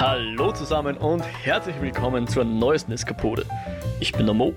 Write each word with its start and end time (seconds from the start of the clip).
Hallo 0.00 0.52
zusammen 0.52 0.96
und 0.96 1.22
herzlich 1.22 1.74
willkommen 1.80 2.28
zur 2.28 2.44
neuesten 2.44 2.92
Eskapode. 2.92 3.44
Ich 3.98 4.12
bin 4.12 4.26
der 4.26 4.34
Mo. 4.34 4.54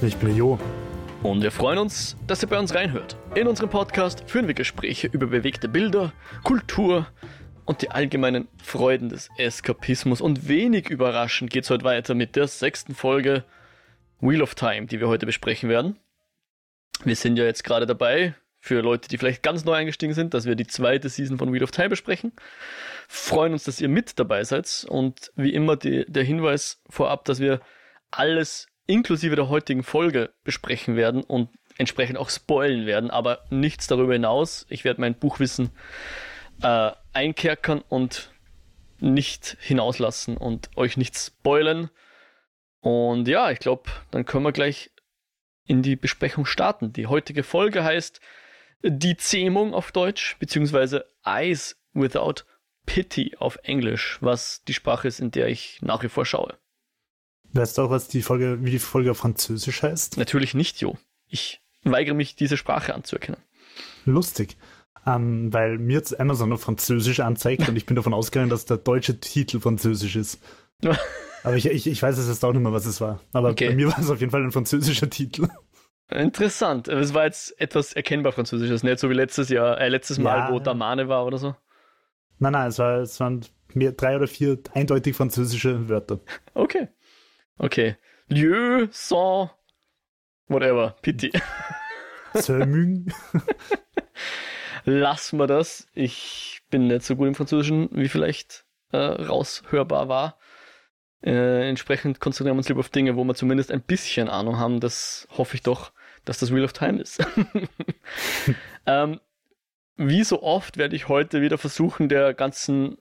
Ich 0.00 0.16
bin 0.16 0.30
der 0.30 0.38
Jo. 0.38 0.58
Und 1.22 1.42
wir 1.42 1.52
freuen 1.52 1.76
uns, 1.76 2.16
dass 2.26 2.42
ihr 2.42 2.48
bei 2.48 2.58
uns 2.58 2.74
reinhört. 2.74 3.18
In 3.34 3.48
unserem 3.48 3.68
Podcast 3.68 4.24
führen 4.26 4.46
wir 4.46 4.54
Gespräche 4.54 5.08
über 5.08 5.26
bewegte 5.26 5.68
Bilder, 5.68 6.14
Kultur 6.42 7.06
und 7.66 7.82
die 7.82 7.90
allgemeinen 7.90 8.48
Freuden 8.56 9.10
des 9.10 9.28
Eskapismus. 9.36 10.22
Und 10.22 10.48
wenig 10.48 10.88
überraschend 10.88 11.50
geht 11.50 11.64
es 11.64 11.70
heute 11.70 11.84
weiter 11.84 12.14
mit 12.14 12.34
der 12.34 12.48
sechsten 12.48 12.94
Folge 12.94 13.44
Wheel 14.20 14.40
of 14.40 14.54
Time, 14.54 14.86
die 14.86 15.00
wir 15.00 15.08
heute 15.08 15.26
besprechen 15.26 15.68
werden. 15.68 15.98
Wir 17.04 17.14
sind 17.14 17.36
ja 17.36 17.44
jetzt 17.44 17.62
gerade 17.62 17.84
dabei, 17.84 18.34
für 18.66 18.80
Leute, 18.80 19.08
die 19.08 19.16
vielleicht 19.16 19.44
ganz 19.44 19.64
neu 19.64 19.74
eingestiegen 19.74 20.12
sind, 20.12 20.34
dass 20.34 20.44
wir 20.44 20.56
die 20.56 20.66
zweite 20.66 21.08
Season 21.08 21.38
von 21.38 21.52
Wheel 21.52 21.62
of 21.62 21.70
Time 21.70 21.88
besprechen. 21.88 22.32
Freuen 23.06 23.52
uns, 23.52 23.62
dass 23.62 23.80
ihr 23.80 23.88
mit 23.88 24.18
dabei 24.18 24.42
seid 24.42 24.84
und 24.88 25.30
wie 25.36 25.54
immer 25.54 25.76
die, 25.76 26.04
der 26.08 26.24
Hinweis 26.24 26.82
vorab, 26.90 27.24
dass 27.26 27.38
wir 27.38 27.60
alles 28.10 28.66
inklusive 28.86 29.36
der 29.36 29.48
heutigen 29.48 29.84
Folge 29.84 30.30
besprechen 30.42 30.96
werden 30.96 31.22
und 31.22 31.48
entsprechend 31.78 32.18
auch 32.18 32.28
spoilen 32.28 32.86
werden, 32.86 33.10
aber 33.10 33.44
nichts 33.50 33.86
darüber 33.86 34.14
hinaus. 34.14 34.66
Ich 34.68 34.82
werde 34.82 35.00
mein 35.00 35.14
Buchwissen 35.14 35.70
äh, 36.60 36.90
einkerkern 37.12 37.84
und 37.88 38.32
nicht 38.98 39.56
hinauslassen 39.60 40.36
und 40.36 40.70
euch 40.76 40.96
nicht 40.96 41.16
spoilen. 41.16 41.90
Und 42.80 43.28
ja, 43.28 43.52
ich 43.52 43.60
glaube, 43.60 43.90
dann 44.10 44.24
können 44.24 44.44
wir 44.44 44.52
gleich 44.52 44.90
in 45.66 45.82
die 45.82 45.94
Besprechung 45.94 46.46
starten. 46.46 46.92
Die 46.92 47.06
heutige 47.06 47.44
Folge 47.44 47.84
heißt 47.84 48.20
Die 48.82 49.16
Zähmung 49.16 49.74
auf 49.74 49.92
Deutsch, 49.92 50.36
beziehungsweise 50.38 51.06
Eyes 51.24 51.76
Without 51.92 52.44
Pity 52.84 53.36
auf 53.38 53.58
Englisch, 53.62 54.18
was 54.20 54.62
die 54.64 54.74
Sprache 54.74 55.08
ist, 55.08 55.20
in 55.20 55.30
der 55.30 55.48
ich 55.48 55.80
nach 55.82 56.02
wie 56.02 56.08
vor 56.08 56.24
schaue. 56.24 56.56
Weißt 57.52 57.78
du 57.78 57.82
auch, 57.82 57.90
was 57.90 58.08
die 58.08 58.22
Folge, 58.22 58.58
wie 58.62 58.70
die 58.70 58.78
Folge 58.78 59.10
auf 59.10 59.18
Französisch 59.18 59.82
heißt? 59.82 60.18
Natürlich 60.18 60.54
nicht, 60.54 60.80
Jo. 60.80 60.96
Ich 61.28 61.60
weigere 61.84 62.14
mich, 62.14 62.36
diese 62.36 62.56
Sprache 62.56 62.94
anzuerkennen. 62.94 63.40
Lustig. 64.04 64.56
Ähm, 65.06 65.52
weil 65.52 65.78
mir 65.78 65.94
jetzt 65.94 66.18
Amazon 66.18 66.52
auf 66.52 66.62
Französisch 66.62 67.20
anzeigt 67.20 67.68
und 67.68 67.76
ich 67.76 67.86
bin 67.86 67.96
davon 67.96 68.14
ausgegangen, 68.14 68.50
dass 68.50 68.64
der 68.64 68.76
deutsche 68.76 69.20
Titel 69.20 69.60
Französisch 69.60 70.16
ist. 70.16 70.40
Aber 71.44 71.56
ich, 71.56 71.66
ich, 71.66 71.86
ich 71.86 72.02
weiß 72.02 72.18
es 72.18 72.28
jetzt 72.28 72.44
auch 72.44 72.52
nicht 72.52 72.62
mehr, 72.62 72.72
was 72.72 72.86
es 72.86 73.00
war. 73.00 73.20
Aber 73.32 73.50
okay. 73.50 73.68
bei 73.68 73.74
mir 73.76 73.88
war 73.88 73.98
es 73.98 74.10
auf 74.10 74.18
jeden 74.18 74.32
Fall 74.32 74.42
ein 74.42 74.52
französischer 74.52 75.08
Titel. 75.08 75.48
Interessant. 76.08 76.86
Es 76.88 77.14
war 77.14 77.24
jetzt 77.24 77.60
etwas 77.60 77.92
erkennbar 77.92 78.32
Französisches, 78.32 78.82
nicht 78.82 78.98
so 78.98 79.10
wie 79.10 79.14
letztes 79.14 79.48
Jahr, 79.48 79.80
äh, 79.80 79.88
letztes 79.88 80.18
Mal, 80.18 80.38
ja, 80.38 80.52
wo 80.52 80.60
Damane 80.60 81.08
war 81.08 81.26
oder 81.26 81.38
so. 81.38 81.56
Nein, 82.38 82.52
nein, 82.52 82.68
es, 82.68 82.78
war, 82.78 82.98
es 82.98 83.18
waren 83.18 83.44
mehr, 83.74 83.92
drei 83.92 84.16
oder 84.16 84.28
vier 84.28 84.58
eindeutig 84.72 85.16
französische 85.16 85.88
Wörter. 85.88 86.20
Okay. 86.54 86.88
Okay. 87.58 87.96
Lieu, 88.28 88.88
sans, 88.90 89.50
whatever, 90.48 90.96
pity. 91.02 91.32
Zöming. 92.34 93.12
Lassen 94.84 95.38
wir 95.38 95.46
das. 95.46 95.88
Ich 95.94 96.60
bin 96.70 96.86
nicht 96.86 97.02
so 97.02 97.16
gut 97.16 97.28
im 97.28 97.34
Französischen, 97.34 97.88
wie 97.92 98.08
vielleicht 98.08 98.66
äh, 98.92 98.98
raushörbar 98.98 100.08
war. 100.08 100.38
Äh, 101.22 101.68
entsprechend 101.68 102.20
konzentrieren 102.20 102.56
wir 102.56 102.58
uns 102.58 102.68
lieber 102.68 102.80
auf 102.80 102.90
Dinge, 102.90 103.16
wo 103.16 103.24
wir 103.24 103.34
zumindest 103.34 103.70
ein 103.70 103.82
bisschen 103.82 104.28
Ahnung 104.28 104.58
haben. 104.58 104.80
Das 104.80 105.26
hoffe 105.36 105.56
ich 105.56 105.62
doch, 105.62 105.92
dass 106.24 106.38
das 106.38 106.52
Wheel 106.52 106.64
of 106.64 106.72
Time 106.72 107.00
ist. 107.00 107.24
ähm, 108.86 109.20
wie 109.96 110.24
so 110.24 110.42
oft 110.42 110.76
werde 110.76 110.94
ich 110.94 111.08
heute 111.08 111.40
wieder 111.40 111.58
versuchen, 111.58 112.08
der 112.08 112.34
ganzen 112.34 112.98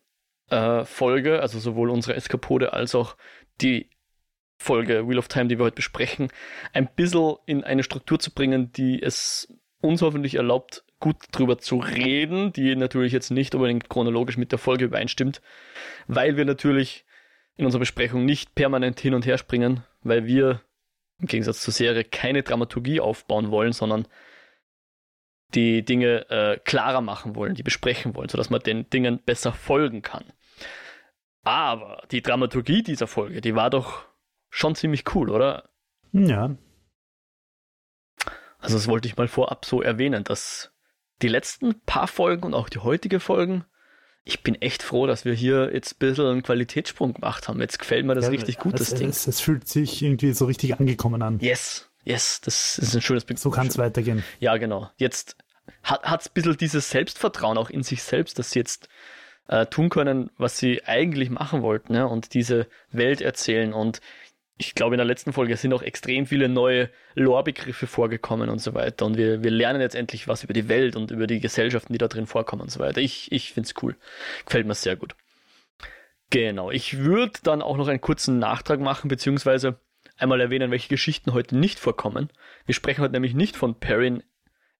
äh, 0.50 0.86
Folge, 0.86 1.42
also 1.42 1.60
sowohl 1.60 1.90
unsere 1.90 2.16
Eskapode 2.16 2.74
als 2.74 2.96
auch 2.96 3.18
die 3.62 3.90
Folge 4.58 5.08
Wheel 5.08 5.18
of 5.18 5.28
Time, 5.28 5.48
die 5.48 5.58
wir 5.58 5.66
heute 5.66 5.76
besprechen, 5.76 6.30
ein 6.74 6.88
bisschen 6.96 7.36
in 7.46 7.64
eine 7.64 7.84
Struktur 7.84 8.20
zu 8.20 8.34
bringen, 8.34 8.72
die 8.72 9.02
es 9.02 9.54
uns 9.82 10.02
hoffentlich 10.02 10.36
erlaubt, 10.36 10.84
gut 11.00 11.18
drüber 11.32 11.58
zu 11.58 11.78
reden, 11.78 12.54
die 12.54 12.76
natürlich 12.76 13.12
jetzt 13.12 13.32
nicht 13.32 13.54
unbedingt 13.54 13.90
chronologisch 13.90 14.38
mit 14.38 14.52
der 14.52 14.60
Folge 14.60 14.86
übereinstimmt, 14.86 15.42
weil 16.08 16.38
wir 16.38 16.46
natürlich 16.46 17.06
in 17.58 17.66
unserer 17.66 17.80
Besprechung 17.80 18.26
nicht 18.26 18.56
permanent 18.56 19.00
hin 19.00 19.14
und 19.14 19.26
her 19.26 19.38
springen, 19.38 19.84
weil 20.02 20.26
wir 20.26 20.62
im 21.20 21.28
Gegensatz 21.28 21.62
zur 21.62 21.74
Serie 21.74 22.04
keine 22.04 22.44
Dramaturgie 22.44 23.00
aufbauen 23.00 23.52
wollen, 23.52 23.72
sondern 23.72 24.08
die 25.54 25.86
Dinge 25.86 26.30
äh, 26.30 26.60
klarer 26.64 27.02
machen 27.02 27.36
wollen, 27.36 27.56
die 27.56 27.64
besprechen 27.64 28.16
wollen, 28.16 28.30
sodass 28.30 28.50
man 28.50 28.62
den 28.62 28.90
Dingen 28.90 29.20
besser 29.24 29.54
folgen 29.54 30.02
kann. 30.02 30.26
Aber 31.44 32.04
die 32.12 32.22
Dramaturgie 32.22 32.84
dieser 32.84 33.08
Folge, 33.08 33.40
die 33.40 33.56
war 33.56 33.70
doch 33.70 34.06
schon 34.50 34.76
ziemlich 34.76 35.16
cool, 35.16 35.30
oder? 35.30 35.70
Ja. 36.12 36.56
Also 38.58 38.78
das 38.78 38.88
wollte 38.88 39.08
ich 39.08 39.16
mal 39.16 39.28
vorab 39.28 39.64
so 39.64 39.82
erwähnen, 39.82 40.24
dass 40.24 40.72
die 41.22 41.28
letzten 41.28 41.80
paar 41.82 42.08
Folgen 42.08 42.44
und 42.44 42.54
auch 42.54 42.68
die 42.68 42.80
heutige 42.80 43.20
Folgen, 43.20 43.64
ich 44.26 44.42
bin 44.42 44.56
echt 44.56 44.82
froh, 44.82 45.06
dass 45.06 45.24
wir 45.24 45.34
hier 45.34 45.72
jetzt 45.72 45.94
ein 45.94 46.00
bisschen 46.00 46.26
einen 46.26 46.44
Qualitätssprung 46.44 47.14
gemacht 47.14 47.48
haben. 47.48 47.62
Jetzt 47.62 47.78
gefällt 47.78 48.06
mir 48.06 48.16
das 48.16 48.26
ja, 48.26 48.32
richtig 48.32 48.58
gut, 48.58 48.80
das 48.80 48.96
Ding. 48.96 49.10
Es, 49.10 49.28
es, 49.28 49.40
fühlt 49.40 49.68
sich 49.68 50.02
irgendwie 50.02 50.34
so 50.34 50.46
richtig 50.46 50.80
angekommen 50.80 51.22
an. 51.22 51.40
Yes, 51.40 51.88
yes, 52.04 52.42
das 52.42 52.80
ist 52.80 52.96
ein 52.96 53.02
schönes 53.02 53.24
Bild. 53.24 53.40
So 53.40 53.52
kann 53.52 53.68
es 53.68 53.78
weitergehen. 53.78 54.24
Ja, 54.40 54.58
genau. 54.58 54.90
Jetzt 54.98 55.38
hat 55.84 56.22
es 56.22 56.28
ein 56.28 56.34
bisschen 56.34 56.58
dieses 56.58 56.90
Selbstvertrauen 56.90 57.58
auch 57.60 57.70
in 57.70 57.84
sich 57.84 58.02
selbst, 58.02 58.40
dass 58.40 58.50
sie 58.50 58.60
jetzt 58.60 58.90
äh, 59.48 59.68
tun 59.68 59.90
können, 59.90 60.32
was 60.38 60.58
sie 60.58 60.84
eigentlich 60.86 61.30
machen 61.30 61.62
wollten 61.62 61.94
ne? 61.94 62.08
und 62.08 62.34
diese 62.34 62.68
Welt 62.92 63.22
erzählen. 63.22 63.74
Und 63.74 64.02
ich 64.58 64.74
glaube, 64.74 64.96
in 64.96 65.00
der 65.00 65.06
letzten 65.06 65.34
Folge 65.34 65.58
sind 65.58 65.74
auch 65.74 65.82
extrem 65.82 66.26
viele 66.26 66.48
neue 66.48 66.90
Lore-Begriffe 67.14 67.88
vorgekommen 67.88 68.50
und 68.50 68.60
so 68.60 68.74
weiter. 68.74 69.06
Und 69.06 69.18
wir, 69.18 69.44
wir 69.44 69.52
lernen 69.52 69.82
jetzt 69.82 69.96
endlich 69.96 70.28
was 70.28 70.44
über 70.44 70.54
die 70.54 70.70
Welt 70.70 70.96
und 70.96 71.12
über 71.12 71.28
die 71.28 71.42
Gesellschaften, 71.42 71.92
die 71.92 72.00
da 72.00 72.08
drin 72.08 72.26
vorkommen 72.26 72.62
und 72.62 72.72
so 72.72 72.80
weiter. 72.80 73.02
Ich, 73.02 73.32
ich 73.32 73.52
finde 73.52 73.68
es 73.68 73.84
cool. 73.84 73.98
Gefällt 74.46 74.66
mir 74.66 74.76
sehr 74.76 74.96
gut. 74.96 75.16
Genau. 76.30 76.72
Ich 76.72 77.00
würde 77.00 77.34
dann 77.44 77.62
auch 77.62 77.76
noch 77.76 77.90
einen 77.90 78.02
kurzen 78.02 78.40
Nachtrag 78.40 78.80
machen, 78.80 79.10
beziehungsweise 79.10 79.78
einmal 80.18 80.40
erwähnen, 80.40 80.72
welche 80.72 80.90
Geschichten 80.90 81.34
heute 81.34 81.58
nicht 81.58 81.78
vorkommen. 81.78 82.30
Wir 82.66 82.76
sprechen 82.76 83.02
heute 83.02 83.14
nämlich 83.14 83.34
nicht 83.34 83.58
von 83.58 83.76
Perrin, 83.78 84.24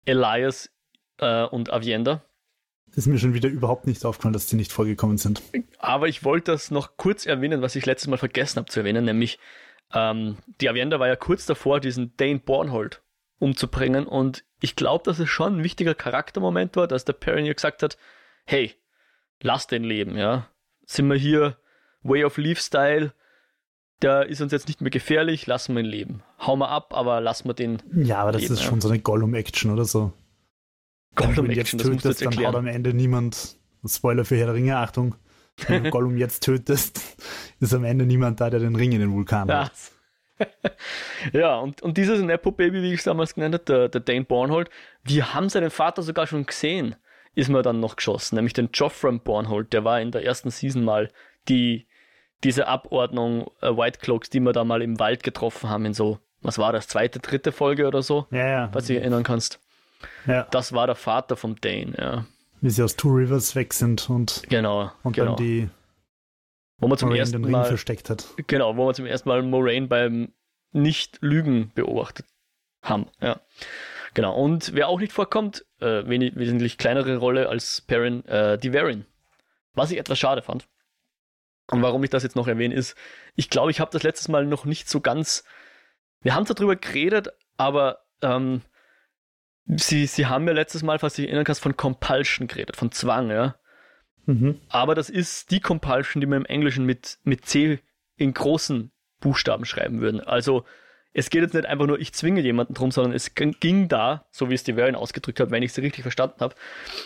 Elias 0.06 0.72
äh, 1.18 1.44
und 1.44 1.74
Avienda. 1.74 2.24
Ist 2.96 3.08
mir 3.08 3.20
schon 3.20 3.34
wieder 3.34 3.50
überhaupt 3.50 3.88
nicht 3.88 4.06
aufgefallen, 4.06 4.32
dass 4.32 4.48
die 4.48 4.56
nicht 4.56 4.72
vorgekommen 4.72 5.18
sind. 5.18 5.42
Aber 5.80 6.08
ich 6.08 6.24
wollte 6.24 6.54
das 6.54 6.72
noch 6.72 6.96
kurz 6.96 7.26
erwähnen, 7.26 7.62
was 7.62 7.76
ich 7.76 7.86
letztes 7.86 8.08
Mal 8.08 8.18
vergessen 8.18 8.58
habe 8.58 8.72
zu 8.72 8.80
erwähnen, 8.80 9.04
nämlich 9.04 9.38
ähm, 9.94 10.38
die 10.62 10.70
Avienda 10.70 11.00
war 11.00 11.08
ja 11.08 11.16
kurz 11.16 11.46
davor, 11.46 11.80
diesen 11.80 12.16
Dane 12.18 12.40
Bornhold 12.40 13.02
umzubringen 13.40 14.08
und 14.08 14.44
ich 14.62 14.76
glaube, 14.76 15.04
dass 15.04 15.20
es 15.20 15.30
schon 15.30 15.58
ein 15.58 15.64
wichtiger 15.64 15.94
Charaktermoment 15.94 16.76
war, 16.76 16.88
dass 16.88 17.06
der 17.06 17.14
Perrin 17.14 17.46
gesagt 17.46 17.84
hat, 17.84 17.98
hey, 18.46 18.74
lass 19.42 19.68
den 19.68 19.84
leben, 19.84 20.18
ja. 20.18 20.48
Sind 20.86 21.08
wir 21.08 21.18
hier 21.18 21.58
Way 22.04 22.26
of 22.26 22.38
Leaf 22.38 22.60
Style, 22.60 23.14
der 24.02 24.28
ist 24.28 24.42
uns 24.42 24.52
jetzt 24.52 24.68
nicht 24.68 24.82
mehr 24.82 24.92
gefährlich, 24.92 25.48
lassen 25.48 25.76
wir 25.76 25.82
ihn 25.82 25.90
leben. 25.90 26.24
Hauen 26.40 26.60
wir 26.60 26.70
ab, 26.70 26.94
aber 26.94 27.22
lassen 27.22 27.48
wir 27.48 27.54
den. 27.54 27.82
Ja, 27.94 28.20
aber 28.20 28.32
das 28.32 28.42
leben, 28.42 28.54
ist 28.54 28.62
ja. 28.62 28.70
schon 28.70 28.82
so 28.82 28.90
eine 28.90 29.00
Gollum-Action 29.00 29.72
oder 29.72 29.86
so. 29.86 30.14
Gollum-Action, 31.16 31.80
das 31.80 31.88
tötest, 31.88 32.26
dann 32.26 32.46
haut 32.46 32.56
am 32.56 32.68
Ende 32.68 32.94
niemand. 32.94 33.58
Spoiler 33.88 34.26
für 34.26 34.36
Herr 34.36 34.48
der 34.48 34.56
Ringe, 34.56 34.78
Achtung. 34.78 35.16
Wenn 35.68 35.86
du 35.86 35.90
Gollum 35.92 36.18
jetzt 36.18 36.44
tötest, 36.44 37.02
ist 37.60 37.74
am 37.74 37.84
Ende 37.84 38.06
niemand 38.06 38.42
da, 38.42 38.50
der 38.50 38.60
den 38.60 38.76
Ring 38.76 38.92
in 38.92 39.00
den 39.00 39.14
Vulkan 39.14 39.52
hat. 39.52 39.72
ja, 41.34 41.58
und, 41.60 41.82
und 41.82 41.98
dieses 41.98 42.22
Nepo-Baby, 42.22 42.82
wie 42.82 42.94
ich 42.94 43.00
es 43.00 43.06
damals 43.06 43.36
genannt 43.36 43.56
habe, 43.56 43.64
der, 43.66 43.90
der 43.90 44.02
Dane 44.02 44.26
Bornhold, 44.26 44.70
wir 45.04 45.34
haben 45.34 45.50
seinen 45.50 45.70
Vater 45.70 46.02
sogar 46.02 46.28
schon 46.28 46.46
gesehen, 46.46 46.96
ist 47.36 47.50
mir 47.50 47.62
dann 47.62 47.80
noch 47.80 47.96
geschossen, 47.96 48.36
nämlich 48.36 48.54
den 48.54 48.70
Joffrey 48.74 49.18
Bornhold, 49.18 49.74
der 49.74 49.84
war 49.84 50.02
in 50.02 50.12
der 50.12 50.26
ersten 50.26 50.50
Season 50.50 50.84
mal 50.84 51.10
die, 51.48 51.88
diese 52.44 52.68
Abordnung 52.68 53.50
äh, 53.62 53.70
White 53.70 54.00
Cloaks, 54.00 54.30
die 54.30 54.40
wir 54.40 54.54
da 54.54 54.64
mal 54.64 54.82
im 54.82 55.00
Wald 55.00 55.24
getroffen 55.24 55.70
haben, 55.70 55.86
in 55.86 55.94
so, 55.94 56.20
was 56.42 56.58
war 56.58 56.74
das, 56.74 56.88
zweite, 56.88 57.20
dritte 57.20 57.52
Folge 57.52 57.88
oder 57.88 58.02
so, 58.02 58.28
ja, 58.32 58.48
ja. 58.48 58.70
was 58.74 58.88
du 58.88 58.94
dich 58.94 59.02
erinnern 59.02 59.24
kannst. 59.24 59.60
Ja. 60.28 60.48
Das 60.52 60.74
war 60.74 60.86
der 60.86 60.96
Vater 60.96 61.36
vom 61.36 61.60
Dane, 61.62 61.94
ja. 61.98 62.26
Wie 62.66 62.72
sie 62.72 62.82
aus 62.82 62.96
Two 62.96 63.10
Rivers 63.10 63.56
weg 63.56 63.76
sind 63.76 64.10
und, 64.10 64.42
genau, 64.50 64.92
und 65.04 65.16
genau. 65.16 65.36
dann 65.36 65.46
die 65.46 65.70
wo 66.80 66.88
man 66.88 66.98
zum 66.98 67.10
Moraine 67.10 67.20
ersten 67.20 67.34
den 67.38 67.44
Ring 67.44 67.52
Mal 67.52 67.66
versteckt 67.66 68.10
hat. 68.10 68.26
Genau, 68.48 68.76
wo 68.76 68.88
wir 68.88 68.94
zum 68.96 69.06
ersten 69.06 69.30
Mal 69.30 69.44
Moraine 69.44 69.86
beim 69.86 70.34
Nicht-Lügen 70.72 71.72
beobachtet 71.76 72.26
haben. 72.82 73.06
Ja. 73.22 73.40
Genau. 74.16 74.36
Und 74.36 74.74
wer 74.74 74.88
auch 74.88 75.00
nicht 75.00 75.14
vorkommt, 75.14 75.64
äh, 75.80 76.08
wesentlich 76.08 76.80
kleinere 76.80 77.18
Rolle 77.18 77.50
als 77.50 77.82
Perrin, 77.82 78.26
äh, 78.26 78.58
die 78.58 78.74
Varin. 78.74 79.06
Was 79.76 79.92
ich 79.92 80.00
etwas 80.00 80.18
schade 80.18 80.42
fand. 80.42 80.68
Und 81.70 81.84
warum 81.84 82.04
ich 82.04 82.10
das 82.10 82.24
jetzt 82.24 82.36
noch 82.36 82.48
erwähne, 82.48 82.74
ist, 82.74 82.96
ich 83.36 83.52
glaube, 83.52 83.70
ich 83.70 83.80
habe 83.80 83.92
das 83.92 84.02
letztes 84.02 84.28
Mal 84.28 84.48
noch 84.48 84.66
nicht 84.66 84.90
so 84.90 85.02
ganz. 85.02 85.44
Wir 86.22 86.34
haben 86.34 86.46
darüber 86.46 86.76
geredet, 86.76 87.30
aber 87.58 88.00
ähm, 88.24 88.64
Sie, 89.66 90.06
Sie 90.06 90.28
haben 90.28 90.48
ja 90.48 90.54
letztes 90.54 90.84
Mal, 90.84 91.00
falls 91.00 91.16
du 91.16 91.22
dich 91.22 91.30
erinnern 91.30 91.46
kannst, 91.46 91.62
von 91.62 91.76
Compulsion 91.76 92.48
geredet, 92.48 92.76
von 92.76 92.92
Zwang, 92.92 93.32
ja. 93.32 93.56
Mhm. 94.26 94.60
Aber 94.70 94.96
das 94.96 95.10
ist 95.10 95.52
die 95.52 95.60
Compulsion, 95.60 96.22
die 96.22 96.28
wir 96.28 96.38
im 96.38 96.46
Englischen 96.46 96.86
mit, 96.86 97.20
mit 97.24 97.46
C 97.46 97.80
in 98.16 98.34
großen 98.34 98.92
Buchstaben 99.20 99.66
schreiben 99.66 100.02
würden. 100.02 100.22
Also 100.22 100.66
es 101.14 101.30
geht 101.30 101.42
jetzt 101.42 101.54
nicht 101.54 101.66
einfach 101.66 101.88
nur, 101.88 102.00
ich 102.00 102.14
zwinge 102.14 102.42
jemanden 102.42 102.74
drum, 102.74 102.92
sondern 102.92 103.14
es 103.14 103.36
ging 103.36 103.88
da, 103.88 104.28
so 104.32 104.50
wie 104.50 104.54
es 104.54 104.64
die 104.64 104.76
Varian 104.76 104.96
ausgedrückt 104.96 105.40
hat, 105.40 105.52
wenn 105.52 105.64
ich 105.64 105.72
es 105.72 105.78
richtig 105.78 106.02
verstanden 106.02 106.42
habe, 106.42 106.56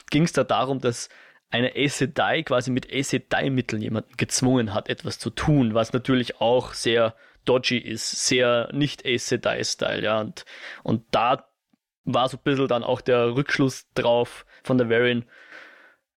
ging 0.09 0.23
es 0.23 0.33
da 0.33 0.43
darum, 0.43 0.79
dass 0.79 1.09
eine 1.51 1.75
Aes 1.75 1.97
Sedai 1.97 2.43
quasi 2.43 2.71
mit 2.71 2.91
Aes 2.91 3.09
Sedai-Mitteln 3.09 3.81
jemanden 3.81 4.17
gezwungen 4.17 4.73
hat, 4.73 4.89
etwas 4.89 5.19
zu 5.19 5.29
tun, 5.29 5.73
was 5.73 5.93
natürlich 5.93 6.41
auch 6.41 6.73
sehr 6.73 7.15
dodgy 7.45 7.77
ist, 7.77 8.27
sehr 8.27 8.69
nicht 8.73 9.05
Aes 9.05 9.27
Sedai-Style, 9.29 10.03
ja. 10.03 10.19
Und, 10.21 10.45
und 10.83 11.03
da 11.11 11.48
war 12.05 12.29
so 12.29 12.37
ein 12.37 12.43
bisschen 12.43 12.67
dann 12.67 12.83
auch 12.83 13.01
der 13.01 13.35
Rückschluss 13.35 13.87
drauf 13.93 14.45
von 14.63 14.77
der 14.77 14.89
Varian, 14.89 15.25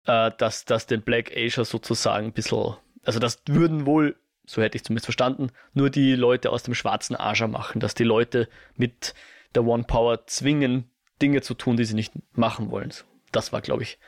äh, 0.06 0.32
dass 0.38 0.66
das 0.66 0.88
den 0.88 1.02
Black 1.02 1.32
Asia 1.36 1.66
sozusagen 1.66 2.28
ein 2.28 2.34
bisschen, 2.34 2.76
also 3.04 3.20
das 3.20 3.42
würden 3.48 3.86
wohl, 3.86 4.16
so 4.46 4.62
hätte 4.62 4.78
ich 4.78 4.84
zumindest 4.84 5.06
verstanden, 5.06 5.52
nur 5.74 5.90
die 5.90 6.16
Leute 6.16 6.52
aus 6.52 6.64
dem 6.64 6.74
schwarzen 6.74 7.16
Asia 7.16 7.48
machen, 7.48 7.80
dass 7.80 7.94
die 7.94 8.04
Leute 8.04 8.48
mit 8.76 9.14
der 9.56 9.66
One 9.66 9.84
Power 9.84 10.26
zwingen, 10.28 10.90
Dinge 11.22 11.42
zu 11.42 11.54
tun, 11.54 11.78
die 11.78 11.86
sie 11.86 11.94
nicht 11.94 12.14
machen 12.34 12.72
wollen. 12.72 12.94
Das 13.32 13.54
war, 13.54 13.62
glaube 13.62 13.84
ich, 13.84 14.00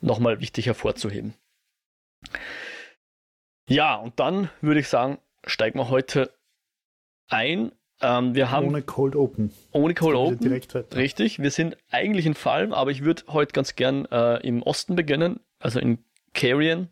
nochmal 0.00 0.40
wichtig 0.40 0.66
hervorzuheben. 0.66 1.34
Ja, 3.66 3.96
und 3.96 4.20
dann 4.20 4.50
würde 4.60 4.80
ich 4.80 4.88
sagen, 4.88 5.18
steigen 5.46 5.78
wir 5.78 5.88
heute 5.88 6.34
ein. 7.28 7.72
Ähm, 8.04 8.34
wir 8.34 8.50
haben 8.50 8.68
ohne 8.68 8.82
Cold 8.82 9.16
Open. 9.16 9.50
Ohne 9.72 9.94
Cold 9.94 10.14
Open. 10.14 10.38
Direkt 10.38 10.74
Richtig. 10.94 11.38
Wir 11.38 11.50
sind 11.50 11.78
eigentlich 11.90 12.26
in 12.26 12.34
Falm, 12.34 12.74
aber 12.74 12.90
ich 12.90 13.02
würde 13.02 13.22
heute 13.28 13.52
ganz 13.52 13.76
gern 13.76 14.04
äh, 14.10 14.46
im 14.46 14.62
Osten 14.62 14.94
beginnen, 14.94 15.40
also 15.58 15.80
in 15.80 16.04
Carrion. 16.34 16.88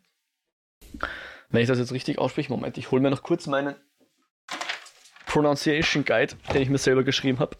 Wenn 1.50 1.60
ich 1.60 1.68
das 1.68 1.78
jetzt 1.78 1.92
richtig 1.92 2.18
ausspreche, 2.18 2.50
Moment, 2.50 2.78
ich 2.78 2.90
hole 2.90 3.02
mir 3.02 3.10
noch 3.10 3.22
kurz 3.22 3.46
meinen 3.46 3.74
Pronunciation 5.26 6.04
Guide, 6.04 6.34
den 6.54 6.62
ich 6.62 6.70
mir 6.70 6.78
selber 6.78 7.04
geschrieben 7.04 7.38
habe. 7.40 7.58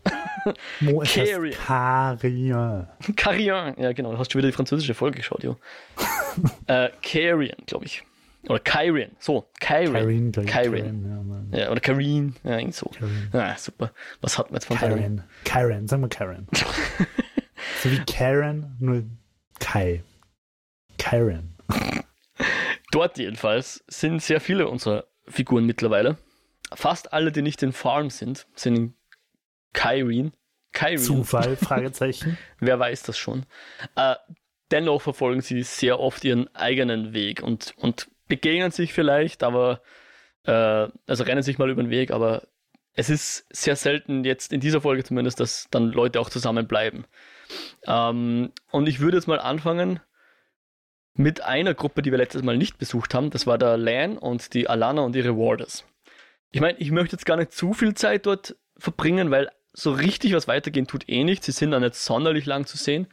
Mo 0.81 1.03
Carrion. 1.05 1.53
Carrion. 1.53 2.89
Carrion, 3.17 3.75
ja 3.77 3.93
genau, 3.93 4.13
du 4.13 4.19
hast 4.19 4.33
schon 4.33 4.39
wieder 4.39 4.49
die 4.49 4.55
französische 4.55 4.95
Folge 4.95 5.19
geschaut, 5.19 5.45
jo. 5.45 5.57
äh, 6.69 6.89
Carrion, 7.03 7.57
glaube 7.67 7.85
ich. 7.85 8.03
Oder 8.49 8.59
Kyrian, 8.59 9.13
so, 9.21 9.49
Kyrian. 9.61 10.33
Kyrian, 10.33 10.33
Kyrian. 10.33 11.49
Ja, 11.53 11.59
ja, 11.59 11.71
oder 11.71 11.81
Karin, 11.81 12.35
ja, 12.43 12.59
irgendwie 12.59 12.73
so. 12.73 12.87
Kyrian. 12.87 13.31
Ja, 13.33 13.57
super. 13.57 13.93
Was 14.21 14.37
hat 14.37 14.51
man 14.51 14.55
jetzt 14.57 14.67
von 14.67 14.77
Kyrian? 14.79 15.23
Kyrian, 15.45 15.87
sagen 15.87 16.03
wir 16.03 16.09
Kyrian. 16.09 16.49
so 17.83 17.91
wie 17.91 17.99
Karen, 18.05 18.77
nur 18.81 19.05
Kai. 19.61 20.03
Kyrian. 20.99 21.55
Dort 22.91 23.19
jedenfalls 23.19 23.85
sind 23.87 24.21
sehr 24.23 24.41
viele 24.41 24.69
unserer 24.69 25.07
Figuren 25.29 25.65
mittlerweile. 25.65 26.19
Fast 26.75 27.13
alle, 27.13 27.33
die 27.33 27.43
nicht 27.43 27.63
in 27.63 27.73
Farm 27.73 28.11
sind, 28.11 28.47
sind 28.55 28.77
in 28.77 28.95
Kyrian. 29.73 30.33
Kyrian. 30.73 30.99
Zufall, 30.99 31.57
Fragezeichen. 31.61 32.39
Wer 32.59 32.79
weiß 32.79 33.03
das 33.05 33.19
schon. 33.19 33.47
Äh, 33.95 34.17
dennoch 34.71 35.03
verfolgen 35.03 35.43
sie 35.43 35.63
sehr 35.63 36.01
oft 36.01 36.25
ihren 36.25 36.55
eigenen 36.57 37.13
Weg 37.13 37.43
und, 37.43 37.75
und 37.77 38.09
begegnen 38.29 38.71
sich 38.71 38.93
vielleicht, 38.93 39.43
aber 39.43 39.83
äh, 40.45 40.89
also 41.07 41.25
rennen 41.25 41.43
sich 41.43 41.59
mal 41.59 41.71
über 41.71 41.83
den 41.83 41.91
Weg, 41.91 42.11
aber 42.11 42.43
es 42.95 43.09
ist 43.11 43.47
sehr 43.51 43.77
selten 43.77 44.25
jetzt 44.25 44.53
in 44.53 44.61
dieser 44.61 44.81
Folge 44.81 45.05
zumindest, 45.05 45.41
dass 45.41 45.69
dann 45.71 45.93
Leute 45.93 46.21
auch 46.21 46.31
zusammenbleiben. 46.31 47.07
Ähm, 47.87 48.53
und 48.71 48.89
ich 48.89 49.01
würde 49.01 49.17
jetzt 49.17 49.27
mal 49.27 49.41
anfangen 49.41 50.01
mit 51.15 51.43
einer 51.43 51.75
Gruppe, 51.75 52.03
die 52.03 52.11
wir 52.11 52.19
letztes 52.19 52.43
Mal 52.43 52.57
nicht 52.57 52.79
besucht 52.79 53.15
haben. 53.15 53.31
Das 53.31 53.47
war 53.47 53.59
der 53.59 53.77
Lan 53.77 54.19
und 54.19 54.55
die 54.55 54.69
Alana 54.69 55.03
und 55.03 55.17
ihre 55.17 55.37
Warders. 55.37 55.85
Ich 56.51 56.61
meine, 56.61 56.79
ich 56.79 56.91
möchte 56.91 57.17
jetzt 57.17 57.27
gar 57.27 57.37
nicht 57.37 57.53
zu 57.53 57.73
viel 57.73 57.95
Zeit 57.95 58.27
dort 58.27 58.57
verbringen, 58.77 59.31
weil 59.31 59.51
so 59.73 59.93
richtig 59.93 60.35
was 60.35 60.49
weitergehen 60.49 60.87
tut 60.87 61.09
eh 61.09 61.25
nicht. 61.25 61.45
Sie 61.45 61.53
sind 61.53 61.71
da 61.71 61.81
nicht 61.81 61.95
sonderlich 61.95 62.45
lang 62.45 62.67
zu 62.67 62.77
sehen. 62.77 63.07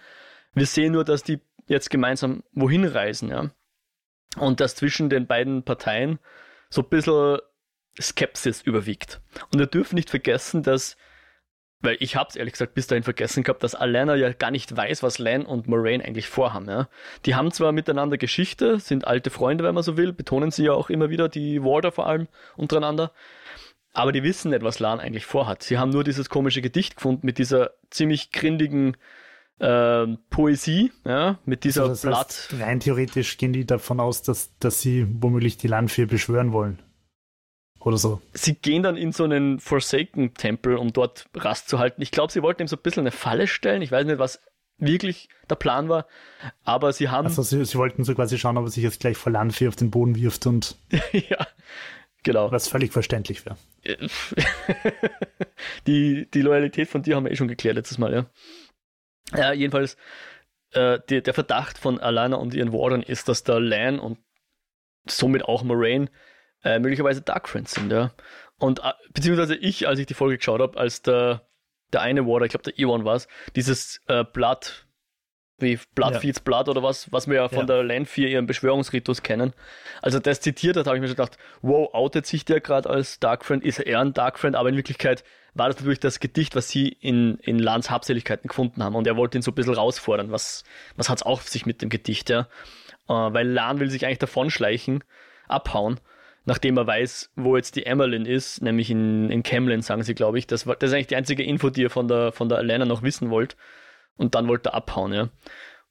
Wir 0.54 0.66
sehen 0.66 0.92
nur, 0.92 1.06
dass 1.06 1.24
die 1.24 1.40
jetzt 1.68 1.90
gemeinsam 1.90 2.44
wohin 2.52 2.84
reisen, 2.84 3.30
ja 3.30 3.52
und 4.38 4.60
dass 4.60 4.76
zwischen 4.76 5.10
den 5.10 5.28
beiden 5.28 5.64
Parteien 5.64 6.20
so 6.70 6.82
ein 6.82 6.90
bisschen 6.90 7.40
Skepsis 8.00 8.62
überwiegt. 8.62 9.22
Und 9.52 9.60
wir 9.60 9.68
dürfen 9.68 9.96
nicht 9.96 10.10
vergessen, 10.10 10.64
dass, 10.64 10.98
weil 11.82 11.98
ich 12.00 12.16
habe 12.16 12.30
es 12.30 12.36
ehrlich 12.36 12.54
gesagt 12.54 12.74
bis 12.74 12.88
dahin 12.88 13.04
vergessen 13.04 13.44
gehabt, 13.44 13.64
dass 13.64 13.76
Alana 13.76 14.16
ja 14.16 14.32
gar 14.32 14.52
nicht 14.52 14.76
weiß, 14.76 15.04
was 15.04 15.20
Lan 15.20 15.46
und 15.46 15.68
Moraine 15.68 16.04
eigentlich 16.04 16.28
vorhaben. 16.28 16.70
Ja? 16.70 16.88
Die 17.26 17.36
haben 17.36 17.52
zwar 17.52 17.72
miteinander 17.72 18.18
Geschichte, 18.18 18.80
sind 18.80 19.08
alte 19.08 19.30
Freunde, 19.30 19.64
wenn 19.64 19.76
man 19.76 19.84
so 19.84 19.98
will, 19.98 20.14
betonen 20.14 20.52
sie 20.52 20.66
ja 20.66 20.74
auch 20.74 20.90
immer 20.90 21.10
wieder, 21.10 21.28
die 21.28 21.64
Warder 21.64 21.92
vor 21.92 22.08
allem 22.08 22.28
untereinander, 22.56 23.12
aber 23.94 24.12
die 24.12 24.24
wissen 24.24 24.52
nicht, 24.52 24.64
was 24.64 24.80
Lan 24.80 25.00
eigentlich 25.00 25.26
vorhat. 25.26 25.64
Sie 25.64 25.78
haben 25.78 25.90
nur 25.90 26.04
dieses 26.04 26.30
komische 26.30 26.62
Gedicht 26.62 26.96
gefunden 26.96 27.26
mit 27.26 27.38
dieser 27.38 27.72
ziemlich 27.90 28.32
grindigen 28.32 28.96
äh, 29.60 30.08
Poesie, 30.30 30.92
ja, 31.06 31.38
mit 31.46 31.64
dieser 31.64 31.84
also 31.84 32.08
Blatt. 32.08 32.28
Heißt, 32.28 32.62
rein 32.62 32.80
theoretisch 32.80 33.38
gehen 33.38 33.54
die 33.54 33.66
davon 33.66 34.00
aus, 34.00 34.22
dass, 34.22 34.58
dass 34.60 34.82
sie 34.82 35.08
womöglich 35.22 35.58
die 35.58 35.68
Landfee 35.68 36.06
beschwören 36.06 36.54
wollen. 36.54 36.80
Oder 37.80 37.98
so. 37.98 38.22
Sie 38.34 38.56
gehen 38.56 38.84
dann 38.84 38.98
in 38.98 39.14
so 39.14 39.24
einen 39.24 39.60
Forsaken-Tempel, 39.60 40.76
um 40.76 40.92
dort 40.92 41.28
Rast 41.34 41.70
zu 41.70 41.80
halten. 41.80 42.02
Ich 42.02 42.12
glaube, 42.12 42.32
sie 42.32 42.42
wollten 42.42 42.64
ihm 42.64 42.68
so 42.68 42.76
ein 42.76 42.82
bisschen 42.82 43.02
eine 43.02 43.12
Falle 43.12 43.48
stellen. 43.48 43.82
Ich 43.82 43.92
weiß 43.92 44.06
nicht, 44.06 44.20
was 44.20 44.42
wirklich 44.80 45.30
der 45.50 45.56
Plan 45.56 45.88
war. 45.88 46.06
Aber 46.64 46.92
sie 46.92 47.10
haben. 47.10 47.28
Also 47.28 47.42
sie, 47.42 47.64
sie 47.64 47.78
wollten 47.78 48.04
so 48.04 48.16
quasi 48.16 48.38
schauen, 48.38 48.58
ob 48.58 48.66
er 48.66 48.72
sich 48.72 48.84
jetzt 48.84 49.00
gleich 49.00 49.18
vor 49.18 49.32
Landfee 49.32 49.68
auf 49.68 49.76
den 49.76 49.92
Boden 49.92 50.16
wirft 50.16 50.46
und. 50.46 50.76
ja, 51.12 51.48
genau. 52.24 52.52
Was 52.52 52.68
völlig 52.68 52.92
verständlich 52.92 53.46
wäre. 53.46 53.58
die, 55.88 56.30
die 56.34 56.42
Loyalität 56.42 56.90
von 56.90 57.02
dir 57.02 57.16
haben 57.16 57.24
wir 57.24 57.32
eh 57.32 57.38
schon 57.38 57.48
geklärt 57.48 57.76
letztes 57.76 57.98
Mal, 57.98 58.14
ja. 58.14 58.26
Ja, 59.36 59.54
jedenfalls, 59.54 59.98
äh, 60.72 61.00
die, 61.10 61.22
der 61.22 61.34
Verdacht 61.34 61.78
von 61.78 62.00
Alana 62.00 62.38
und 62.38 62.54
ihren 62.54 62.74
Wardern 62.74 63.04
ist, 63.04 63.30
dass 63.30 63.44
da 63.44 63.58
Lan 63.58 64.00
und 64.00 64.20
somit 65.08 65.46
auch 65.46 65.64
Moraine 65.64 66.10
äh, 66.64 66.80
möglicherweise 66.80 67.22
Dark 67.22 67.48
Friends 67.48 67.74
sind, 67.74 67.92
ja. 67.92 68.12
Und 68.58 68.80
äh, 68.80 68.92
beziehungsweise 69.14 69.56
ich, 69.56 69.88
als 69.88 70.00
ich 70.00 70.06
die 70.06 70.14
Folge 70.14 70.38
geschaut 70.38 70.62
habe, 70.62 70.78
als 70.78 71.02
der, 71.02 71.48
der 71.94 72.02
eine 72.02 72.26
Warder, 72.26 72.46
ich 72.46 72.52
glaube 72.52 72.64
der 72.64 72.78
Ewan 72.78 73.06
war 73.06 73.16
es, 73.16 73.28
dieses 73.56 74.02
äh, 74.08 74.24
Blatt 74.24 74.86
wie 75.62 75.80
Blood 75.96 76.14
ja. 76.14 76.20
Feeds 76.20 76.40
Blood 76.40 76.70
oder 76.70 76.84
was, 76.84 77.12
was 77.12 77.28
wir 77.28 77.36
ja 77.36 77.50
von 77.50 77.60
ja. 77.60 77.66
der 77.66 77.84
Land 77.84 78.08
4 78.08 78.30
ihren 78.30 78.48
Beschwörungsritus 78.48 79.24
kennen. 79.24 79.54
Also 80.02 80.20
das 80.20 80.40
zitiert 80.40 80.78
hat, 80.78 80.88
habe 80.88 80.98
ich 80.98 81.02
mir 81.02 81.08
schon 81.08 81.18
gedacht, 81.18 81.38
wow, 81.62 81.94
outet 81.94 82.26
sich 82.26 82.46
der 82.46 82.62
gerade 82.62 82.90
als 82.90 83.20
Dark 83.20 83.46
Friend, 83.46 83.64
ist 83.64 83.80
er 83.80 84.00
ein 84.00 84.14
Dark 84.14 84.40
Friend, 84.40 84.56
aber 84.56 84.70
in 84.70 84.76
Wirklichkeit 84.76 85.24
war 85.54 85.68
das 85.68 85.78
natürlich 85.78 86.00
das 86.00 86.20
Gedicht, 86.20 86.56
was 86.56 86.70
sie 86.70 86.88
in, 86.88 87.38
in 87.40 87.60
Lans 87.60 87.90
Habseligkeiten 87.90 88.48
gefunden 88.48 88.84
haben 88.84 88.96
und 88.96 89.08
er 89.08 89.18
wollte 89.18 89.38
ihn 89.38 89.42
so 89.42 89.52
ein 89.52 89.56
bisschen 89.56 89.74
rausfordern. 89.74 90.32
Was, 90.32 90.64
was 90.96 91.10
hat's 91.10 91.24
auf 91.24 91.48
sich 91.48 91.66
mit 91.66 91.82
dem 91.82 91.90
Gedicht, 91.90 92.30
ja? 92.30 92.48
Äh, 93.08 93.14
weil 93.14 93.48
Lan 93.48 93.80
will 93.80 93.90
sich 93.90 94.06
eigentlich 94.06 94.20
davonschleichen, 94.20 95.04
abhauen, 95.48 96.00
nachdem 96.46 96.78
er 96.78 96.88
weiß, 96.88 97.32
wo 97.36 97.58
jetzt 97.58 97.76
die 97.76 97.86
Emmeline 97.86 98.28
ist, 98.28 98.62
nämlich 98.62 98.90
in, 98.90 99.30
in 99.30 99.44
Camlin, 99.44 99.82
sagen 99.82 100.04
sie, 100.04 100.16
glaube 100.16 100.40
ich. 100.40 100.48
Das, 100.48 100.68
war, 100.68 100.76
das 100.76 100.90
ist 100.90 100.94
eigentlich 100.94 101.08
die 101.08 101.16
einzige 101.16 101.44
Info, 101.44 101.70
die 101.70 101.82
ihr 101.82 101.90
von 101.90 102.08
der, 102.08 102.32
von 102.32 102.50
der 102.50 102.60
Alana 102.60 102.86
noch 102.86 103.02
wissen 103.02 103.30
wollt 103.30 103.58
und 104.18 104.36
dann 104.36 104.48
wollte 104.48 104.70
er 104.70 104.76
abhauen, 104.76 105.14
ja. 105.14 105.30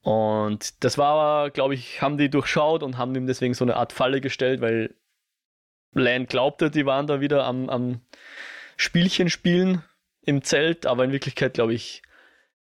Und 0.03 0.85
das 0.85 0.97
war 0.97 1.09
aber, 1.09 1.50
glaube 1.50 1.75
ich, 1.75 2.00
haben 2.00 2.19
die 2.19 2.31
durchschaut 2.31 2.83
und 2.83 2.99
haben 2.99 3.15
ihm 3.15 3.27
deswegen 3.27 3.55
so 3.55 3.65
eine 3.65 3.77
Art 3.77 3.93
Falle 3.93 4.21
gestellt, 4.21 4.61
weil 4.61 4.95
Lan 5.93 6.27
glaubte, 6.27 6.71
die 6.71 6.87
waren 6.87 7.07
da 7.07 7.21
wieder 7.21 7.45
am, 7.45 7.69
am 7.69 8.00
Spielchen 8.78 9.28
spielen 9.28 9.82
im 10.23 10.42
Zelt, 10.42 10.87
aber 10.87 11.04
in 11.04 11.12
Wirklichkeit, 11.12 11.54
glaube 11.54 11.75
ich, 11.75 12.02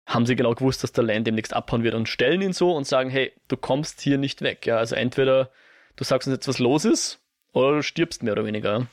haben 0.07 0.25
sie 0.25 0.36
genau 0.36 0.53
gewusst, 0.55 0.84
dass 0.84 0.91
der 0.91 1.03
Lan 1.03 1.24
demnächst 1.24 1.53
abhauen 1.53 1.84
wird 1.84 1.93
und 1.93 2.07
stellen 2.07 2.41
ihn 2.41 2.53
so 2.53 2.75
und 2.75 2.88
sagen, 2.88 3.10
hey, 3.10 3.34
du 3.48 3.57
kommst 3.57 4.01
hier 4.01 4.17
nicht 4.17 4.41
weg. 4.41 4.65
Ja, 4.65 4.77
also 4.77 4.95
entweder 4.95 5.51
du 5.95 6.03
sagst 6.03 6.27
uns 6.27 6.36
jetzt, 6.36 6.48
was 6.48 6.60
los 6.60 6.86
ist, 6.86 7.19
oder 7.53 7.77
du 7.77 7.84
stirbst 7.84 8.24
mehr 8.24 8.34
oder 8.34 8.45
weniger. 8.45 8.88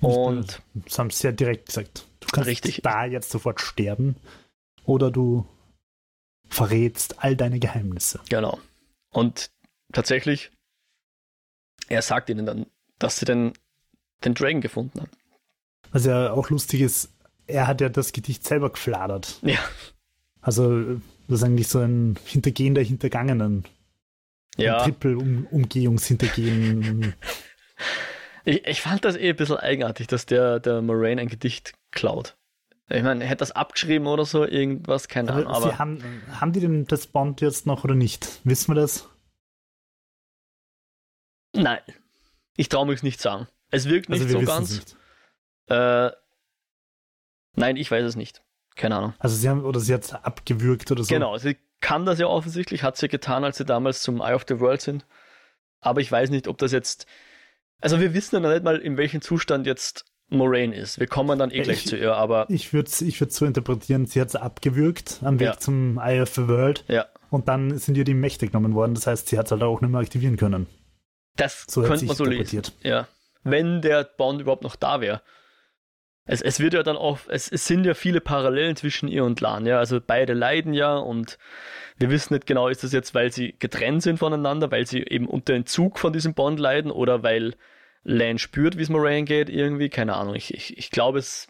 Und 0.00 0.60
das 0.74 0.98
haben 0.98 1.10
sie 1.10 1.18
sehr 1.18 1.32
direkt 1.32 1.66
gesagt. 1.66 2.06
Du 2.20 2.28
kannst 2.28 2.48
richtig. 2.48 2.80
da 2.82 3.04
jetzt 3.04 3.30
sofort 3.30 3.60
sterben 3.60 4.16
oder 4.84 5.10
du 5.10 5.46
verrätst 6.48 7.22
all 7.22 7.36
deine 7.36 7.58
Geheimnisse. 7.58 8.20
Genau. 8.28 8.58
Und 9.10 9.50
tatsächlich, 9.92 10.50
er 11.88 12.02
sagt 12.02 12.30
ihnen 12.30 12.46
dann, 12.46 12.66
dass 12.98 13.18
sie 13.18 13.24
den, 13.24 13.52
den 14.24 14.34
Dragon 14.34 14.60
gefunden 14.60 15.00
haben. 15.00 15.10
Was 15.92 16.04
ja 16.04 16.32
auch 16.32 16.50
lustig 16.50 16.82
ist, 16.82 17.10
er 17.46 17.66
hat 17.66 17.80
ja 17.80 17.88
das 17.88 18.12
Gedicht 18.12 18.44
selber 18.44 18.68
gefladert. 18.70 19.38
Ja. 19.42 19.58
Also, 20.40 21.00
das 21.28 21.40
ist 21.40 21.44
eigentlich 21.44 21.68
so 21.68 21.78
ein 21.80 22.18
Hintergehen 22.24 22.74
der 22.74 22.84
Hintergangenen. 22.84 23.64
Ja. 24.56 24.84
Triple-Umgehungshintergehen. 24.84 27.14
ich, 28.44 28.66
ich 28.66 28.80
fand 28.80 29.04
das 29.04 29.16
eh 29.16 29.30
ein 29.30 29.36
bisschen 29.36 29.56
eigenartig, 29.56 30.08
dass 30.08 30.26
der, 30.26 30.60
der 30.60 30.82
Moraine 30.82 31.22
ein 31.22 31.28
Gedicht 31.28 31.72
klaut. 31.90 32.36
Ich 32.90 33.02
meine, 33.02 33.22
er 33.22 33.28
hätte 33.28 33.40
das 33.40 33.52
abgeschrieben 33.52 34.06
oder 34.06 34.24
so, 34.24 34.46
irgendwas, 34.46 35.08
keine 35.08 35.32
Ahnung. 35.32 35.46
Aber, 35.46 35.66
aber 35.66 35.78
haben, 35.78 36.02
haben 36.30 36.52
die 36.52 36.60
denn 36.60 36.86
das 36.86 37.06
Bond 37.06 37.42
jetzt 37.42 37.66
noch 37.66 37.84
oder 37.84 37.94
nicht? 37.94 38.40
Wissen 38.44 38.74
wir 38.74 38.80
das? 38.80 39.08
Nein. 41.54 41.80
Ich 42.56 42.70
traue 42.70 42.86
mich 42.86 43.02
nicht 43.02 43.20
sagen. 43.20 43.46
Es 43.70 43.88
wirkt 43.88 44.08
nicht 44.08 44.22
also 44.22 44.40
so 44.40 44.46
ganz. 44.46 44.96
Äh, 45.68 46.10
nein, 47.54 47.76
ich 47.76 47.90
weiß 47.90 48.04
es 48.04 48.16
nicht. 48.16 48.42
Keine 48.76 48.96
Ahnung. 48.96 49.14
Also 49.18 49.36
sie 49.36 49.48
haben, 49.48 49.64
oder 49.64 49.80
sie 49.80 49.92
hat 49.92 50.24
abgewürgt 50.24 50.90
oder 50.90 51.02
so. 51.02 51.12
Genau, 51.12 51.36
sie 51.38 51.56
kann 51.80 52.06
das 52.06 52.18
ja 52.18 52.26
offensichtlich, 52.26 52.82
hat 52.82 52.96
sie 52.96 53.08
getan, 53.08 53.44
als 53.44 53.58
sie 53.58 53.64
damals 53.64 54.02
zum 54.02 54.20
Eye 54.20 54.34
of 54.34 54.44
the 54.48 54.60
World 54.60 54.80
sind. 54.80 55.04
Aber 55.80 56.00
ich 56.00 56.10
weiß 56.10 56.30
nicht, 56.30 56.48
ob 56.48 56.58
das 56.58 56.72
jetzt. 56.72 57.06
Also 57.80 58.00
wir 58.00 58.14
wissen 58.14 58.36
ja 58.36 58.40
noch 58.40 58.50
nicht 58.50 58.64
mal, 58.64 58.76
in 58.76 58.96
welchem 58.96 59.20
Zustand 59.20 59.66
jetzt 59.66 60.04
Moraine 60.30 60.74
ist. 60.74 60.98
Wir 60.98 61.06
kommen 61.06 61.38
dann 61.38 61.50
eh 61.50 61.62
gleich 61.62 61.84
ich, 61.84 61.86
zu 61.86 61.96
ihr, 61.96 62.14
aber. 62.14 62.46
Ich 62.48 62.72
würde 62.72 62.88
es 62.88 63.00
ich 63.00 63.18
so 63.18 63.46
interpretieren, 63.46 64.06
sie 64.06 64.20
hat 64.20 64.28
es 64.28 64.36
abgewürgt 64.36 65.20
am 65.22 65.40
Weg 65.40 65.46
ja. 65.46 65.58
zum 65.58 65.98
Eye 65.98 66.20
of 66.20 66.34
the 66.34 66.48
World. 66.48 66.84
Ja. 66.88 67.06
Und 67.30 67.48
dann 67.48 67.78
sind 67.78 67.96
ihr 67.96 68.04
die 68.04 68.14
Mächte 68.14 68.46
genommen 68.46 68.74
worden. 68.74 68.94
Das 68.94 69.06
heißt, 69.06 69.28
sie 69.28 69.38
hat 69.38 69.46
es 69.46 69.52
halt 69.52 69.62
auch 69.62 69.80
nicht 69.80 69.90
mehr 69.90 70.00
aktivieren 70.00 70.36
können. 70.36 70.66
Das 71.36 71.64
so 71.68 71.82
könnte 71.82 72.06
man 72.06 72.16
so 72.16 72.24
lesen. 72.24 72.62
Ja. 72.82 73.06
Wenn 73.44 73.80
der 73.80 74.04
Bond 74.04 74.40
überhaupt 74.40 74.64
noch 74.64 74.76
da 74.76 75.00
wäre. 75.00 75.22
Es, 76.28 76.42
es 76.42 76.60
wird 76.60 76.74
ja 76.74 76.82
dann 76.82 76.98
auch, 76.98 77.20
es, 77.28 77.50
es 77.50 77.66
sind 77.66 77.84
ja 77.84 77.94
viele 77.94 78.20
Parallelen 78.20 78.76
zwischen 78.76 79.08
ihr 79.08 79.24
und 79.24 79.40
Lan, 79.40 79.66
ja. 79.66 79.78
Also 79.78 79.98
beide 80.00 80.34
leiden 80.34 80.74
ja 80.74 80.96
und 80.96 81.38
wir 81.96 82.10
wissen 82.10 82.34
nicht 82.34 82.46
genau, 82.46 82.68
ist 82.68 82.84
das 82.84 82.92
jetzt, 82.92 83.14
weil 83.14 83.32
sie 83.32 83.56
getrennt 83.58 84.02
sind 84.02 84.18
voneinander, 84.18 84.70
weil 84.70 84.86
sie 84.86 85.02
eben 85.02 85.26
unter 85.26 85.54
Entzug 85.54 85.98
von 85.98 86.12
diesem 86.12 86.34
Bond 86.34 86.60
leiden 86.60 86.90
oder 86.90 87.22
weil 87.22 87.54
Lan 88.04 88.38
spürt, 88.38 88.76
wie 88.76 88.82
es 88.82 88.90
Moraine 88.90 89.24
geht, 89.24 89.48
irgendwie, 89.48 89.88
keine 89.88 90.14
Ahnung. 90.14 90.34
Ich, 90.34 90.54
ich, 90.54 90.76
ich 90.76 90.90
glaube, 90.90 91.18
es, 91.18 91.48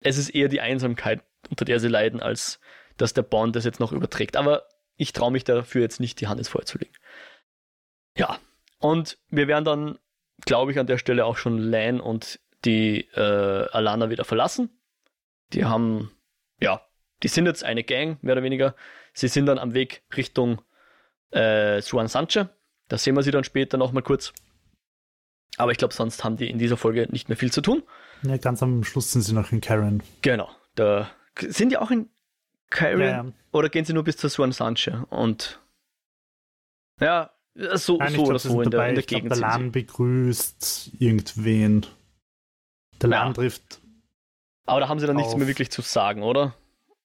es 0.00 0.18
ist 0.18 0.28
eher 0.28 0.48
die 0.48 0.60
Einsamkeit, 0.60 1.22
unter 1.48 1.64
der 1.64 1.80
sie 1.80 1.88
leiden, 1.88 2.20
als 2.20 2.60
dass 2.98 3.14
der 3.14 3.22
Bond 3.22 3.56
das 3.56 3.64
jetzt 3.64 3.80
noch 3.80 3.92
überträgt. 3.92 4.36
Aber 4.36 4.64
ich 4.96 5.14
traue 5.14 5.32
mich 5.32 5.44
dafür 5.44 5.80
jetzt 5.80 5.98
nicht, 5.98 6.20
die 6.20 6.28
Hand 6.28 6.38
ins 6.38 6.50
Feuer 6.50 6.66
zu 6.66 6.78
legen. 6.78 6.94
Ja, 8.16 8.38
und 8.78 9.18
wir 9.28 9.48
werden 9.48 9.64
dann, 9.64 9.98
glaube 10.44 10.72
ich, 10.72 10.78
an 10.78 10.86
der 10.86 10.98
Stelle 10.98 11.24
auch 11.24 11.38
schon 11.38 11.58
Lan 11.58 12.00
und 12.00 12.38
die 12.64 13.08
äh, 13.14 13.68
Alana 13.72 14.10
wieder 14.10 14.24
verlassen. 14.24 14.70
Die 15.52 15.64
haben, 15.64 16.10
ja, 16.60 16.82
die 17.22 17.28
sind 17.28 17.46
jetzt 17.46 17.64
eine 17.64 17.84
Gang, 17.84 18.22
mehr 18.22 18.34
oder 18.34 18.42
weniger. 18.42 18.74
Sie 19.12 19.28
sind 19.28 19.46
dann 19.46 19.58
am 19.58 19.74
Weg 19.74 20.02
Richtung 20.16 20.62
äh, 21.30 21.80
Suan 21.80 22.08
Sanche. 22.08 22.50
Da 22.88 22.98
sehen 22.98 23.14
wir 23.14 23.22
sie 23.22 23.30
dann 23.30 23.44
später 23.44 23.76
nochmal 23.76 24.02
kurz. 24.02 24.32
Aber 25.56 25.72
ich 25.72 25.78
glaube, 25.78 25.94
sonst 25.94 26.24
haben 26.24 26.36
die 26.36 26.48
in 26.48 26.58
dieser 26.58 26.76
Folge 26.76 27.06
nicht 27.10 27.28
mehr 27.28 27.36
viel 27.36 27.52
zu 27.52 27.60
tun. 27.60 27.82
Ja, 28.22 28.36
ganz 28.36 28.62
am 28.62 28.84
Schluss 28.84 29.12
sind 29.12 29.22
sie 29.22 29.34
noch 29.34 29.52
in 29.52 29.60
Karen. 29.60 30.02
Genau. 30.22 30.48
Da 30.74 31.10
sind 31.38 31.70
die 31.70 31.76
auch 31.76 31.90
in 31.90 32.08
Karen? 32.70 33.00
Ja, 33.00 33.06
ja. 33.06 33.32
Oder 33.52 33.68
gehen 33.68 33.84
sie 33.84 33.92
nur 33.92 34.04
bis 34.04 34.16
zur 34.16 34.30
Suan 34.30 34.52
Sanche? 34.52 35.06
Und 35.10 35.60
ja, 37.00 37.30
so, 37.54 37.96
Nein, 37.96 38.14
so 38.14 38.24
oder 38.24 38.38
so 38.38 38.62
in 38.62 38.70
der, 38.70 38.88
in 38.88 38.94
der 38.94 39.04
Gegend. 39.04 39.32
Glaub, 39.32 39.40
der 39.40 39.48
Lan 39.48 39.72
begrüßt 39.72 40.92
irgendwen. 40.98 41.86
Der 43.02 43.10
ja. 43.10 43.32
trifft. 43.32 43.80
Aber 44.66 44.80
da 44.80 44.88
haben 44.88 45.00
sie 45.00 45.06
dann 45.06 45.16
nichts 45.16 45.36
mehr 45.36 45.46
wirklich 45.46 45.70
zu 45.70 45.82
sagen, 45.82 46.22
oder? 46.22 46.54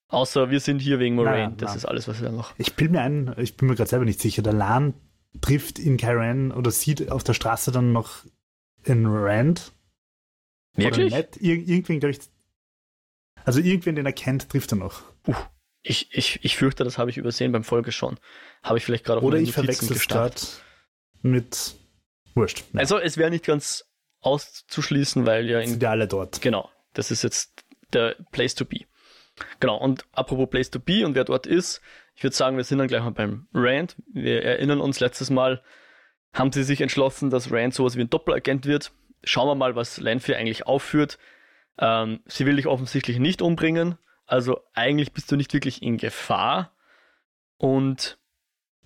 Außer 0.08 0.52
wir 0.52 0.60
sind 0.60 0.80
hier 0.80 1.00
wegen 1.00 1.16
Moraine. 1.16 1.50
Nein, 1.50 1.58
das 1.58 1.70
nein. 1.72 1.78
ist 1.78 1.86
alles, 1.86 2.08
was 2.08 2.18
sie 2.18 2.24
dann 2.24 2.36
noch. 2.36 2.54
Ich 2.58 2.76
bin 2.76 2.92
mir 2.92 3.02
ein, 3.02 3.34
ich 3.38 3.58
bin 3.58 3.68
mir 3.68 3.76
gerade 3.76 3.90
selber 3.90 4.06
nicht 4.06 4.22
sicher. 4.22 4.42
Der 4.42 4.54
Lan 4.54 4.94
trifft 5.42 5.80
in 5.80 5.98
Karen 5.98 6.52
oder 6.52 6.72
sieht 6.72 7.12
auf 7.12 7.24
der 7.24 7.34
Straße 7.34 7.72
dann 7.72 7.92
noch 7.92 8.26
in 8.84 9.06
Rand. 9.06 9.72
Wirklich? 10.76 11.14
Ir 11.14 11.56
irgendwen, 11.68 12.00
glaube 12.00 12.12
ich. 12.12 12.20
Also 13.44 13.60
irgendwen, 13.60 13.96
den 13.96 14.06
er 14.06 14.14
kennt, 14.14 14.50
trifft 14.50 14.72
er 14.74 14.78
noch. 14.78 15.02
Uh, 15.28 15.34
ich, 15.82 16.10
ich, 16.12 16.40
ich 16.44 16.56
fürchte, 16.56 16.84
das 16.84 16.98
habe 16.98 17.10
ich 17.10 17.18
übersehen 17.18 17.52
beim 17.52 17.64
Folge 17.64 17.92
schon. 17.92 18.20
Habe 18.64 18.78
ich 18.78 18.86
vielleicht 18.86 19.06
gerade 19.06 19.20
auf 19.20 19.24
Oder 19.24 19.38
ich 19.38 19.54
verwechsel 19.54 19.96
es 19.96 20.08
gerade 20.08 20.36
mit 21.22 21.76
Wurscht. 22.34 22.64
Ja. 22.74 22.80
Also 22.80 22.98
es 23.00 23.18
wäre 23.18 23.30
nicht 23.30 23.46
ganz 23.46 23.86
auszuschließen, 24.26 25.26
weil 25.26 25.50
ja 25.50 25.60
in. 25.60 25.70
Sind 25.72 25.84
ja 25.84 25.92
alle 25.92 26.08
dort. 26.08 26.42
Genau. 26.42 26.70
Das 26.94 27.12
ist 27.12 27.24
jetzt 27.24 27.64
der 27.94 28.16
Place 28.32 28.56
to 28.56 28.66
be. 28.66 28.82
Genau. 29.60 29.78
Und 29.78 30.06
apropos 30.12 30.50
Place 30.50 30.72
to 30.72 30.80
be 30.80 31.06
und 31.06 31.16
wer 31.16 31.26
dort 31.26 31.46
ist, 31.48 31.82
ich 32.16 32.24
würde 32.24 32.36
sagen, 32.36 32.58
wir 32.58 32.64
sind 32.64 32.78
dann 32.78 32.88
gleich 32.88 33.04
mal 33.04 33.12
beim 33.12 33.48
Rand. 33.54 33.96
Wir 34.08 34.44
erinnern 34.44 34.80
uns 34.80 35.00
letztes 35.00 35.30
Mal, 35.30 35.62
haben 36.34 36.52
sie 36.52 36.64
sich 36.64 36.82
entschlossen, 36.82 37.30
dass 37.30 37.52
Rand 37.52 37.74
sowas 37.74 37.98
wie 37.98 38.02
ein 38.02 38.10
Doppelagent 38.10 38.66
wird. 38.66 38.92
Schauen 39.24 39.48
wir 39.48 39.56
mal, 39.56 39.76
was 39.76 40.00
Lanfear 40.00 40.38
eigentlich 40.38 40.68
aufführt. 40.68 41.18
Ähm, 41.78 42.22
sie 42.26 42.46
will 42.46 42.56
dich 42.56 42.68
offensichtlich 42.68 43.20
nicht 43.20 43.42
umbringen. 43.42 43.98
Also 44.26 44.62
eigentlich 44.74 45.12
bist 45.12 45.32
du 45.32 45.36
nicht 45.36 45.54
wirklich 45.54 45.82
in 45.82 45.98
Gefahr. 45.98 46.72
Und 47.58 48.18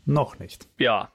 noch 0.05 0.39
nicht. 0.39 0.67
Ja. 0.77 1.11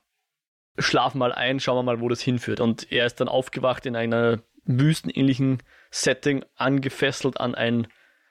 Schlaf 0.79 1.15
mal 1.15 1.33
ein, 1.33 1.61
schauen 1.61 1.77
wir 1.77 1.83
mal, 1.83 2.01
wo 2.01 2.09
das 2.09 2.21
hinführt. 2.21 2.61
Und 2.61 2.91
er 2.91 3.07
ist 3.07 3.21
dann 3.21 3.29
aufgewacht 3.29 3.87
in 3.87 3.97
einer 3.97 4.41
wüstenähnlichen 4.65 5.63
Setting, 5.91 6.45
angefesselt 6.57 7.39
an 7.39 7.55
ein 7.55 7.87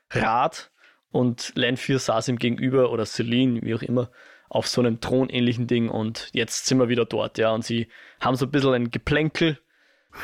Rad. 0.09 0.71
Und 1.11 1.53
Lanfear 1.55 1.99
saß 1.99 2.27
ihm 2.27 2.37
gegenüber, 2.37 2.91
oder 2.91 3.05
Celine, 3.05 3.61
wie 3.61 3.75
auch 3.75 3.83
immer, 3.83 4.09
auf 4.49 4.67
so 4.67 4.81
einem 4.81 4.99
thronähnlichen 4.99 5.65
Ding 5.65 5.89
und 5.89 6.29
jetzt 6.31 6.67
sind 6.67 6.77
wir 6.77 6.87
wieder 6.87 7.05
dort, 7.05 7.39
ja. 7.39 7.51
Und 7.51 7.65
sie 7.65 7.87
haben 8.19 8.35
so 8.35 8.45
ein 8.45 8.51
bisschen 8.51 8.73
ein 8.73 8.91
Geplänkel, 8.91 9.59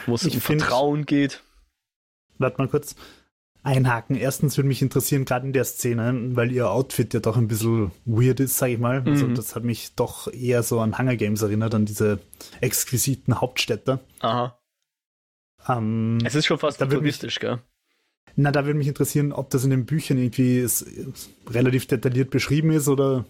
wo 0.06 0.16
es 0.16 0.28
um 0.28 0.40
Vertrauen 0.40 1.06
geht. 1.06 1.42
Warte 2.38 2.60
mal 2.60 2.68
kurz 2.68 2.96
einhaken. 3.64 4.16
Erstens 4.16 4.58
würde 4.58 4.68
mich 4.68 4.82
interessieren, 4.82 5.26
gerade 5.26 5.46
in 5.46 5.54
der 5.54 5.66
Szene, 5.66 6.36
weil 6.36 6.52
ihr 6.52 6.70
Outfit 6.70 7.14
ja 7.14 7.20
doch 7.20 7.38
ein 7.38 7.48
bisschen 7.48 7.92
weird 8.06 8.40
ist, 8.40 8.58
sage 8.58 8.74
ich 8.74 8.80
mal. 8.80 9.04
Also 9.06 9.28
mhm. 9.28 9.36
das 9.36 9.56
hat 9.56 9.64
mich 9.64 9.96
doch 9.96 10.32
eher 10.32 10.64
so 10.64 10.80
an 10.80 10.98
Hunger 10.98 11.16
Games 11.16 11.42
erinnert, 11.42 11.76
an 11.76 11.86
diese 11.86 12.20
exquisiten 12.62 13.42
Hauptstädte. 13.42 14.00
Aha. 14.22 14.58
Ähm, 15.68 16.20
es 16.24 16.36
ist 16.36 16.46
schon 16.46 16.58
fast 16.58 16.80
futuristisch, 16.80 17.40
gell? 17.40 17.60
Na, 18.36 18.52
da 18.52 18.66
würde 18.66 18.78
mich 18.78 18.88
interessieren, 18.88 19.34
ob 19.34 19.50
das 19.50 19.66
in 19.66 19.70
den 19.70 19.86
Büchern 19.86 20.18
irgendwie 20.18 20.66
relativ 21.50 21.88
detailliert 21.88 22.30
beschrieben 22.30 22.72
ist 22.72 22.88
oder 22.88 23.26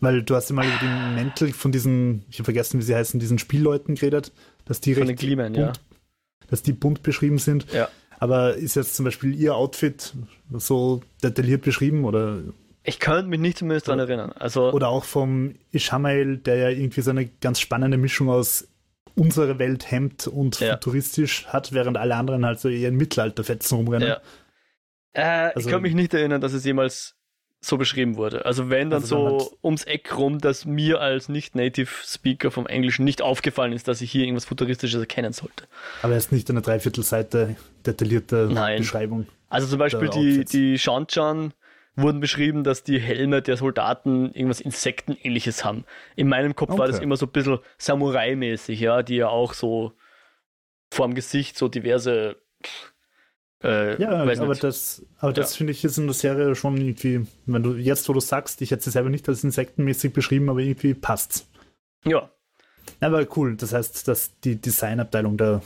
weil 0.00 0.22
du 0.22 0.34
hast 0.34 0.50
immer 0.50 0.64
über 0.64 0.78
den 0.78 1.14
Mäntel 1.14 1.52
von 1.52 1.72
diesen, 1.72 2.24
ich 2.30 2.38
habe 2.38 2.44
vergessen, 2.44 2.78
wie 2.78 2.84
sie 2.84 2.94
heißen, 2.94 3.20
diesen 3.20 3.38
Spielleuten 3.38 3.94
geredet, 3.94 4.32
dass 4.64 4.80
die 4.80 4.94
von 4.94 5.06
recht 5.06 5.18
Klimen, 5.18 5.52
bunt, 5.52 5.56
ja. 5.56 5.72
dass 6.48 6.62
die 6.62 6.72
bunt 6.72 7.02
beschrieben 7.02 7.38
sind. 7.38 7.70
Ja. 7.72 7.88
Aber 8.18 8.54
ist 8.54 8.76
jetzt 8.76 8.96
zum 8.96 9.04
Beispiel 9.04 9.34
ihr 9.34 9.54
Outfit 9.54 10.14
so 10.52 11.02
detailliert 11.22 11.62
beschrieben 11.62 12.04
oder? 12.04 12.38
Ich 12.82 13.00
könnte 13.00 13.28
mich 13.28 13.40
nicht 13.40 13.58
zumindest 13.58 13.88
daran 13.88 14.00
erinnern. 14.00 14.32
Also 14.32 14.72
oder 14.72 14.88
auch 14.88 15.04
vom 15.04 15.54
Ishamael, 15.72 16.38
der 16.38 16.56
ja 16.56 16.68
irgendwie 16.68 17.00
so 17.00 17.10
eine 17.10 17.26
ganz 17.26 17.60
spannende 17.60 17.98
Mischung 17.98 18.30
aus 18.30 18.68
unsere 19.16 19.58
Welt 19.58 19.90
Hemd 19.90 20.26
und 20.26 20.60
ja. 20.60 20.74
futuristisch 20.74 21.46
hat, 21.46 21.72
während 21.72 21.96
alle 21.96 22.14
anderen 22.14 22.44
halt 22.44 22.60
so 22.60 22.68
eher 22.68 22.90
in 22.90 22.96
Mittelalterfetzen 22.96 23.78
rumrennen. 23.78 24.08
Ja. 24.08 24.20
Äh, 25.12 25.52
also, 25.54 25.68
ich 25.68 25.72
kann 25.72 25.82
mich 25.82 25.94
nicht 25.94 26.12
erinnern, 26.14 26.40
dass 26.40 26.52
es 26.52 26.64
jemals 26.64 27.16
so 27.60 27.78
beschrieben 27.78 28.16
wurde. 28.16 28.44
Also 28.44 28.70
wenn 28.70 28.90
dann 28.90 29.02
also 29.02 29.38
so 29.38 29.58
ums 29.62 29.84
Eck 29.84 30.16
rum, 30.16 30.38
dass 30.38 30.64
mir 30.64 31.00
als 31.00 31.28
nicht-Native 31.28 31.90
Speaker 32.04 32.50
vom 32.50 32.66
Englischen 32.66 33.04
nicht 33.04 33.22
aufgefallen 33.22 33.72
ist, 33.72 33.88
dass 33.88 34.00
ich 34.00 34.10
hier 34.10 34.22
irgendwas 34.22 34.44
Futuristisches 34.44 35.00
erkennen 35.00 35.32
sollte. 35.32 35.64
Aber 36.02 36.12
er 36.12 36.18
ist 36.18 36.32
nicht 36.32 36.48
eine 36.50 36.62
Dreiviertelseite 36.62 37.56
detaillierte 37.84 38.48
Nein. 38.52 38.78
Beschreibung. 38.78 39.26
Also 39.48 39.66
zum 39.66 39.78
Beispiel 39.78 40.08
die, 40.10 40.44
die 40.44 40.78
Shanchan 40.78 41.54
wurden 41.96 42.20
beschrieben, 42.20 42.62
dass 42.62 42.84
die 42.84 43.00
Helme 43.00 43.42
der 43.42 43.56
Soldaten 43.56 44.26
irgendwas 44.32 44.60
Insektenähnliches 44.60 45.64
haben. 45.64 45.84
In 46.14 46.28
meinem 46.28 46.54
Kopf 46.54 46.70
okay. 46.70 46.78
war 46.78 46.86
das 46.86 46.98
immer 46.98 47.16
so 47.16 47.26
ein 47.26 47.32
bisschen 47.32 47.58
Samurai-mäßig, 47.78 48.78
ja, 48.80 49.02
die 49.02 49.16
ja 49.16 49.28
auch 49.28 49.54
so 49.54 49.92
vorm 50.92 51.14
Gesicht 51.14 51.56
so 51.56 51.68
diverse 51.68 52.36
äh, 53.66 54.00
ja, 54.00 54.10
aber 54.10 54.54
das, 54.54 55.04
aber 55.18 55.32
das 55.32 55.52
ja. 55.52 55.58
finde 55.58 55.72
ich 55.72 55.82
jetzt 55.82 55.98
in 55.98 56.06
der 56.06 56.14
Serie 56.14 56.54
schon 56.54 56.76
irgendwie, 56.76 57.26
wenn 57.46 57.62
du 57.62 57.74
jetzt, 57.74 58.08
wo 58.08 58.12
du 58.12 58.20
sagst, 58.20 58.62
ich 58.62 58.70
hätte 58.70 58.84
sie 58.84 58.90
selber 58.90 59.10
nicht 59.10 59.28
als 59.28 59.42
insektenmäßig 59.42 60.12
beschrieben, 60.12 60.48
aber 60.48 60.60
irgendwie 60.60 60.94
passt's. 60.94 61.48
Ja. 62.04 62.30
Aber 63.00 63.26
cool, 63.36 63.56
das 63.56 63.72
heißt, 63.72 64.06
dass 64.06 64.38
die 64.40 64.60
Designabteilung 64.60 65.36
da 65.36 65.62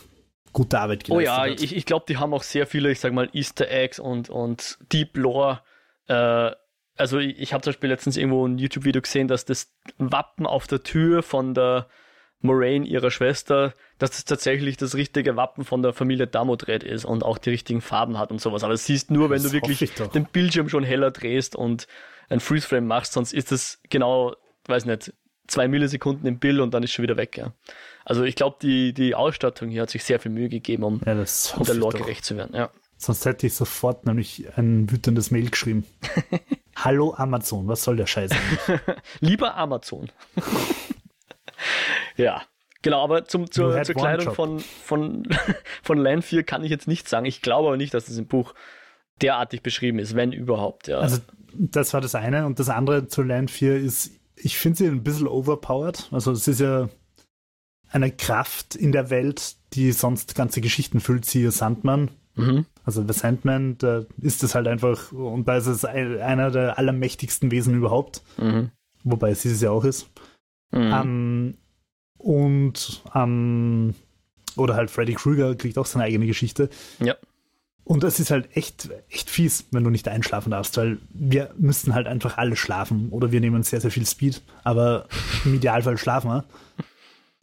gute 0.52 0.78
Arbeit 0.78 1.04
geleistet 1.04 1.32
hat. 1.32 1.38
Oh 1.38 1.46
ja, 1.46 1.52
hat. 1.52 1.62
ich, 1.62 1.76
ich 1.76 1.84
glaube, 1.84 2.06
die 2.08 2.16
haben 2.16 2.32
auch 2.32 2.42
sehr 2.42 2.66
viele, 2.66 2.90
ich 2.90 3.00
sag 3.00 3.12
mal, 3.12 3.28
Easter 3.32 3.70
Eggs 3.70 3.98
und, 3.98 4.30
und 4.30 4.78
Deep 4.92 5.16
Lore. 5.16 5.60
Äh, 6.06 6.52
also 6.96 7.18
ich, 7.18 7.38
ich 7.38 7.52
habe 7.52 7.62
zum 7.62 7.72
Beispiel 7.72 7.90
letztens 7.90 8.16
irgendwo 8.16 8.46
ein 8.46 8.58
YouTube-Video 8.58 9.02
gesehen, 9.02 9.28
dass 9.28 9.44
das 9.44 9.72
Wappen 9.98 10.46
auf 10.46 10.66
der 10.66 10.82
Tür 10.82 11.22
von 11.22 11.54
der 11.54 11.86
Moraine, 12.42 12.86
ihrer 12.86 13.10
Schwester, 13.10 13.74
dass 13.98 14.10
das 14.12 14.24
tatsächlich 14.24 14.76
das 14.76 14.94
richtige 14.94 15.36
Wappen 15.36 15.64
von 15.64 15.82
der 15.82 15.92
Familie 15.92 16.26
Damodred 16.26 16.82
ist 16.82 17.04
und 17.04 17.22
auch 17.22 17.38
die 17.38 17.50
richtigen 17.50 17.80
Farben 17.80 18.18
hat 18.18 18.30
und 18.30 18.40
sowas. 18.40 18.64
Aber 18.64 18.72
das 18.72 18.86
siehst 18.86 19.10
nur, 19.10 19.28
wenn 19.30 19.42
das 19.42 19.52
du 19.52 19.56
wirklich 19.56 19.92
den 20.14 20.24
Bildschirm 20.24 20.68
schon 20.68 20.84
heller 20.84 21.10
drehst 21.10 21.54
und 21.54 21.86
ein 22.28 22.40
Freeze-Frame 22.40 22.86
machst, 22.86 23.12
sonst 23.12 23.32
ist 23.32 23.52
das 23.52 23.80
genau, 23.90 24.34
weiß 24.66 24.86
nicht, 24.86 25.12
zwei 25.48 25.68
Millisekunden 25.68 26.26
im 26.26 26.38
Bild 26.38 26.60
und 26.60 26.72
dann 26.72 26.82
ist 26.82 26.92
schon 26.92 27.02
wieder 27.02 27.16
weg. 27.16 27.36
Ja. 27.36 27.52
Also 28.04 28.24
ich 28.24 28.36
glaube, 28.36 28.56
die, 28.62 28.94
die 28.94 29.14
Ausstattung 29.14 29.68
hier 29.68 29.82
hat 29.82 29.90
sich 29.90 30.04
sehr 30.04 30.20
viel 30.20 30.30
Mühe 30.30 30.48
gegeben, 30.48 30.84
um, 30.84 31.00
ja, 31.04 31.12
um 31.56 31.64
der 31.64 31.74
Lore 31.74 31.98
gerecht 31.98 32.24
zu 32.24 32.36
werden. 32.36 32.54
Ja. 32.54 32.70
Sonst 32.96 33.24
hätte 33.26 33.46
ich 33.46 33.54
sofort 33.54 34.06
nämlich 34.06 34.46
ein 34.56 34.90
wütendes 34.90 35.30
Mail 35.30 35.50
geschrieben. 35.50 35.84
Hallo 36.76 37.14
Amazon, 37.16 37.66
was 37.68 37.82
soll 37.82 37.96
der 37.96 38.06
Scheiß? 38.06 38.30
Lieber 39.20 39.56
Amazon. 39.56 40.10
Ja, 42.16 42.42
Genau, 42.82 43.04
aber 43.04 43.26
zum, 43.26 43.50
zur, 43.50 43.82
zur 43.82 43.94
Kleidung 43.94 44.34
von, 44.34 44.58
von, 44.58 45.28
von 45.82 45.98
Lanfear 45.98 46.42
kann 46.42 46.64
ich 46.64 46.70
jetzt 46.70 46.88
nicht 46.88 47.08
sagen. 47.08 47.26
Ich 47.26 47.42
glaube 47.42 47.68
aber 47.68 47.76
nicht, 47.76 47.92
dass 47.92 48.06
das 48.06 48.16
im 48.16 48.26
Buch 48.26 48.54
derartig 49.20 49.62
beschrieben 49.62 49.98
ist, 49.98 50.16
wenn 50.16 50.32
überhaupt. 50.32 50.88
Ja. 50.88 50.98
Also 50.98 51.18
das 51.52 51.92
war 51.92 52.00
das 52.00 52.14
eine. 52.14 52.46
Und 52.46 52.58
das 52.58 52.70
andere 52.70 53.06
zu 53.06 53.22
Lanfear 53.22 53.76
ist, 53.76 54.12
ich 54.36 54.56
finde 54.56 54.78
sie 54.78 54.86
ein 54.86 55.02
bisschen 55.02 55.28
overpowered. 55.28 56.08
Also 56.10 56.32
es 56.32 56.48
ist 56.48 56.60
ja 56.60 56.88
eine 57.90 58.10
Kraft 58.10 58.76
in 58.76 58.92
der 58.92 59.10
Welt, 59.10 59.56
die 59.74 59.92
sonst 59.92 60.34
ganze 60.34 60.62
Geschichten 60.62 61.00
füllt, 61.00 61.26
siehe 61.26 61.50
Sandman. 61.50 62.10
Mhm. 62.34 62.64
Also 62.84 63.06
The 63.06 63.12
Sandman, 63.12 63.76
da 63.78 64.04
ist 64.22 64.42
es 64.42 64.54
halt 64.54 64.66
einfach, 64.68 65.12
und 65.12 65.46
da 65.46 65.56
ist 65.56 65.66
es 65.66 65.84
einer 65.84 66.50
der 66.50 66.78
allermächtigsten 66.78 67.50
Wesen 67.50 67.74
überhaupt. 67.74 68.22
Mhm. 68.38 68.70
Wobei 69.04 69.30
es 69.30 69.42
dieses 69.42 69.60
ja 69.60 69.70
auch 69.70 69.84
ist. 69.84 70.08
Mhm. 70.72 70.92
Um, 70.92 71.54
und 72.18 73.02
um, 73.14 73.94
oder 74.56 74.74
halt 74.74 74.90
Freddy 74.90 75.14
Krueger 75.14 75.54
kriegt 75.54 75.78
auch 75.78 75.86
seine 75.86 76.04
eigene 76.04 76.26
Geschichte. 76.26 76.68
Ja. 77.00 77.16
Und 77.84 78.04
es 78.04 78.20
ist 78.20 78.30
halt 78.30 78.56
echt, 78.56 78.90
echt 79.08 79.30
fies, 79.30 79.66
wenn 79.72 79.82
du 79.82 79.90
nicht 79.90 80.06
einschlafen 80.06 80.50
darfst, 80.50 80.76
weil 80.76 80.98
wir 81.12 81.52
müssten 81.58 81.94
halt 81.94 82.06
einfach 82.06 82.38
alle 82.38 82.54
schlafen 82.54 83.08
oder 83.10 83.32
wir 83.32 83.40
nehmen 83.40 83.62
sehr, 83.62 83.80
sehr 83.80 83.90
viel 83.90 84.06
Speed, 84.06 84.42
aber 84.62 85.08
im 85.44 85.54
Idealfall 85.54 85.98
schlafen 85.98 86.30
wir. 86.30 86.44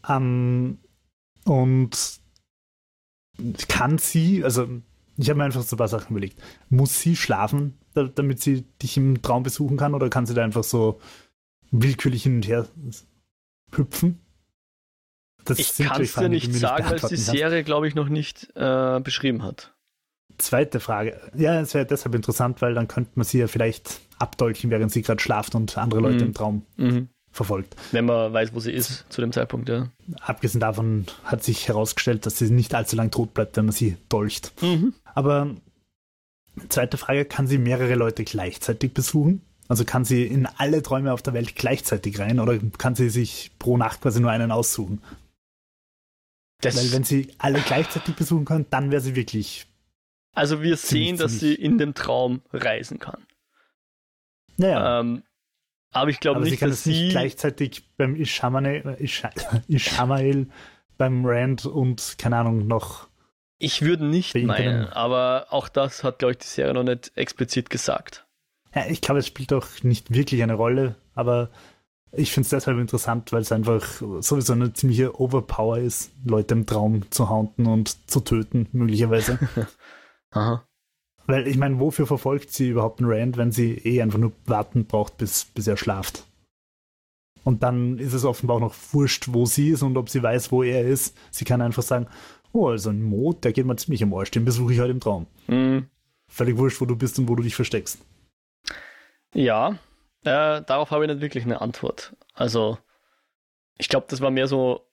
Um, 0.08 0.78
und 1.44 2.20
kann 3.68 3.98
sie, 3.98 4.44
also 4.44 4.68
ich 5.18 5.30
habe 5.30 5.40
mir 5.40 5.46
einfach 5.46 5.64
so 5.64 5.76
ein 5.76 5.80
paar 5.80 5.88
Sachen 5.88 6.12
überlegt. 6.12 6.42
Muss 6.70 7.02
sie 7.02 7.16
schlafen, 7.16 7.78
damit 7.94 8.40
sie 8.40 8.62
dich 8.82 8.96
im 8.98 9.22
Traum 9.22 9.44
besuchen 9.44 9.76
kann, 9.76 9.96
oder 9.96 10.10
kann 10.10 10.26
sie 10.26 10.34
da 10.34 10.44
einfach 10.44 10.64
so 10.64 11.00
willkürlich 11.72 12.24
hin 12.24 12.36
und 12.36 12.48
her 12.48 12.68
hüpfen? 13.76 14.20
Das 15.46 15.60
ich 15.60 15.78
kann 15.78 16.02
es 16.02 16.14
dir 16.14 16.30
nicht 16.30 16.54
sagen, 16.54 16.86
weil 16.90 16.96
es 16.96 17.04
die 17.04 17.16
Serie, 17.16 17.64
glaube 17.64 17.88
ich, 17.88 17.96
noch 17.96 18.10
nicht 18.10 18.50
äh, 18.56 19.00
beschrieben 19.00 19.44
hat. 19.44 19.74
Zweite 20.38 20.80
Frage. 20.80 21.20
Ja, 21.36 21.60
es 21.62 21.74
wäre 21.74 21.86
deshalb 21.86 22.14
interessant, 22.14 22.62
weil 22.62 22.74
dann 22.74 22.88
könnte 22.88 23.12
man 23.16 23.26
sie 23.26 23.40
ja 23.40 23.48
vielleicht 23.48 24.02
abdolchen, 24.20 24.70
während 24.70 24.92
sie 24.92 25.02
gerade 25.02 25.22
schlaft 25.22 25.56
und 25.56 25.78
andere 25.78 26.02
Leute 26.02 26.18
mhm. 26.18 26.28
im 26.28 26.34
Traum 26.34 26.66
mhm 26.76 27.10
verfolgt. 27.38 27.76
Wenn 27.92 28.06
man 28.06 28.34
weiß, 28.34 28.54
wo 28.54 28.60
sie 28.60 28.72
ist 28.72 29.06
zu 29.10 29.22
dem 29.22 29.32
Zeitpunkt, 29.32 29.70
ja. 29.70 29.88
Abgesehen 30.20 30.60
davon 30.60 31.06
hat 31.24 31.44
sich 31.44 31.70
herausgestellt, 31.70 32.26
dass 32.26 32.38
sie 32.38 32.50
nicht 32.50 32.76
allzu 32.76 32.98
lang 32.98 33.12
tot 33.12 33.34
bleibt, 33.34 33.56
wenn 33.56 33.66
man 33.66 33.74
sie 33.74 33.96
dolcht. 34.10 34.52
Mhm. 34.62 34.94
Aber 35.14 35.56
zweite 36.68 36.98
Frage, 36.98 37.24
kann 37.24 37.48
sie 37.48 37.60
mehrere 37.60 37.96
Leute 37.96 38.26
gleichzeitig 38.26 38.94
besuchen? 38.94 39.42
Also 39.68 39.84
kann 39.84 40.06
sie 40.06 40.26
in 40.26 40.46
alle 40.46 40.82
Träume 40.82 41.14
auf 41.14 41.22
der 41.22 41.34
Welt 41.34 41.56
gleichzeitig 41.56 42.20
rein 42.20 42.40
oder 42.40 42.58
kann 42.78 42.96
sie 42.96 43.10
sich 43.10 43.52
pro 43.60 43.78
Nacht 43.78 44.02
quasi 44.02 44.22
nur 44.22 44.32
einen 44.32 44.52
aussuchen? 44.52 45.02
Das 46.62 46.78
Weil 46.78 46.92
wenn 46.92 47.04
sie 47.04 47.34
alle 47.38 47.60
gleichzeitig 47.60 48.16
besuchen 48.16 48.46
kann, 48.46 48.66
dann 48.70 48.92
wäre 48.92 49.02
sie 49.02 49.16
wirklich. 49.16 49.68
Also 50.34 50.62
wir 50.62 50.78
sehen, 50.78 51.18
dass 51.18 51.40
sie 51.40 51.54
in 51.54 51.78
dem 51.78 51.94
Traum 51.94 52.42
reisen 52.52 53.00
kann. 53.00 53.26
Naja. 54.58 55.00
Ähm, 55.00 55.24
aber 55.92 56.10
ich 56.10 56.20
glaube 56.20 56.42
nicht, 56.42 56.52
sie 56.52 56.58
kann 56.58 56.70
dass 56.70 56.84
sie 56.84 56.92
nicht 56.92 57.12
gleichzeitig 57.12 57.84
beim 57.96 58.16
Ishamael, 58.16 58.98
Ishamael 59.68 60.48
beim 60.98 61.26
Rand 61.26 61.66
und 61.66 62.16
keine 62.18 62.38
Ahnung 62.38 62.68
noch. 62.68 63.08
Ich 63.60 63.82
würde 63.82 64.06
nicht 64.06 64.36
meinen, 64.36 64.88
aber 64.88 65.48
auch 65.50 65.70
das 65.70 66.04
hat, 66.04 66.20
glaube 66.20 66.34
ich, 66.34 66.38
die 66.40 66.48
Serie 66.48 66.74
noch 66.74 66.84
nicht 66.84 67.12
explizit 67.16 67.72
gesagt. 67.72 68.27
Ja, 68.76 68.86
ich 68.90 69.02
glaube, 69.02 69.20
es 69.20 69.28
spielt 69.28 69.52
doch 69.52 69.68
nicht 69.84 70.14
wirklich 70.14 70.44
eine 70.44 70.54
Rolle, 70.54 70.96
aber 71.16 71.50
ich 72.12 72.32
finde 72.32 72.46
es 72.46 72.50
deshalb 72.50 72.80
interessant, 72.80 73.32
weil 73.32 73.42
es 73.42 73.52
einfach 73.52 74.02
sowieso 74.22 74.54
eine 74.54 74.74
ziemliche 74.74 75.20
Overpower 75.20 75.80
ist, 75.80 76.12
Leute 76.26 76.54
im 76.54 76.66
Traum 76.66 77.10
zu 77.12 77.30
haunten 77.30 77.66
und 77.66 78.10
zu 78.10 78.22
töten, 78.22 78.68
möglicherweise. 78.72 79.40
Aha. 80.32 80.66
Weil 81.26 81.48
ich 81.48 81.58
meine, 81.58 81.80
wofür 81.80 82.08
verfolgt 82.08 82.52
sie 82.52 82.70
überhaupt 82.70 83.02
einen 83.02 83.12
Rand, 83.12 83.38
wenn 83.38 83.52
sie 83.52 83.74
eh 83.74 84.02
einfach 84.02 84.20
nur 84.20 84.32
warten 84.46 84.86
braucht, 84.86 85.18
bis, 85.18 85.46
bis 85.46 85.68
er 85.68 85.76
schlaft? 85.76 86.24
Und 87.44 87.64
dann 87.64 87.98
ist 87.98 88.14
es 88.14 88.26
offenbar 88.26 88.58
auch 88.58 88.62
noch 88.62 88.76
wurscht, 88.92 89.30
wo 89.32 89.46
sie 89.46 89.70
ist 89.70 89.82
und 89.82 89.98
ob 89.98 90.10
sie 90.10 90.24
weiß, 90.24 90.52
wo 90.52 90.64
er 90.64 90.86
ist. 90.86 91.16
Sie 91.32 91.46
kann 91.46 91.62
einfach 91.62 91.84
sagen, 91.84 92.08
oh, 92.52 92.68
also 92.68 92.90
ein 92.90 93.04
Mod, 93.04 93.44
der 93.44 93.54
geht 93.54 93.66
mal 93.66 93.78
ziemlich 93.78 94.04
am 94.04 94.14
Arsch, 94.14 94.32
den 94.32 94.46
besuche 94.46 94.74
ich 94.74 94.80
heute 94.80 94.92
im 94.92 95.00
Traum. 95.00 95.28
Mhm. 95.48 95.88
Völlig 96.30 96.58
wurscht, 96.58 96.82
wo 96.82 96.86
du 96.86 96.96
bist 96.96 97.20
und 97.20 97.30
wo 97.30 97.36
du 97.36 97.44
dich 97.44 97.56
versteckst. 97.56 98.00
Ja, 99.34 99.78
äh, 100.24 100.62
darauf 100.62 100.92
habe 100.92 101.06
ich 101.06 101.12
nicht 101.12 101.22
wirklich 101.22 101.44
eine 101.44 101.62
Antwort. 101.62 102.16
Also, 102.34 102.78
ich 103.78 103.90
glaube, 103.90 104.08
das 104.10 104.22
war 104.22 104.32
mehr 104.32 104.48
so 104.48 104.88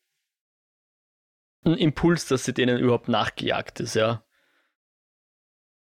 ein 1.65 1.75
Impuls, 1.75 2.27
dass 2.27 2.45
sie 2.45 2.53
denen 2.53 2.79
überhaupt 2.79 3.09
nachgejagt 3.09 3.81
ist, 3.81 3.95
ja. 3.95 4.23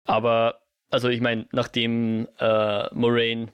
Aber, 0.05 0.62
also 0.90 1.09
ich 1.09 1.20
meine, 1.20 1.46
nachdem 1.53 2.29
äh, 2.38 2.92
Moraine 2.94 3.53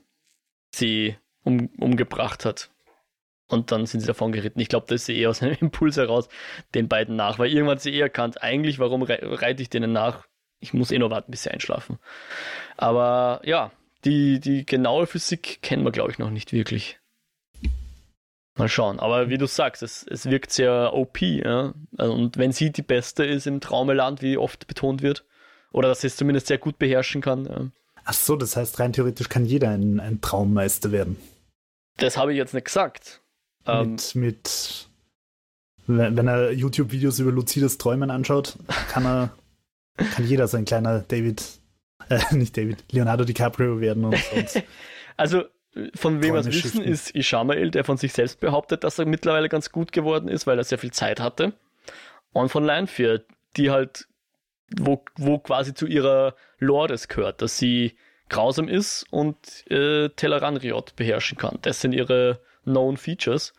sie 0.70 1.16
um, 1.44 1.68
umgebracht 1.78 2.44
hat 2.44 2.70
und 3.48 3.70
dann 3.72 3.86
sind 3.86 4.00
sie 4.00 4.06
davon 4.06 4.32
geritten. 4.32 4.60
Ich 4.60 4.68
glaube, 4.68 4.86
das 4.88 5.02
ist 5.02 5.06
sie 5.06 5.18
eher 5.18 5.30
aus 5.30 5.42
einem 5.42 5.56
Impuls 5.60 5.96
heraus 5.96 6.28
den 6.74 6.88
beiden 6.88 7.16
nach, 7.16 7.38
weil 7.38 7.52
irgendwann 7.52 7.78
sie 7.78 7.92
eh 7.92 8.00
erkannt, 8.00 8.42
eigentlich, 8.42 8.78
warum 8.78 9.02
re 9.02 9.18
reite 9.22 9.62
ich 9.62 9.70
denen 9.70 9.92
nach? 9.92 10.26
Ich 10.58 10.72
muss 10.72 10.90
eh 10.90 10.98
noch 10.98 11.10
warten, 11.10 11.30
bis 11.30 11.42
sie 11.42 11.50
einschlafen. 11.50 11.98
Aber 12.78 13.40
ja, 13.44 13.70
die, 14.06 14.40
die 14.40 14.64
genaue 14.64 15.06
Physik 15.06 15.60
kennen 15.60 15.84
wir, 15.84 15.92
glaube 15.92 16.12
ich, 16.12 16.18
noch 16.18 16.30
nicht 16.30 16.52
wirklich. 16.52 16.98
Mal 18.56 18.68
schauen. 18.68 19.00
Aber 19.00 19.28
wie 19.28 19.36
du 19.36 19.46
sagst, 19.46 19.82
es, 19.82 20.06
es 20.08 20.24
wirkt 20.24 20.50
sehr 20.50 20.94
OP. 20.94 21.20
Ja? 21.20 21.74
Und 21.98 22.38
wenn 22.38 22.52
sie 22.52 22.72
die 22.72 22.82
Beste 22.82 23.24
ist 23.24 23.46
im 23.46 23.60
Traumeland, 23.60 24.22
wie 24.22 24.38
oft 24.38 24.66
betont 24.66 25.02
wird, 25.02 25.26
oder 25.72 25.88
dass 25.88 26.00
sie 26.00 26.06
es 26.06 26.16
zumindest 26.16 26.46
sehr 26.46 26.56
gut 26.56 26.78
beherrschen 26.78 27.20
kann. 27.20 27.44
Ja. 27.44 27.66
Ach 28.04 28.14
so, 28.14 28.36
das 28.36 28.56
heißt, 28.56 28.78
rein 28.80 28.94
theoretisch 28.94 29.28
kann 29.28 29.44
jeder 29.44 29.70
ein, 29.70 30.00
ein 30.00 30.22
Traummeister 30.22 30.90
werden. 30.90 31.16
Das 31.98 32.16
habe 32.16 32.32
ich 32.32 32.38
jetzt 32.38 32.54
nicht 32.54 32.64
gesagt. 32.64 33.20
Mit, 33.66 34.14
ähm, 34.14 34.20
mit 34.20 34.88
wenn, 35.86 36.16
wenn 36.16 36.28
er 36.28 36.52
YouTube-Videos 36.52 37.18
über 37.18 37.32
luzides 37.32 37.78
Träumen 37.78 38.10
anschaut, 38.10 38.56
kann 38.88 39.04
er, 39.04 39.30
kann 39.96 40.26
jeder 40.26 40.48
so 40.48 40.56
ein 40.56 40.64
kleiner 40.64 41.00
David, 41.00 41.42
äh, 42.08 42.20
nicht 42.34 42.56
David, 42.56 42.84
Leonardo 42.92 43.24
DiCaprio 43.24 43.80
werden 43.80 44.04
und, 44.04 44.32
und 44.32 44.64
Also, 45.16 45.44
von 45.94 46.22
wem 46.22 46.34
wir 46.34 46.40
es 46.40 46.46
wissen, 46.46 46.82
ist 46.82 47.14
Ishamael, 47.14 47.70
der 47.70 47.84
von 47.84 47.96
sich 47.96 48.12
selbst 48.12 48.40
behauptet, 48.40 48.84
dass 48.84 48.98
er 48.98 49.06
mittlerweile 49.06 49.48
ganz 49.48 49.72
gut 49.72 49.92
geworden 49.92 50.28
ist, 50.28 50.46
weil 50.46 50.58
er 50.58 50.64
sehr 50.64 50.78
viel 50.78 50.92
Zeit 50.92 51.20
hatte. 51.20 51.52
Und 52.32 52.50
von 52.50 52.64
Lionfear, 52.64 53.20
die 53.56 53.70
halt 53.70 54.06
wo, 54.74 55.04
wo 55.16 55.38
quasi 55.38 55.74
zu 55.74 55.86
ihrer 55.86 56.34
Lore 56.58 56.88
das 56.88 57.08
gehört, 57.08 57.42
dass 57.42 57.58
sie 57.58 57.96
grausam 58.28 58.68
ist 58.68 59.06
und 59.10 59.36
äh, 59.70 60.08
Tellerran-Riot 60.08 60.96
beherrschen 60.96 61.38
kann. 61.38 61.58
Das 61.62 61.80
sind 61.80 61.92
ihre 61.92 62.40
known 62.64 62.96
Features. 62.96 63.52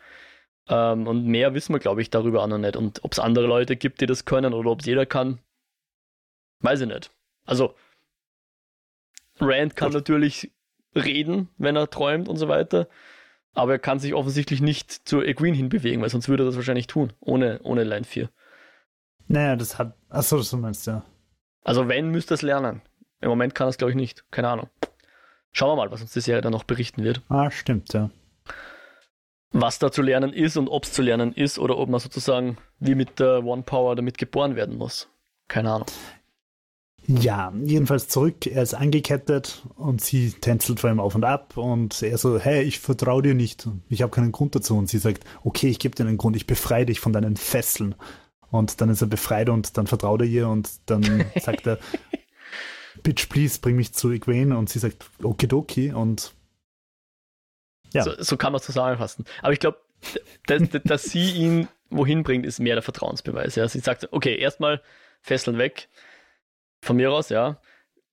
Ähm, 0.68 1.06
und 1.06 1.24
mehr 1.24 1.54
wissen 1.54 1.72
wir, 1.72 1.80
glaube 1.80 2.02
ich, 2.02 2.10
darüber 2.10 2.42
auch 2.42 2.48
noch 2.48 2.58
nicht. 2.58 2.76
Und 2.76 3.02
ob 3.04 3.12
es 3.12 3.18
andere 3.18 3.46
Leute 3.46 3.76
gibt, 3.76 4.00
die 4.00 4.06
das 4.06 4.26
können 4.26 4.52
oder 4.52 4.70
ob 4.70 4.80
es 4.80 4.86
jeder 4.86 5.06
kann, 5.06 5.40
weiß 6.60 6.82
ich 6.82 6.88
nicht. 6.88 7.10
Also, 7.46 7.74
Rand 9.40 9.76
kann 9.76 9.92
natürlich 9.92 10.52
reden, 10.94 11.48
wenn 11.58 11.76
er 11.76 11.90
träumt 11.90 12.28
und 12.28 12.36
so 12.36 12.48
weiter. 12.48 12.88
Aber 13.54 13.72
er 13.72 13.78
kann 13.78 13.98
sich 13.98 14.14
offensichtlich 14.14 14.60
nicht 14.60 15.08
zur 15.08 15.26
Egwene 15.26 15.56
hinbewegen, 15.56 16.02
weil 16.02 16.10
sonst 16.10 16.28
würde 16.28 16.44
er 16.44 16.46
das 16.46 16.56
wahrscheinlich 16.56 16.86
tun, 16.86 17.12
ohne, 17.20 17.60
ohne 17.62 17.84
Line 17.84 18.04
4. 18.04 18.30
Naja, 19.26 19.56
das 19.56 19.78
hat. 19.78 19.94
Achso, 20.08 20.38
das 20.38 20.50
du 20.50 20.56
meinst, 20.56 20.86
ja. 20.86 21.04
Also, 21.64 21.88
wenn, 21.88 22.10
müsste 22.10 22.34
es 22.34 22.42
lernen. 22.42 22.82
Im 23.20 23.28
Moment 23.28 23.54
kann 23.54 23.68
es, 23.68 23.76
glaube 23.76 23.90
ich, 23.90 23.96
nicht. 23.96 24.24
Keine 24.30 24.48
Ahnung. 24.48 24.68
Schauen 25.52 25.70
wir 25.70 25.76
mal, 25.76 25.90
was 25.90 26.00
uns 26.00 26.12
die 26.12 26.20
Serie 26.20 26.40
dann 26.40 26.52
noch 26.52 26.64
berichten 26.64 27.02
wird. 27.02 27.20
Ah, 27.28 27.50
stimmt, 27.50 27.92
ja. 27.92 28.10
Was 29.50 29.78
da 29.78 29.90
zu 29.90 30.02
lernen 30.02 30.32
ist 30.32 30.56
und 30.56 30.68
ob 30.68 30.84
es 30.84 30.92
zu 30.92 31.02
lernen 31.02 31.32
ist 31.32 31.58
oder 31.58 31.78
ob 31.78 31.88
man 31.88 32.00
sozusagen 32.00 32.58
wie 32.78 32.94
mit 32.94 33.18
der 33.18 33.44
One 33.44 33.62
Power 33.62 33.96
damit 33.96 34.18
geboren 34.18 34.56
werden 34.56 34.76
muss. 34.76 35.08
Keine 35.48 35.72
Ahnung. 35.72 35.86
Ja, 37.10 37.54
jedenfalls 37.64 38.06
zurück. 38.08 38.46
Er 38.46 38.62
ist 38.62 38.74
angekettet 38.74 39.62
und 39.76 40.02
sie 40.02 40.32
tänzelt 40.32 40.80
vor 40.80 40.90
ihm 40.90 41.00
auf 41.00 41.14
und 41.14 41.24
ab 41.24 41.56
und 41.56 42.02
er 42.02 42.18
so, 42.18 42.38
hey, 42.38 42.62
ich 42.62 42.80
vertraue 42.80 43.22
dir 43.22 43.32
nicht. 43.32 43.66
Ich 43.88 44.02
habe 44.02 44.12
keinen 44.12 44.30
Grund 44.30 44.54
dazu. 44.54 44.76
Und 44.76 44.90
sie 44.90 44.98
sagt, 44.98 45.24
okay, 45.42 45.68
ich 45.68 45.78
gebe 45.78 45.94
dir 45.94 46.06
einen 46.06 46.18
Grund, 46.18 46.36
ich 46.36 46.46
befreie 46.46 46.84
dich 46.84 47.00
von 47.00 47.14
deinen 47.14 47.38
Fesseln. 47.38 47.94
Und 48.50 48.82
dann 48.82 48.90
ist 48.90 49.00
er 49.00 49.08
befreit 49.08 49.48
und 49.48 49.78
dann 49.78 49.86
vertraut 49.86 50.20
er 50.20 50.26
ihr 50.26 50.48
und 50.48 50.68
dann 50.84 51.24
sagt 51.40 51.66
er, 51.66 51.78
Bitch, 53.02 53.30
please, 53.30 53.58
bring 53.58 53.76
mich 53.76 53.94
zu 53.94 54.10
Egwene. 54.10 54.58
Und 54.58 54.68
sie 54.68 54.78
sagt, 54.78 55.06
okidoki. 55.22 55.92
Und 55.92 56.34
ja. 57.94 58.02
So, 58.02 58.12
so 58.18 58.36
kann 58.36 58.52
man 58.52 58.60
es 58.60 58.66
zusammenfassen. 58.66 59.24
Aber 59.40 59.54
ich 59.54 59.60
glaube, 59.60 59.78
dass, 60.46 60.62
dass 60.84 61.04
sie 61.04 61.30
ihn 61.30 61.68
wohin 61.88 62.22
bringt, 62.22 62.44
ist 62.44 62.60
mehr 62.60 62.74
der 62.74 62.82
Vertrauensbeweis. 62.82 63.54
Ja. 63.54 63.66
Sie 63.66 63.80
sagt, 63.80 64.08
okay, 64.12 64.36
erstmal 64.36 64.82
Fesseln 65.22 65.56
weg. 65.56 65.88
Von 66.80 66.96
mir 66.96 67.12
aus, 67.12 67.28
ja. 67.28 67.60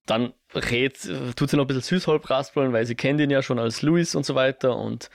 Dann 0.05 0.33
rät, 0.53 0.99
tut 1.35 1.49
sie 1.49 1.57
noch 1.57 1.63
ein 1.63 1.67
bisschen 1.67 1.81
Süßholz 1.81 2.29
raspeln, 2.29 2.73
weil 2.73 2.85
sie 2.85 2.95
kennt 2.95 3.19
ihn 3.19 3.31
ja 3.31 3.41
schon 3.41 3.59
als 3.59 3.81
Louis 3.81 4.15
und 4.15 4.25
so 4.25 4.35
weiter 4.35 4.77
und 4.77 5.09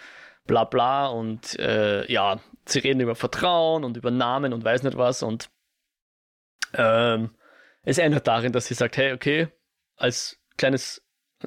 bla 0.47 0.65
bla 0.65 1.07
und 1.07 1.59
äh, 1.61 2.11
ja, 2.11 2.41
sie 2.67 2.81
reden 2.81 3.01
über 3.01 3.15
Vertrauen 3.15 3.85
und 3.85 3.97
über 3.97 4.11
Namen 4.11 4.53
und 4.53 4.65
weiß 4.65 4.83
nicht 4.83 4.97
was 4.97 5.23
und 5.23 5.49
ähm, 6.75 7.31
es 7.83 7.99
endet 7.99 8.27
darin, 8.27 8.53
dass 8.53 8.67
sie 8.67 8.75
sagt, 8.75 8.97
hey, 8.97 9.13
okay, 9.13 9.49
als 9.97 10.39
kleines, 10.57 11.03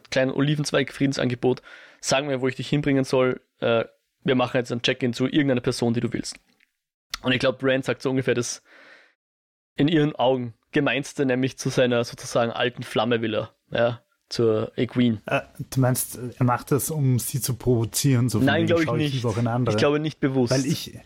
kleinen 0.09 0.31
Olivenzweig-Friedensangebot, 0.31 1.61
sag 1.99 2.25
mir, 2.25 2.41
wo 2.41 2.47
ich 2.47 2.55
dich 2.55 2.69
hinbringen 2.69 3.03
soll, 3.03 3.41
äh, 3.59 3.85
wir 4.23 4.35
machen 4.35 4.57
jetzt 4.57 4.71
ein 4.71 4.81
Check-in 4.81 5.13
zu 5.13 5.25
irgendeiner 5.25 5.61
Person, 5.61 5.93
die 5.93 5.99
du 5.99 6.11
willst. 6.13 6.39
Und 7.21 7.31
ich 7.31 7.39
glaube, 7.39 7.59
Rand 7.61 7.85
sagt 7.85 8.01
so 8.01 8.09
ungefähr 8.09 8.33
das 8.33 8.63
in 9.75 9.87
ihren 9.87 10.15
Augen 10.15 10.53
gemeinste, 10.73 11.25
nämlich 11.25 11.57
zu 11.57 11.69
seiner 11.69 12.03
sozusagen 12.03 12.51
alten 12.51 12.83
Flamme 12.83 13.21
will 13.21 13.35
er, 13.35 13.55
ja, 13.71 14.01
zur 14.29 14.71
Egwene. 14.77 15.21
Äh, 15.25 15.41
du 15.69 15.79
meinst, 15.79 16.19
er 16.37 16.45
macht 16.45 16.71
das, 16.71 16.89
um 16.91 17.19
sie 17.19 17.41
zu 17.41 17.55
provozieren? 17.55 18.29
So 18.29 18.39
Nein, 18.39 18.65
glaube 18.65 18.83
ich 18.83 18.91
nicht. 18.91 19.15
Ich, 19.15 19.25
ich 19.25 19.77
glaube 19.77 19.99
nicht 19.99 20.19
bewusst. 20.19 20.51
Weil 20.51 20.65
ich, 20.65 20.99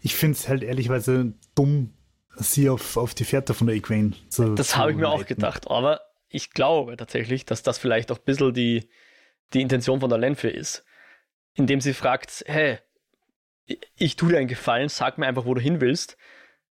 ich 0.00 0.14
finde 0.14 0.36
es 0.36 0.48
halt 0.48 0.62
ehrlichweise 0.62 1.34
dumm, 1.54 1.92
sie 2.36 2.68
auf, 2.70 2.96
auf 2.96 3.14
die 3.14 3.24
Fährte 3.24 3.54
von 3.54 3.66
der 3.66 3.76
Egwene 3.76 4.12
zu 4.28 4.54
Das 4.54 4.76
habe 4.76 4.92
ich 4.92 4.96
mir 4.96 5.08
auch 5.08 5.26
gedacht, 5.26 5.70
aber 5.70 6.00
ich 6.28 6.50
glaube 6.52 6.96
tatsächlich, 6.96 7.44
dass 7.44 7.62
das 7.62 7.78
vielleicht 7.78 8.10
auch 8.12 8.18
ein 8.18 8.24
bisschen 8.24 8.54
die, 8.54 8.88
die 9.52 9.60
Intention 9.60 10.00
von 10.00 10.10
der 10.10 10.18
Lenfe 10.18 10.48
ist. 10.48 10.84
Indem 11.54 11.80
sie 11.80 11.92
fragt, 11.92 12.44
hey, 12.46 12.78
ich 13.96 14.16
tue 14.16 14.30
dir 14.30 14.38
einen 14.38 14.48
Gefallen, 14.48 14.88
sag 14.88 15.18
mir 15.18 15.26
einfach, 15.26 15.44
wo 15.44 15.54
du 15.54 15.60
hin 15.60 15.80
willst, 15.80 16.16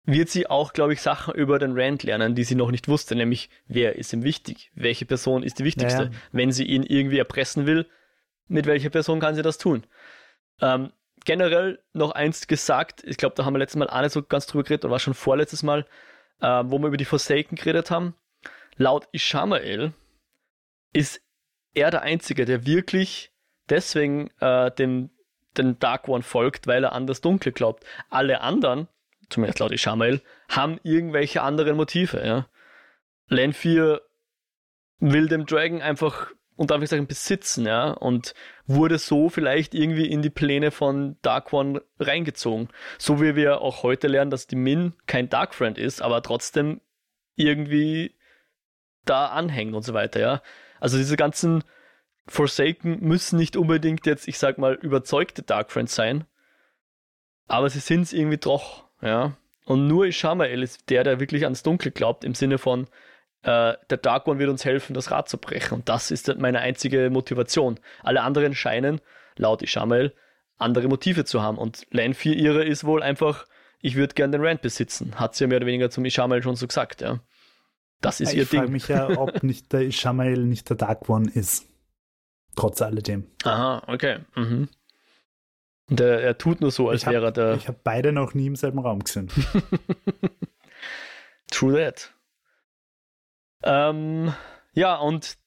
wird 0.05 0.29
sie 0.29 0.47
auch, 0.47 0.73
glaube 0.73 0.93
ich, 0.93 1.01
Sachen 1.01 1.33
über 1.33 1.59
den 1.59 1.79
Rand 1.79 2.03
lernen, 2.03 2.35
die 2.35 2.43
sie 2.43 2.55
noch 2.55 2.71
nicht 2.71 2.87
wusste, 2.87 3.15
nämlich 3.15 3.49
wer 3.67 3.95
ist 3.95 4.11
ihm 4.13 4.23
wichtig, 4.23 4.71
welche 4.75 5.05
Person 5.05 5.43
ist 5.43 5.59
die 5.59 5.63
wichtigste. 5.63 6.03
Ja, 6.03 6.09
Wenn 6.31 6.51
sie 6.51 6.65
ihn 6.65 6.83
irgendwie 6.83 7.19
erpressen 7.19 7.65
will, 7.65 7.87
mit 8.47 8.65
welcher 8.65 8.89
Person 8.89 9.19
kann 9.19 9.35
sie 9.35 9.41
das 9.41 9.57
tun? 9.57 9.85
Ähm, 10.61 10.91
generell 11.23 11.81
noch 11.93 12.11
eins 12.11 12.47
gesagt, 12.47 13.03
ich 13.05 13.17
glaube, 13.17 13.35
da 13.35 13.45
haben 13.45 13.53
wir 13.53 13.59
letztes 13.59 13.79
Mal 13.79 13.89
auch 13.89 14.01
nicht 14.01 14.11
so 14.11 14.21
ganz 14.21 14.45
drüber 14.45 14.63
geredet, 14.63 14.83
oder 14.83 14.91
war 14.91 14.99
schon 14.99 15.13
vorletztes 15.13 15.63
Mal, 15.63 15.85
äh, 16.41 16.63
wo 16.65 16.79
wir 16.79 16.87
über 16.87 16.97
die 16.97 17.05
Forsaken 17.05 17.55
geredet 17.55 17.89
haben. 17.89 18.15
Laut 18.75 19.07
Ishamael 19.13 19.93
ist 20.91 21.21
er 21.73 21.91
der 21.91 22.01
Einzige, 22.01 22.45
der 22.45 22.65
wirklich 22.65 23.31
deswegen 23.69 24.29
äh, 24.39 24.69
dem 24.71 25.09
den 25.57 25.77
Dark 25.79 26.07
One 26.07 26.23
folgt, 26.23 26.67
weil 26.67 26.83
er 26.83 26.93
an 26.93 27.07
das 27.07 27.21
Dunkle 27.21 27.51
glaubt. 27.51 27.85
Alle 28.09 28.41
anderen, 28.41 28.87
zumindest 29.29 29.59
laut 29.59 29.71
Ishamael, 29.71 30.21
haben 30.49 30.79
irgendwelche 30.83 31.41
anderen 31.41 31.77
Motive. 31.77 32.25
Ja. 32.25 32.47
Lanfear 33.27 34.01
will 34.99 35.27
dem 35.27 35.45
Dragon 35.45 35.81
einfach 35.81 36.31
ich 36.57 36.89
sagen 36.89 37.07
besitzen, 37.07 37.65
ja, 37.65 37.91
und 37.91 38.33
wurde 38.67 38.99
so 38.99 39.29
vielleicht 39.29 39.73
irgendwie 39.73 40.05
in 40.05 40.21
die 40.21 40.29
Pläne 40.29 40.71
von 40.71 41.17
Dark 41.21 41.51
One 41.51 41.81
reingezogen. 41.99 42.69
So 42.99 43.21
wie 43.21 43.36
wir 43.36 43.62
auch 43.62 43.83
heute 43.83 44.07
lernen, 44.07 44.31
dass 44.31 44.47
die 44.47 44.55
Min 44.55 44.93
kein 45.07 45.29
Dark 45.29 45.55
Friend 45.55 45.77
ist, 45.77 46.01
aber 46.01 46.21
trotzdem 46.21 46.79
irgendwie 47.36 48.15
da 49.05 49.27
anhängt 49.27 49.73
und 49.73 49.83
so 49.83 49.93
weiter, 49.93 50.19
ja. 50.19 50.41
Also 50.79 50.97
diese 50.97 51.17
ganzen 51.17 51.63
Forsaken 52.27 52.99
müssen 53.01 53.38
nicht 53.38 53.57
unbedingt 53.57 54.05
jetzt, 54.05 54.27
ich 54.27 54.38
sag 54.38 54.57
mal, 54.57 54.75
überzeugte 54.75 55.41
Dark 55.41 55.71
Friends 55.71 55.95
sein, 55.95 56.25
aber 57.47 57.69
sie 57.69 57.79
sind 57.79 58.03
es 58.03 58.13
irgendwie 58.13 58.38
doch, 58.38 58.82
ja. 59.03 59.37
Und 59.65 59.87
nur 59.87 60.05
Ishamael 60.05 60.61
ist 60.61 60.89
der, 60.89 61.03
der 61.03 61.19
wirklich 61.19 61.43
ans 61.45 61.63
Dunkle 61.63 61.91
glaubt, 61.91 62.23
im 62.23 62.35
Sinne 62.35 62.57
von, 62.57 62.87
äh, 63.43 63.73
der 63.89 63.97
Dark 63.97 64.27
One 64.27 64.39
wird 64.39 64.49
uns 64.49 64.65
helfen, 64.65 64.93
das 64.93 65.11
Rad 65.11 65.29
zu 65.29 65.37
brechen. 65.37 65.75
Und 65.75 65.89
das 65.89 66.11
ist 66.11 66.33
meine 66.37 66.59
einzige 66.59 67.09
Motivation. 67.09 67.79
Alle 68.01 68.21
anderen 68.21 68.55
scheinen, 68.55 69.01
laut 69.37 69.61
Ishamael, 69.61 70.13
andere 70.57 70.87
Motive 70.87 71.25
zu 71.25 71.41
haben. 71.41 71.57
Und 71.57 71.85
Lane 71.91 72.13
4 72.13 72.35
ihre 72.35 72.63
ist 72.63 72.83
wohl 72.83 73.03
einfach, 73.03 73.45
ich 73.79 73.95
würde 73.95 74.15
gern 74.15 74.31
den 74.31 74.43
Rand 74.43 74.61
besitzen. 74.61 75.19
Hat 75.19 75.35
sie 75.35 75.43
ja 75.43 75.47
mehr 75.47 75.57
oder 75.57 75.67
weniger 75.67 75.89
zum 75.89 76.05
Ishamael 76.05 76.41
schon 76.41 76.55
so 76.55 76.67
gesagt, 76.67 77.01
ja. 77.01 77.19
Das 78.01 78.19
ist 78.19 78.33
ja, 78.33 78.39
ihr 78.39 78.45
Ding. 78.45 78.51
Ich 78.51 78.59
frage 78.59 78.71
mich 78.71 78.87
ja, 78.87 79.17
ob 79.17 79.43
nicht 79.43 79.71
der 79.71 79.81
Ishamael 79.81 80.39
nicht 80.45 80.69
der 80.69 80.77
Dark 80.77 81.09
One 81.09 81.29
ist. 81.33 81.65
Trotz 82.55 82.81
alledem. 82.81 83.27
Aha, 83.43 83.83
okay. 83.87 84.19
Mhm. 84.35 84.69
Und 85.93 85.99
er, 85.99 86.21
er, 86.21 86.39
tut 86.39 86.60
nur 86.60 86.71
so, 86.71 86.89
als 86.89 87.06
hab, 87.06 87.13
wäre 87.13 87.32
der. 87.32 87.53
Ich 87.53 87.67
habe 87.67 87.77
beide 87.84 88.12
noch 88.12 88.34
nie 88.34 88.47
im 88.47 88.56
selben 88.56 88.79
Raum 88.79 89.03
gesehen. 89.03 89.29
True 91.51 91.75
that. 91.75 92.12
Ähm, 93.62 94.34
ja, 94.73 94.95
und 94.95 95.38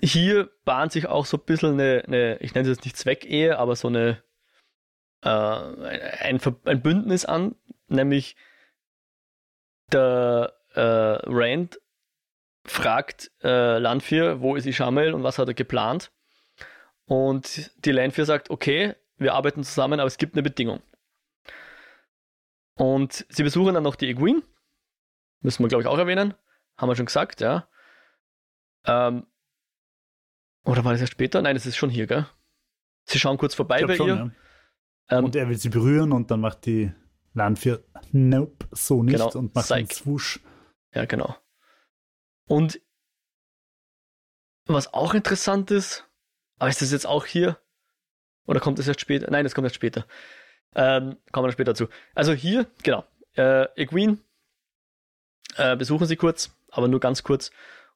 hier 0.00 0.50
bahnt 0.64 0.90
sich 0.90 1.06
auch 1.06 1.24
so 1.24 1.36
ein 1.36 1.44
bisschen 1.44 1.74
eine, 1.74 2.02
eine 2.04 2.38
ich 2.38 2.52
nenne 2.52 2.68
es 2.68 2.78
jetzt 2.78 2.84
nicht 2.84 2.96
Zweckehe, 2.96 3.60
aber 3.60 3.76
so 3.76 3.86
eine 3.86 4.20
äh, 5.22 5.28
ein, 5.28 6.40
ein 6.64 6.82
Bündnis 6.82 7.24
an, 7.24 7.54
nämlich 7.86 8.34
der 9.92 10.52
äh, 10.74 10.80
Rand 10.80 11.80
fragt 12.64 13.30
äh, 13.44 13.78
Landfir, 13.78 14.40
wo 14.40 14.56
ist 14.56 14.66
Ishamel 14.66 15.14
und 15.14 15.22
was 15.22 15.38
hat 15.38 15.46
er 15.46 15.54
geplant. 15.54 16.10
Und 17.04 17.70
die 17.84 17.92
Landfir 17.92 18.24
sagt, 18.24 18.50
okay, 18.50 18.96
wir 19.18 19.34
arbeiten 19.34 19.64
zusammen, 19.64 20.00
aber 20.00 20.06
es 20.06 20.18
gibt 20.18 20.34
eine 20.34 20.42
Bedingung. 20.42 20.82
Und 22.74 23.26
sie 23.28 23.42
besuchen 23.42 23.74
dann 23.74 23.82
noch 23.82 23.96
die 23.96 24.08
Egwene. 24.08 24.42
Müssen 25.40 25.62
wir, 25.62 25.68
glaube 25.68 25.82
ich, 25.82 25.88
auch 25.88 25.98
erwähnen. 25.98 26.34
Haben 26.76 26.88
wir 26.88 26.96
schon 26.96 27.06
gesagt, 27.06 27.40
ja. 27.40 27.68
Ähm, 28.84 29.26
oder 30.64 30.84
war 30.84 30.92
das 30.92 31.00
erst 31.00 31.12
später? 31.12 31.42
Nein, 31.42 31.54
das 31.54 31.66
ist 31.66 31.76
schon 31.76 31.90
hier, 31.90 32.06
gell? 32.06 32.26
Sie 33.04 33.18
schauen 33.18 33.38
kurz 33.38 33.54
vorbei 33.54 33.84
bei 33.84 33.96
schon, 33.96 34.08
ihr. 34.08 34.14
Ja. 35.10 35.18
Ähm, 35.18 35.24
und 35.24 35.36
er 35.36 35.48
will 35.48 35.56
sie 35.56 35.70
berühren 35.70 36.12
und 36.12 36.30
dann 36.30 36.40
macht 36.40 36.66
die 36.66 36.92
Landfir, 37.34 37.82
nope, 38.12 38.68
so 38.72 39.02
nicht 39.02 39.14
genau, 39.14 39.30
und 39.30 39.54
macht 39.54 39.66
Psych. 39.66 39.76
einen 39.76 39.90
Swoosh. 39.90 40.40
Ja, 40.94 41.04
genau. 41.04 41.36
Und 42.46 42.80
was 44.66 44.92
auch 44.92 45.14
interessant 45.14 45.70
ist, 45.70 46.08
aber 46.58 46.70
ist 46.70 46.82
das 46.82 46.92
jetzt 46.92 47.06
auch 47.06 47.24
hier? 47.24 47.58
Oder 48.48 48.60
kommt 48.60 48.78
das 48.78 48.88
erst 48.88 49.00
später? 49.00 49.30
Nein, 49.30 49.44
das 49.44 49.54
kommt 49.54 49.66
erst 49.66 49.76
später. 49.76 50.06
Ähm, 50.74 51.16
kommen 51.32 51.46
wir 51.46 51.52
später 51.52 51.72
dazu. 51.72 51.88
Also 52.14 52.32
hier, 52.32 52.66
genau. 52.82 53.04
Äh, 53.36 53.66
Egwene 53.76 54.18
äh, 55.56 55.76
besuchen 55.76 56.06
sie 56.06 56.16
kurz, 56.16 56.56
aber 56.70 56.88
nur 56.88 56.98
ganz 56.98 57.22
kurz. 57.22 57.50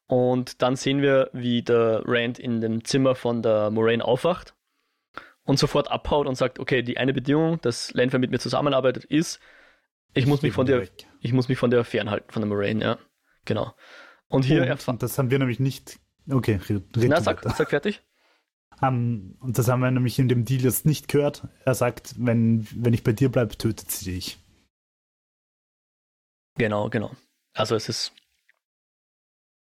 Und 0.07 0.61
dann 0.61 0.77
sehen 0.77 1.01
wir, 1.01 1.31
wie 1.33 1.63
der 1.63 2.03
Rand 2.05 2.39
in 2.39 2.61
dem 2.61 2.85
Zimmer 2.85 3.15
von 3.15 3.43
der 3.43 3.71
Moraine 3.71 4.05
aufwacht 4.05 4.55
und 5.45 5.59
sofort 5.59 5.91
abhaut 5.91 6.27
und 6.27 6.35
sagt, 6.35 6.59
okay, 6.59 6.83
die 6.83 6.99
eine 6.99 7.15
Bedingung, 7.15 7.61
dass 7.63 7.93
Lanfer 7.95 8.19
mit 8.19 8.31
mir 8.31 8.39
zusammenarbeitet, 8.39 9.05
ist, 9.05 9.41
ich 10.13 10.27
muss 10.27 10.43
mich 10.43 10.53
von 10.53 10.67
der, 10.67 10.87
ich 11.21 11.33
muss 11.33 11.49
mich 11.49 11.57
von 11.57 11.71
der 11.71 11.83
fernhalten, 11.85 12.31
von 12.31 12.43
der 12.43 12.49
Moraine, 12.49 12.85
ja. 12.85 12.99
Genau. 13.47 13.75
Und 14.29 14.45
hier 14.45 14.63
erfahren. 14.65 14.99
Das 14.99 15.19
haben 15.19 15.31
wir 15.31 15.39
nämlich 15.39 15.61
nicht. 15.61 15.99
Okay, 16.31 16.61
red, 16.69 16.85
red 16.97 17.09
Na, 17.09 17.21
sag, 17.23 17.43
sag 17.43 17.71
fertig. 17.71 18.03
Um, 18.81 19.37
und 19.41 19.59
das 19.59 19.69
haben 19.69 19.81
wir 19.81 19.91
nämlich 19.91 20.19
in 20.19 20.29
dem 20.29 20.45
Deal 20.45 20.63
jetzt 20.63 20.87
nicht 20.87 21.09
gehört. 21.09 21.47
Er 21.65 21.75
sagt, 21.75 22.15
wenn, 22.19 22.67
wenn 22.75 22.95
ich 22.95 23.05
bei 23.05 23.13
dir 23.13 23.31
bleibe, 23.31 23.57
tötet 23.57 23.91
sie 23.91 24.13
dich. 24.13 24.39
Genau, 26.57 26.91
genau. 26.91 27.13
Also 27.55 27.77
es 27.77 27.89
ist 27.89 28.13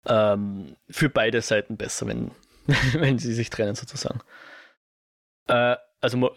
ähm, 0.06 0.76
für 0.88 1.08
beide 1.08 1.40
Seiten 1.40 1.76
besser, 1.76 2.06
wenn, 2.06 2.30
wenn 2.92 3.18
sie 3.18 3.32
sich 3.32 3.50
trennen, 3.50 3.74
sozusagen. 3.74 4.20
Äh, 5.48 5.76
also 6.00 6.30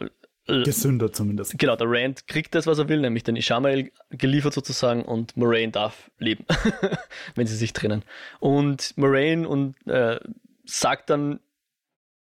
Gesünder 0.46 1.12
zumindest. 1.12 1.58
Genau, 1.58 1.76
der 1.76 1.86
Rand 1.88 2.26
kriegt 2.26 2.54
das, 2.54 2.66
was 2.66 2.78
er 2.78 2.88
will, 2.88 3.00
nämlich 3.00 3.22
den 3.22 3.36
Ishamael 3.36 3.92
geliefert 4.10 4.54
sozusagen 4.54 5.04
und 5.04 5.36
Moraine 5.36 5.70
darf 5.72 6.10
leben, 6.18 6.44
wenn 7.34 7.46
sie 7.46 7.56
sich 7.56 7.72
trennen. 7.72 8.02
Und 8.40 8.96
Moraine 8.96 9.48
und, 9.48 9.76
äh, 9.86 10.18
sagt 10.64 11.10
dann, 11.10 11.40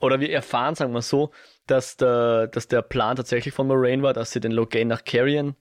oder 0.01 0.21
wir 0.21 0.31
erfahren, 0.31 0.75
sagen 0.75 0.93
wir 0.93 1.03
so, 1.03 1.33
dass 1.67 1.97
der, 1.97 2.47
dass 2.49 2.69
der 2.69 2.83
Plan 2.83 3.17
tatsächlich 3.17 3.55
von 3.55 3.67
Moraine 3.67 4.03
war, 4.03 4.15
dass 4.15 4.31
sie 4.31 4.41
den 4.41 4.53
Logain 4.53 4.89
nach 4.89 5.05
Carrion 5.05 5.57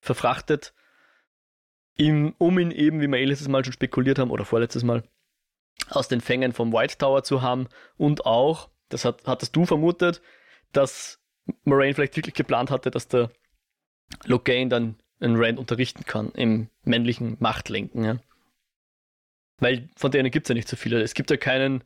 verfrachtet, 0.00 0.74
ihm, 1.96 2.34
um 2.38 2.58
ihn 2.58 2.70
eben, 2.70 3.00
wie 3.00 3.08
wir 3.08 3.18
eh 3.18 3.24
letztes 3.24 3.48
Mal 3.48 3.64
schon 3.64 3.72
spekuliert 3.72 4.18
haben, 4.18 4.30
oder 4.30 4.44
vorletztes 4.44 4.84
Mal, 4.84 5.02
aus 5.90 6.08
den 6.08 6.20
Fängen 6.20 6.52
vom 6.52 6.72
White 6.72 6.98
Tower 6.98 7.22
zu 7.22 7.42
haben 7.42 7.68
und 7.96 8.26
auch, 8.26 8.68
das 8.88 9.04
hat, 9.04 9.26
hattest 9.26 9.56
du 9.56 9.64
vermutet, 9.64 10.20
dass 10.72 11.20
Moraine 11.64 11.94
vielleicht 11.94 12.16
wirklich 12.16 12.34
geplant 12.34 12.70
hatte, 12.70 12.90
dass 12.90 13.08
der 13.08 13.30
Logain 14.24 14.70
dann 14.70 14.96
einen 15.20 15.36
Rand 15.36 15.58
unterrichten 15.58 16.04
kann 16.04 16.30
im 16.32 16.68
männlichen 16.82 17.36
Machtlenken. 17.40 18.04
Ja? 18.04 18.18
Weil 19.58 19.88
von 19.96 20.10
denen 20.10 20.30
gibt 20.30 20.46
es 20.46 20.48
ja 20.48 20.54
nicht 20.54 20.68
so 20.68 20.76
viele. 20.76 21.00
Es 21.02 21.14
gibt 21.14 21.30
ja 21.30 21.36
keinen 21.36 21.82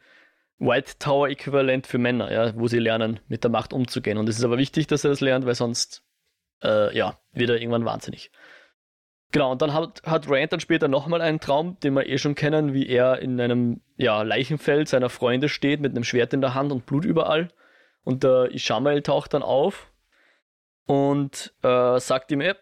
White 0.63 0.93
Tower-Äquivalent 1.01 1.87
für 1.87 1.99
Männer, 1.99 2.33
ja, 2.33 2.55
wo 2.57 2.69
sie 2.69 2.79
lernen, 2.79 3.19
mit 3.27 3.43
der 3.43 3.51
Macht 3.51 3.73
umzugehen. 3.73 4.17
Und 4.17 4.29
es 4.29 4.39
ist 4.39 4.45
aber 4.45 4.59
wichtig, 4.59 4.87
dass 4.87 5.03
er 5.03 5.11
das 5.11 5.21
lernt, 5.21 5.45
weil 5.45 5.57
sonst 5.57 6.05
äh, 6.63 6.97
ja, 6.97 7.19
wird 7.33 7.51
er 7.51 7.57
irgendwann 7.57 7.85
wahnsinnig. 7.85 8.31
Genau, 9.33 9.51
und 9.51 9.63
dann 9.63 9.75
hat, 9.75 10.03
hat 10.05 10.31
Rand 10.31 10.53
dann 10.53 10.61
später 10.61 10.89
nochmal 10.89 11.21
einen 11.21 11.41
Traum, 11.41 11.81
den 11.81 11.95
wir 11.95 12.07
eh 12.07 12.19
schon 12.19 12.35
kennen, 12.35 12.75
wie 12.75 12.87
er 12.87 13.19
in 13.19 13.41
einem 13.41 13.81
ja, 13.97 14.23
Leichenfeld 14.23 14.89
seiner 14.89 15.09
Freunde 15.09 15.49
steht 15.49 15.81
mit 15.81 15.93
einem 15.93 16.05
Schwert 16.05 16.33
in 16.33 16.41
der 16.41 16.55
Hand 16.55 16.71
und 16.71 16.87
Blut 16.87 17.05
überall. 17.05 17.49
Und 18.05 18.23
der 18.23 18.53
Ishamael 18.53 19.03
taucht 19.03 19.35
dann 19.35 19.43
auf 19.43 19.91
und 20.87 21.55
äh, 21.63 21.99
sagt 21.99 22.31
ihm, 22.31 22.41
ey, 22.41 22.55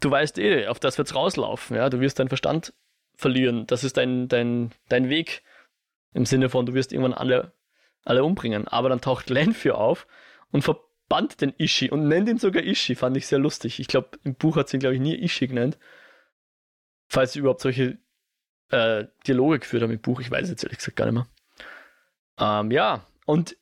du 0.00 0.10
weißt 0.10 0.38
eh, 0.38 0.68
auf 0.68 0.78
das 0.78 0.98
wird's 0.98 1.14
rauslaufen, 1.14 1.76
ja, 1.76 1.88
du 1.88 2.00
wirst 2.00 2.18
deinen 2.18 2.28
Verstand 2.28 2.72
verlieren, 3.16 3.66
das 3.66 3.82
ist 3.82 3.96
dein, 3.96 4.28
dein, 4.28 4.72
dein 4.88 5.08
Weg 5.08 5.42
im 6.16 6.24
Sinne 6.24 6.48
von, 6.48 6.66
du 6.66 6.74
wirst 6.74 6.92
irgendwann 6.92 7.14
alle, 7.14 7.52
alle 8.04 8.24
umbringen. 8.24 8.66
Aber 8.66 8.88
dann 8.88 9.00
taucht 9.00 9.28
Lanfear 9.28 9.76
auf 9.76 10.06
und 10.50 10.62
verbannt 10.62 11.40
den 11.40 11.52
Ishi 11.58 11.90
und 11.90 12.08
nennt 12.08 12.28
ihn 12.28 12.38
sogar 12.38 12.62
Ishi, 12.62 12.94
fand 12.94 13.16
ich 13.16 13.26
sehr 13.26 13.38
lustig. 13.38 13.78
Ich 13.80 13.86
glaube, 13.86 14.10
im 14.24 14.34
Buch 14.34 14.56
hat 14.56 14.68
sie 14.68 14.78
ihn, 14.78 14.80
glaube 14.80 14.94
ich, 14.94 15.00
nie 15.00 15.14
Ishi 15.14 15.46
genannt. 15.46 15.78
Falls 17.06 17.34
sie 17.34 17.40
überhaupt 17.40 17.60
solche 17.60 17.98
äh, 18.70 19.04
Dialoge 19.26 19.60
geführt 19.60 19.82
haben 19.82 19.92
im 19.92 20.00
Buch, 20.00 20.20
ich 20.20 20.30
weiß 20.30 20.48
jetzt 20.48 20.64
ehrlich 20.64 20.78
gesagt 20.78 20.96
gar 20.96 21.04
nicht 21.04 21.14
mehr. 21.14 21.26
Ähm, 22.38 22.70
ja, 22.70 23.06
und 23.26 23.56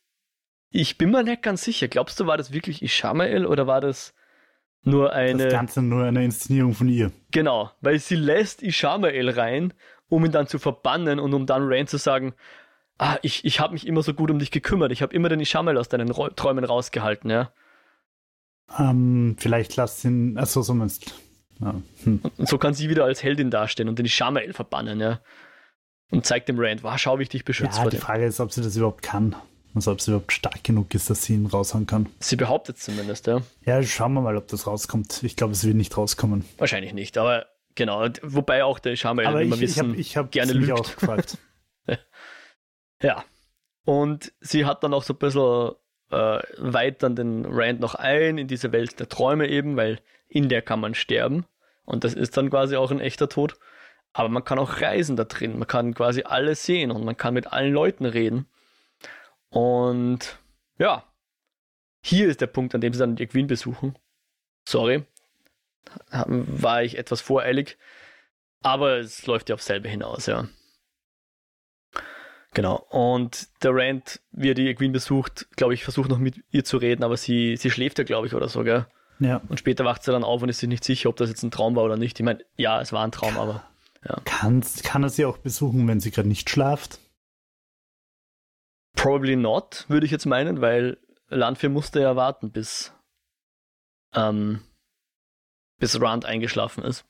ich 0.71 0.97
bin 0.97 1.11
mir 1.11 1.25
nicht 1.25 1.43
ganz 1.43 1.65
sicher. 1.65 1.89
Glaubst 1.89 2.19
du, 2.21 2.27
war 2.27 2.37
das 2.37 2.53
wirklich 2.53 2.83
Ishamael 2.83 3.47
oder 3.47 3.67
war 3.67 3.81
das 3.81 4.15
nur 4.83 5.13
eine. 5.13 5.45
Das 5.45 5.53
Ganze 5.53 5.83
nur 5.83 6.05
eine 6.05 6.25
Inszenierung 6.25 6.75
von 6.75 6.89
ihr. 6.89 7.11
Genau, 7.31 7.71
weil 7.81 7.99
sie 7.99 8.17
lässt 8.17 8.63
Ishamael 8.63 9.31
rein, 9.31 9.75
um 10.09 10.25
ihn 10.25 10.33
dann 10.33 10.47
zu 10.47 10.59
verbannen 10.59 11.19
und 11.19 11.35
um 11.35 11.47
dann 11.47 11.63
Rain 11.67 11.87
zu 11.87 11.97
sagen: 11.97 12.35
Ah, 12.99 13.19
ich, 13.23 13.45
ich 13.45 13.61
habe 13.61 13.73
mich 13.73 13.87
immer 13.87 14.03
so 14.03 14.15
gut 14.15 14.31
um 14.31 14.39
dich 14.39 14.51
gekümmert. 14.51 14.93
Ich 14.93 15.03
habe 15.03 15.15
immer 15.15 15.29
den 15.29 15.41
Ishamael 15.41 15.79
aus 15.79 15.89
deinen 15.89 16.09
Träumen 16.09 16.65
rausgehalten, 16.65 17.31
ja. 17.31 17.53
Ähm, 18.79 19.37
vielleicht 19.39 19.77
lass 19.77 20.05
ihn. 20.05 20.39
Achso, 20.39 20.63
so 20.63 20.75
meinst 20.75 21.15
ja. 21.61 21.75
hm. 22.05 22.21
Und 22.37 22.49
so 22.49 22.59
kann 22.59 22.75
sie 22.75 22.89
wieder 22.89 23.05
als 23.05 23.23
Heldin 23.23 23.51
dastehen 23.51 23.89
und 23.89 23.99
den 23.99 24.07
Ishamael 24.07 24.53
verbannen, 24.53 25.01
ja. 25.01 25.21
Und 26.11 26.27
zeigt 26.27 26.49
dem 26.49 26.59
Rand, 26.59 26.83
wow, 26.83 26.97
schau, 26.99 27.19
wie 27.19 27.25
ich 27.25 27.29
dich 27.29 27.45
beschütze. 27.45 27.79
Ja, 27.79 27.89
die 27.89 27.97
Frage 27.97 28.25
ist, 28.25 28.39
ob 28.41 28.53
sie 28.53 28.63
das 28.63 28.77
überhaupt 28.77 29.03
kann. 29.03 29.35
Also 29.75 29.91
ob 29.91 30.01
sie 30.01 30.13
überhaupt 30.13 30.33
stark 30.33 30.63
genug 30.63 30.95
ist, 30.95 31.11
dass 31.11 31.25
sie 31.25 31.35
ihn 31.35 31.47
raushauen 31.47 31.87
kann. 31.87 32.07
Sie 32.21 32.37
behauptet 32.37 32.79
zumindest, 32.79 33.27
ja. 33.27 33.41
Ja, 33.65 33.83
schauen 33.83 34.13
wir 34.13 34.21
mal, 34.21 34.37
ob 34.37 34.47
das 34.47 34.69
rauskommt. 34.69 35.25
Ich 35.25 35.35
glaube, 35.35 35.53
es 35.53 35.65
wird 35.65 35.75
nicht 35.75 35.97
rauskommen. 35.97 36.45
Wahrscheinlich 36.59 36.93
nicht, 36.93 37.19
aber 37.19 37.47
genau. 37.75 38.09
Wobei 38.23 38.65
auch 38.65 38.79
der 38.79 38.97
aber 39.05 39.43
immer 39.43 39.57
ich, 39.57 39.61
wissen, 39.61 39.99
ich 39.99 40.17
habe 40.17 40.27
hab 40.27 40.33
gerne 40.33 40.55
mich 40.55 40.73
auch 40.73 40.83
gefragt. 40.83 41.39
ja. 43.03 43.25
Und 43.85 44.33
sie 44.41 44.65
hat 44.65 44.83
dann 44.83 44.95
auch 44.95 45.03
so 45.03 45.15
ein 45.15 45.19
bisschen 45.19 45.73
äh, 46.11 46.41
weit 46.59 47.03
dann 47.03 47.17
den 47.17 47.45
Rand 47.47 47.81
noch 47.81 47.95
ein 47.95 48.39
in 48.39 48.49
diese 48.49 48.73
Welt 48.73 48.99
der 48.99 49.09
Träume 49.09 49.49
eben, 49.49 49.77
weil 49.77 50.01
in 50.29 50.49
der 50.49 50.63
kann 50.63 50.81
man 50.81 50.95
sterben. 50.95 51.47
Und 51.85 52.05
das 52.05 52.15
ist 52.15 52.37
dann 52.37 52.51
quasi 52.51 52.77
auch 52.77 52.91
ein 52.91 53.01
echter 53.01 53.29
Tod. 53.29 53.59
Aber 54.13 54.29
man 54.29 54.45
kann 54.45 54.59
auch 54.59 54.81
reisen 54.81 55.17
da 55.17 55.25
drin. 55.25 55.59
Man 55.59 55.67
kann 55.67 55.93
quasi 55.93 56.23
alles 56.23 56.65
sehen 56.65 56.91
und 56.91 57.05
man 57.05 57.17
kann 57.17 57.35
mit 57.35 57.53
allen 57.53 57.73
Leuten 57.73 58.05
reden. 58.05 58.47
Und 59.51 60.39
ja, 60.79 61.05
hier 62.01 62.29
ist 62.29 62.41
der 62.41 62.47
Punkt, 62.47 62.75
an 62.75 62.81
dem 62.81 62.93
sie 62.93 63.01
dann 63.01 63.17
die 63.17 63.27
Queen 63.27 63.47
besuchen. 63.47 63.99
Sorry, 64.67 65.05
war 66.11 66.83
ich 66.83 66.99
etwas 66.99 67.21
voreilig, 67.21 67.77
aber 68.63 68.99
es 68.99 69.27
läuft 69.27 69.49
ja 69.49 69.55
auf 69.55 69.63
selbe 69.63 69.89
hinaus, 69.89 70.27
ja. 70.27 70.49
Genau. 72.55 72.87
Und 72.89 73.49
der 73.63 73.73
Rand, 73.75 74.21
wie 74.31 74.51
er 74.51 74.55
die 74.55 74.73
Queen 74.75 74.93
besucht, 74.93 75.49
glaube 75.57 75.75
ich, 75.75 75.83
versucht 75.83 76.09
noch 76.09 76.19
mit 76.19 76.43
ihr 76.51 76.65
zu 76.65 76.77
reden, 76.77 77.03
aber 77.03 77.17
sie, 77.17 77.57
sie 77.57 77.71
schläft 77.71 77.99
ja, 77.99 78.05
glaube 78.05 78.29
ich, 78.29 78.35
oder 78.35 78.49
so, 78.49 78.63
gell? 78.63 78.87
Ja. 79.19 79.41
Und 79.49 79.59
später 79.59 79.85
wacht 79.85 80.03
sie 80.03 80.13
dann 80.13 80.25
auf 80.25 80.43
und 80.43 80.49
ist 80.49 80.61
sich 80.61 80.69
nicht 80.69 80.85
sicher, 80.85 81.09
ob 81.09 81.17
das 81.17 81.29
jetzt 81.29 81.43
ein 81.43 81.51
Traum 81.51 81.77
war 81.77 81.85
oder 81.85 81.97
nicht. 81.97 82.19
Ich 82.19 82.25
meine, 82.25 82.45
ja, 82.57 82.81
es 82.81 82.93
war 82.93 83.05
ein 83.05 83.13
Traum, 83.13 83.37
aber. 83.37 83.65
Ja. 84.09 84.21
Kann, 84.25 84.63
kann 84.83 85.03
er 85.03 85.09
sie 85.09 85.25
auch 85.25 85.39
besuchen, 85.39 85.87
wenn 85.89 86.01
sie 86.01 86.11
gerade 86.11 86.29
nicht 86.29 86.49
schlaft? 86.51 86.99
Probably 88.95 89.37
not, 89.37 89.87
würde 89.89 90.07
ich 90.07 90.13
jetzt 90.13 90.27
meinen, 90.27 90.61
weil 90.61 90.99
Landwehr 91.29 91.71
musste 91.71 92.01
ja 92.01 92.15
warten, 92.15 92.53
bis, 92.53 92.93
ähm, 94.15 94.61
bis 95.79 96.01
Rand 96.01 96.25
eingeschlafen 96.25 96.85
ist. 96.85 97.05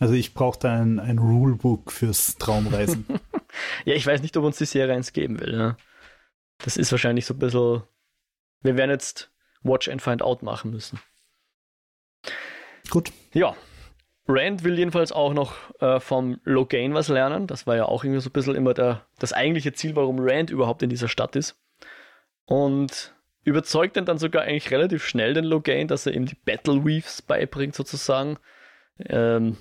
Also 0.00 0.14
ich 0.14 0.34
brauchte 0.34 0.70
ein, 0.70 1.00
ein 1.00 1.18
Rulebook 1.18 1.90
fürs 1.90 2.36
Traumreisen. 2.36 3.06
ja, 3.84 3.94
ich 3.94 4.06
weiß 4.06 4.22
nicht, 4.22 4.36
ob 4.36 4.44
uns 4.44 4.58
die 4.58 4.66
Serie 4.66 4.94
eins 4.94 5.12
geben 5.12 5.40
will. 5.40 5.56
Ne? 5.56 5.76
Das 6.58 6.76
ist 6.76 6.92
wahrscheinlich 6.92 7.26
so 7.26 7.34
ein 7.34 7.38
bisschen. 7.38 7.82
Wir 8.62 8.76
werden 8.76 8.90
jetzt 8.90 9.32
Watch 9.62 9.88
and 9.88 10.02
Find 10.02 10.22
Out 10.22 10.42
machen 10.42 10.70
müssen. 10.70 11.00
Gut. 12.90 13.12
Ja, 13.32 13.54
Rand 14.28 14.62
will 14.62 14.78
jedenfalls 14.78 15.10
auch 15.10 15.32
noch 15.32 15.54
äh, 15.80 16.00
vom 16.00 16.38
Logain 16.44 16.94
was 16.94 17.08
lernen. 17.08 17.46
Das 17.46 17.66
war 17.66 17.76
ja 17.76 17.86
auch 17.86 18.04
irgendwie 18.04 18.20
so 18.20 18.28
ein 18.28 18.32
bisschen 18.32 18.54
immer 18.54 18.74
der, 18.74 19.06
das 19.18 19.32
eigentliche 19.32 19.72
Ziel, 19.72 19.96
warum 19.96 20.18
Rand 20.20 20.50
überhaupt 20.50 20.82
in 20.82 20.90
dieser 20.90 21.08
Stadt 21.08 21.34
ist. 21.34 21.58
Und 22.44 23.14
überzeugt 23.44 23.96
ihn 23.96 24.04
dann 24.04 24.18
sogar 24.18 24.42
eigentlich 24.42 24.70
relativ 24.70 25.04
schnell 25.06 25.34
den 25.34 25.44
Logain, 25.44 25.88
dass 25.88 26.06
er 26.06 26.12
ihm 26.12 26.26
die 26.26 26.36
Battle 26.36 26.84
Weaves 26.84 27.22
beibringt, 27.22 27.74
sozusagen. 27.74 28.38
Ähm, 28.98 29.56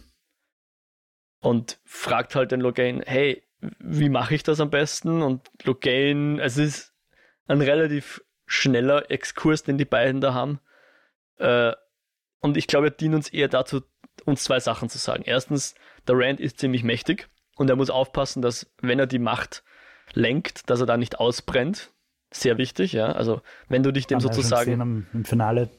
und 1.40 1.80
fragt 1.86 2.36
halt 2.36 2.52
den 2.52 2.62
Logain, 2.62 3.04
hey, 3.06 3.44
wie 3.80 4.10
mache 4.10 4.36
ich 4.36 4.44
das 4.44 4.60
am 4.60 4.70
besten? 4.70 5.22
Und 5.22 5.50
Logain, 5.64 6.40
es 6.40 6.58
ist 6.58 6.94
ein 7.48 7.62
relativ 7.62 8.24
schneller 8.46 9.10
Exkurs, 9.12 9.64
den 9.64 9.78
die 9.78 9.86
beiden 9.86 10.22
da 10.22 10.34
haben. 10.34 10.60
Äh, 11.38 11.74
und 12.40 12.58
ich 12.58 12.68
glaube, 12.68 12.88
er 12.88 12.92
dient 12.92 13.16
uns 13.16 13.30
eher 13.30 13.48
dazu, 13.48 13.82
uns 14.26 14.44
zwei 14.44 14.60
Sachen 14.60 14.90
zu 14.90 14.98
sagen. 14.98 15.24
Erstens, 15.26 15.76
der 16.08 16.16
Rand 16.18 16.40
ist 16.40 16.60
ziemlich 16.60 16.84
mächtig 16.84 17.30
und 17.56 17.70
er 17.70 17.76
muss 17.76 17.90
aufpassen, 17.90 18.42
dass 18.42 18.72
wenn 18.82 19.00
er 19.00 19.08
die 19.08 19.20
Macht 19.20 19.64
lenkt, 20.14 20.70
dass 20.70 20.80
er 20.80 20.86
da 20.86 20.98
nicht 20.98 21.20
ausbrennt. 21.20 21.92
Sehr 22.32 22.58
wichtig, 22.58 22.94
ja. 22.94 23.12
Also 23.12 23.42
wenn 23.70 23.84
du 23.84 23.92
dich 23.92 24.08
dem 24.08 24.20
sozusagen 24.20 24.82
am, 24.82 25.08
im 25.14 25.26
Finale 25.26 25.70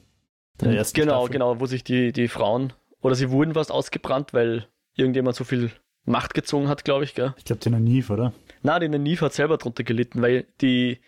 der 0.59 0.71
ersten 0.73 0.99
genau, 0.99 1.21
Staffel. 1.21 1.33
genau, 1.33 1.59
wo 1.59 1.65
sich 1.65 1.83
die 1.83 2.11
die 2.11 2.27
Frauen 2.27 2.73
oder 3.01 3.15
sie 3.15 3.29
wurden 3.29 3.53
fast 3.53 3.71
ausgebrannt, 3.71 4.33
weil 4.33 4.67
irgendjemand 4.95 5.35
so 5.35 5.43
viel 5.43 5.71
Macht 6.05 6.33
gezogen 6.33 6.67
hat, 6.67 6.85
glaube 6.85 7.03
ich, 7.03 7.13
gell? 7.13 7.33
Ich 7.37 7.45
glaube, 7.45 7.61
die 7.61 7.69
Naniv, 7.69 8.09
oder? 8.09 8.33
Na, 8.61 8.79
die 8.79 8.89
Naniv 8.89 9.21
hat 9.21 9.33
selber 9.33 9.57
drunter 9.57 9.83
gelitten, 9.83 10.21
weil 10.21 10.47
die 10.59 10.99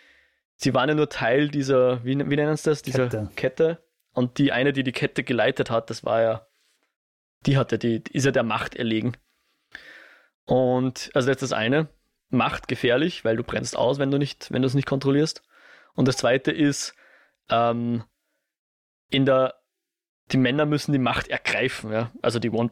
sie 0.56 0.74
waren 0.74 0.90
ja 0.90 0.96
nur 0.96 1.10
Teil 1.10 1.50
dieser, 1.50 2.04
wie, 2.06 2.18
wie 2.18 2.36
nennen 2.36 2.56
sie 2.56 2.70
das, 2.70 2.84
dieser 2.84 3.06
Kette. 3.06 3.30
Kette. 3.36 3.84
Und 4.14 4.38
die 4.38 4.52
eine, 4.52 4.74
die 4.74 4.84
die 4.84 4.92
Kette 4.92 5.24
geleitet 5.24 5.72
hat, 5.72 5.90
das 5.90 6.04
war 6.04 6.22
ja 6.22 6.46
die 7.46 7.58
hatte 7.58 7.78
die, 7.78 8.04
ist 8.12 8.26
ja 8.26 8.32
der 8.32 8.44
Macht 8.44 8.76
erlegen. 8.76 9.14
Und 10.46 11.10
also 11.14 11.28
das 11.28 11.38
ist 11.38 11.52
das 11.52 11.54
eine, 11.54 11.88
Macht 12.32 12.68
gefährlich, 12.68 13.24
weil 13.26 13.36
du 13.36 13.44
brennst 13.44 13.76
aus, 13.76 14.00
wenn 14.00 14.12
du 14.12 14.18
nicht, 14.18 14.52
wenn 14.52 14.62
du 14.62 14.68
es 14.68 14.74
nicht 14.74 14.88
kontrollierst. 14.88 15.44
Und 15.94 16.08
das 16.08 16.18
zweite 16.18 16.52
ist, 16.52 16.96
ähm, 17.50 18.04
in 19.10 19.26
der, 19.26 19.56
die 20.32 20.38
Männer 20.38 20.66
müssen 20.66 20.94
die 20.94 21.00
Macht 21.00 21.28
ergreifen, 21.28 21.92
ja, 21.92 22.12
also 22.22 22.40
die 22.40 22.50
One, 22.50 22.72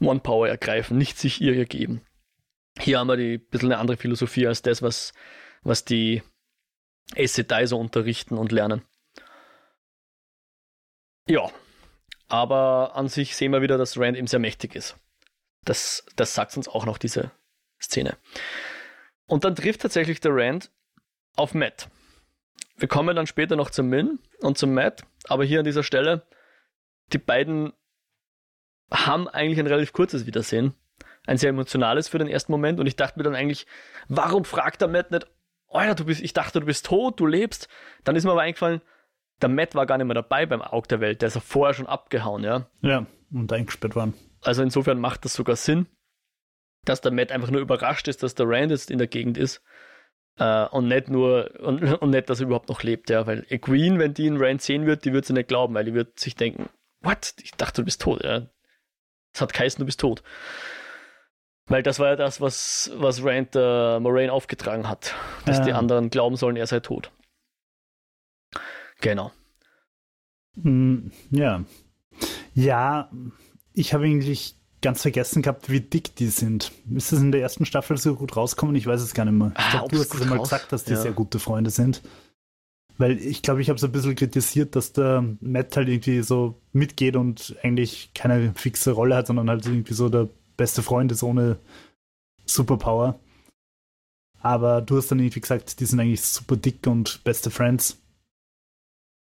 One 0.00 0.20
Power 0.20 0.48
ergreifen, 0.48 0.96
nicht 0.96 1.18
sich 1.18 1.40
ihr 1.40 1.64
geben. 1.66 2.02
Hier 2.78 3.00
haben 3.00 3.08
wir 3.08 3.16
die 3.16 3.38
bisschen 3.38 3.72
eine 3.72 3.80
andere 3.80 3.96
Philosophie 3.96 4.46
als 4.46 4.62
das, 4.62 4.82
was, 4.82 5.12
was 5.62 5.84
die 5.84 6.22
Aes 7.16 7.34
Sedai 7.34 7.66
so 7.66 7.78
unterrichten 7.78 8.38
und 8.38 8.52
lernen. 8.52 8.82
Ja, 11.26 11.50
aber 12.28 12.94
an 12.94 13.08
sich 13.08 13.36
sehen 13.36 13.52
wir 13.52 13.62
wieder, 13.62 13.78
dass 13.78 13.98
Rand 13.98 14.16
eben 14.16 14.26
sehr 14.26 14.38
mächtig 14.38 14.74
ist. 14.74 14.96
Das, 15.64 16.06
das 16.16 16.34
sagt 16.34 16.56
uns 16.56 16.68
auch 16.68 16.86
noch 16.86 16.98
diese 16.98 17.32
Szene. 17.80 18.16
Und 19.26 19.44
dann 19.44 19.54
trifft 19.54 19.82
tatsächlich 19.82 20.20
der 20.20 20.34
Rand 20.34 20.70
auf 21.36 21.54
Matt. 21.54 21.88
Wir 22.76 22.88
kommen 22.88 23.14
dann 23.16 23.26
später 23.26 23.56
noch 23.56 23.70
zum 23.70 23.88
Min 23.88 24.18
und 24.40 24.56
zum 24.56 24.72
Matt, 24.74 25.02
aber 25.24 25.44
hier 25.44 25.60
an 25.60 25.64
dieser 25.64 25.82
Stelle, 25.82 26.26
die 27.12 27.18
beiden 27.18 27.72
haben 28.90 29.28
eigentlich 29.28 29.58
ein 29.58 29.66
relativ 29.66 29.92
kurzes 29.92 30.26
Wiedersehen. 30.26 30.74
Ein 31.26 31.36
sehr 31.36 31.50
emotionales 31.50 32.08
für 32.08 32.18
den 32.18 32.28
ersten 32.28 32.52
Moment 32.52 32.80
und 32.80 32.86
ich 32.86 32.96
dachte 32.96 33.18
mir 33.18 33.24
dann 33.24 33.34
eigentlich, 33.34 33.66
warum 34.08 34.44
fragt 34.44 34.80
der 34.80 34.88
Matt 34.88 35.10
nicht, 35.10 35.26
Alter, 35.70 35.96
du 35.96 36.04
bist, 36.06 36.22
ich 36.22 36.32
dachte, 36.32 36.60
du 36.60 36.66
bist 36.66 36.86
tot, 36.86 37.20
du 37.20 37.26
lebst. 37.26 37.68
Dann 38.04 38.16
ist 38.16 38.24
mir 38.24 38.30
aber 38.30 38.40
eingefallen, 38.40 38.80
der 39.42 39.50
Matt 39.50 39.74
war 39.74 39.86
gar 39.86 39.98
nicht 39.98 40.06
mehr 40.06 40.14
dabei 40.14 40.46
beim 40.46 40.62
Aug 40.62 40.88
der 40.88 41.00
Welt, 41.00 41.20
der 41.20 41.28
ist 41.28 41.34
ja 41.34 41.40
vorher 41.40 41.74
schon 41.74 41.86
abgehauen, 41.86 42.42
ja. 42.42 42.66
Ja, 42.80 43.06
und 43.30 43.52
eingesperrt 43.52 43.94
worden. 43.94 44.14
Also 44.42 44.62
insofern 44.62 44.98
macht 44.98 45.24
das 45.24 45.34
sogar 45.34 45.56
Sinn, 45.56 45.86
dass 46.88 47.00
der 47.00 47.12
Matt 47.12 47.32
einfach 47.32 47.50
nur 47.50 47.60
überrascht 47.60 48.08
ist, 48.08 48.22
dass 48.22 48.34
der 48.34 48.48
Rand 48.48 48.70
jetzt 48.70 48.90
in 48.90 48.98
der 48.98 49.06
Gegend 49.06 49.38
ist. 49.38 49.62
Äh, 50.38 50.66
und 50.66 50.88
nicht 50.88 51.08
nur, 51.08 51.50
und, 51.60 51.82
und 52.02 52.10
nicht, 52.10 52.30
dass 52.30 52.40
er 52.40 52.46
überhaupt 52.46 52.68
noch 52.68 52.82
lebt, 52.82 53.10
ja. 53.10 53.26
Weil 53.26 53.42
Queen, 53.42 53.98
wenn 53.98 54.14
die 54.14 54.26
ihn 54.26 54.42
Rand 54.42 54.62
sehen 54.62 54.86
wird, 54.86 55.04
die 55.04 55.12
wird 55.12 55.24
sie 55.24 55.32
nicht 55.32 55.48
glauben, 55.48 55.74
weil 55.74 55.84
die 55.84 55.94
wird 55.94 56.18
sich 56.18 56.34
denken, 56.34 56.68
what? 57.00 57.34
Ich 57.42 57.52
dachte, 57.52 57.82
du 57.82 57.84
bist 57.84 58.02
tot, 58.02 58.22
ja. 58.24 58.46
Es 59.32 59.40
hat 59.40 59.52
geheißen, 59.52 59.80
du 59.80 59.86
bist 59.86 60.00
tot. 60.00 60.22
Weil 61.66 61.82
das 61.82 61.98
war 61.98 62.08
ja 62.08 62.16
das, 62.16 62.40
was, 62.40 62.90
was 62.94 63.22
Rand 63.22 63.54
äh, 63.54 64.00
Moraine 64.00 64.32
aufgetragen 64.32 64.88
hat, 64.88 65.14
dass 65.44 65.58
ja. 65.58 65.64
die 65.64 65.72
anderen 65.74 66.08
glauben 66.08 66.36
sollen, 66.36 66.56
er 66.56 66.66
sei 66.66 66.80
tot. 66.80 67.12
Genau. 69.00 69.32
Mm, 70.54 71.10
ja. 71.30 71.64
Ja, 72.54 73.10
ich 73.74 73.92
habe 73.94 74.06
eigentlich 74.06 74.57
ganz 74.80 75.02
vergessen 75.02 75.42
gehabt, 75.42 75.70
wie 75.70 75.80
dick 75.80 76.14
die 76.16 76.28
sind. 76.28 76.72
Ist 76.94 77.12
das 77.12 77.20
in 77.20 77.32
der 77.32 77.42
ersten 77.42 77.64
Staffel 77.64 77.96
so 77.96 78.14
gut 78.14 78.36
rauskommen? 78.36 78.76
Ich 78.76 78.86
weiß 78.86 79.00
es 79.00 79.14
gar 79.14 79.24
nicht 79.24 79.34
mehr. 79.34 79.52
Ich 79.56 79.64
ah, 79.64 79.70
glaube, 79.70 79.94
du 79.94 80.00
hast 80.00 80.14
es 80.14 80.24
mal 80.26 80.38
gesagt, 80.38 80.72
dass 80.72 80.84
die 80.84 80.92
ja. 80.92 81.00
sehr 81.00 81.12
gute 81.12 81.38
Freunde 81.38 81.70
sind. 81.70 82.02
Weil 82.96 83.18
ich 83.18 83.42
glaube, 83.42 83.60
ich 83.60 83.68
habe 83.68 83.78
so 83.78 83.86
ein 83.86 83.92
bisschen 83.92 84.16
kritisiert, 84.16 84.74
dass 84.74 84.92
der 84.92 85.24
Matt 85.40 85.76
halt 85.76 85.88
irgendwie 85.88 86.20
so 86.22 86.60
mitgeht 86.72 87.14
und 87.14 87.56
eigentlich 87.62 88.12
keine 88.12 88.52
fixe 88.54 88.90
Rolle 88.90 89.16
hat, 89.16 89.28
sondern 89.28 89.48
halt 89.48 89.64
irgendwie 89.66 89.94
so 89.94 90.08
der 90.08 90.28
beste 90.56 90.82
Freund 90.82 91.12
ist 91.12 91.22
ohne 91.22 91.58
Superpower. 92.44 93.20
Aber 94.40 94.82
du 94.82 94.96
hast 94.96 95.10
dann 95.10 95.20
irgendwie 95.20 95.40
gesagt, 95.40 95.80
die 95.80 95.86
sind 95.86 96.00
eigentlich 96.00 96.22
super 96.22 96.56
dick 96.56 96.86
und 96.86 97.22
beste 97.24 97.50
Friends. 97.50 98.00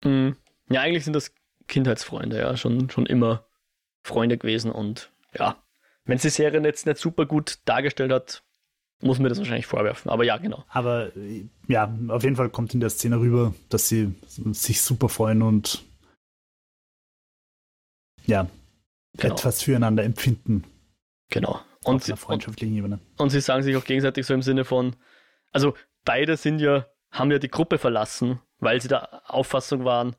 Mhm. 0.04 0.36
Ja, 0.70 0.82
eigentlich 0.82 1.04
sind 1.04 1.14
das 1.14 1.32
Kindheitsfreunde, 1.68 2.38
ja, 2.38 2.56
schon, 2.56 2.90
schon 2.90 3.06
immer 3.06 3.46
Freunde 4.04 4.36
gewesen 4.36 4.70
und 4.70 5.12
ja, 5.34 5.62
wenn 6.04 6.18
sie 6.18 6.28
die 6.28 6.34
Serie 6.34 6.60
jetzt 6.62 6.86
nicht 6.86 6.98
super 6.98 7.26
gut 7.26 7.58
dargestellt 7.64 8.12
hat, 8.12 8.42
muss 9.00 9.18
mir 9.18 9.28
das 9.28 9.38
wahrscheinlich 9.38 9.66
vorwerfen. 9.66 10.10
Aber 10.10 10.24
ja, 10.24 10.36
genau. 10.36 10.64
Aber 10.68 11.10
ja, 11.66 11.92
auf 12.08 12.22
jeden 12.22 12.36
Fall 12.36 12.50
kommt 12.50 12.72
in 12.74 12.80
der 12.80 12.90
Szene 12.90 13.18
rüber, 13.18 13.54
dass 13.68 13.88
sie 13.88 14.14
sich 14.52 14.80
super 14.80 15.08
freuen 15.08 15.42
und 15.42 15.84
ja, 18.24 18.46
genau. 19.16 19.34
etwas 19.34 19.62
füreinander 19.62 20.04
empfinden. 20.04 20.64
Genau. 21.30 21.60
Und, 21.84 22.10
auf 22.12 22.20
freundschaftlichen 22.20 22.76
Ebene. 22.76 23.00
Und 23.16 23.30
sie 23.30 23.40
sagen 23.40 23.64
sich 23.64 23.76
auch 23.76 23.84
gegenseitig 23.84 24.24
so 24.24 24.34
im 24.34 24.42
Sinne 24.42 24.64
von, 24.64 24.94
also 25.50 25.74
beide 26.04 26.36
sind 26.36 26.60
ja, 26.60 26.86
haben 27.10 27.32
ja 27.32 27.40
die 27.40 27.50
Gruppe 27.50 27.78
verlassen, 27.78 28.38
weil 28.58 28.80
sie 28.80 28.86
der 28.86 29.28
Auffassung 29.28 29.84
waren, 29.84 30.14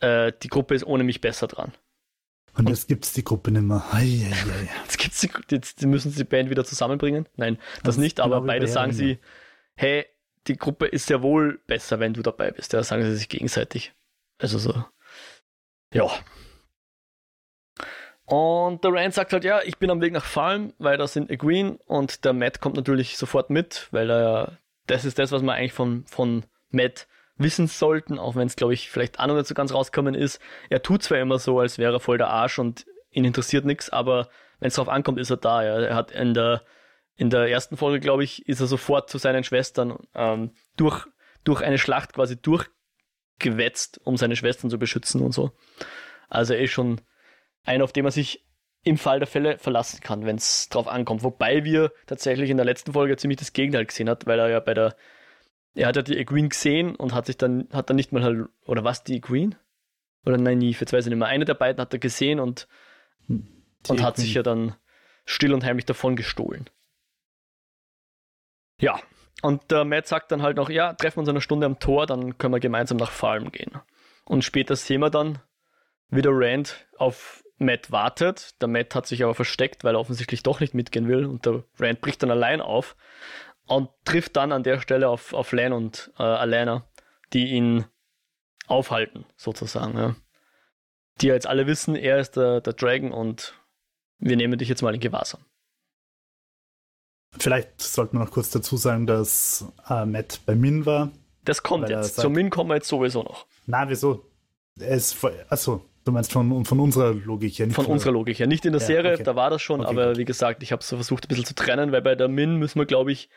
äh, 0.00 0.32
die 0.42 0.48
Gruppe 0.48 0.74
ist 0.74 0.84
ohne 0.84 1.04
mich 1.04 1.20
besser 1.20 1.48
dran. 1.48 1.72
Und 2.56 2.68
jetzt 2.70 2.88
gibt 2.88 3.04
es 3.04 3.12
die 3.12 3.24
Gruppe 3.24 3.50
nicht 3.50 3.62
mehr. 3.62 3.84
Ei, 3.92 4.26
ei, 4.30 4.50
ei. 4.50 4.68
Jetzt, 4.82 4.98
gibt's 4.98 5.20
die, 5.20 5.30
jetzt 5.50 5.82
müssen 5.82 6.10
sie 6.10 6.18
die 6.18 6.24
Band 6.24 6.48
wieder 6.48 6.64
zusammenbringen. 6.64 7.28
Nein, 7.36 7.58
das, 7.76 7.82
das 7.82 7.96
nicht, 7.98 8.18
aber 8.20 8.40
beide 8.40 8.66
sagen 8.66 8.92
sie, 8.92 9.18
hey, 9.74 10.06
die 10.46 10.56
Gruppe 10.56 10.86
ist 10.86 11.06
sehr 11.06 11.22
wohl 11.22 11.60
besser, 11.66 12.00
wenn 12.00 12.14
du 12.14 12.22
dabei 12.22 12.50
bist. 12.50 12.72
Ja, 12.72 12.82
sagen 12.82 13.02
sie 13.02 13.14
sich 13.14 13.28
gegenseitig. 13.28 13.92
Also 14.38 14.58
so. 14.58 14.84
Ja. 15.92 16.10
Und 18.24 18.82
der 18.82 18.92
Rand 18.92 19.14
sagt 19.14 19.32
halt, 19.32 19.44
ja, 19.44 19.60
ich 19.62 19.78
bin 19.78 19.90
am 19.90 20.00
Weg 20.00 20.12
nach 20.12 20.24
Farm, 20.24 20.72
weil 20.78 20.96
da 20.98 21.06
sind 21.06 21.30
Egwene 21.30 21.78
und 21.86 22.24
der 22.24 22.32
Matt 22.32 22.60
kommt 22.60 22.76
natürlich 22.76 23.18
sofort 23.18 23.50
mit, 23.50 23.88
weil 23.92 24.10
er, 24.10 24.58
das 24.86 25.04
ist 25.04 25.18
das, 25.18 25.30
was 25.30 25.42
man 25.42 25.54
eigentlich 25.54 25.72
von, 25.72 26.04
von 26.06 26.44
Matt 26.70 27.06
wissen 27.38 27.66
sollten, 27.66 28.18
auch 28.18 28.36
wenn 28.36 28.46
es, 28.46 28.56
glaube 28.56 28.74
ich, 28.74 28.90
vielleicht 28.90 29.18
noch 29.18 29.34
nicht 29.34 29.46
so 29.46 29.54
ganz 29.54 29.72
rauskommen 29.72 30.14
ist. 30.14 30.40
Er 30.70 30.82
tut 30.82 31.02
zwar 31.02 31.18
immer 31.18 31.38
so, 31.38 31.60
als 31.60 31.78
wäre 31.78 31.94
er 31.94 32.00
voll 32.00 32.18
der 32.18 32.28
Arsch 32.28 32.58
und 32.58 32.86
ihn 33.10 33.24
interessiert 33.24 33.64
nichts, 33.64 33.90
aber 33.90 34.28
wenn 34.58 34.68
es 34.68 34.74
darauf 34.74 34.88
ankommt, 34.88 35.18
ist 35.18 35.30
er 35.30 35.36
da. 35.36 35.62
Ja. 35.62 35.80
Er 35.80 35.94
hat 35.94 36.10
in 36.10 36.34
der, 36.34 36.62
in 37.16 37.30
der 37.30 37.48
ersten 37.48 37.76
Folge, 37.76 38.00
glaube 38.00 38.24
ich, 38.24 38.46
ist 38.48 38.60
er 38.60 38.66
sofort 38.66 39.10
zu 39.10 39.18
seinen 39.18 39.44
Schwestern 39.44 39.98
ähm, 40.14 40.52
durch, 40.76 41.06
durch 41.44 41.62
eine 41.62 41.78
Schlacht 41.78 42.14
quasi 42.14 42.40
durchgewetzt, 42.40 44.00
um 44.04 44.16
seine 44.16 44.36
Schwestern 44.36 44.70
zu 44.70 44.78
beschützen 44.78 45.22
und 45.22 45.32
so. 45.32 45.52
Also 46.28 46.54
er 46.54 46.60
ist 46.60 46.72
schon 46.72 47.00
einer, 47.64 47.84
auf 47.84 47.92
den 47.92 48.04
man 48.04 48.12
sich 48.12 48.44
im 48.82 48.98
Fall 48.98 49.18
der 49.18 49.26
Fälle 49.26 49.58
verlassen 49.58 50.00
kann, 50.00 50.26
wenn 50.26 50.36
es 50.36 50.68
drauf 50.68 50.86
ankommt. 50.86 51.24
Wobei 51.24 51.64
wir 51.64 51.92
tatsächlich 52.06 52.50
in 52.50 52.56
der 52.56 52.66
letzten 52.66 52.92
Folge 52.92 53.16
ziemlich 53.16 53.38
das 53.38 53.52
Gegenteil 53.52 53.84
gesehen 53.84 54.08
hat, 54.08 54.26
weil 54.26 54.38
er 54.38 54.48
ja 54.48 54.60
bei 54.60 54.74
der 54.74 54.94
er 55.76 55.88
hat 55.88 55.96
ja 55.96 56.02
die 56.02 56.24
Queen 56.24 56.48
gesehen 56.48 56.96
und 56.96 57.14
hat 57.14 57.26
sich 57.26 57.36
dann, 57.36 57.68
hat 57.72 57.90
dann 57.90 57.96
nicht 57.96 58.10
mal 58.10 58.22
halt, 58.22 58.48
oder 58.64 58.82
was, 58.82 59.04
die 59.04 59.20
Queen? 59.20 59.54
Oder 60.24 60.38
nein, 60.38 60.58
nie, 60.58 60.72
jetzt 60.72 60.92
weiß 60.92 61.06
ich 61.06 61.10
nicht 61.10 61.18
mehr. 61.18 61.28
Eine 61.28 61.44
der 61.44 61.54
beiden 61.54 61.80
hat 61.80 61.92
er 61.92 61.98
gesehen 61.98 62.40
und, 62.40 62.66
und 63.28 64.02
hat 64.02 64.16
sich 64.16 64.34
ja 64.34 64.42
dann 64.42 64.74
still 65.26 65.52
und 65.52 65.64
heimlich 65.64 65.84
davon 65.84 66.16
gestohlen. 66.16 66.68
Ja, 68.80 68.98
und 69.42 69.70
der 69.70 69.84
Matt 69.84 70.06
sagt 70.06 70.32
dann 70.32 70.42
halt 70.42 70.56
noch, 70.56 70.70
ja, 70.70 70.94
treffen 70.94 71.16
wir 71.16 71.20
uns 71.20 71.28
eine 71.28 71.40
Stunde 71.40 71.66
am 71.66 71.78
Tor, 71.78 72.06
dann 72.06 72.38
können 72.38 72.54
wir 72.54 72.60
gemeinsam 72.60 72.96
nach 72.96 73.10
Farm 73.10 73.52
gehen. 73.52 73.72
Und 74.24 74.44
später 74.44 74.74
sehen 74.76 75.00
wir 75.00 75.10
dann, 75.10 75.38
wie 76.08 76.22
der 76.22 76.32
Rand 76.34 76.86
auf 76.96 77.44
Matt 77.58 77.90
wartet. 77.90 78.60
Der 78.60 78.68
Matt 78.68 78.94
hat 78.94 79.06
sich 79.06 79.22
aber 79.22 79.34
versteckt, 79.34 79.84
weil 79.84 79.94
er 79.94 80.00
offensichtlich 80.00 80.42
doch 80.42 80.60
nicht 80.60 80.74
mitgehen 80.74 81.08
will. 81.08 81.26
Und 81.26 81.46
der 81.46 81.64
Rand 81.78 82.00
bricht 82.00 82.22
dann 82.22 82.30
allein 82.30 82.60
auf 82.60 82.96
und 83.66 83.90
trifft 84.04 84.36
dann 84.36 84.52
an 84.52 84.62
der 84.62 84.80
Stelle 84.80 85.08
auf, 85.08 85.32
auf 85.32 85.52
Lan 85.52 85.72
und 85.72 86.12
äh, 86.18 86.22
Alana, 86.22 86.88
die 87.32 87.46
ihn 87.46 87.84
aufhalten, 88.66 89.24
sozusagen. 89.36 89.96
Ja. 89.96 90.16
Die 91.20 91.28
jetzt 91.28 91.46
alle 91.46 91.66
wissen, 91.66 91.96
er 91.96 92.18
ist 92.18 92.36
der, 92.36 92.60
der 92.60 92.72
Dragon 92.72 93.12
und 93.12 93.54
wir 94.18 94.36
nehmen 94.36 94.58
dich 94.58 94.68
jetzt 94.68 94.82
mal 94.82 94.94
in 94.94 95.00
Gewahrsam. 95.00 95.40
Vielleicht 97.38 97.80
sollten 97.80 98.16
wir 98.16 98.24
noch 98.24 98.30
kurz 98.30 98.50
dazu 98.50 98.76
sagen, 98.76 99.06
dass 99.06 99.66
äh, 99.88 100.06
Matt 100.06 100.40
bei 100.46 100.54
Min 100.54 100.86
war. 100.86 101.10
Das 101.44 101.62
kommt 101.62 101.88
jetzt. 101.88 102.16
Zu 102.16 102.30
Min 102.30 102.50
kommen 102.50 102.70
wir 102.70 102.76
jetzt 102.76 102.88
sowieso 102.88 103.22
noch. 103.22 103.46
Na, 103.66 103.88
wieso? 103.88 104.24
Es, 104.78 105.16
achso, 105.48 105.84
du 106.04 106.12
meinst 106.12 106.32
von, 106.32 106.64
von 106.64 106.80
unserer 106.80 107.12
Logik 107.12 107.58
her. 107.58 107.66
Nicht 107.66 107.76
von 107.76 107.86
unserer 107.86 108.12
Logik 108.12 108.38
her. 108.38 108.46
Nicht 108.46 108.64
in 108.64 108.72
der 108.72 108.80
ja, 108.80 108.86
Serie, 108.86 109.14
okay. 109.14 109.22
da 109.22 109.36
war 109.36 109.50
das 109.50 109.62
schon, 109.62 109.80
okay, 109.80 109.90
aber 109.90 110.08
gut. 110.08 110.18
wie 110.18 110.24
gesagt, 110.24 110.62
ich 110.62 110.72
habe 110.72 110.80
es 110.80 110.88
versucht 110.88 111.24
ein 111.24 111.28
bisschen 111.28 111.44
zu 111.44 111.54
trennen, 111.54 111.92
weil 111.92 112.02
bei 112.02 112.14
der 112.14 112.28
Min 112.28 112.56
müssen 112.56 112.78
wir, 112.78 112.86
glaube 112.86 113.12
ich, 113.12 113.28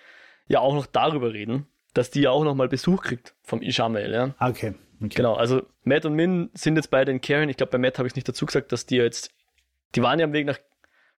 ja 0.49 0.59
auch 0.59 0.73
noch 0.73 0.85
darüber 0.85 1.31
reden, 1.31 1.67
dass 1.93 2.11
die 2.11 2.21
ja 2.21 2.31
auch 2.31 2.43
noch 2.43 2.55
mal 2.55 2.67
Besuch 2.67 3.01
kriegt 3.03 3.35
vom 3.43 3.61
Ishamel. 3.61 4.11
Ja? 4.11 4.35
Ah, 4.37 4.49
okay. 4.49 4.73
okay. 4.97 5.15
Genau, 5.15 5.35
also 5.35 5.61
Matt 5.83 6.05
und 6.05 6.15
Min 6.15 6.49
sind 6.53 6.75
jetzt 6.75 6.91
beide 6.91 7.11
in 7.11 7.21
Carrion. 7.21 7.47
Ich 7.47 7.55
glaube, 7.55 7.71
bei 7.71 7.77
Matt 7.77 7.97
habe 7.97 8.07
ich 8.07 8.15
nicht 8.15 8.27
dazu 8.27 8.45
gesagt, 8.45 8.73
dass 8.73 8.85
die 8.85 8.97
jetzt, 8.97 9.31
die 9.95 10.01
waren 10.01 10.19
ja 10.19 10.25
am 10.25 10.33
Weg 10.33 10.45
nach 10.45 10.59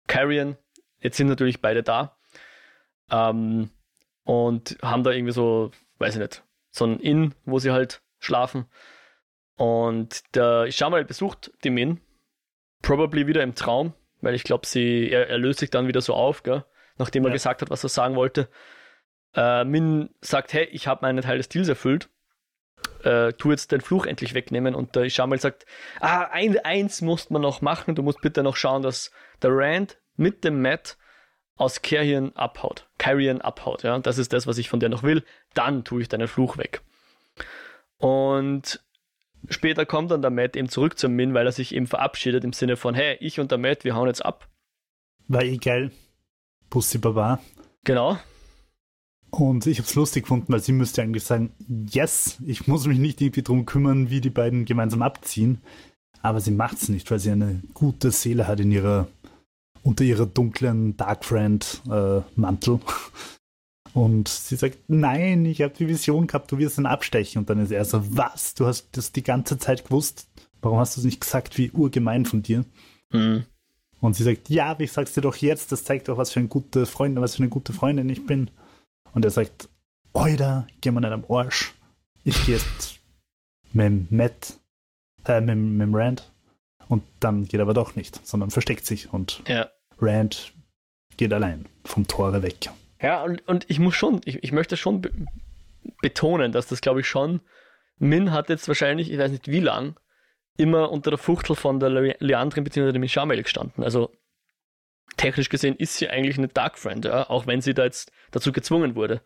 Carrion. 0.07 0.57
Jetzt 0.99 1.17
sind 1.17 1.27
natürlich 1.27 1.61
beide 1.61 1.81
da. 1.81 2.17
Ähm, 3.09 3.71
und 4.23 4.77
haben 4.83 5.03
da 5.03 5.11
irgendwie 5.11 5.33
so, 5.33 5.71
weiß 5.97 6.15
ich 6.15 6.21
nicht, 6.21 6.43
so 6.69 6.85
ein 6.85 6.99
Inn, 6.99 7.33
wo 7.45 7.57
sie 7.57 7.71
halt 7.71 8.01
schlafen. 8.19 8.65
Und 9.55 10.35
der 10.35 10.65
Ishamel 10.65 11.05
besucht 11.05 11.51
die 11.63 11.69
Min, 11.69 12.01
probably 12.81 13.27
wieder 13.27 13.43
im 13.43 13.55
Traum, 13.55 13.93
weil 14.21 14.35
ich 14.35 14.43
glaube, 14.43 14.67
er, 14.75 15.29
er 15.29 15.37
löst 15.37 15.59
sich 15.59 15.69
dann 15.69 15.87
wieder 15.87 16.01
so 16.01 16.13
auf, 16.13 16.43
gell? 16.43 16.65
nachdem 16.97 17.23
er 17.23 17.29
ja. 17.29 17.33
gesagt 17.33 17.61
hat, 17.61 17.69
was 17.69 17.83
er 17.83 17.89
sagen 17.89 18.15
wollte. 18.15 18.49
Äh, 19.35 19.63
Min 19.63 20.09
sagt, 20.21 20.53
hey, 20.53 20.65
ich 20.71 20.87
habe 20.87 21.01
meinen 21.03 21.21
Teil 21.21 21.37
des 21.37 21.49
Deals 21.49 21.67
erfüllt. 21.67 22.09
Äh, 23.03 23.33
tu 23.33 23.51
jetzt 23.51 23.71
den 23.71 23.81
Fluch 23.81 24.05
endlich 24.05 24.33
wegnehmen. 24.33 24.75
Und 24.75 24.95
der 24.95 25.03
Ishamal 25.03 25.39
sagt, 25.39 25.65
ah, 25.99 26.27
ein, 26.31 26.57
eins 26.59 27.01
musst 27.01 27.31
man 27.31 27.41
noch 27.41 27.61
machen. 27.61 27.95
Du 27.95 28.03
musst 28.03 28.21
bitte 28.21 28.43
noch 28.43 28.55
schauen, 28.55 28.81
dass 28.81 29.11
der 29.41 29.51
Rand 29.53 29.97
mit 30.15 30.43
dem 30.43 30.61
Matt 30.61 30.97
aus 31.55 31.81
Carrion 31.81 32.35
abhaut. 32.35 32.87
Carrion 32.97 33.41
abhaut, 33.41 33.83
ja. 33.83 33.99
Das 33.99 34.17
ist 34.17 34.33
das, 34.33 34.47
was 34.47 34.57
ich 34.57 34.69
von 34.69 34.79
dir 34.79 34.89
noch 34.89 35.03
will. 35.03 35.23
Dann 35.53 35.83
tue 35.83 36.01
ich 36.01 36.09
deinen 36.09 36.27
Fluch 36.27 36.57
weg. 36.57 36.81
Und 37.97 38.83
später 39.49 39.85
kommt 39.85 40.11
dann 40.11 40.21
der 40.21 40.31
Matt 40.31 40.55
eben 40.55 40.69
zurück 40.69 40.97
zum 40.97 41.13
Min, 41.13 41.33
weil 41.33 41.45
er 41.45 41.51
sich 41.51 41.75
eben 41.75 41.87
verabschiedet 41.87 42.43
im 42.43 42.53
Sinne 42.53 42.77
von, 42.77 42.95
hey, 42.95 43.17
ich 43.19 43.39
und 43.39 43.51
der 43.51 43.59
Matt, 43.59 43.83
wir 43.83 43.95
hauen 43.95 44.07
jetzt 44.07 44.25
ab. 44.25 44.47
War 45.27 45.43
eh 45.43 45.57
geil. 45.57 45.91
Pussy 46.69 46.97
Baba. 46.97 47.39
Genau. 47.83 48.17
Und 49.31 49.65
ich 49.65 49.77
habe 49.77 49.87
es 49.87 49.95
lustig 49.95 50.23
gefunden, 50.23 50.51
weil 50.51 50.61
sie 50.61 50.73
müsste 50.73 51.01
eigentlich 51.01 51.23
sagen, 51.23 51.51
yes, 51.89 52.37
ich 52.45 52.67
muss 52.67 52.85
mich 52.85 52.99
nicht 52.99 53.21
irgendwie 53.21 53.41
darum 53.41 53.65
kümmern, 53.65 54.09
wie 54.09 54.19
die 54.19 54.29
beiden 54.29 54.65
gemeinsam 54.65 55.01
abziehen. 55.01 55.61
Aber 56.21 56.41
sie 56.41 56.51
macht 56.51 56.77
es 56.77 56.89
nicht, 56.89 57.09
weil 57.09 57.19
sie 57.19 57.31
eine 57.31 57.61
gute 57.73 58.11
Seele 58.11 58.47
hat 58.47 58.59
in 58.59 58.71
ihrer, 58.71 59.07
unter 59.83 60.03
ihrer 60.03 60.25
dunklen 60.25 60.97
Dark 60.97 61.23
Friend 61.23 61.81
äh, 61.89 62.21
Mantel. 62.35 62.79
Und 63.93 64.27
sie 64.27 64.57
sagt, 64.57 64.77
nein, 64.87 65.45
ich 65.45 65.61
habe 65.61 65.73
die 65.77 65.87
Vision 65.87 66.27
gehabt, 66.27 66.51
du 66.51 66.57
wirst 66.57 66.77
ihn 66.77 66.85
abstechen. 66.85 67.39
Und 67.39 67.49
dann 67.49 67.59
ist 67.59 67.71
er 67.71 67.85
so, 67.85 68.03
was? 68.15 68.53
Du 68.53 68.65
hast 68.65 68.89
das 68.91 69.13
die 69.13 69.23
ganze 69.23 69.57
Zeit 69.57 69.85
gewusst? 69.85 70.27
Warum 70.61 70.77
hast 70.77 70.95
du 70.95 71.01
es 71.01 71.05
nicht 71.05 71.21
gesagt, 71.21 71.57
wie 71.57 71.71
urgemein 71.71 72.25
von 72.25 72.43
dir? 72.43 72.65
Mhm. 73.11 73.45
Und 74.01 74.15
sie 74.15 74.23
sagt, 74.23 74.49
ja, 74.49 74.67
aber 74.67 74.81
ich 74.81 74.91
sag's 74.91 75.13
dir 75.13 75.21
doch 75.21 75.35
jetzt, 75.35 75.71
das 75.71 75.83
zeigt 75.83 76.07
doch, 76.07 76.17
was 76.17 76.31
für 76.31 76.39
eine 76.39 76.49
gute 76.49 76.85
Freundin, 76.85 77.21
was 77.21 77.35
für 77.35 77.43
eine 77.43 77.49
gute 77.49 77.71
Freundin 77.73 78.09
ich 78.09 78.25
bin. 78.25 78.49
Und 79.13 79.25
er 79.25 79.31
sagt, 79.31 79.69
Oida, 80.13 80.67
geh 80.81 80.91
mal 80.91 81.01
nicht 81.01 81.11
am 81.11 81.25
Arsch. 81.29 81.73
Ich 82.23 82.45
gehe 82.45 82.55
jetzt 82.55 82.99
mit 83.73 84.11
Matt, 84.11 84.59
äh, 85.25 85.41
mit, 85.41 85.57
mit 85.57 85.89
Rand. 85.93 86.31
Und 86.87 87.03
dann 87.19 87.45
geht 87.45 87.59
er 87.59 87.61
aber 87.61 87.73
doch 87.73 87.95
nicht, 87.95 88.25
sondern 88.25 88.51
versteckt 88.51 88.85
sich. 88.85 89.13
Und 89.13 89.41
ja. 89.47 89.69
Rand 89.99 90.53
geht 91.17 91.33
allein 91.33 91.65
vom 91.85 92.07
Tore 92.07 92.43
weg. 92.43 92.69
Ja, 93.01 93.23
und, 93.23 93.47
und 93.47 93.65
ich 93.69 93.79
muss 93.79 93.95
schon, 93.95 94.21
ich, 94.25 94.43
ich 94.43 94.51
möchte 94.51 94.77
schon 94.77 95.01
be 95.01 95.11
betonen, 96.01 96.51
dass 96.51 96.67
das, 96.67 96.81
glaube 96.81 96.99
ich, 96.99 97.07
schon, 97.07 97.41
Min 97.97 98.31
hat 98.31 98.49
jetzt 98.49 98.67
wahrscheinlich, 98.67 99.11
ich 99.11 99.17
weiß 99.17 99.31
nicht 99.31 99.47
wie 99.47 99.59
lang, 99.59 99.99
immer 100.57 100.91
unter 100.91 101.11
der 101.11 101.17
Fuchtel 101.17 101.55
von 101.55 101.79
der 101.79 101.89
Le 101.89 102.15
Leandrin 102.19 102.63
bzw. 102.63 102.91
dem 102.91 103.01
Mishamel 103.01 103.41
gestanden. 103.41 103.83
Also 103.83 104.11
technisch 105.17 105.49
gesehen 105.49 105.75
ist 105.75 105.95
sie 105.95 106.09
eigentlich 106.09 106.37
eine 106.37 106.47
Dark 106.47 106.77
Friend, 106.77 107.05
ja, 107.05 107.29
auch 107.29 107.47
wenn 107.47 107.61
sie 107.61 107.73
da 107.73 107.83
jetzt 107.83 108.11
dazu 108.31 108.51
gezwungen 108.51 108.95
wurde. 108.95 109.21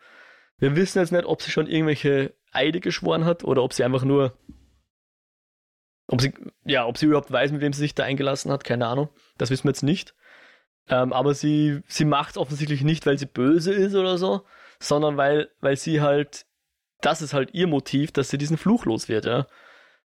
Wir 0.58 0.76
wissen 0.76 1.00
jetzt 1.00 1.12
nicht, 1.12 1.26
ob 1.26 1.42
sie 1.42 1.52
schon 1.52 1.68
irgendwelche 1.68 2.34
Eide 2.52 2.80
geschworen 2.80 3.26
hat 3.26 3.44
oder 3.44 3.64
ob 3.64 3.74
sie 3.74 3.84
einfach 3.84 4.04
nur, 4.04 4.38
ob 6.08 6.22
sie, 6.22 6.34
ja, 6.64 6.86
ob 6.86 6.98
sie 6.98 7.08
überhaupt 7.08 7.32
weiß, 7.32 7.52
mit 7.52 7.62
wem 7.62 7.74
sie 7.74 7.82
sich 7.82 7.96
da 7.96 8.04
eingelassen 8.04 8.52
hat, 8.52 8.64
keine 8.64 8.88
Ahnung. 8.88 9.10
Das 9.38 9.50
wissen 9.50 9.66
wir 9.66 9.72
jetzt 9.72 9.84
nicht. 9.84 10.16
Ähm, 10.88 11.14
aber 11.14 11.34
sie, 11.34 11.82
sie 11.88 12.06
macht 12.06 12.32
es 12.32 12.38
offensichtlich 12.38 12.84
nicht, 12.84 13.06
weil 13.06 13.18
sie 13.18 13.26
böse 13.26 13.74
ist 13.74 13.96
oder 13.96 14.18
so, 14.18 14.46
sondern 14.80 15.18
weil, 15.18 15.50
weil 15.60 15.76
sie 15.76 16.02
halt 16.02 16.46
das 17.06 17.22
ist 17.22 17.34
halt 17.34 17.54
ihr 17.54 17.68
Motiv, 17.68 18.12
dass 18.12 18.30
sie 18.30 18.38
diesen 18.38 18.58
Fluch 18.58 18.86
los 18.86 19.10
wird, 19.10 19.26
ja. 19.26 19.48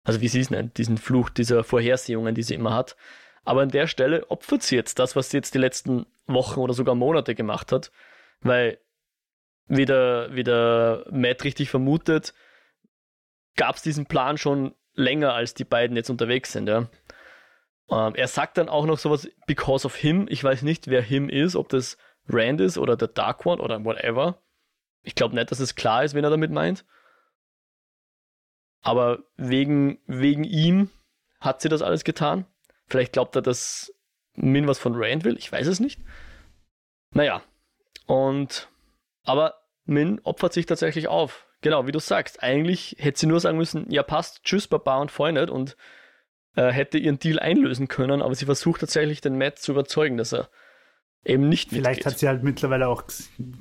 Also 0.05 0.21
wie 0.21 0.29
sie 0.29 0.41
es 0.41 0.51
nennt, 0.51 0.79
diesen 0.79 0.99
Fluch 0.99 1.31
dieser 1.31 1.65
Vorhersehungen, 1.65 2.35
die 2.35 2.43
sie 2.43 2.55
immer 2.55 2.75
hat. 2.75 2.97
Aber 3.45 3.63
an 3.63 3.71
der 3.71 3.87
Stelle 3.87 4.31
opfert 4.31 4.63
sie 4.63 4.77
jetzt 4.77 4.99
das, 4.99 5.17
was 5.17 5.31
sie 5.31 5.39
jetzt 5.39 5.55
die 5.55 5.59
letzten 5.59 6.07
Wochen 6.27 6.61
oder 6.61 6.75
sogar 6.75 6.95
Monate 6.95 7.35
gemacht 7.35 7.73
hat, 7.73 7.91
weil 8.41 8.79
wie 9.67 9.85
der, 9.85 10.29
wie 10.33 10.45
der 10.45 11.05
Matt 11.11 11.45
richtig 11.45 11.71
vermutet, 11.71 12.35
gab 13.57 13.77
es 13.77 13.83
diesen 13.83 14.07
Plan 14.07 14.39
schon 14.39 14.75
länger, 14.95 15.35
als 15.35 15.55
die 15.55 15.65
beiden 15.65 15.97
jetzt 15.97 16.11
unterwegs 16.11 16.53
sind. 16.53 16.69
Ja. 16.69 16.89
Ähm, 17.91 18.15
er 18.15 18.29
sagt 18.29 18.59
dann 18.59 18.69
auch 18.69 18.87
noch 18.87 18.99
sowas, 18.99 19.29
because 19.47 19.87
of 19.87 19.97
him. 19.97 20.27
Ich 20.29 20.43
weiß 20.43 20.63
nicht, 20.63 20.89
wer 20.89 21.03
him 21.03 21.29
ist, 21.29 21.57
ob 21.57 21.69
das 21.69 21.97
Rand 22.29 22.61
ist 22.61 22.79
oder 22.79 22.97
der 22.97 23.09
Dark 23.09 23.45
One 23.47 23.61
oder 23.61 23.85
whatever. 23.85 24.43
Ich 25.03 25.15
glaube 25.15 25.35
nicht, 25.35 25.51
dass 25.51 25.61
es 25.61 25.75
klar 25.75 26.05
ist, 26.05 26.15
wen 26.15 26.25
er 26.25 26.31
damit 26.31 26.51
meint. 26.53 26.85
Aber 28.83 29.25
wegen, 29.37 30.01
wegen 30.07 30.45
ihm 30.45 30.91
hat 31.41 31.61
sie 31.61 31.69
das 31.69 31.83
alles 31.83 32.05
getan. 32.05 32.47
Vielleicht 32.93 33.15
glaubt 33.15 33.35
er, 33.37 33.41
dass 33.41 33.91
Min 34.35 34.69
was 34.69 34.79
von 34.79 34.93
Rand 34.95 35.25
will. 35.25 35.39
Ich 35.39 35.51
weiß 35.51 35.67
es 35.67 35.81
nicht. 35.81 35.99
Naja. 37.15 37.43
Und, 38.07 38.69
aber 39.25 39.55
Min 39.87 40.21
opfert 40.25 40.53
sich 40.53 40.67
tatsächlich 40.67 41.09
auf. 41.09 41.47
Genau, 41.63 41.87
wie 41.87 41.93
du 41.93 42.01
sagst. 42.01 42.43
Eigentlich 42.43 42.97
hätte 42.99 43.19
sie 43.19 43.27
nur 43.27 43.41
sagen 43.41 43.57
müssen, 43.57 43.91
ja 43.91 44.03
passt, 44.03 44.45
tschüss, 44.45 44.69
Baba 44.69 44.99
und 44.99 45.11
Freunde 45.11 45.51
und 45.51 45.75
äh, 46.55 46.71
hätte 46.71 46.99
ihren 46.99 47.19
Deal 47.19 47.39
einlösen 47.39 47.89
können, 47.89 48.21
aber 48.21 48.35
sie 48.35 48.45
versucht 48.45 48.81
tatsächlich 48.81 49.23
den 49.23 49.39
Matt 49.39 49.59
zu 49.59 49.73
überzeugen, 49.73 50.19
dass 50.19 50.35
er 50.35 50.51
eben 51.25 51.49
nicht 51.49 51.71
Vielleicht 51.71 52.01
mitgeht. 52.01 52.13
hat 52.13 52.19
sie 52.19 52.29
halt 52.29 52.43
mittlerweile 52.43 52.89
auch 52.89 53.05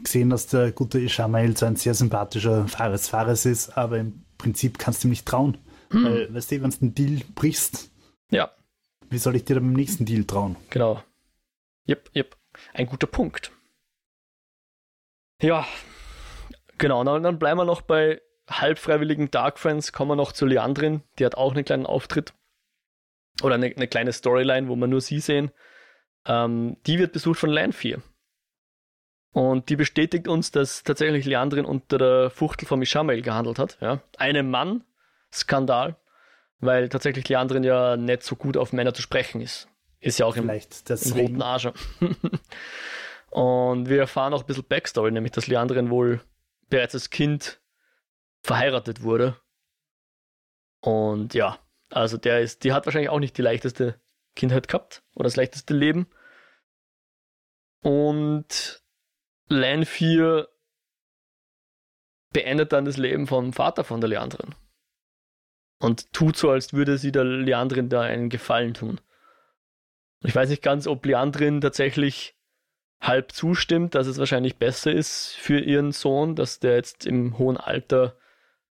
gesehen, 0.03 0.29
dass 0.29 0.47
der 0.47 0.73
gute 0.73 0.99
Ishamael 0.99 1.55
so 1.55 1.65
ein 1.65 1.77
sehr 1.77 1.93
sympathischer 1.93 2.67
Fares 2.67 3.07
Fares 3.07 3.45
ist, 3.45 3.77
aber 3.77 3.97
im 3.97 4.25
Prinzip 4.37 4.77
kannst 4.77 5.03
du 5.03 5.07
ihm 5.07 5.11
nicht 5.11 5.25
trauen. 5.25 5.57
Hm. 5.91 6.03
Weil, 6.03 6.33
weißt 6.33 6.51
du, 6.51 6.61
wenn 6.63 6.71
du 6.71 6.77
den 6.79 6.95
Deal 6.95 7.21
brichst, 7.33 7.91
ja. 8.29 8.51
Wie 9.11 9.17
soll 9.17 9.35
ich 9.35 9.45
dir 9.45 9.55
beim 9.55 9.73
nächsten 9.73 10.05
Deal 10.05 10.23
trauen? 10.23 10.55
Genau. 10.69 11.03
Jep, 11.85 12.09
jep. 12.13 12.37
Ein 12.73 12.87
guter 12.87 13.07
Punkt. 13.07 13.51
Ja, 15.41 15.67
genau. 16.77 17.03
Dann, 17.03 17.21
dann 17.21 17.37
bleiben 17.37 17.59
wir 17.59 17.65
noch 17.65 17.81
bei 17.81 18.21
halbfreiwilligen 18.49 19.29
Dark 19.29 19.59
Friends, 19.59 19.91
kommen 19.91 20.11
wir 20.11 20.15
noch 20.15 20.31
zu 20.31 20.45
Leandrin. 20.45 21.03
Die 21.19 21.25
hat 21.25 21.35
auch 21.35 21.53
einen 21.53 21.65
kleinen 21.65 21.85
Auftritt. 21.85 22.33
Oder 23.43 23.55
eine, 23.55 23.67
eine 23.67 23.87
kleine 23.87 24.13
Storyline, 24.13 24.67
wo 24.67 24.75
wir 24.75 24.87
nur 24.87 25.01
sie 25.01 25.19
sehen. 25.19 25.51
Ähm, 26.25 26.77
die 26.85 26.99
wird 26.99 27.13
besucht 27.13 27.39
von 27.39 27.49
Lanfear. 27.49 28.01
Und 29.33 29.69
die 29.69 29.75
bestätigt 29.75 30.27
uns, 30.27 30.51
dass 30.51 30.83
tatsächlich 30.83 31.25
Leandrin 31.25 31.65
unter 31.65 31.97
der 31.97 32.29
Fuchtel 32.29 32.67
von 32.67 32.79
Mishamael 32.79 33.21
gehandelt 33.21 33.59
hat. 33.59 33.77
Ja. 33.81 34.01
Einem 34.17 34.51
Mann, 34.51 34.83
Skandal, 35.31 35.95
weil 36.61 36.89
tatsächlich 36.89 37.27
Leandrin 37.27 37.63
ja 37.63 37.97
nicht 37.97 38.23
so 38.23 38.35
gut 38.35 38.55
auf 38.55 38.71
Männer 38.71 38.93
zu 38.93 39.01
sprechen 39.01 39.41
ist. 39.41 39.67
Ist 39.99 40.19
ja 40.19 40.25
auch 40.25 40.35
im, 40.35 40.49
im 40.49 41.13
roten 41.13 41.41
Arsch. 41.41 41.67
Und 43.29 43.87
wir 43.87 43.99
erfahren 43.99 44.33
auch 44.33 44.41
ein 44.41 44.47
bisschen 44.47 44.65
Backstory, 44.67 45.11
nämlich 45.11 45.31
dass 45.31 45.47
Leandrin 45.47 45.89
wohl 45.89 46.21
bereits 46.69 46.95
als 46.95 47.09
Kind 47.09 47.61
verheiratet 48.41 49.03
wurde. 49.03 49.37
Und 50.81 51.33
ja, 51.33 51.59
also 51.89 52.17
der 52.17 52.41
ist, 52.41 52.63
die 52.63 52.73
hat 52.73 52.85
wahrscheinlich 52.85 53.09
auch 53.09 53.19
nicht 53.19 53.37
die 53.37 53.41
leichteste 53.41 53.99
Kindheit 54.35 54.67
gehabt 54.67 55.03
oder 55.15 55.25
das 55.25 55.35
leichteste 55.35 55.73
Leben. 55.73 56.07
Und 57.81 58.81
Lan 59.47 59.85
4 59.85 60.47
beendet 62.31 62.73
dann 62.73 62.85
das 62.85 62.97
Leben 62.97 63.27
vom 63.27 63.53
Vater 63.53 63.83
von 63.83 64.01
der 64.01 64.09
Leandrin. 64.09 64.55
Und 65.81 66.13
tut 66.13 66.37
so, 66.37 66.51
als 66.51 66.73
würde 66.73 66.99
sie 66.99 67.11
der 67.11 67.23
Leandrin 67.23 67.89
da 67.89 68.01
einen 68.01 68.29
Gefallen 68.29 68.75
tun. 68.75 69.01
Ich 70.23 70.35
weiß 70.35 70.49
nicht 70.49 70.61
ganz, 70.61 70.85
ob 70.85 71.03
Leandrin 71.03 71.59
tatsächlich 71.59 72.35
halb 73.01 73.31
zustimmt, 73.31 73.95
dass 73.95 74.05
es 74.05 74.19
wahrscheinlich 74.19 74.57
besser 74.57 74.91
ist 74.91 75.33
für 75.33 75.59
ihren 75.59 75.91
Sohn, 75.91 76.35
dass 76.35 76.59
der 76.59 76.75
jetzt 76.75 77.07
im 77.07 77.39
hohen 77.39 77.57
Alter 77.57 78.15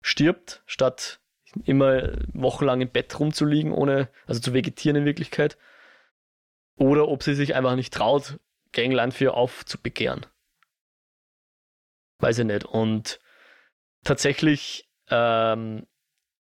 stirbt, 0.01 0.63
statt 0.65 1.21
immer 1.67 2.13
wochenlang 2.33 2.81
im 2.81 2.89
Bett 2.89 3.21
rumzuliegen, 3.21 3.73
ohne, 3.73 4.09
also 4.27 4.41
zu 4.41 4.55
vegetieren 4.55 4.97
in 4.97 5.05
Wirklichkeit. 5.05 5.59
Oder 6.77 7.07
ob 7.09 7.23
sie 7.23 7.35
sich 7.35 7.55
einfach 7.55 7.77
nicht 7.77 7.93
traut, 7.93 8.41
Gangland 8.73 9.13
für 9.13 9.35
aufzubegehren. 9.35 10.25
Weiß 12.19 12.39
ich 12.39 12.47
nicht. 12.47 12.65
Und 12.65 13.21
tatsächlich 14.05 14.89
ähm, 15.11 15.87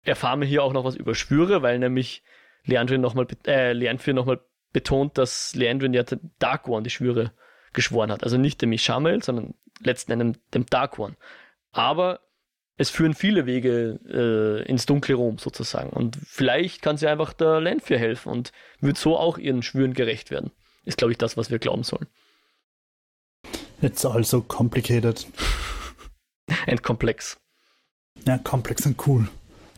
erfahren 0.07 0.41
wir 0.41 0.49
hier 0.49 0.63
auch 0.63 0.73
noch 0.73 0.85
was 0.85 0.97
über 0.97 1.15
Schwüre, 1.15 1.63
weil 1.63 1.79
nämlich 1.79 2.23
Leandrin 2.65 3.01
nochmal, 3.01 3.27
äh, 3.47 3.73
Leandrin 3.73 4.17
nochmal 4.17 4.41
betont, 4.73 5.19
dass 5.19 5.55
Leandrin 5.55 5.95
ja 5.95 6.03
den 6.03 6.33
Dark 6.39 6.69
One 6.69 6.83
die 6.83 6.91
Schwüre 6.91 7.33
geschworen 7.73 8.11
hat. 8.11 8.25
Also 8.25 8.37
nicht 8.37 8.63
dem 8.63 8.71
Mishamel, 8.71 9.23
sondern 9.23 9.55
letzten 9.81 10.13
Endes 10.13 10.41
dem 10.55 10.67
Dark 10.67 10.99
One. 10.99 11.17
Aber 11.73 12.21
es 12.77 12.91
führen 12.91 13.15
viele 13.15 13.47
Wege 13.47 13.99
äh, 14.07 14.69
ins 14.69 14.87
dunkle 14.87 15.15
Rom 15.15 15.39
sozusagen. 15.39 15.91
Und 15.91 16.19
vielleicht 16.25 16.83
kann 16.83 16.97
sie 16.97 17.07
einfach 17.07 17.33
der 17.33 17.61
Lanfear 17.61 17.99
helfen 17.99 18.31
und 18.31 18.53
wird 18.81 18.99
so 18.99 19.17
auch 19.17 19.39
ihren 19.39 19.63
Schwüren 19.63 19.95
gerecht 19.95 20.31
werden. 20.31 20.51
Ist, 20.85 20.99
glaube 20.99 21.13
ich, 21.13 21.19
das, 21.19 21.37
was 21.37 21.51
wir 21.51 21.59
glauben 21.59 21.83
sollen. 21.83 22.07
It's 23.81 24.05
also 24.05 24.43
complicated. 24.43 25.27
And 26.67 26.83
complex. 26.83 27.39
Ja, 28.27 28.39
komplex 28.39 28.87
und 28.87 29.07
cool. 29.07 29.29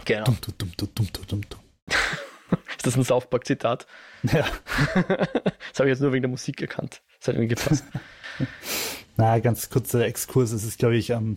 Genau. 0.05 0.25
Dum, 0.25 0.73
dum, 0.95 1.09
dum, 1.27 1.41
Ist 2.77 2.87
das 2.87 2.97
ein 2.97 3.05
South 3.05 3.29
Park-Zitat? 3.29 3.87
Ja. 4.23 4.47
das 4.95 5.79
habe 5.79 5.89
ich 5.89 5.95
jetzt 5.95 6.01
nur 6.01 6.13
wegen 6.13 6.23
der 6.23 6.31
Musik 6.31 6.61
erkannt. 6.61 7.03
Das 7.19 7.29
hat 7.29 7.35
irgendwie 7.35 7.55
gepasst. 7.55 7.85
Na, 9.17 9.39
ganz 9.39 9.69
kurzer 9.69 10.05
Exkurs. 10.05 10.53
Es 10.53 10.65
ist, 10.65 10.79
glaube 10.79 10.97
ich, 10.97 11.11
ähm, 11.11 11.37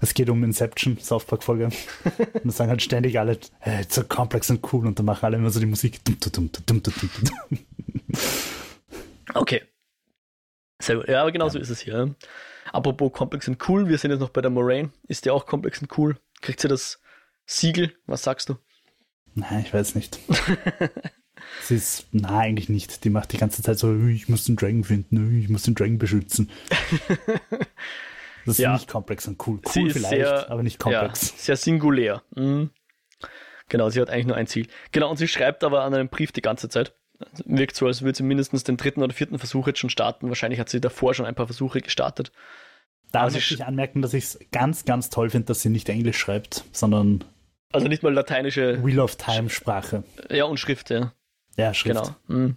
es 0.00 0.14
geht 0.14 0.28
um 0.28 0.42
Inception, 0.44 0.98
South 0.98 1.26
Park-Folge. 1.26 1.66
und 1.66 2.44
da 2.44 2.50
sagen 2.50 2.70
halt 2.70 2.82
ständig 2.82 3.18
alle, 3.18 3.38
hey, 3.60 3.82
it's 3.82 3.94
so 3.94 4.04
complex 4.04 4.50
und 4.50 4.72
cool. 4.72 4.86
Und 4.86 4.98
dann 4.98 5.06
machen 5.06 5.24
alle 5.24 5.36
immer 5.36 5.50
so 5.50 5.60
die 5.60 5.66
Musik. 5.66 6.00
okay. 9.34 9.62
Sehr 10.82 10.96
gut. 10.96 11.08
Ja, 11.08 11.22
aber 11.22 11.32
genau 11.32 11.46
ja. 11.46 11.50
so 11.50 11.58
ist 11.58 11.70
es 11.70 11.80
hier. 11.80 12.14
Apropos 12.72 13.12
komplex 13.12 13.48
und 13.48 13.68
cool, 13.68 13.88
wir 13.88 13.96
sind 13.98 14.10
jetzt 14.10 14.20
noch 14.20 14.30
bei 14.30 14.40
der 14.40 14.50
Moraine. 14.50 14.90
Ist 15.06 15.24
die 15.24 15.30
auch 15.30 15.46
komplex 15.46 15.80
und 15.80 15.96
cool? 15.96 16.18
Kriegt 16.40 16.60
sie 16.60 16.68
das 16.68 17.00
Siegel? 17.46 17.94
Was 18.06 18.22
sagst 18.22 18.48
du? 18.48 18.56
Nein, 19.34 19.62
ich 19.64 19.72
weiß 19.72 19.94
nicht. 19.94 20.18
sie 21.62 21.76
ist, 21.76 22.06
nein, 22.12 22.32
eigentlich 22.32 22.68
nicht. 22.68 23.04
Die 23.04 23.10
macht 23.10 23.32
die 23.32 23.38
ganze 23.38 23.62
Zeit 23.62 23.78
so, 23.78 24.06
ich 24.06 24.28
muss 24.28 24.44
den 24.44 24.56
Dragon 24.56 24.84
finden, 24.84 25.40
ich 25.40 25.48
muss 25.48 25.62
den 25.62 25.74
Dragon 25.74 25.98
beschützen. 25.98 26.50
Das 28.46 28.54
ist 28.54 28.62
ja. 28.62 28.74
nicht 28.74 28.88
komplex 28.88 29.26
und 29.26 29.44
cool. 29.46 29.60
Cool 29.74 29.90
vielleicht, 29.90 30.08
sehr, 30.08 30.50
aber 30.50 30.62
nicht 30.62 30.78
komplex. 30.78 31.30
Ja, 31.30 31.36
sehr 31.36 31.56
singulär. 31.56 32.22
Mhm. 32.34 32.70
Genau, 33.68 33.90
sie 33.90 34.00
hat 34.00 34.08
eigentlich 34.08 34.26
nur 34.26 34.36
ein 34.36 34.46
Ziel. 34.46 34.68
Genau, 34.92 35.10
und 35.10 35.16
sie 35.16 35.26
schreibt 35.26 35.64
aber 35.64 35.82
an 35.82 35.92
einem 35.92 36.08
Brief 36.08 36.30
die 36.30 36.42
ganze 36.42 36.68
Zeit. 36.68 36.94
Wirkt 37.44 37.74
so, 37.74 37.86
als 37.86 38.02
würde 38.02 38.16
sie 38.16 38.22
mindestens 38.22 38.62
den 38.62 38.76
dritten 38.76 39.02
oder 39.02 39.12
vierten 39.12 39.38
Versuch 39.38 39.66
jetzt 39.66 39.80
schon 39.80 39.90
starten. 39.90 40.28
Wahrscheinlich 40.28 40.60
hat 40.60 40.68
sie 40.68 40.80
davor 40.80 41.14
schon 41.14 41.26
ein 41.26 41.34
paar 41.34 41.46
Versuche 41.46 41.80
gestartet. 41.80 42.30
Da 43.10 43.22
aber 43.22 43.32
möchte 43.32 43.54
ich 43.54 43.64
anmerken, 43.64 44.02
dass 44.02 44.14
ich 44.14 44.24
es 44.24 44.38
ganz, 44.52 44.84
ganz 44.84 45.10
toll 45.10 45.30
finde, 45.30 45.46
dass 45.46 45.62
sie 45.62 45.70
nicht 45.70 45.88
Englisch 45.88 46.18
schreibt, 46.18 46.64
sondern. 46.72 47.24
Also 47.76 47.88
nicht 47.88 48.02
mal 48.02 48.12
lateinische. 48.12 48.84
Wheel 48.84 49.00
of 49.00 49.16
Time 49.16 49.50
Sprache. 49.50 50.04
Ja, 50.30 50.44
und 50.44 50.58
Schrift, 50.58 50.90
ja. 50.90 51.12
Ja, 51.56 51.72
Schrift. 51.74 51.96
Genau. 51.96 52.16
Mhm. 52.26 52.56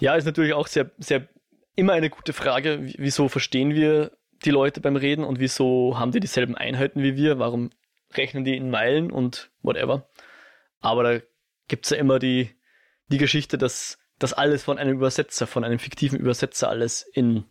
Ja, 0.00 0.14
ist 0.14 0.26
natürlich 0.26 0.52
auch 0.52 0.66
sehr, 0.66 0.90
sehr 0.98 1.28
immer 1.74 1.92
eine 1.92 2.10
gute 2.10 2.32
Frage. 2.32 2.92
Wieso 2.98 3.28
verstehen 3.28 3.74
wir 3.74 4.12
die 4.44 4.50
Leute 4.50 4.80
beim 4.80 4.96
Reden 4.96 5.24
und 5.24 5.40
wieso 5.40 5.98
haben 5.98 6.12
die 6.12 6.20
dieselben 6.20 6.56
Einheiten 6.56 7.02
wie 7.02 7.16
wir? 7.16 7.38
Warum 7.38 7.70
rechnen 8.14 8.44
die 8.44 8.56
in 8.56 8.70
Meilen 8.70 9.10
und 9.10 9.50
whatever? 9.62 10.08
Aber 10.80 11.02
da 11.02 11.20
gibt 11.66 11.86
es 11.86 11.90
ja 11.90 11.96
immer 11.96 12.18
die, 12.18 12.50
die 13.08 13.18
Geschichte, 13.18 13.58
dass 13.58 13.98
das 14.18 14.32
alles 14.32 14.64
von 14.64 14.78
einem 14.78 14.96
Übersetzer, 14.96 15.46
von 15.46 15.64
einem 15.64 15.78
fiktiven 15.78 16.18
Übersetzer 16.18 16.68
alles 16.68 17.02
in 17.02 17.44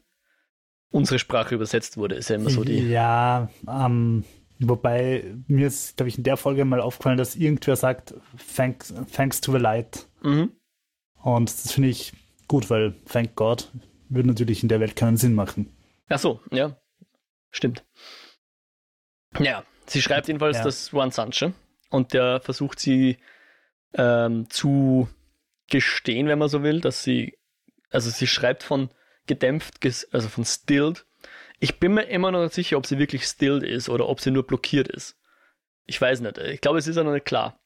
unsere 0.89 1.19
Sprache 1.19 1.55
übersetzt 1.55 1.97
wurde, 1.97 2.15
ist 2.15 2.29
ja 2.29 2.37
immer 2.37 2.49
so 2.49 2.63
die. 2.63 2.89
Ja, 2.89 3.49
ähm, 3.67 4.23
wobei 4.59 5.35
mir 5.47 5.67
ist, 5.67 5.97
glaube 5.97 6.09
ich, 6.09 6.17
in 6.17 6.23
der 6.23 6.37
Folge 6.37 6.65
mal 6.65 6.81
aufgefallen, 6.81 7.17
dass 7.17 7.35
irgendwer 7.35 7.75
sagt, 7.75 8.13
thanks, 8.55 8.93
thanks 9.11 9.41
to 9.41 9.51
the 9.51 9.57
light. 9.57 10.07
Mhm. 10.21 10.51
Und 11.21 11.49
das 11.49 11.71
finde 11.71 11.89
ich 11.89 12.13
gut, 12.47 12.69
weil 12.69 12.95
thank 13.05 13.35
God 13.35 13.71
würde 14.09 14.29
natürlich 14.29 14.63
in 14.63 14.69
der 14.69 14.79
Welt 14.79 14.95
keinen 14.95 15.17
Sinn 15.17 15.35
machen. 15.35 15.75
Ach 16.09 16.19
so, 16.19 16.39
ja. 16.51 16.77
Stimmt. 17.51 17.83
Ja, 19.39 19.63
sie 19.85 20.01
schreibt 20.01 20.27
jedenfalls 20.27 20.57
ja. 20.57 20.63
das 20.63 20.91
Juan 20.91 21.11
Sanche 21.11 21.53
und 21.89 22.13
der 22.13 22.39
versucht 22.39 22.79
sie 22.79 23.17
ähm, 23.93 24.49
zu 24.49 25.09
gestehen, 25.69 26.27
wenn 26.27 26.39
man 26.39 26.49
so 26.49 26.63
will, 26.63 26.81
dass 26.81 27.03
sie, 27.03 27.37
also 27.89 28.09
sie 28.09 28.27
schreibt 28.27 28.63
von 28.63 28.89
gedämpft, 29.25 29.85
also 30.11 30.29
von 30.29 30.45
stilled. 30.45 31.05
Ich 31.59 31.79
bin 31.79 31.93
mir 31.93 32.03
immer 32.03 32.31
noch 32.31 32.43
nicht 32.43 32.53
sicher, 32.53 32.77
ob 32.77 32.85
sie 32.85 32.99
wirklich 32.99 33.25
stilled 33.25 33.63
ist 33.63 33.89
oder 33.89 34.07
ob 34.07 34.19
sie 34.19 34.31
nur 34.31 34.45
blockiert 34.45 34.87
ist. 34.87 35.17
Ich 35.85 35.99
weiß 35.99 36.19
nicht. 36.19 36.37
Ich 36.37 36.61
glaube, 36.61 36.77
es 36.77 36.87
ist 36.87 36.97
ja 36.97 37.03
noch 37.03 37.13
nicht 37.13 37.25
klar. 37.25 37.59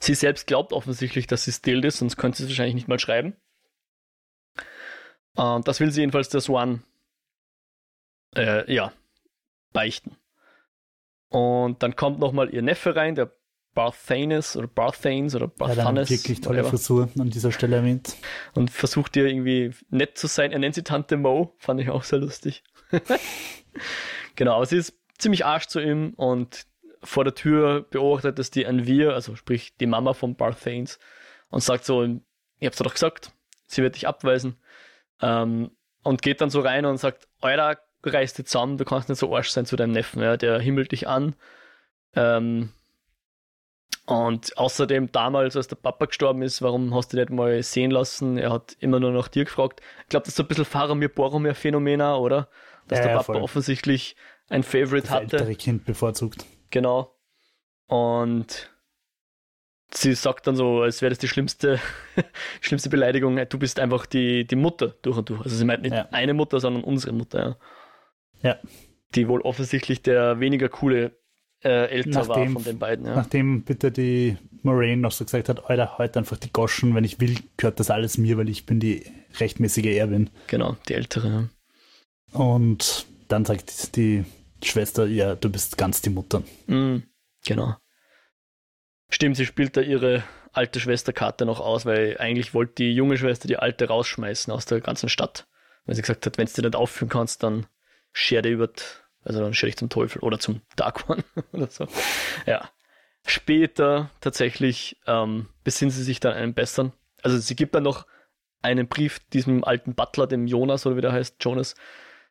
Sie 0.00 0.14
selbst 0.14 0.46
glaubt 0.46 0.72
offensichtlich, 0.72 1.26
dass 1.26 1.44
sie 1.44 1.52
stilled 1.52 1.84
ist, 1.84 1.98
sonst 1.98 2.16
könnte 2.16 2.38
sie 2.38 2.44
es 2.44 2.50
wahrscheinlich 2.50 2.74
nicht 2.74 2.88
mal 2.88 2.98
schreiben. 2.98 3.36
Und 5.34 5.68
das 5.68 5.78
will 5.80 5.90
sie 5.92 6.00
jedenfalls 6.00 6.28
der 6.28 6.40
Swan 6.40 6.82
äh, 8.34 8.72
ja, 8.72 8.92
beichten. 9.72 10.16
Und 11.28 11.82
dann 11.82 11.96
kommt 11.96 12.18
nochmal 12.18 12.52
ihr 12.52 12.62
Neffe 12.62 12.96
rein, 12.96 13.14
der 13.14 13.32
Barthanes 13.74 14.56
oder 14.56 14.66
Barthanes 14.66 15.34
oder 15.34 15.46
Barthanes. 15.46 16.08
Ja, 16.08 16.16
wirklich 16.16 16.40
tolle 16.40 16.58
whatever. 16.58 16.70
Frisur 16.70 17.08
an 17.18 17.30
dieser 17.30 17.52
Stelle 17.52 17.76
erwähnt. 17.76 18.16
Und 18.54 18.70
versucht 18.70 19.16
ihr 19.16 19.26
irgendwie 19.26 19.72
nett 19.90 20.18
zu 20.18 20.26
sein. 20.26 20.52
Er 20.52 20.58
nennt 20.58 20.74
sie 20.74 20.82
Tante 20.82 21.16
Mo, 21.16 21.54
fand 21.58 21.80
ich 21.80 21.90
auch 21.90 22.02
sehr 22.02 22.18
lustig. 22.18 22.64
genau, 24.36 24.56
aber 24.56 24.66
sie 24.66 24.78
ist 24.78 24.94
ziemlich 25.18 25.44
arsch 25.44 25.66
zu 25.66 25.80
ihm 25.80 26.14
und 26.16 26.66
vor 27.02 27.24
der 27.24 27.34
Tür 27.34 27.82
beobachtet 27.82 28.38
es 28.38 28.50
die 28.50 28.66
Anvir, 28.66 29.14
also 29.14 29.36
sprich 29.36 29.76
die 29.76 29.86
Mama 29.86 30.14
von 30.14 30.34
Barthanes, 30.34 30.98
und 31.50 31.62
sagt 31.62 31.84
so, 31.84 32.02
ihr 32.02 32.20
habt's 32.62 32.78
doch 32.78 32.92
gesagt, 32.92 33.32
sie 33.66 33.82
wird 33.82 33.94
dich 33.94 34.08
abweisen. 34.08 34.56
Ähm, 35.20 35.70
und 36.02 36.22
geht 36.22 36.40
dann 36.40 36.50
so 36.50 36.60
rein 36.60 36.86
und 36.86 36.96
sagt, 36.96 37.28
Alter, 37.40 37.78
reiß 38.02 38.34
dich 38.34 38.46
zusammen, 38.46 38.78
du 38.78 38.84
kannst 38.84 39.08
nicht 39.08 39.18
so 39.18 39.34
arsch 39.34 39.50
sein 39.50 39.66
zu 39.66 39.76
deinem 39.76 39.92
Neffen, 39.92 40.22
ja, 40.22 40.36
der 40.36 40.58
himmelt 40.60 40.92
dich 40.92 41.08
an. 41.08 41.34
Ähm, 42.14 42.70
und 44.08 44.56
außerdem 44.56 45.12
damals, 45.12 45.54
als 45.54 45.68
der 45.68 45.76
Papa 45.76 46.06
gestorben 46.06 46.40
ist, 46.40 46.62
warum 46.62 46.94
hast 46.94 47.12
du 47.12 47.18
nicht 47.18 47.28
mal 47.28 47.62
sehen 47.62 47.90
lassen? 47.90 48.38
Er 48.38 48.50
hat 48.50 48.74
immer 48.80 49.00
nur 49.00 49.12
nach 49.12 49.28
dir 49.28 49.44
gefragt. 49.44 49.82
Ich 50.04 50.08
glaube, 50.08 50.24
das 50.24 50.30
ist 50.30 50.36
so 50.36 50.44
ein 50.44 50.48
bisschen 50.48 50.64
Faramir 50.64 51.10
Boromir 51.10 51.54
Phänomena, 51.54 52.16
oder? 52.16 52.48
Dass 52.86 53.00
ja, 53.00 53.08
der 53.08 53.16
Papa 53.16 53.34
ja, 53.34 53.42
offensichtlich 53.42 54.16
ein 54.48 54.62
Favorite 54.62 55.08
das 55.08 55.10
hatte. 55.10 55.36
ältere 55.36 55.54
Kind 55.56 55.84
bevorzugt. 55.84 56.46
Genau. 56.70 57.14
Und 57.86 58.70
sie 59.92 60.14
sagt 60.14 60.46
dann 60.46 60.56
so, 60.56 60.80
als 60.80 61.02
wäre 61.02 61.10
das 61.10 61.18
die 61.18 61.28
schlimmste, 61.28 61.78
schlimmste 62.62 62.88
Beleidigung, 62.88 63.38
du 63.46 63.58
bist 63.58 63.78
einfach 63.78 64.06
die, 64.06 64.46
die 64.46 64.56
Mutter 64.56 64.94
durch 65.02 65.18
und 65.18 65.28
durch. 65.28 65.42
Also 65.42 65.54
sie 65.54 65.66
meint 65.66 65.82
nicht 65.82 65.94
ja. 65.94 66.08
eine 66.12 66.32
Mutter, 66.32 66.60
sondern 66.60 66.82
unsere 66.82 67.12
Mutter, 67.12 67.58
ja. 68.42 68.52
Ja. 68.52 68.58
Die 69.14 69.28
wohl 69.28 69.42
offensichtlich 69.42 70.00
der 70.00 70.40
weniger 70.40 70.70
coole 70.70 71.17
äh, 71.64 71.86
älter 71.86 72.10
nachdem, 72.10 72.28
war 72.28 72.48
von 72.48 72.64
den 72.64 72.78
beiden. 72.78 73.06
Ja. 73.06 73.16
Nachdem 73.16 73.62
bitte 73.62 73.90
die 73.90 74.36
Moraine 74.62 75.02
noch 75.02 75.12
so 75.12 75.24
gesagt 75.24 75.48
hat, 75.48 75.68
Alter, 75.68 75.98
heute 75.98 76.18
einfach 76.20 76.36
die 76.36 76.52
Goschen, 76.52 76.94
wenn 76.94 77.04
ich 77.04 77.20
will, 77.20 77.36
gehört 77.56 77.80
das 77.80 77.90
alles 77.90 78.18
mir, 78.18 78.36
weil 78.36 78.48
ich 78.48 78.66
bin 78.66 78.80
die 78.80 79.04
rechtmäßige 79.38 79.86
Erbin. 79.86 80.30
Genau, 80.46 80.76
die 80.88 80.94
ältere. 80.94 81.28
Ja. 81.28 82.38
Und 82.38 83.06
dann 83.28 83.44
sagt 83.44 83.96
die 83.96 84.24
Schwester, 84.62 85.06
ja, 85.06 85.34
du 85.34 85.50
bist 85.50 85.78
ganz 85.78 86.02
die 86.02 86.10
Mutter. 86.10 86.42
Mm, 86.66 86.98
genau. 87.44 87.76
Stimmt, 89.10 89.36
sie 89.36 89.46
spielt 89.46 89.76
da 89.76 89.80
ihre 89.80 90.24
alte 90.52 90.80
Schwesterkarte 90.80 91.46
noch 91.46 91.60
aus, 91.60 91.86
weil 91.86 92.18
eigentlich 92.18 92.54
wollte 92.54 92.74
die 92.78 92.92
junge 92.92 93.16
Schwester 93.16 93.48
die 93.48 93.58
alte 93.58 93.88
rausschmeißen 93.88 94.52
aus 94.52 94.66
der 94.66 94.80
ganzen 94.80 95.08
Stadt. 95.08 95.46
Weil 95.86 95.94
sie 95.94 96.02
gesagt 96.02 96.26
hat, 96.26 96.36
wenn 96.38 96.46
du 96.46 96.52
die 96.52 96.62
nicht 96.62 96.76
aufführen 96.76 97.08
kannst, 97.08 97.42
dann 97.42 97.66
scher 98.12 98.42
dir 98.42 98.50
über 98.50 98.70
also 99.24 99.40
dann 99.40 99.54
stelle 99.54 99.70
ich 99.70 99.76
zum 99.76 99.88
Teufel 99.90 100.20
oder 100.20 100.38
zum 100.38 100.62
Dark 100.76 101.08
One 101.08 101.24
oder 101.52 101.68
so. 101.68 101.86
Ja. 102.46 102.70
Später 103.26 104.10
tatsächlich 104.20 104.96
ähm, 105.06 105.48
besinnen 105.64 105.90
sie 105.90 106.02
sich 106.02 106.20
dann 106.20 106.32
einen 106.32 106.54
besseren. 106.54 106.92
Also 107.22 107.36
sie 107.36 107.56
gibt 107.56 107.74
dann 107.74 107.82
noch 107.82 108.06
einen 108.62 108.88
Brief 108.88 109.18
diesem 109.32 109.64
alten 109.64 109.94
Butler, 109.94 110.26
dem 110.26 110.46
Jonas 110.46 110.86
oder 110.86 110.96
wie 110.96 111.02
der 111.02 111.12
heißt, 111.12 111.36
Jonas. 111.44 111.74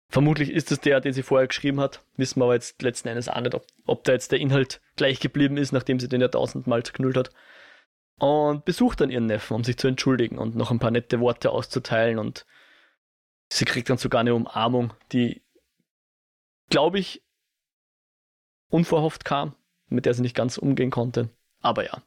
Vermutlich 0.09 0.51
ist 0.51 0.71
es 0.71 0.79
der, 0.79 1.01
den 1.01 1.13
sie 1.13 1.23
vorher 1.23 1.47
geschrieben 1.47 1.79
hat. 1.79 2.01
Wissen 2.15 2.39
wir 2.39 2.45
aber 2.45 2.53
jetzt 2.53 2.81
letzten 2.81 3.09
Endes 3.09 3.27
auch 3.27 3.41
nicht, 3.41 3.55
ob, 3.55 3.65
ob 3.85 4.03
da 4.05 4.13
jetzt 4.13 4.31
der 4.31 4.39
Inhalt 4.39 4.81
gleich 4.95 5.19
geblieben 5.19 5.57
ist, 5.57 5.73
nachdem 5.73 5.99
sie 5.99 6.07
den 6.07 6.21
ja 6.21 6.29
tausendmal 6.29 6.83
zerknüllt 6.83 7.17
hat. 7.17 7.31
Und 8.19 8.65
besucht 8.65 9.01
dann 9.01 9.11
ihren 9.11 9.25
Neffen, 9.25 9.53
um 9.53 9.63
sich 9.63 9.77
zu 9.77 9.87
entschuldigen 9.87 10.39
und 10.39 10.55
noch 10.55 10.71
ein 10.71 10.79
paar 10.79 10.91
nette 10.91 11.19
Worte 11.19 11.51
auszuteilen. 11.51 12.17
Und 12.19 12.45
sie 13.49 13.65
kriegt 13.65 13.89
dann 13.89 13.97
sogar 13.97 14.21
eine 14.21 14.33
Umarmung, 14.33 14.93
die 15.11 15.43
glaube 16.69 16.99
ich, 16.99 17.23
unverhofft 18.69 19.25
kam, 19.25 19.55
mit 19.87 20.05
der 20.05 20.13
sie 20.13 20.21
nicht 20.21 20.35
ganz 20.35 20.57
umgehen 20.57 20.91
konnte. 20.91 21.29
Aber 21.61 21.85
ja. 21.85 22.01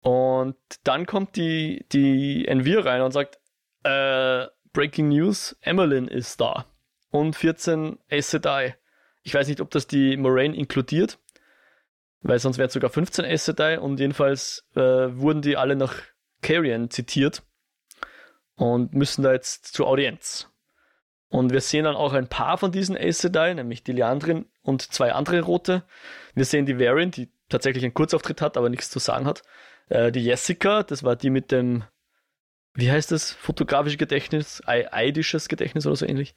Und 0.00 0.56
dann 0.84 1.06
kommt 1.06 1.36
die, 1.36 1.84
die 1.92 2.46
Envir 2.46 2.84
rein 2.84 3.02
und 3.02 3.12
sagt, 3.12 3.40
äh, 3.82 4.46
Breaking 4.72 5.08
News, 5.08 5.56
Emmeline 5.60 6.08
ist 6.08 6.40
da. 6.40 6.66
Und 7.10 7.34
14 7.34 7.98
Aes 8.10 8.30
Sedai. 8.30 8.76
Ich 9.22 9.34
weiß 9.34 9.48
nicht, 9.48 9.60
ob 9.60 9.70
das 9.70 9.86
die 9.86 10.16
Moraine 10.16 10.54
inkludiert, 10.54 11.18
weil 12.20 12.38
sonst 12.38 12.58
wären 12.58 12.68
es 12.68 12.74
sogar 12.74 12.90
15 12.90 13.24
Aes 13.24 13.46
Sedai 13.46 13.80
und 13.80 13.98
jedenfalls 13.98 14.68
äh, 14.74 14.80
wurden 14.80 15.42
die 15.42 15.56
alle 15.56 15.76
nach 15.76 15.94
Carrion 16.42 16.90
zitiert 16.90 17.42
und 18.54 18.94
müssen 18.94 19.22
da 19.22 19.32
jetzt 19.32 19.66
zur 19.66 19.86
Audienz. 19.86 20.48
Und 21.28 21.52
wir 21.52 21.60
sehen 21.60 21.84
dann 21.84 21.96
auch 21.96 22.12
ein 22.12 22.28
paar 22.28 22.56
von 22.56 22.72
diesen 22.72 22.96
Aes 22.96 23.18
Sedai, 23.18 23.54
nämlich 23.54 23.82
die 23.82 23.92
Leandrin 23.92 24.46
und 24.62 24.82
zwei 24.82 25.12
andere 25.12 25.40
Rote. 25.40 25.82
Wir 26.34 26.44
sehen 26.44 26.66
die 26.66 26.78
Varian, 26.78 27.10
die 27.10 27.28
tatsächlich 27.48 27.84
einen 27.84 27.94
Kurzauftritt 27.94 28.40
hat, 28.40 28.56
aber 28.56 28.68
nichts 28.68 28.90
zu 28.90 28.98
sagen 28.98 29.26
hat. 29.26 29.42
Äh, 29.88 30.12
die 30.12 30.24
Jessica, 30.24 30.82
das 30.82 31.02
war 31.02 31.16
die 31.16 31.30
mit 31.30 31.50
dem, 31.50 31.84
wie 32.74 32.90
heißt 32.90 33.10
das, 33.10 33.32
fotografische 33.32 33.96
Gedächtnis, 33.96 34.62
eidisches 34.66 35.48
Gedächtnis 35.48 35.86
oder 35.86 35.96
so 35.96 36.06
ähnlich. 36.06 36.34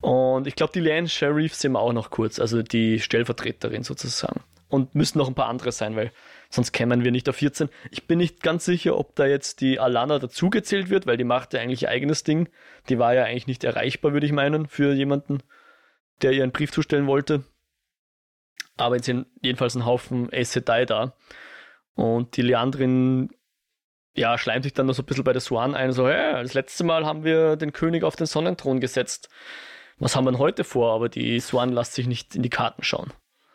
Und 0.00 0.46
ich 0.46 0.56
glaube, 0.56 0.72
die 0.72 0.80
Lane 0.80 1.08
Sheriff 1.08 1.54
sehen 1.54 1.72
wir 1.72 1.80
auch 1.80 1.92
noch 1.92 2.10
kurz, 2.10 2.38
also 2.38 2.62
die 2.62 2.98
Stellvertreterin 2.98 3.84
sozusagen. 3.84 4.42
Und 4.68 4.94
müssen 4.94 5.18
noch 5.18 5.28
ein 5.28 5.34
paar 5.34 5.48
andere 5.48 5.70
sein, 5.70 5.96
weil 5.96 6.12
sonst 6.54 6.72
kämen 6.72 7.02
wir 7.02 7.10
nicht 7.10 7.28
auf 7.28 7.36
14. 7.36 7.68
Ich 7.90 8.06
bin 8.06 8.18
nicht 8.18 8.42
ganz 8.42 8.64
sicher, 8.64 8.98
ob 8.98 9.16
da 9.16 9.26
jetzt 9.26 9.60
die 9.60 9.80
Alana 9.80 10.18
dazugezählt 10.18 10.90
wird, 10.90 11.06
weil 11.06 11.16
die 11.16 11.24
macht 11.24 11.54
ja 11.54 11.60
eigentlich 11.60 11.82
ihr 11.82 11.88
eigenes 11.88 12.24
Ding. 12.24 12.48
Die 12.88 12.98
war 12.98 13.14
ja 13.14 13.24
eigentlich 13.24 13.46
nicht 13.46 13.64
erreichbar, 13.64 14.12
würde 14.12 14.26
ich 14.26 14.32
meinen, 14.32 14.68
für 14.68 14.92
jemanden, 14.92 15.42
der 16.20 16.32
ihr 16.32 16.42
einen 16.42 16.52
Brief 16.52 16.70
zustellen 16.70 17.06
wollte. 17.06 17.44
Aber 18.76 18.96
jetzt 18.96 19.06
sind 19.06 19.26
jedenfalls 19.40 19.74
ein 19.74 19.86
Haufen 19.86 20.28
Aes 20.32 20.52
Sedai 20.52 20.84
da. 20.84 21.14
Und 21.94 22.36
die 22.36 22.42
Leandrin, 22.42 23.30
ja, 24.14 24.36
schleimt 24.36 24.64
sich 24.64 24.74
dann 24.74 24.86
noch 24.86 24.94
so 24.94 25.02
ein 25.02 25.06
bisschen 25.06 25.24
bei 25.24 25.32
der 25.32 25.40
Swan 25.40 25.74
ein, 25.74 25.92
so, 25.92 26.08
ja, 26.08 26.42
das 26.42 26.54
letzte 26.54 26.84
Mal 26.84 27.06
haben 27.06 27.24
wir 27.24 27.56
den 27.56 27.72
König 27.72 28.04
auf 28.04 28.16
den 28.16 28.26
Sonnenthron 28.26 28.80
gesetzt. 28.80 29.30
Was 29.98 30.16
haben 30.16 30.24
wir 30.24 30.32
denn 30.32 30.38
heute 30.38 30.64
vor? 30.64 30.92
Aber 30.92 31.08
die 31.08 31.40
Swan 31.40 31.72
lässt 31.72 31.94
sich 31.94 32.06
nicht 32.06 32.34
in 32.34 32.42
die 32.42 32.50
Karten 32.50 32.82
schauen. 32.82 33.12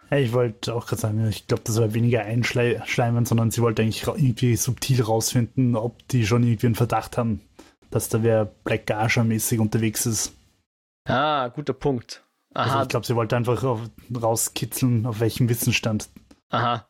Ich 0.10 0.32
wollte 0.32 0.74
auch 0.74 0.88
gerade 0.88 1.01
sagen, 1.01 1.28
ich 1.28 1.47
glaube, 1.47 1.64
das 1.66 1.80
war 1.80 1.93
weniger 1.93 2.22
einschleimen, 2.22 3.26
sondern 3.26 3.51
sie 3.51 3.62
wollte 3.62 3.82
eigentlich 3.82 4.08
irgendwie 4.08 4.55
subtil 4.55 5.01
rausfinden, 5.01 5.76
ob 5.76 6.08
die 6.08 6.26
schon 6.26 6.43
irgendwie 6.43 6.68
einen 6.68 6.76
Verdacht 6.76 7.18
haben, 7.18 7.41
dass 7.91 8.08
da 8.08 8.24
wer 8.24 8.45
Black 8.45 8.86
Gasha 8.86 9.24
mäßig 9.24 9.60
unterwegs 9.60 10.05
ist. 10.05 10.34
Ah, 11.05 11.49
guter 11.49 11.74
Punkt. 11.74 12.24
Aha. 12.53 12.72
Also 12.72 12.84
ich 12.84 12.89
glaube, 12.89 13.05
sie 13.05 13.16
wollte 13.16 13.36
einfach 13.36 13.64
auf, 13.64 13.82
rauskitzeln, 14.16 15.05
auf 15.05 15.20
welchem 15.20 15.49
Wissensstand. 15.49 16.10
Aha. 16.49 16.88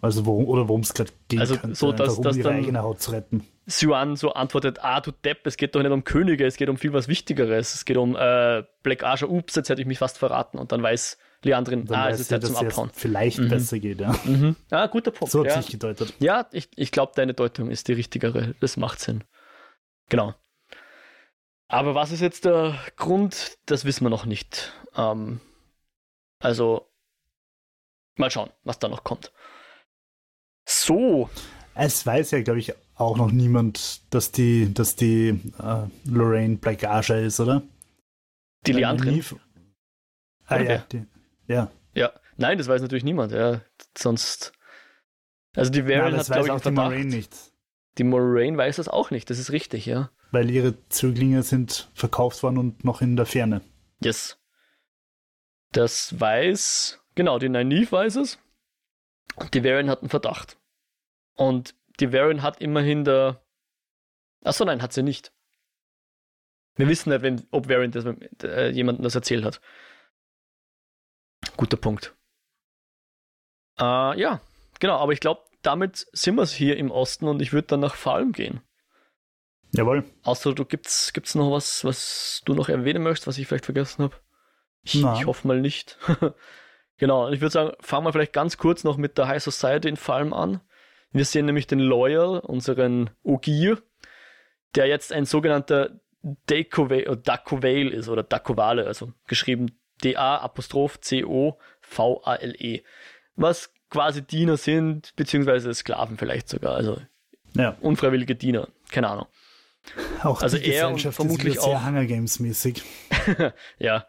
Also 0.00 0.26
wo, 0.26 0.42
oder 0.44 0.68
worum 0.68 0.82
es 0.82 0.92
gerade 0.92 1.10
geht, 1.28 1.40
also 1.40 1.56
könnte, 1.56 1.76
so, 1.76 1.92
dass, 1.92 2.18
um 2.18 2.24
dass 2.24 2.36
ihre 2.36 2.50
eigene 2.50 2.82
Haut 2.82 3.00
zu 3.00 3.12
retten. 3.12 3.46
Suan 3.66 4.16
so 4.16 4.32
antwortet, 4.32 4.80
ah 4.82 5.00
du 5.00 5.12
Depp, 5.12 5.46
es 5.46 5.56
geht 5.56 5.74
doch 5.74 5.82
nicht 5.82 5.92
um 5.92 6.04
Könige, 6.04 6.44
es 6.44 6.56
geht 6.56 6.68
um 6.68 6.76
viel 6.76 6.92
was 6.92 7.08
Wichtigeres. 7.08 7.74
Es 7.74 7.84
geht 7.86 7.96
um 7.96 8.14
äh, 8.14 8.64
Black 8.82 9.02
Asher, 9.02 9.30
ups, 9.30 9.54
jetzt 9.54 9.70
hätte 9.70 9.80
ich 9.80 9.86
mich 9.86 9.98
fast 9.98 10.18
verraten. 10.18 10.58
Und 10.58 10.72
dann 10.72 10.82
weiß 10.82 11.16
Leandrin, 11.44 11.90
ah, 11.92 12.08
es 12.08 12.20
ist 12.20 12.30
ja 12.30 12.40
zum 12.40 12.56
Abhauen. 12.56 12.90
vielleicht 12.92 13.38
mhm. 13.38 13.48
besser 13.48 13.78
geht, 13.78 14.00
ja. 14.00 14.14
Mhm. 14.24 14.56
Ah, 14.70 14.86
guter 14.86 15.10
Punkt. 15.10 15.32
So 15.32 15.40
hat 15.40 15.46
ja. 15.46 15.62
sich 15.62 15.70
gedeutet. 15.70 16.14
Ja, 16.18 16.48
ich, 16.52 16.68
ich 16.76 16.90
glaube, 16.90 17.12
deine 17.14 17.34
Deutung 17.34 17.70
ist 17.70 17.88
die 17.88 17.92
richtigere. 17.92 18.54
Das 18.60 18.76
macht 18.76 19.00
Sinn. 19.00 19.24
Genau. 20.08 20.34
Aber 21.68 21.94
was 21.94 22.12
ist 22.12 22.20
jetzt 22.20 22.44
der 22.44 22.78
Grund? 22.96 23.58
Das 23.66 23.84
wissen 23.84 24.04
wir 24.04 24.10
noch 24.10 24.26
nicht. 24.26 24.72
Ähm, 24.96 25.40
also, 26.40 26.90
mal 28.16 28.30
schauen, 28.30 28.50
was 28.64 28.78
da 28.78 28.88
noch 28.88 29.04
kommt. 29.04 29.32
So. 30.66 31.28
Es 31.74 32.06
weiß 32.06 32.30
ja, 32.30 32.42
glaube 32.42 32.60
ich, 32.60 32.72
auch 32.94 33.16
noch 33.16 33.32
niemand, 33.32 34.02
dass 34.14 34.30
die, 34.30 34.72
dass 34.72 34.94
die 34.94 35.40
äh, 35.58 35.86
Lorraine 36.04 36.56
Black 36.56 36.84
Asher 36.84 37.20
ist, 37.20 37.40
oder? 37.40 37.62
Die 38.66 38.72
Leandrin. 38.72 39.24
Ah, 40.46 40.60
ja, 40.60 40.78
die, 40.92 41.04
ja. 41.46 41.70
Ja, 41.94 42.12
nein, 42.36 42.58
das 42.58 42.68
weiß 42.68 42.82
natürlich 42.82 43.04
niemand. 43.04 43.32
Ja, 43.32 43.60
sonst. 43.96 44.52
Also 45.54 45.70
die 45.70 45.86
Varian 45.86 46.16
hat, 46.16 46.26
glaube 46.26 46.46
ich, 46.46 46.50
auch 46.50 46.60
die 46.60 46.70
Moraine 46.70 47.04
nicht. 47.04 47.32
Die 47.98 48.04
Moraine 48.04 48.56
weiß 48.56 48.76
das 48.76 48.88
auch 48.88 49.10
nicht, 49.10 49.30
das 49.30 49.38
ist 49.38 49.52
richtig, 49.52 49.86
ja. 49.86 50.10
Weil 50.32 50.50
ihre 50.50 50.74
Zöglinge 50.88 51.44
sind 51.44 51.88
verkauft 51.94 52.42
worden 52.42 52.58
und 52.58 52.84
noch 52.84 53.00
in 53.00 53.14
der 53.14 53.26
Ferne. 53.26 53.60
Yes. 54.02 54.36
Das 55.70 56.18
weiß, 56.18 57.00
genau, 57.14 57.38
die 57.38 57.48
Nynaeve 57.48 57.92
weiß 57.92 58.16
es. 58.16 58.38
Und 59.36 59.54
die 59.54 59.62
Varian 59.62 59.90
hat 59.90 60.00
einen 60.00 60.10
Verdacht. 60.10 60.58
Und 61.34 61.74
die 62.00 62.12
Varian 62.12 62.42
hat 62.42 62.60
immerhin 62.60 63.04
der. 63.04 63.44
Achso, 64.42 64.64
nein, 64.64 64.82
hat 64.82 64.92
sie 64.92 65.02
nicht. 65.02 65.32
Wir 66.76 66.88
wissen 66.88 67.10
nicht, 67.10 67.22
wenn, 67.22 67.46
ob 67.50 67.68
Variant 67.68 67.94
das, 67.94 68.04
äh, 68.42 68.70
jemandem 68.70 69.04
das 69.04 69.14
erzählt 69.14 69.44
hat. 69.44 69.60
Guter 71.56 71.76
Punkt. 71.76 72.14
Äh, 73.78 74.18
ja, 74.20 74.40
genau, 74.80 74.98
aber 74.98 75.12
ich 75.12 75.20
glaube, 75.20 75.42
damit 75.62 76.06
sind 76.12 76.36
wir 76.36 76.46
hier 76.46 76.76
im 76.76 76.90
Osten 76.90 77.26
und 77.26 77.40
ich 77.40 77.52
würde 77.52 77.68
dann 77.68 77.80
nach 77.80 77.94
Falm 77.94 78.32
gehen. 78.32 78.60
Jawohl. 79.72 80.04
Außer 80.22 80.54
du 80.54 80.64
gibt's, 80.64 81.12
gibt's 81.12 81.34
noch 81.34 81.50
was, 81.50 81.84
was 81.84 82.42
du 82.44 82.54
noch 82.54 82.68
erwähnen 82.68 83.02
möchtest, 83.02 83.26
was 83.26 83.38
ich 83.38 83.46
vielleicht 83.46 83.64
vergessen 83.64 84.04
habe? 84.04 84.14
Ich, 84.82 84.94
ich, 84.94 85.26
hoffe 85.26 85.48
mal 85.48 85.60
nicht. 85.60 85.98
genau, 86.98 87.30
ich 87.30 87.40
würde 87.40 87.52
sagen, 87.52 87.72
fangen 87.80 88.06
wir 88.06 88.12
vielleicht 88.12 88.34
ganz 88.34 88.58
kurz 88.58 88.84
noch 88.84 88.98
mit 88.98 89.18
der 89.18 89.26
High 89.26 89.42
Society 89.42 89.88
in 89.88 89.96
Falm 89.96 90.32
an. 90.32 90.60
Wir 91.10 91.24
sehen 91.24 91.46
nämlich 91.46 91.66
den 91.66 91.80
Loyal, 91.80 92.38
unseren 92.40 93.10
Ogir, 93.22 93.82
der 94.74 94.86
jetzt 94.86 95.12
ein 95.12 95.24
sogenannter 95.24 96.00
Dakovale 96.22 97.90
ist 97.90 98.08
oder 98.08 98.22
Dakovale, 98.22 98.86
also 98.86 99.12
geschrieben 99.26 99.78
D-A-C-O-V-A-L-E. 100.02 101.62
Was 103.36 103.72
quasi 103.90 104.22
Diener 104.22 104.56
sind, 104.56 105.14
beziehungsweise 105.16 105.72
Sklaven 105.74 106.16
vielleicht 106.18 106.48
sogar, 106.48 106.74
also 106.74 107.00
ja. 107.54 107.76
unfreiwillige 107.80 108.34
Diener, 108.34 108.68
keine 108.90 109.08
Ahnung. 109.08 109.26
Auch 110.22 110.40
also 110.42 110.56
er 110.56 110.88
und 110.88 111.00
vermutlich 111.00 111.58
auch 111.58 111.66
sehr 111.66 111.86
Hunger 111.86 112.06
Games 112.06 112.40
mäßig. 112.40 112.82
ja, 113.78 114.06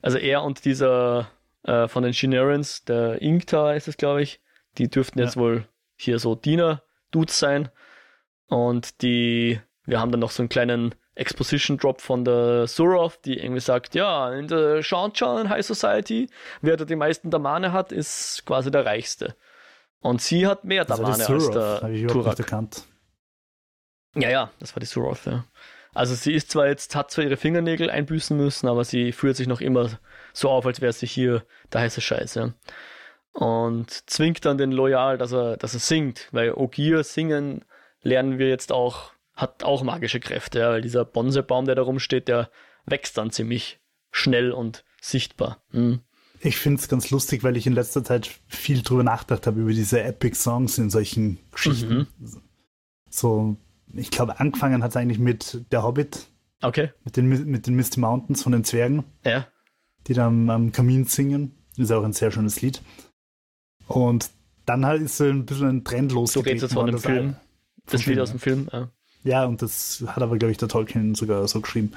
also 0.00 0.16
er 0.18 0.42
und 0.42 0.64
dieser 0.64 1.30
äh, 1.64 1.86
von 1.86 2.02
den 2.02 2.14
Shinarans, 2.14 2.84
der 2.84 3.20
Inkta 3.20 3.74
ist 3.74 3.88
es 3.88 3.98
glaube 3.98 4.22
ich, 4.22 4.40
die 4.78 4.88
dürften 4.88 5.18
jetzt 5.18 5.36
ja. 5.36 5.42
wohl 5.42 5.68
hier 5.96 6.18
so 6.18 6.34
Diener-Dudes 6.34 7.38
sein. 7.38 7.68
Und 8.46 9.02
die, 9.02 9.60
wir 9.84 10.00
haben 10.00 10.10
dann 10.10 10.20
noch 10.20 10.30
so 10.30 10.42
einen 10.42 10.48
kleinen 10.48 10.94
Exposition-Drop 11.18 12.00
von 12.00 12.24
der 12.24 12.66
Surov, 12.66 13.18
die 13.18 13.38
irgendwie 13.38 13.60
sagt, 13.60 13.94
ja, 13.94 14.32
in 14.32 14.48
der 14.48 14.82
Shanchan 14.82 15.48
High 15.48 15.64
Society, 15.64 16.28
wer 16.60 16.76
da 16.76 16.84
die 16.84 16.96
meisten 16.96 17.30
Damane 17.30 17.72
hat, 17.72 17.92
ist 17.92 18.44
quasi 18.46 18.70
der 18.70 18.86
Reichste. 18.86 19.34
Und 20.00 20.22
sie 20.22 20.46
hat 20.46 20.64
mehr 20.64 20.84
Damane 20.84 21.26
als 21.26 21.50
der 21.50 21.82
ich 21.90 22.06
Turak. 22.06 22.38
Erkannt. 22.38 22.84
Ja, 24.14 24.30
ja, 24.30 24.50
das 24.60 24.74
war 24.74 24.80
die 24.80 24.86
Surov, 24.86 25.26
ja. 25.26 25.44
Also 25.94 26.14
sie 26.14 26.32
ist 26.32 26.50
zwar 26.50 26.68
jetzt, 26.68 26.94
hat 26.94 27.10
zwar 27.10 27.24
ihre 27.24 27.36
Fingernägel 27.36 27.90
einbüßen 27.90 28.36
müssen, 28.36 28.68
aber 28.68 28.84
sie 28.84 29.12
führt 29.12 29.36
sich 29.36 29.48
noch 29.48 29.60
immer 29.60 29.90
so 30.32 30.50
auf, 30.50 30.66
als 30.66 30.80
wäre 30.80 30.92
sie 30.92 31.06
hier 31.06 31.44
der 31.72 31.80
heiße 31.80 32.00
Scheiß, 32.00 32.34
ja 32.34 32.52
und 33.38 34.10
zwingt 34.10 34.44
dann 34.44 34.58
den 34.58 34.72
Loyal, 34.72 35.16
dass 35.16 35.32
er, 35.32 35.56
dass 35.56 35.72
er 35.72 35.80
singt, 35.80 36.28
weil 36.32 36.52
Ogier 36.52 37.04
singen 37.04 37.64
lernen 38.02 38.38
wir 38.38 38.48
jetzt 38.48 38.72
auch, 38.72 39.12
hat 39.38 39.62
auch 39.62 39.84
magische 39.84 40.18
Kräfte, 40.18 40.58
ja, 40.58 40.70
weil 40.70 40.82
dieser 40.82 41.04
Bonsebaum, 41.04 41.64
der 41.64 41.76
da 41.76 41.82
rumsteht, 41.82 42.26
der 42.26 42.50
wächst 42.86 43.16
dann 43.16 43.30
ziemlich 43.30 43.78
schnell 44.10 44.50
und 44.50 44.84
sichtbar. 45.00 45.62
Hm. 45.70 46.00
Ich 46.40 46.56
finde 46.56 46.80
es 46.80 46.88
ganz 46.88 47.10
lustig, 47.10 47.44
weil 47.44 47.56
ich 47.56 47.66
in 47.66 47.72
letzter 47.72 48.02
Zeit 48.02 48.30
viel 48.48 48.82
drüber 48.82 49.04
nachgedacht 49.04 49.46
habe, 49.46 49.60
über 49.60 49.72
diese 49.72 50.02
Epic 50.02 50.36
Songs 50.36 50.76
in 50.78 50.90
solchen 50.90 51.38
Geschichten. 51.52 52.08
Mhm. 52.18 52.42
So, 53.10 53.56
ich 53.94 54.10
glaube, 54.10 54.40
angefangen 54.40 54.82
hat 54.82 54.90
es 54.90 54.96
eigentlich 54.96 55.18
mit 55.18 55.64
Der 55.72 55.84
Hobbit. 55.84 56.26
Okay. 56.60 56.90
Mit 57.04 57.16
den, 57.16 57.28
mit 57.28 57.66
den 57.66 57.74
Misty 57.74 58.00
Mountains 58.00 58.42
von 58.42 58.52
den 58.52 58.64
Zwergen. 58.64 59.04
Ja. 59.24 59.46
Die 60.06 60.14
dann 60.14 60.50
am 60.50 60.72
Kamin 60.72 61.04
singen. 61.04 61.54
Ist 61.76 61.92
auch 61.92 62.02
ein 62.02 62.12
sehr 62.12 62.32
schönes 62.32 62.60
Lied. 62.60 62.82
Und 63.86 64.30
dann 64.66 64.84
halt 64.84 65.02
ist 65.02 65.16
so 65.16 65.24
ein 65.24 65.46
bisschen 65.46 65.68
ein 65.68 65.84
Trend 65.84 66.12
losgetreten. 66.12 66.58
Du 66.58 66.64
redest 66.66 66.72
jetzt 66.72 66.74
von 66.74 66.86
dem 66.86 66.98
Film. 66.98 67.36
Das 67.86 68.06
Lied 68.06 68.18
aus 68.18 68.30
dem 68.30 68.40
Film, 68.40 68.68
ja. 68.72 68.90
Ja, 69.28 69.44
und 69.44 69.60
das 69.60 70.02
hat 70.06 70.22
aber, 70.22 70.38
glaube 70.38 70.52
ich, 70.52 70.56
der 70.56 70.68
Tolkien 70.68 71.14
sogar 71.14 71.46
so 71.48 71.60
geschrieben. 71.60 71.92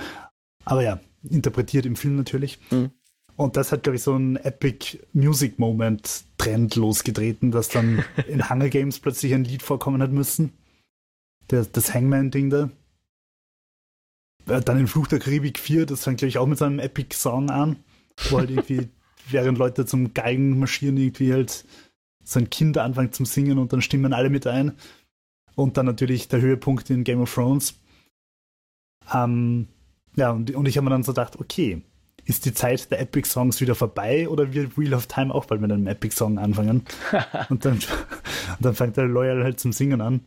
Aber 0.65 0.84
ja, 0.84 0.99
interpretiert 1.23 1.86
im 1.86 1.95
Film 1.95 2.17
natürlich. 2.17 2.59
Mhm. 2.71 2.91
Und 3.38 3.55
das 3.55 3.71
hat, 3.71 3.84
glaube 3.84 3.95
ich, 3.95 4.03
so 4.03 4.13
ein 4.13 4.36
Epic 4.36 4.99
Music 5.13 5.57
Moment 5.57 6.25
Trend 6.38 6.75
losgetreten, 6.75 7.51
dass 7.51 7.69
dann 7.69 8.03
in 8.27 8.49
Hunger 8.49 8.67
Games 8.67 8.99
plötzlich 8.99 9.34
ein 9.34 9.45
Lied 9.45 9.63
vorkommen 9.63 10.01
hat 10.01 10.11
müssen. 10.11 10.51
Der, 11.49 11.63
das 11.63 11.93
Hangman-Ding 11.93 12.49
da. 12.49 12.69
Äh, 14.47 14.59
dann 14.59 14.77
in 14.77 14.88
Fluch 14.88 15.07
der 15.07 15.19
Karibik 15.19 15.57
4, 15.57 15.86
das 15.86 16.03
fängt, 16.03 16.17
glaube 16.17 16.29
ich, 16.29 16.38
auch 16.38 16.47
mit 16.47 16.57
so 16.57 16.65
einem 16.65 16.79
Epic 16.79 17.15
Song 17.15 17.49
an, 17.49 17.77
wo 18.29 18.39
halt 18.39 18.49
irgendwie 18.49 18.89
während 19.29 19.57
Leute 19.57 19.86
zum 19.86 20.13
Geigen 20.13 20.59
marschieren, 20.59 20.97
irgendwie 20.97 21.32
halt 21.32 21.63
so 22.25 22.39
ein 22.39 22.49
Kind 22.49 22.77
anfängt 22.77 23.15
zum 23.15 23.25
Singen 23.25 23.57
und 23.57 23.71
dann 23.71 23.82
stimmen 23.82 24.11
alle 24.11 24.29
mit 24.29 24.45
ein. 24.47 24.73
Und 25.56 25.78
dann 25.78 25.86
natürlich 25.86 26.28
der 26.28 26.41
Höhepunkt 26.41 26.89
in 26.89 27.04
Game 27.04 27.22
of 27.22 27.34
Thrones. 27.34 27.76
Ähm, 29.14 29.68
ja, 30.16 30.32
und, 30.32 30.54
und 30.56 30.68
ich 30.68 30.78
habe 30.78 30.86
mir 30.86 30.91
dann 30.91 31.04
so 31.04 31.12
gedacht, 31.12 31.39
okay, 31.39 31.82
ist 32.26 32.45
die 32.45 32.54
Zeit 32.54 32.91
der 32.91 32.99
Epic 32.99 33.28
Songs 33.28 33.62
wieder 33.62 33.76
vorbei 33.76 34.30
oder 34.30 34.54
wird 34.54 34.78
Wheel 34.78 34.93
of 34.93 35.08
Time 35.08 35.34
auch 35.34 35.45
bald 35.45 35.62
mit 35.62 35.72
einem 35.72 35.88
Epic 35.88 36.16
Song 36.16 36.38
anfangen? 36.38 36.86
und, 37.49 37.66
dann, 37.66 37.74
und 37.74 37.82
dann 38.60 38.76
fängt 38.76 38.97
der 38.97 39.06
Loyal 39.06 39.43
halt 39.43 39.60
zum 39.60 39.74
Singen 39.74 40.02
an. 40.02 40.22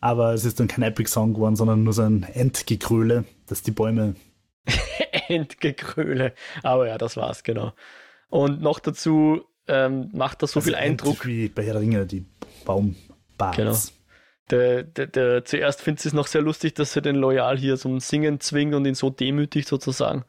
Aber 0.00 0.34
es 0.34 0.44
ist 0.44 0.60
dann 0.60 0.68
kein 0.68 0.82
Epic 0.82 1.10
Song 1.10 1.34
geworden, 1.34 1.56
sondern 1.56 1.84
nur 1.84 1.92
so 1.92 2.02
ein 2.02 2.22
Endgekröle, 2.22 3.24
das 3.46 3.62
die 3.62 3.70
Bäume. 3.70 4.14
Endgekröle. 5.28 6.34
Aber 6.62 6.86
ja, 6.86 6.98
das 6.98 7.16
war's, 7.16 7.42
genau. 7.42 7.72
Und 8.28 8.60
noch 8.60 8.78
dazu 8.78 9.42
ähm, 9.68 10.10
macht 10.12 10.42
das 10.42 10.52
so 10.52 10.60
also 10.60 10.68
viel 10.68 10.74
Eindruck. 10.74 11.26
Wie 11.26 11.48
bei 11.48 11.64
Herr 11.64 11.80
Ringe, 11.80 12.06
die 12.06 12.24
Baumbars. 12.64 13.56
Genau. 13.56 13.76
Der, 14.50 14.84
der, 14.84 15.06
der, 15.08 15.44
zuerst 15.44 15.82
findet 15.82 16.00
sie 16.00 16.08
es 16.08 16.14
noch 16.14 16.28
sehr 16.28 16.42
lustig, 16.42 16.74
dass 16.74 16.92
sie 16.92 17.02
den 17.02 17.16
Loyal 17.16 17.58
hier 17.58 17.76
zum 17.76 17.98
Singen 17.98 18.38
zwingt 18.38 18.74
und 18.74 18.86
ihn 18.86 18.94
so 18.94 19.10
demütigt 19.10 19.66
sozusagen. 19.66 20.24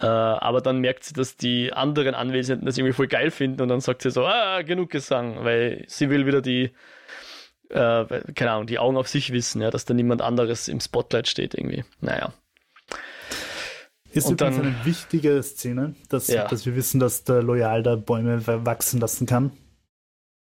Äh, 0.00 0.06
aber 0.06 0.60
dann 0.60 0.80
merkt 0.80 1.04
sie, 1.04 1.14
dass 1.14 1.36
die 1.36 1.72
anderen 1.72 2.14
Anwesenden 2.14 2.66
das 2.66 2.78
irgendwie 2.78 2.94
voll 2.94 3.06
geil 3.06 3.30
finden 3.30 3.60
und 3.60 3.68
dann 3.68 3.80
sagt 3.80 4.02
sie 4.02 4.10
so, 4.10 4.26
ah, 4.26 4.62
genug 4.62 4.90
Gesang, 4.90 5.44
weil 5.44 5.84
sie 5.86 6.10
will 6.10 6.26
wieder 6.26 6.42
die, 6.42 6.72
äh, 7.68 8.04
keine 8.34 8.52
Ahnung, 8.52 8.66
die 8.66 8.78
Augen 8.78 8.96
auf 8.96 9.08
sich 9.08 9.32
wissen, 9.32 9.62
ja, 9.62 9.70
dass 9.70 9.84
da 9.84 9.94
niemand 9.94 10.20
anderes 10.20 10.68
im 10.68 10.80
Spotlight 10.80 11.28
steht 11.28 11.54
irgendwie. 11.54 11.84
Naja. 12.00 12.32
Ist 14.10 14.26
und 14.26 14.40
übrigens 14.40 14.56
dann, 14.56 14.66
eine 14.66 14.84
wichtige 14.84 15.42
Szene, 15.42 15.94
dass, 16.08 16.28
ja. 16.28 16.46
dass 16.46 16.66
wir 16.66 16.76
wissen, 16.76 17.00
dass 17.00 17.24
der 17.24 17.42
Loyal 17.42 17.82
da 17.82 17.96
Bäume 17.96 18.46
wachsen 18.46 19.00
lassen 19.00 19.26
kann. 19.26 19.52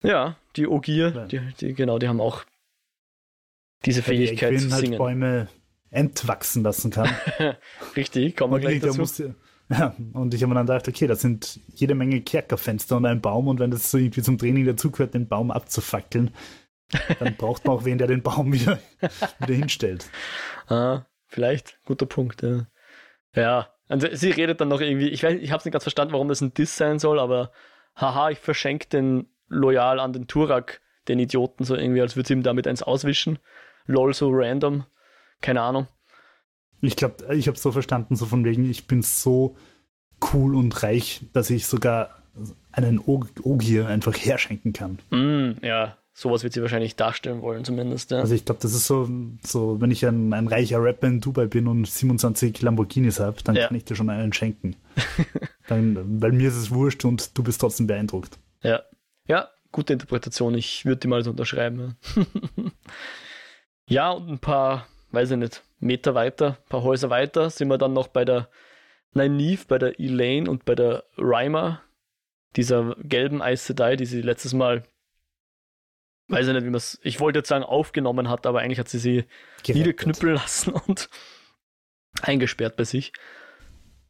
Ja, 0.03 0.35
die 0.55 0.67
Ogier, 0.67 1.27
die, 1.31 1.41
die, 1.59 1.73
genau, 1.73 1.97
die 1.97 2.07
haben 2.07 2.21
auch 2.21 2.43
diese 3.85 4.01
Fähigkeit 4.01 4.53
die 4.53 4.57
zu 4.57 4.71
halt 4.71 4.85
singen. 4.85 4.97
Bäume 4.97 5.47
entwachsen 5.89 6.63
lassen 6.63 6.91
kann. 6.91 7.09
Richtig, 7.95 8.35
kommen 8.35 8.53
wir 8.53 8.59
gleich 8.59 8.81
dazu. 8.81 8.99
Musste, 8.99 9.35
ja, 9.69 9.95
und 10.13 10.33
ich 10.33 10.41
habe 10.41 10.49
mir 10.49 10.55
dann 10.55 10.65
gedacht, 10.65 10.87
okay, 10.87 11.07
das 11.07 11.21
sind 11.21 11.59
jede 11.67 11.95
Menge 11.95 12.21
Kerkerfenster 12.21 12.97
und 12.97 13.05
ein 13.05 13.21
Baum 13.21 13.47
und 13.47 13.59
wenn 13.59 13.71
das 13.71 13.91
so 13.91 13.97
irgendwie 13.97 14.21
zum 14.21 14.37
Training 14.37 14.65
dazugehört, 14.65 15.13
den 15.13 15.27
Baum 15.27 15.51
abzufackeln, 15.51 16.31
dann 17.19 17.35
braucht 17.37 17.65
man 17.65 17.77
auch 17.77 17.85
wen, 17.85 17.97
der 17.97 18.07
den 18.07 18.23
Baum 18.23 18.53
wieder, 18.53 18.79
wieder 19.39 19.53
hinstellt. 19.53 20.09
Ah, 20.67 21.05
vielleicht, 21.27 21.79
guter 21.85 22.05
Punkt, 22.05 22.41
ja. 22.41 22.67
Ja, 23.35 23.69
also 23.87 24.07
sie 24.13 24.31
redet 24.31 24.61
dann 24.61 24.67
noch 24.67 24.81
irgendwie, 24.81 25.09
ich 25.09 25.23
weiß, 25.23 25.39
ich 25.39 25.51
habe 25.51 25.63
nicht 25.63 25.73
ganz 25.73 25.83
verstanden, 25.83 26.13
warum 26.13 26.27
das 26.27 26.41
ein 26.41 26.53
Diss 26.53 26.77
sein 26.77 26.99
soll, 26.99 27.19
aber 27.19 27.51
haha, 27.95 28.29
ich 28.29 28.39
verschenke 28.39 28.87
den 28.87 29.27
loyal 29.47 29.99
an 29.99 30.13
den 30.13 30.27
Turak, 30.27 30.81
den 31.07 31.19
Idioten, 31.19 31.63
so 31.63 31.75
irgendwie, 31.75 32.01
als 32.01 32.15
würde 32.15 32.27
sie 32.27 32.33
ihm 32.33 32.43
damit 32.43 32.67
eins 32.67 32.83
auswischen. 32.83 33.39
Lol, 33.85 34.13
so 34.13 34.29
random. 34.31 34.85
Keine 35.41 35.61
Ahnung. 35.61 35.87
Ich 36.81 36.95
glaube, 36.95 37.33
ich 37.33 37.47
habe 37.47 37.57
so 37.57 37.71
verstanden, 37.71 38.15
so 38.15 38.25
von 38.25 38.43
wegen, 38.43 38.69
ich 38.69 38.87
bin 38.87 39.01
so 39.01 39.55
cool 40.33 40.55
und 40.55 40.83
reich, 40.83 41.21
dass 41.33 41.49
ich 41.49 41.65
sogar 41.65 42.23
einen 42.71 42.99
Ogier 42.99 43.87
einfach 43.87 44.15
herschenken 44.15 44.73
kann. 44.73 44.99
Mm, 45.11 45.63
ja, 45.63 45.97
sowas 46.13 46.43
wird 46.43 46.53
sie 46.53 46.61
wahrscheinlich 46.61 46.95
darstellen 46.95 47.41
wollen, 47.41 47.63
zumindest. 47.63 48.11
Ja. 48.11 48.19
Also 48.19 48.33
ich 48.33 48.45
glaube, 48.45 48.61
das 48.61 48.73
ist 48.73 48.85
so, 48.85 49.09
so, 49.43 49.79
wenn 49.81 49.91
ich 49.91 50.05
ein, 50.05 50.33
ein 50.33 50.47
reicher 50.47 50.81
Rapper 50.81 51.07
in 51.07 51.21
Dubai 51.21 51.45
bin 51.45 51.67
und 51.67 51.87
27 51.87 52.61
Lamborghinis 52.61 53.19
habe, 53.19 53.41
dann 53.43 53.55
ja. 53.55 53.67
kann 53.67 53.77
ich 53.77 53.85
dir 53.85 53.95
schon 53.95 54.09
einen 54.09 54.33
schenken. 54.33 54.75
dann, 55.67 56.21
weil 56.21 56.31
mir 56.31 56.49
ist 56.49 56.55
es 56.57 56.71
wurscht 56.71 57.05
und 57.05 57.37
du 57.37 57.43
bist 57.43 57.61
trotzdem 57.61 57.87
beeindruckt. 57.87 58.39
Ja. 58.61 58.81
Ja, 59.27 59.49
gute 59.71 59.93
Interpretation. 59.93 60.55
Ich 60.55 60.85
würde 60.85 60.99
die 60.99 61.07
mal 61.07 61.23
so 61.23 61.29
unterschreiben. 61.29 61.95
Ja. 62.15 62.23
ja, 63.87 64.11
und 64.11 64.29
ein 64.29 64.39
paar, 64.39 64.87
weiß 65.11 65.31
ich 65.31 65.37
nicht, 65.37 65.63
Meter 65.79 66.15
weiter, 66.15 66.57
ein 66.59 66.69
paar 66.69 66.83
Häuser 66.83 67.09
weiter 67.09 67.49
sind 67.49 67.67
wir 67.67 67.77
dann 67.77 67.93
noch 67.93 68.07
bei 68.07 68.25
der 68.25 68.49
Nynaeve, 69.13 69.65
bei 69.67 69.77
der 69.77 69.99
Elaine 69.99 70.49
und 70.49 70.65
bei 70.65 70.75
der 70.75 71.03
Reimer, 71.17 71.81
dieser 72.55 72.95
gelben 72.99 73.41
Aes 73.41 73.65
Sedai, 73.65 73.95
die 73.95 74.05
sie 74.05 74.21
letztes 74.21 74.53
Mal 74.53 74.83
weiß 76.27 76.47
ich 76.47 76.53
nicht, 76.53 76.63
wie 76.63 76.69
man 76.69 76.75
es, 76.75 76.99
ich 77.03 77.19
wollte 77.19 77.39
jetzt 77.39 77.49
sagen, 77.49 77.63
aufgenommen 77.63 78.29
hat, 78.29 78.45
aber 78.45 78.59
eigentlich 78.59 78.79
hat 78.79 78.89
sie 78.89 78.99
sie 78.99 79.25
Gerettet. 79.63 79.75
niederknüppeln 79.75 80.35
lassen 80.35 80.73
und 80.87 81.09
eingesperrt 82.21 82.75
bei 82.75 82.83
sich. 82.83 83.13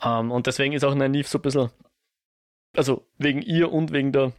Um, 0.03 0.25
ähm, 0.25 0.31
und 0.31 0.47
deswegen 0.47 0.73
ist 0.73 0.83
auch 0.83 0.95
Nynaeve 0.95 1.27
so 1.27 1.37
ein 1.37 1.41
bisschen, 1.41 1.69
also 2.75 3.07
wegen 3.17 3.41
ihr 3.41 3.71
und 3.71 3.91
wegen 3.91 4.11
der 4.11 4.33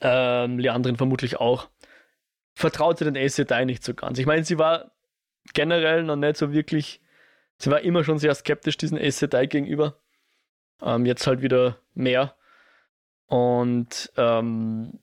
ähm, 0.00 0.58
Leandrin 0.58 0.96
vermutlich 0.96 1.38
auch, 1.38 1.68
vertraute 2.58 3.04
den 3.04 3.16
Aes 3.16 3.36
Sedai 3.36 3.64
nicht 3.64 3.84
so 3.84 3.94
ganz. 3.94 4.18
Ich 4.18 4.26
meine, 4.26 4.44
sie 4.44 4.58
war 4.58 4.90
generell 5.54 6.02
noch 6.02 6.16
nicht 6.16 6.36
so 6.36 6.52
wirklich 6.52 7.00
sie 7.58 7.70
war 7.70 7.80
immer 7.80 8.04
schon 8.04 8.18
sehr 8.18 8.34
skeptisch 8.34 8.76
diesen 8.76 8.98
Aes 8.98 9.18
Sedai 9.18 9.46
gegenüber. 9.46 9.96
Ähm, 10.80 11.06
jetzt 11.06 11.26
halt 11.26 11.42
wieder 11.42 11.78
mehr. 11.94 12.34
Und 13.26 14.10
ähm, 14.16 15.00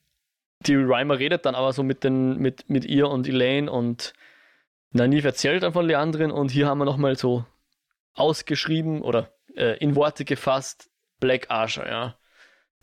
die 0.62 0.76
Reimer 0.76 1.20
redet 1.20 1.46
dann 1.46 1.54
aber 1.54 1.74
so 1.74 1.84
mit, 1.84 2.04
den, 2.04 2.38
mit, 2.38 2.70
mit 2.70 2.86
ihr 2.86 3.10
und 3.10 3.28
Elaine 3.28 3.72
und 3.72 4.14
Naniv 4.92 5.26
erzählt 5.26 5.64
dann 5.64 5.74
von 5.74 5.86
Leandrin 5.86 6.32
und 6.32 6.50
hier 6.50 6.68
haben 6.68 6.80
wir 6.80 6.86
nochmal 6.86 7.18
so 7.18 7.46
ausgeschrieben 8.14 9.02
oder 9.02 9.30
äh, 9.56 9.78
in 9.78 9.96
Worte 9.96 10.24
gefasst 10.26 10.90
Black 11.20 11.52
Archer, 11.52 11.88
ja. 11.88 12.18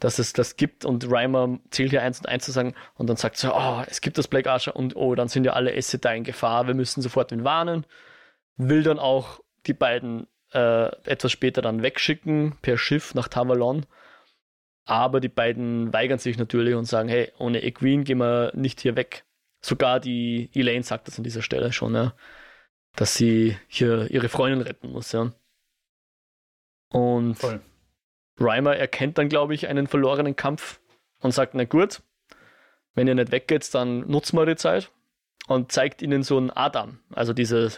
Dass 0.03 0.19
es 0.19 0.33
das 0.33 0.57
gibt 0.57 0.85
und 0.85 1.11
Reimer 1.11 1.61
zählt 1.71 1.91
hier 1.91 2.03
eins 2.03 2.19
und 2.19 2.29
eins 2.29 2.45
zu 2.45 2.51
sagen 2.51 2.75
und 2.95 3.09
dann 3.09 3.17
sagt 3.17 3.37
sie, 3.37 3.53
oh, 3.55 3.83
es 3.87 4.01
gibt 4.01 4.19
das 4.19 4.27
Black 4.27 4.47
Archer 4.47 4.75
und 4.75 4.97
oh, 4.97 5.15
dann 5.15 5.29
sind 5.29 5.45
ja 5.45 5.53
alle 5.53 5.75
Esseter 5.75 6.15
in 6.15 6.25
Gefahr, 6.25 6.67
wir 6.67 6.75
müssen 6.75 7.03
sofort 7.03 7.31
ihn 7.31 7.45
warnen. 7.45 7.87
Will 8.57 8.83
dann 8.83 8.99
auch 8.99 9.41
die 9.67 9.75
beiden 9.75 10.27
äh, 10.53 10.87
etwas 11.05 11.31
später 11.31 11.63
dann 11.63 11.83
wegschicken 11.83 12.57
per 12.63 12.79
Schiff 12.79 13.15
nach 13.15 13.29
Tavalon 13.29 13.87
aber 14.85 15.21
die 15.21 15.29
beiden 15.29 15.93
weigern 15.93 16.19
sich 16.19 16.39
natürlich 16.39 16.75
und 16.75 16.87
sagen, 16.87 17.09
hey, 17.09 17.33
ohne 17.39 17.63
Egwene 17.63 18.05
gehen 18.05 18.19
wir 18.19 18.53
nicht 18.55 18.81
hier 18.81 18.97
weg. 18.97 19.25
Sogar 19.61 20.01
die 20.01 20.51
Elaine 20.55 20.83
sagt 20.83 21.07
das 21.07 21.19
an 21.19 21.25
dieser 21.25 21.43
Stelle 21.43 21.73
schon, 21.73 21.95
ja, 21.95 22.15
dass 22.97 23.15
sie 23.15 23.57
hier 23.69 24.11
ihre 24.11 24.29
Freundin 24.29 24.61
retten 24.61 24.91
muss, 24.91 25.13
ja. 25.13 25.33
Und 26.89 27.37
Voll. 27.37 27.61
Reimer 28.39 28.77
erkennt 28.77 29.19
dann, 29.19 29.29
glaube 29.29 29.55
ich, 29.55 29.69
einen 29.69 29.87
verlorenen 29.87 30.37
Kampf 30.37 30.81
und 31.21 31.33
sagt, 31.33 31.55
na 31.55 31.65
gut, 31.65 32.03
wenn 32.95 33.09
ihr 33.09 33.15
nicht 33.15 33.33
weggeht, 33.33 33.73
dann 33.75 34.01
nutzen 34.09 34.37
wir 34.37 34.47
die 34.47 34.57
Zeit 34.57 34.91
und 35.47 35.73
zeigt 35.73 36.03
ihnen 36.03 36.23
so 36.23 36.37
einen 36.37 36.51
Adam, 36.51 37.01
also 37.13 37.33
diese, 37.33 37.73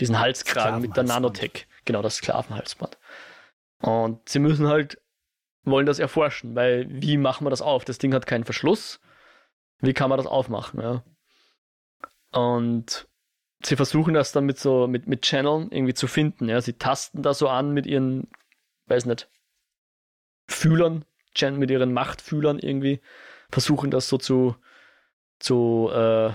diesen 0.00 0.18
Halskragen 0.18 0.80
mit 0.80 0.96
der 0.96 1.04
Nanotech, 1.04 1.66
genau 1.84 2.02
das 2.02 2.16
Sklavenhalsband. 2.16 2.98
Und 3.80 4.28
sie 4.28 4.38
müssen 4.38 4.68
halt 4.68 5.02
wollen 5.64 5.86
das 5.86 5.98
erforschen, 5.98 6.54
weil 6.54 6.86
wie 6.88 7.16
machen 7.16 7.46
wir 7.46 7.50
das 7.50 7.62
auf? 7.62 7.84
Das 7.84 7.98
Ding 7.98 8.14
hat 8.14 8.26
keinen 8.26 8.44
Verschluss. 8.44 9.00
Wie 9.80 9.92
kann 9.92 10.10
man 10.10 10.18
das 10.18 10.26
aufmachen? 10.26 10.80
Ja? 10.80 11.04
Und 12.32 13.08
sie 13.62 13.76
versuchen 13.76 14.14
das 14.14 14.32
dann 14.32 14.44
mit 14.44 14.58
so, 14.58 14.86
mit, 14.86 15.06
mit 15.06 15.22
Channeln 15.22 15.70
irgendwie 15.70 15.94
zu 15.94 16.06
finden. 16.06 16.48
Ja? 16.48 16.60
Sie 16.60 16.74
tasten 16.74 17.22
da 17.22 17.34
so 17.34 17.48
an 17.48 17.72
mit 17.72 17.86
ihren, 17.86 18.28
weiß 18.86 19.06
nicht, 19.06 19.28
Fühlern, 20.52 21.04
mit 21.52 21.70
ihren 21.70 21.92
Machtfühlern 21.92 22.58
irgendwie, 22.58 23.00
versuchen 23.50 23.90
das 23.90 24.08
so 24.08 24.18
zu, 24.18 24.56
zu 25.38 25.90
äh, 25.92 26.32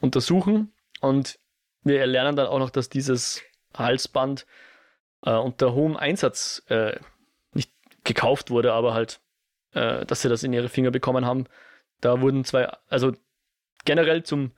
untersuchen. 0.00 0.72
Und 1.00 1.38
wir 1.82 2.06
lernen 2.06 2.36
dann 2.36 2.46
auch 2.46 2.58
noch, 2.58 2.70
dass 2.70 2.88
dieses 2.88 3.42
Halsband 3.74 4.46
äh, 5.22 5.32
unter 5.32 5.74
hohem 5.74 5.96
Einsatz 5.96 6.62
äh, 6.68 6.98
gekauft 8.04 8.50
wurde, 8.50 8.72
aber 8.72 8.94
halt, 8.94 9.20
äh, 9.72 10.04
dass 10.06 10.22
sie 10.22 10.28
das 10.28 10.42
in 10.42 10.52
ihre 10.52 10.68
Finger 10.68 10.90
bekommen 10.90 11.26
haben. 11.26 11.46
Da 12.00 12.20
wurden 12.20 12.44
zwei, 12.44 12.66
also 12.88 13.12
generell 13.84 14.22
zum, 14.22 14.52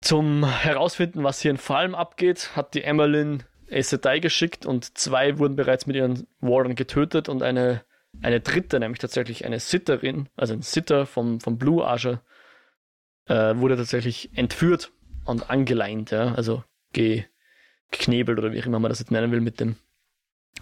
zum 0.00 0.44
Herausfinden, 0.44 1.24
was 1.24 1.40
hier 1.40 1.50
in 1.50 1.58
Falm 1.58 1.94
abgeht, 1.94 2.56
hat 2.56 2.74
die 2.74 2.82
Emmeline 2.82 3.38
Aes 3.38 3.55
Sedai 3.68 4.20
geschickt 4.20 4.66
und 4.66 4.96
zwei 4.96 5.38
wurden 5.38 5.56
bereits 5.56 5.86
mit 5.86 5.96
ihren 5.96 6.26
Wardern 6.40 6.74
getötet 6.74 7.28
und 7.28 7.42
eine, 7.42 7.82
eine 8.22 8.40
dritte, 8.40 8.78
nämlich 8.78 9.00
tatsächlich 9.00 9.44
eine 9.44 9.60
Sitterin, 9.60 10.28
also 10.36 10.54
ein 10.54 10.62
Sitter 10.62 11.06
vom, 11.06 11.40
vom 11.40 11.58
Blue 11.58 11.84
Archer, 11.84 12.22
äh, 13.26 13.56
wurde 13.56 13.76
tatsächlich 13.76 14.36
entführt 14.36 14.92
und 15.24 15.50
angeleint, 15.50 16.12
ja, 16.12 16.32
also 16.34 16.62
ge, 16.92 17.24
geknebelt 17.90 18.38
oder 18.38 18.52
wie 18.52 18.60
auch 18.60 18.66
immer 18.66 18.78
man 18.78 18.90
das 18.90 19.00
jetzt 19.00 19.10
nennen 19.10 19.32
will 19.32 19.40
mit 19.40 19.60
dem 19.60 19.76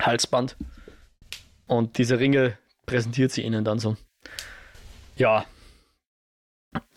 Halsband. 0.00 0.56
Und 1.66 1.98
diese 1.98 2.18
Ringe 2.18 2.58
präsentiert 2.86 3.32
sie 3.32 3.42
ihnen 3.42 3.64
dann 3.64 3.78
so. 3.78 3.96
Ja. 5.16 5.46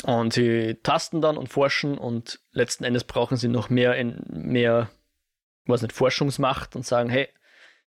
Und 0.04 0.34
sie 0.34 0.78
tasten 0.84 1.22
dann 1.22 1.38
und 1.38 1.50
forschen 1.50 1.98
und 1.98 2.40
letzten 2.52 2.84
Endes 2.84 3.04
brauchen 3.04 3.38
sie 3.38 3.48
noch 3.48 3.70
mehr, 3.70 3.96
in, 3.96 4.22
mehr, 4.28 4.90
was 5.70 5.82
nicht, 5.82 5.94
Forschungsmacht 5.94 6.76
und 6.76 6.86
sagen, 6.86 7.10
hey, 7.10 7.30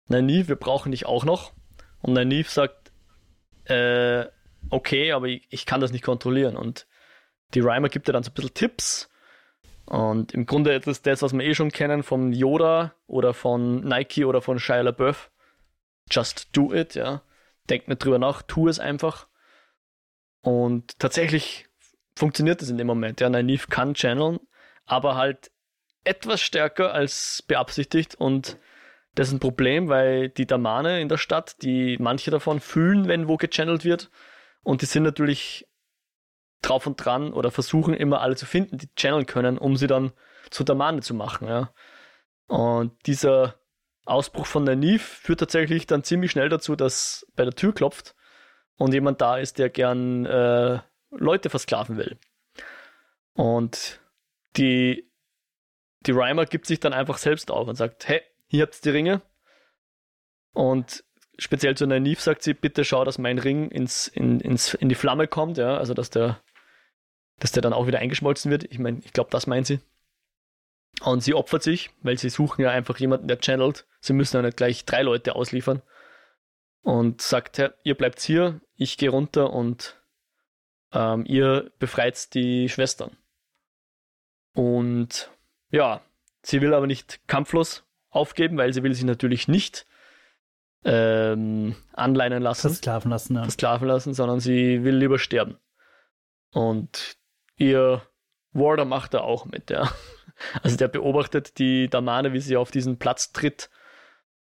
Naiv, 0.08 0.48
wir 0.48 0.56
brauchen 0.56 0.92
dich 0.92 1.06
auch 1.06 1.24
noch. 1.24 1.52
Und 2.00 2.14
Naiv 2.14 2.50
sagt, 2.50 2.92
äh, 3.64 4.26
okay, 4.70 5.12
aber 5.12 5.28
ich, 5.28 5.46
ich, 5.50 5.66
kann 5.66 5.80
das 5.80 5.92
nicht 5.92 6.04
kontrollieren. 6.04 6.56
Und 6.56 6.86
die 7.54 7.60
Reimer 7.60 7.88
gibt 7.88 8.08
ihr 8.08 8.12
dann 8.12 8.22
so 8.22 8.30
ein 8.30 8.34
bisschen 8.34 8.54
Tipps. 8.54 9.08
Und 9.86 10.32
im 10.32 10.46
Grunde 10.46 10.74
ist 10.74 10.86
das 10.86 11.02
das, 11.02 11.22
was 11.22 11.32
wir 11.32 11.44
eh 11.44 11.54
schon 11.54 11.70
kennen 11.70 12.02
von 12.02 12.32
Yoda 12.32 12.94
oder 13.06 13.34
von 13.34 13.80
Nike 13.80 14.24
oder 14.24 14.40
von 14.42 14.58
Shia 14.58 14.80
LaBeouf 14.80 15.30
just 16.10 16.48
do 16.52 16.72
it, 16.72 16.94
ja. 16.94 17.22
Denk 17.68 17.88
nicht 17.88 18.04
drüber 18.04 18.18
nach, 18.18 18.42
tu 18.42 18.68
es 18.68 18.78
einfach. 18.78 19.28
Und 20.42 20.98
tatsächlich 20.98 21.66
funktioniert 22.16 22.60
das 22.60 22.68
in 22.68 22.78
dem 22.78 22.86
Moment. 22.86 23.20
Ja, 23.20 23.30
Nynaeve 23.30 23.68
kann 23.68 23.94
channeln, 23.94 24.40
aber 24.84 25.16
halt 25.16 25.51
etwas 26.04 26.40
stärker 26.42 26.92
als 26.92 27.44
beabsichtigt 27.46 28.14
und 28.14 28.58
das 29.14 29.28
ist 29.28 29.34
ein 29.34 29.40
Problem, 29.40 29.88
weil 29.88 30.30
die 30.30 30.46
Damane 30.46 31.00
in 31.00 31.08
der 31.08 31.18
Stadt, 31.18 31.62
die 31.62 31.98
manche 32.00 32.30
davon 32.30 32.60
fühlen, 32.60 33.08
wenn 33.08 33.28
wo 33.28 33.36
gechannelt 33.36 33.84
wird 33.84 34.10
und 34.62 34.82
die 34.82 34.86
sind 34.86 35.02
natürlich 35.02 35.68
drauf 36.62 36.86
und 36.86 36.96
dran 36.96 37.32
oder 37.32 37.50
versuchen 37.50 37.94
immer 37.94 38.20
alle 38.20 38.36
zu 38.36 38.46
finden, 38.46 38.78
die 38.78 38.88
channeln 38.96 39.26
können, 39.26 39.58
um 39.58 39.76
sie 39.76 39.86
dann 39.86 40.12
zu 40.50 40.64
Damane 40.64 41.00
zu 41.00 41.14
machen, 41.14 41.48
ja. 41.48 41.72
Und 42.46 43.06
dieser 43.06 43.56
Ausbruch 44.04 44.46
von 44.46 44.66
der 44.66 44.76
Neve 44.76 44.98
führt 44.98 45.40
tatsächlich 45.40 45.86
dann 45.86 46.04
ziemlich 46.04 46.30
schnell 46.30 46.48
dazu, 46.48 46.76
dass 46.76 47.26
bei 47.36 47.44
der 47.44 47.54
Tür 47.54 47.72
klopft 47.74 48.14
und 48.76 48.92
jemand 48.92 49.20
da 49.20 49.38
ist, 49.38 49.58
der 49.58 49.70
gern 49.70 50.26
äh, 50.26 50.80
Leute 51.10 51.50
versklaven 51.50 51.96
will. 51.96 52.18
Und 53.34 54.00
die, 54.56 55.10
die 56.06 56.12
Reimer 56.12 56.46
gibt 56.46 56.66
sich 56.66 56.80
dann 56.80 56.92
einfach 56.92 57.18
selbst 57.18 57.50
auf 57.50 57.68
und 57.68 57.76
sagt, 57.76 58.08
hey, 58.08 58.22
hier 58.46 58.62
habt 58.62 58.74
ihr 58.74 58.92
die 58.92 58.96
Ringe. 58.96 59.22
Und 60.52 61.04
speziell 61.38 61.76
zu 61.76 61.86
Nynaeve 61.86 62.20
sagt 62.20 62.42
sie, 62.42 62.54
bitte 62.54 62.84
schau, 62.84 63.04
dass 63.04 63.18
mein 63.18 63.38
Ring 63.38 63.70
ins, 63.70 64.08
in, 64.08 64.40
ins, 64.40 64.74
in 64.74 64.88
die 64.88 64.94
Flamme 64.94 65.26
kommt, 65.26 65.58
ja, 65.58 65.76
also 65.76 65.94
dass 65.94 66.10
der, 66.10 66.40
dass 67.38 67.52
der 67.52 67.62
dann 67.62 67.72
auch 67.72 67.86
wieder 67.86 67.98
eingeschmolzen 67.98 68.50
wird. 68.50 68.64
Ich 68.64 68.78
meine, 68.78 69.00
ich 69.04 69.12
glaube, 69.12 69.30
das 69.30 69.46
meint 69.46 69.66
sie. 69.66 69.80
Und 71.02 71.22
sie 71.22 71.34
opfert 71.34 71.62
sich, 71.62 71.90
weil 72.02 72.18
sie 72.18 72.28
suchen 72.28 72.62
ja 72.62 72.70
einfach 72.70 72.98
jemanden, 72.98 73.28
der 73.28 73.40
channelt. 73.40 73.86
Sie 74.00 74.12
müssen 74.12 74.36
ja 74.36 74.42
nicht 74.42 74.56
gleich 74.56 74.84
drei 74.84 75.02
Leute 75.02 75.34
ausliefern. 75.34 75.82
Und 76.82 77.22
sagt, 77.22 77.62
ihr 77.84 77.94
bleibt 77.94 78.20
hier, 78.20 78.60
ich 78.76 78.98
gehe 78.98 79.10
runter 79.10 79.52
und 79.52 80.02
ähm, 80.92 81.24
ihr 81.26 81.70
befreit 81.78 82.34
die 82.34 82.68
Schwestern. 82.68 83.16
Und 84.52 85.30
ja, 85.72 86.02
sie 86.42 86.60
will 86.60 86.74
aber 86.74 86.86
nicht 86.86 87.26
kampflos 87.26 87.84
aufgeben, 88.10 88.56
weil 88.58 88.72
sie 88.72 88.82
will 88.82 88.94
sich 88.94 89.04
natürlich 89.04 89.48
nicht 89.48 89.86
ähm, 90.84 91.74
anleinen 91.92 92.42
lassen. 92.42 92.68
Versklaven 92.68 93.10
lassen, 93.10 93.34
ja. 93.34 93.42
Versklaven 93.42 93.88
lassen, 93.88 94.14
sondern 94.14 94.38
sie 94.38 94.84
will 94.84 94.96
lieber 94.96 95.18
sterben. 95.18 95.56
Und 96.52 97.16
ihr 97.56 98.02
Warder 98.52 98.84
macht 98.84 99.14
da 99.14 99.20
auch 99.20 99.46
mit, 99.46 99.70
ja. 99.70 99.90
Also 100.62 100.76
der 100.76 100.88
beobachtet 100.88 101.58
die 101.58 101.88
Damane, 101.88 102.32
wie 102.32 102.40
sie 102.40 102.56
auf 102.56 102.70
diesen 102.70 102.98
Platz 102.98 103.32
tritt 103.32 103.70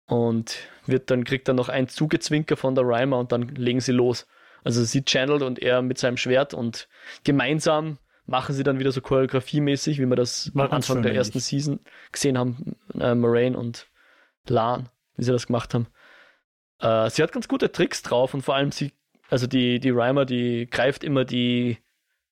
und 0.06 0.56
wird 0.86 1.10
dann, 1.10 1.24
kriegt 1.24 1.48
dann 1.48 1.56
noch 1.56 1.68
ein 1.68 1.88
Zugezwinker 1.88 2.56
von 2.56 2.74
der 2.74 2.84
Reimer 2.86 3.18
und 3.18 3.30
dann 3.30 3.48
legen 3.48 3.80
sie 3.80 3.92
los. 3.92 4.26
Also 4.64 4.82
sie 4.84 5.04
channelt 5.04 5.42
und 5.42 5.60
er 5.60 5.82
mit 5.82 5.98
seinem 5.98 6.16
Schwert 6.16 6.54
und 6.54 6.88
gemeinsam 7.24 7.98
machen 8.26 8.54
sie 8.54 8.62
dann 8.62 8.78
wieder 8.78 8.92
so 8.92 9.00
choreografiemäßig, 9.00 9.98
wie 9.98 10.06
wir 10.06 10.16
das 10.16 10.50
am 10.54 10.70
Anfang 10.70 11.02
der 11.02 11.14
ersten 11.14 11.40
Season 11.40 11.80
gesehen 12.12 12.38
haben, 12.38 12.76
äh, 12.98 13.14
Moraine 13.14 13.56
und 13.56 13.88
Lan, 14.48 14.88
wie 15.16 15.24
sie 15.24 15.32
das 15.32 15.46
gemacht 15.46 15.74
haben. 15.74 15.86
Äh, 16.80 17.10
sie 17.10 17.22
hat 17.22 17.32
ganz 17.32 17.48
gute 17.48 17.72
Tricks 17.72 18.02
drauf 18.02 18.34
und 18.34 18.42
vor 18.42 18.54
allem 18.54 18.72
sie, 18.72 18.92
also 19.30 19.46
die, 19.46 19.80
die 19.80 19.90
Reimer, 19.90 20.24
die 20.24 20.68
greift 20.70 21.04
immer 21.04 21.24
die 21.24 21.78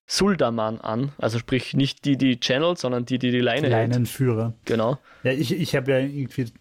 Suldaman 0.06 0.80
an. 0.80 1.12
Also 1.18 1.38
sprich 1.38 1.74
nicht 1.74 2.04
die, 2.04 2.16
die 2.16 2.38
Channel, 2.38 2.76
sondern 2.76 3.04
die, 3.04 3.18
die 3.18 3.30
die 3.30 3.40
Leine 3.40 3.68
Leinenführer. 3.68 4.48
Hält. 4.48 4.66
Genau. 4.66 4.98
Ja, 5.22 5.32
ich, 5.32 5.52
ich 5.52 5.74
habe 5.74 5.92
ja 5.92 5.98
irgendwie 5.98 6.52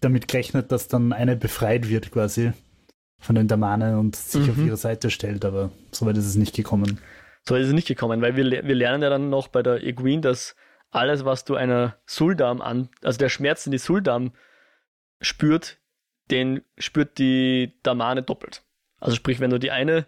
damit 0.00 0.28
gerechnet, 0.28 0.72
dass 0.72 0.88
dann 0.88 1.12
eine 1.12 1.36
befreit 1.36 1.88
wird 1.88 2.10
quasi 2.10 2.52
von 3.18 3.36
den 3.36 3.48
Damanen 3.48 3.98
und 3.98 4.16
sich 4.16 4.46
mhm. 4.46 4.50
auf 4.50 4.58
ihre 4.58 4.76
Seite 4.76 5.10
stellt, 5.10 5.44
aber 5.44 5.70
so 5.92 6.06
weit 6.06 6.16
ist 6.16 6.26
es 6.26 6.36
nicht 6.36 6.54
gekommen. 6.54 6.98
So 7.44 7.56
ist 7.56 7.66
es 7.66 7.72
nicht 7.72 7.88
gekommen, 7.88 8.22
weil 8.22 8.36
wir, 8.36 8.44
wir 8.44 8.74
lernen 8.74 9.02
ja 9.02 9.10
dann 9.10 9.30
noch 9.30 9.48
bei 9.48 9.62
der 9.62 9.82
Egwene, 9.82 10.20
dass 10.20 10.54
alles, 10.90 11.24
was 11.24 11.44
du 11.44 11.56
einer 11.56 11.96
Suldam 12.06 12.60
an, 12.60 12.88
also 13.02 13.18
der 13.18 13.28
Schmerz, 13.28 13.64
den 13.64 13.72
die 13.72 13.78
Suldam 13.78 14.32
spürt, 15.20 15.78
den 16.30 16.62
spürt 16.78 17.18
die 17.18 17.78
Damane 17.82 18.22
doppelt. 18.22 18.62
Also 19.00 19.16
sprich, 19.16 19.40
wenn 19.40 19.50
du 19.50 19.58
die 19.58 19.70
eine 19.70 20.06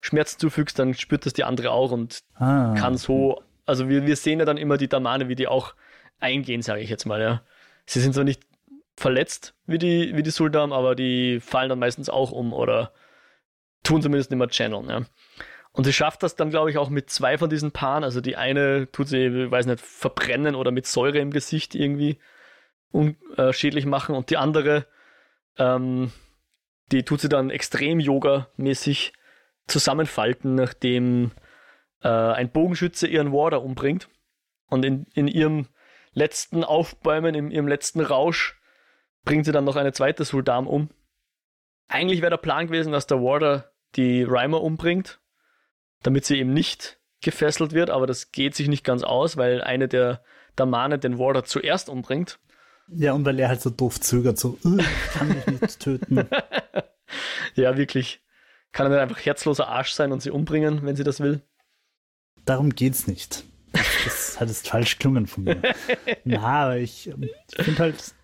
Schmerzen 0.00 0.38
zufügst, 0.38 0.78
dann 0.78 0.94
spürt 0.94 1.26
das 1.26 1.32
die 1.32 1.44
andere 1.44 1.72
auch 1.72 1.90
und 1.90 2.22
ah. 2.34 2.74
kann 2.78 2.96
so, 2.96 3.42
also 3.66 3.88
wir, 3.88 4.06
wir 4.06 4.16
sehen 4.16 4.38
ja 4.38 4.44
dann 4.44 4.56
immer 4.56 4.76
die 4.76 4.88
Damane, 4.88 5.28
wie 5.28 5.34
die 5.34 5.48
auch 5.48 5.74
eingehen, 6.20 6.62
sage 6.62 6.82
ich 6.82 6.90
jetzt 6.90 7.06
mal, 7.06 7.20
ja. 7.20 7.42
sie 7.86 8.00
sind 8.00 8.14
zwar 8.14 8.24
nicht 8.24 8.42
verletzt 8.96 9.54
wie 9.66 9.78
die, 9.78 10.16
wie 10.16 10.22
die 10.22 10.30
Suldam, 10.30 10.72
aber 10.72 10.94
die 10.94 11.40
fallen 11.40 11.68
dann 11.68 11.78
meistens 11.78 12.08
auch 12.08 12.32
um 12.32 12.52
oder 12.52 12.92
tun 13.82 14.02
zumindest 14.02 14.30
nicht 14.30 14.38
mehr 14.38 14.48
channeln. 14.48 14.88
Ja. 14.88 15.02
Und 15.78 15.84
sie 15.84 15.92
schafft 15.92 16.24
das 16.24 16.34
dann, 16.34 16.50
glaube 16.50 16.70
ich, 16.70 16.76
auch 16.76 16.88
mit 16.88 17.08
zwei 17.08 17.38
von 17.38 17.48
diesen 17.48 17.70
Paaren. 17.70 18.02
Also 18.02 18.20
die 18.20 18.34
eine 18.34 18.90
tut 18.90 19.06
sie, 19.06 19.48
weiß 19.48 19.66
nicht, 19.66 19.80
verbrennen 19.80 20.56
oder 20.56 20.72
mit 20.72 20.86
Säure 20.86 21.18
im 21.18 21.30
Gesicht 21.30 21.76
irgendwie 21.76 22.18
unschädlich 22.90 23.84
äh, 23.84 23.88
machen 23.88 24.16
und 24.16 24.30
die 24.30 24.38
andere, 24.38 24.86
ähm, 25.56 26.10
die 26.90 27.04
tut 27.04 27.20
sie 27.20 27.28
dann 27.28 27.50
extrem 27.50 28.00
Yoga-mäßig 28.00 29.12
zusammenfalten, 29.68 30.56
nachdem 30.56 31.30
äh, 32.02 32.08
ein 32.08 32.50
Bogenschütze 32.50 33.06
ihren 33.06 33.32
Warder 33.32 33.62
umbringt. 33.62 34.08
Und 34.66 34.84
in, 34.84 35.06
in 35.14 35.28
ihrem 35.28 35.68
letzten 36.12 36.64
Aufbäumen, 36.64 37.36
in 37.36 37.52
ihrem 37.52 37.68
letzten 37.68 38.00
Rausch, 38.00 38.60
bringt 39.24 39.44
sie 39.44 39.52
dann 39.52 39.64
noch 39.64 39.76
eine 39.76 39.92
zweite 39.92 40.24
Suldam 40.24 40.66
um. 40.66 40.90
Eigentlich 41.86 42.20
wäre 42.20 42.30
der 42.30 42.38
Plan 42.38 42.66
gewesen, 42.66 42.90
dass 42.90 43.06
der 43.06 43.22
Warder 43.22 43.70
die 43.94 44.24
Reimer 44.24 44.60
umbringt, 44.60 45.20
damit 46.02 46.24
sie 46.24 46.38
eben 46.38 46.52
nicht 46.52 46.98
gefesselt 47.20 47.72
wird, 47.72 47.90
aber 47.90 48.06
das 48.06 48.32
geht 48.32 48.54
sich 48.54 48.68
nicht 48.68 48.84
ganz 48.84 49.02
aus, 49.02 49.36
weil 49.36 49.62
eine 49.62 49.88
der 49.88 50.22
Damane 50.56 50.98
den 50.98 51.18
Warder 51.18 51.44
zuerst 51.44 51.88
umbringt. 51.88 52.38
Ja, 52.88 53.12
und 53.12 53.24
weil 53.24 53.38
er 53.38 53.48
halt 53.48 53.60
so 53.60 53.70
doof 53.70 54.00
zögert, 54.00 54.38
so, 54.38 54.58
ich 54.62 55.12
kann 55.12 55.28
mich 55.28 55.46
nicht 55.60 55.80
töten. 55.80 56.26
ja, 57.54 57.76
wirklich. 57.76 58.22
Kann 58.72 58.86
er 58.86 58.90
nicht 58.90 59.00
einfach 59.00 59.24
herzloser 59.24 59.68
Arsch 59.68 59.92
sein 59.92 60.12
und 60.12 60.22
sie 60.22 60.30
umbringen, 60.30 60.80
wenn 60.84 60.96
sie 60.96 61.04
das 61.04 61.20
will? 61.20 61.42
Darum 62.44 62.70
geht's 62.70 63.06
nicht. 63.06 63.44
Das 64.04 64.40
hat 64.40 64.48
jetzt 64.48 64.68
falsch 64.68 64.98
gelungen 64.98 65.26
von 65.26 65.44
mir. 65.44 65.60
Na, 66.24 66.40
aber 66.40 66.76
ich, 66.78 67.08
ich 67.08 67.64
finde 67.64 67.78
halt, 67.80 68.14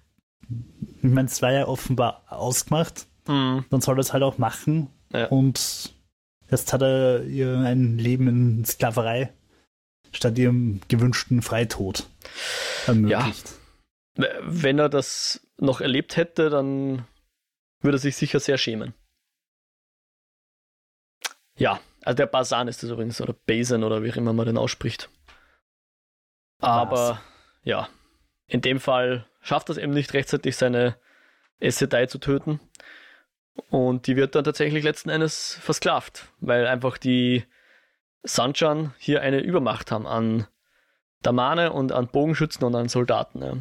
ich 1.02 1.10
meine, 1.10 1.28
es 1.28 1.42
war 1.42 1.52
ja 1.52 1.66
offenbar 1.66 2.24
ausgemacht. 2.28 3.06
Mhm. 3.26 3.64
Dann 3.70 3.80
soll 3.80 3.96
er 3.96 4.00
es 4.00 4.12
halt 4.12 4.22
auch 4.22 4.38
machen. 4.38 4.88
Ja. 5.12 5.26
Und 5.26 5.93
jetzt 6.51 6.72
hat 6.72 6.82
er 6.82 7.24
ihr 7.24 7.59
ein 7.59 7.99
Leben 7.99 8.28
in 8.28 8.64
Sklaverei 8.64 9.32
statt 10.12 10.38
ihrem 10.38 10.80
gewünschten 10.88 11.42
Freitod 11.42 12.09
ermöglicht. 12.86 13.53
Ja. 14.16 14.26
Wenn 14.42 14.78
er 14.78 14.88
das 14.88 15.40
noch 15.59 15.80
erlebt 15.80 16.16
hätte, 16.16 16.51
dann 16.51 17.07
würde 17.80 17.97
er 17.97 18.01
sich 18.01 18.16
sicher 18.16 18.38
sehr 18.40 18.59
schämen. 18.59 18.95
Ja, 21.57 21.80
also 22.03 22.16
der 22.16 22.26
Basan 22.26 22.68
ist 22.68 22.82
das 22.82 22.90
übrigens, 22.90 23.20
oder 23.20 23.32
Basin 23.32 23.84
oder 23.84 24.03
wie 24.03 24.12
auch 24.12 24.16
immer 24.16 24.32
man 24.32 24.47
den 24.47 24.59
ausspricht. 24.59 25.09
Aber 26.61 27.11
Was? 27.11 27.18
ja, 27.62 27.88
in 28.47 28.61
dem 28.61 28.80
Fall 28.80 29.26
schafft 29.40 29.68
das 29.68 29.78
eben 29.78 29.92
nicht 29.92 30.14
rechtzeitig 30.14 30.57
seine 30.57 30.97
Essedai 31.61 32.07
zu 32.07 32.18
töten. 32.18 32.61
Und 33.70 34.07
die 34.07 34.16
wird 34.16 34.34
dann 34.34 34.44
tatsächlich 34.44 34.84
letzten 34.84 35.11
Endes 35.11 35.59
versklavt, 35.61 36.28
weil 36.40 36.66
einfach 36.66 36.98
die 36.98 37.44
Sanchan 38.22 38.94
hier 38.98 39.20
eine 39.20 39.40
Übermacht 39.40 39.92
haben 39.92 40.07
an 40.07 40.46
Damane 41.22 41.72
und 41.72 41.92
an 41.92 42.09
Bogenschützen 42.09 42.64
und 42.64 42.74
an 42.74 42.88
Soldaten. 42.88 43.42
Ja. 43.42 43.57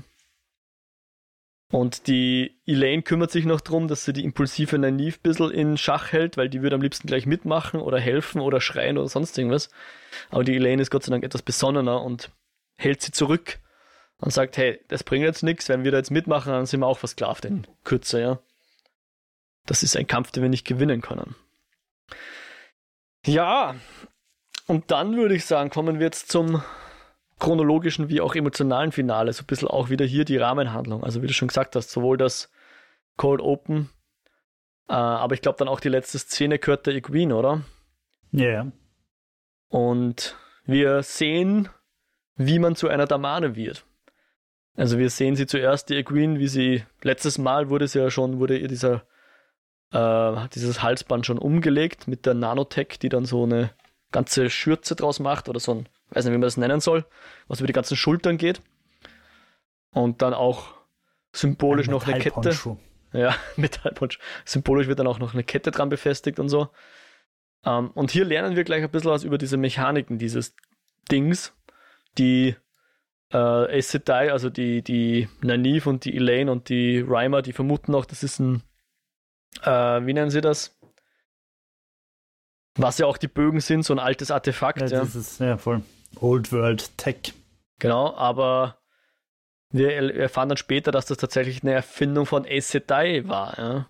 Und 1.72 2.08
die 2.08 2.60
Elaine 2.68 3.02
kümmert 3.02 3.32
sich 3.32 3.46
noch 3.46 3.60
darum, 3.60 3.88
dass 3.88 4.06
sie 4.06 4.14
die 4.14 4.24
impulsive 4.24 4.78
Nynaeve 4.78 5.18
ein 5.18 5.22
bisschen 5.24 5.52
in 5.52 5.78
Schach 5.78 6.12
hält, 6.12 6.38
weil 6.38 6.50
die 6.50 6.62
würde 6.62 6.76
am 6.76 6.82
liebsten 6.82 7.08
gleich 7.08 7.26
mitmachen 7.26 7.80
oder 7.80 8.00
helfen 8.00 8.42
oder 8.42 8.62
schreien 8.62 8.98
oder 8.98 9.08
sonst 9.08 9.38
irgendwas. 9.38 9.70
Aber 10.30 10.44
die 10.44 10.56
Elaine 10.56 10.82
ist 10.82 10.92
Gott 10.92 11.04
sei 11.04 11.12
Dank 11.12 11.24
etwas 11.24 11.42
besonnener 11.42 12.02
und 12.04 12.30
hält 12.76 13.02
sie 13.02 13.12
zurück 13.12 13.58
und 14.18 14.32
sagt, 14.32 14.58
hey, 14.58 14.80
das 14.88 15.04
bringt 15.04 15.26
jetzt 15.26 15.42
nichts, 15.44 15.68
wenn 15.68 15.84
wir 15.84 15.92
da 15.92 15.98
jetzt 15.98 16.12
mitmachen, 16.12 16.52
dann 16.52 16.66
sind 16.66 16.80
wir 16.80 16.88
auch 16.88 17.00
versklavt 17.00 17.46
in 17.46 17.66
Kürze, 17.84 18.22
ja. 18.22 18.40
Das 19.66 19.84
ist 19.84 19.96
ein 19.96 20.08
Kampf, 20.08 20.32
den 20.32 20.44
wir 20.44 20.50
nicht 20.50 20.66
gewinnen 20.66 21.02
können. 21.02 21.36
Ja, 23.26 23.76
und 24.68 24.92
dann 24.92 25.16
würde 25.16 25.36
ich 25.36 25.46
sagen, 25.46 25.70
kommen 25.70 26.00
wir 26.00 26.06
jetzt 26.06 26.32
zum 26.32 26.62
chronologischen 27.40 28.10
wie 28.10 28.22
auch 28.22 28.36
emotionalen 28.36 28.92
Finale. 28.92 29.34
So 29.34 29.44
ein 29.44 29.48
bisschen 29.48 29.68
auch 29.68 29.90
wieder 29.90 30.06
hier 30.06 30.26
die 30.26 30.38
Rahmenhandlung. 30.38 31.04
Also 31.04 31.22
wie 31.22 31.28
du 31.28 31.34
schon 31.34 31.48
gesagt 31.48 31.76
hast, 31.76 31.92
sowohl 31.92 32.18
das 32.18 32.52
Cold 33.18 33.42
Open, 33.42 33.90
äh, 34.90 34.94
aber 34.94 35.36
ich 35.36 35.42
glaube 35.42 35.58
dann 35.58 35.68
auch 35.68 35.80
die 35.80 35.90
letzte 35.90 36.20
Szene 36.20 36.60
gehört 36.60 36.86
der 36.86 36.96
Equine, 36.96 37.36
oder? 37.36 37.62
Ja. 38.32 38.44
Yeah. 38.44 38.72
Und 39.70 40.38
wir 40.66 41.04
sehen, 41.04 41.70
wie 42.36 42.60
man 42.60 42.76
zu 42.76 42.88
einer 42.88 43.06
Damane 43.06 43.56
wird. 43.56 43.86
Also 44.76 44.98
wir 44.98 45.10
sehen 45.10 45.36
sie 45.36 45.46
zuerst, 45.46 45.90
die 45.90 46.04
Queen, 46.04 46.40
wie 46.40 46.48
sie, 46.48 46.84
letztes 47.02 47.38
Mal 47.38 47.70
wurde 47.70 47.88
sie 47.88 48.00
ja 48.00 48.10
schon, 48.10 48.40
wurde 48.40 48.58
ihr 48.58 48.68
dieser, 48.68 49.06
äh, 49.94 50.50
dieses 50.50 50.82
Halsband 50.82 51.26
schon 51.26 51.38
umgelegt 51.38 52.08
mit 52.08 52.26
der 52.26 52.34
Nanotech, 52.34 53.00
die 53.00 53.10
dann 53.10 53.26
so 53.26 53.44
eine 53.44 53.72
ganze 54.12 54.50
Schürze 54.50 54.96
draus 54.96 55.20
macht 55.20 55.50
oder 55.50 55.60
so 55.60 55.74
ein, 55.74 55.90
weiß 56.10 56.26
nicht, 56.26 56.34
wie 56.34 56.38
man 56.38 56.42
das 56.42 56.58
nennen 56.58 56.80
soll, 56.80 57.06
was 57.48 57.60
über 57.60 57.68
die 57.68 57.74
ganzen 57.74 57.96
Schultern 57.96 58.38
geht. 58.38 58.62
Und 59.92 60.24
dann 60.24 60.34
auch 60.34 60.74
symbolisch 61.32 61.88
noch 61.88 62.08
eine 62.08 62.20
Kette. 62.20 62.78
Ja, 63.12 63.36
Metallpunch. 63.56 64.18
Symbolisch 64.44 64.88
wird 64.88 65.00
dann 65.00 65.08
auch 65.08 65.20
noch 65.20 65.34
eine 65.34 65.44
Kette 65.44 65.70
dran 65.70 65.90
befestigt 65.90 66.40
und 66.40 66.50
so. 66.50 66.70
Ähm, 67.64 67.92
und 67.92 68.10
hier 68.10 68.26
lernen 68.26 68.56
wir 68.56 68.64
gleich 68.64 68.84
ein 68.84 68.90
bisschen 68.90 69.12
was 69.12 69.24
über 69.24 69.38
diese 69.38 69.58
Mechaniken 69.58 70.18
dieses 70.18 70.56
Dings, 71.12 71.54
die 72.18 72.56
äh, 73.32 73.82
Sedai, 73.82 74.32
also 74.32 74.50
die, 74.50 74.82
die 74.82 75.28
Nynaeve 75.42 75.90
und 75.90 76.06
die 76.06 76.16
Elaine 76.16 76.52
und 76.52 76.70
die 76.70 77.04
Reimer, 77.08 77.44
die 77.44 77.54
vermuten 77.54 77.94
auch, 77.94 78.06
das 78.06 78.24
ist 78.24 78.40
ein, 78.40 78.64
äh, 79.62 80.06
wie 80.06 80.14
nennen 80.14 80.32
sie 80.32 80.42
das? 80.42 80.78
Was 82.76 82.98
ja 82.98 83.06
auch 83.06 83.18
die 83.18 83.28
Bögen 83.28 83.60
sind, 83.60 83.84
so 83.84 83.94
ein 83.94 84.00
altes 84.00 84.32
Artefakt. 84.32 84.82
Ja, 84.82 84.88
ja. 84.88 85.00
das 85.00 85.16
ist 85.16 85.40
ja 85.40 85.58
voll 85.58 85.82
Old 86.20 86.52
World 86.52 86.98
Tech. 86.98 87.34
Genau, 87.80 88.16
aber 88.16 88.78
wir 89.70 89.92
erfahren 90.16 90.50
dann 90.50 90.58
später, 90.58 90.92
dass 90.92 91.06
das 91.06 91.18
tatsächlich 91.18 91.64
eine 91.64 91.74
Erfindung 91.74 92.26
von 92.26 92.46
Aes 92.46 92.70
Sedai 92.70 93.28
war. 93.28 93.58
Ja? 93.58 93.90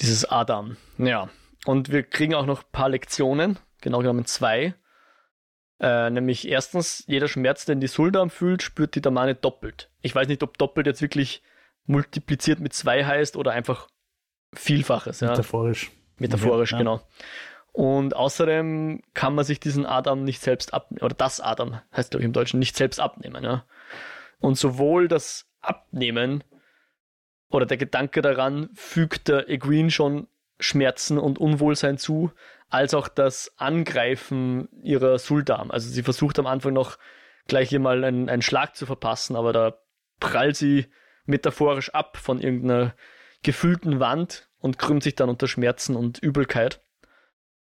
Dieses 0.00 0.24
Adam. 0.24 0.76
Ja. 0.98 1.28
Und 1.64 1.90
wir 1.90 2.02
kriegen 2.02 2.34
auch 2.34 2.46
noch 2.46 2.62
ein 2.62 2.70
paar 2.72 2.88
Lektionen, 2.88 3.58
genau 3.80 3.98
genommen 3.98 4.26
zwei. 4.26 4.74
Äh, 5.78 6.10
nämlich 6.10 6.48
erstens, 6.48 7.04
jeder 7.06 7.28
Schmerz, 7.28 7.64
den 7.64 7.80
die 7.80 7.86
Suldam 7.86 8.30
fühlt, 8.30 8.62
spürt 8.62 8.94
die 8.94 9.00
Damane 9.00 9.34
doppelt. 9.34 9.90
Ich 10.00 10.14
weiß 10.14 10.28
nicht, 10.28 10.42
ob 10.42 10.58
doppelt 10.58 10.86
jetzt 10.86 11.02
wirklich 11.02 11.42
multipliziert 11.84 12.60
mit 12.60 12.72
zwei 12.72 13.04
heißt 13.04 13.36
oder 13.36 13.52
einfach 13.52 13.88
Vielfaches. 14.58 15.20
Ja. 15.20 15.30
Metaphorisch. 15.30 15.90
Metaphorisch, 16.18 16.72
ja. 16.72 16.78
genau. 16.78 17.00
Und 17.72 18.16
außerdem 18.16 19.02
kann 19.12 19.34
man 19.34 19.44
sich 19.44 19.60
diesen 19.60 19.84
Adam 19.84 20.24
nicht 20.24 20.40
selbst 20.40 20.72
abnehmen, 20.72 21.04
oder 21.04 21.14
das 21.14 21.40
Adam 21.40 21.78
heißt 21.94 22.10
glaube 22.10 22.22
ich 22.22 22.26
im 22.26 22.32
Deutschen, 22.32 22.58
nicht 22.58 22.74
selbst 22.76 22.98
abnehmen. 22.98 23.44
Ja. 23.44 23.64
Und 24.40 24.56
sowohl 24.56 25.08
das 25.08 25.46
Abnehmen 25.60 26.42
oder 27.50 27.66
der 27.66 27.76
Gedanke 27.76 28.22
daran 28.22 28.70
fügt 28.74 29.28
der 29.28 29.48
Egwene 29.48 29.90
schon 29.90 30.26
Schmerzen 30.58 31.18
und 31.18 31.38
Unwohlsein 31.38 31.98
zu, 31.98 32.32
als 32.70 32.94
auch 32.94 33.08
das 33.08 33.52
Angreifen 33.56 34.68
ihrer 34.82 35.18
Suldam. 35.18 35.70
Also 35.70 35.88
sie 35.88 36.02
versucht 36.02 36.38
am 36.38 36.46
Anfang 36.46 36.72
noch 36.72 36.98
gleich 37.46 37.68
hier 37.68 37.80
mal 37.80 38.02
einen, 38.02 38.28
einen 38.28 38.42
Schlag 38.42 38.74
zu 38.74 38.86
verpassen, 38.86 39.36
aber 39.36 39.52
da 39.52 39.78
prallt 40.18 40.56
sie 40.56 40.86
metaphorisch 41.26 41.90
ab 41.90 42.16
von 42.16 42.40
irgendeiner 42.40 42.94
gefühlten 43.42 44.00
Wand 44.00 44.45
und 44.58 44.78
krümmt 44.78 45.02
sich 45.02 45.14
dann 45.14 45.28
unter 45.28 45.48
Schmerzen 45.48 45.96
und 45.96 46.18
Übelkeit. 46.18 46.80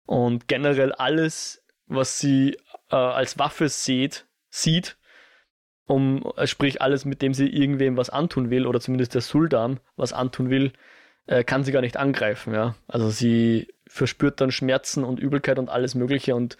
Und 0.06 0.48
generell 0.48 0.92
alles, 0.92 1.64
was 1.86 2.18
sie 2.18 2.56
äh, 2.90 2.96
als 2.96 3.38
Waffe 3.38 3.68
sieht, 3.68 4.26
sieht, 4.50 4.96
um, 5.86 6.30
äh, 6.36 6.46
sprich 6.46 6.82
alles, 6.82 7.04
mit 7.04 7.22
dem 7.22 7.34
sie 7.34 7.48
irgendwem 7.48 7.96
was 7.96 8.10
antun 8.10 8.50
will, 8.50 8.66
oder 8.66 8.80
zumindest 8.80 9.14
der 9.14 9.22
Suldam 9.22 9.80
was 9.96 10.12
antun 10.12 10.50
will, 10.50 10.72
äh, 11.26 11.44
kann 11.44 11.64
sie 11.64 11.72
gar 11.72 11.80
nicht 11.80 11.96
angreifen, 11.96 12.54
ja. 12.54 12.74
Also 12.86 13.10
sie 13.10 13.68
verspürt 13.86 14.40
dann 14.40 14.50
Schmerzen 14.50 15.04
und 15.04 15.20
Übelkeit 15.20 15.58
und 15.58 15.68
alles 15.68 15.94
Mögliche 15.94 16.34
und 16.34 16.56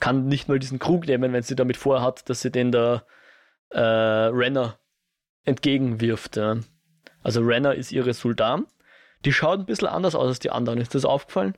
kann 0.00 0.26
nicht 0.26 0.48
mal 0.48 0.58
diesen 0.58 0.78
Krug 0.78 1.06
nehmen, 1.06 1.32
wenn 1.32 1.42
sie 1.42 1.56
damit 1.56 1.76
vorhat, 1.76 2.28
dass 2.28 2.40
sie 2.40 2.50
den 2.50 2.72
der 2.72 3.06
äh, 3.70 3.80
Renner 3.80 4.78
entgegenwirft. 5.44 6.36
Ja. 6.36 6.58
Also 7.22 7.42
Renner 7.42 7.74
ist 7.74 7.92
ihre 7.92 8.12
Sultan. 8.12 8.66
Die 9.24 9.32
schaut 9.32 9.60
ein 9.60 9.66
bisschen 9.66 9.88
anders 9.88 10.14
aus 10.14 10.26
als 10.26 10.38
die 10.38 10.50
anderen. 10.50 10.80
Ist 10.80 10.94
das 10.94 11.04
aufgefallen? 11.04 11.56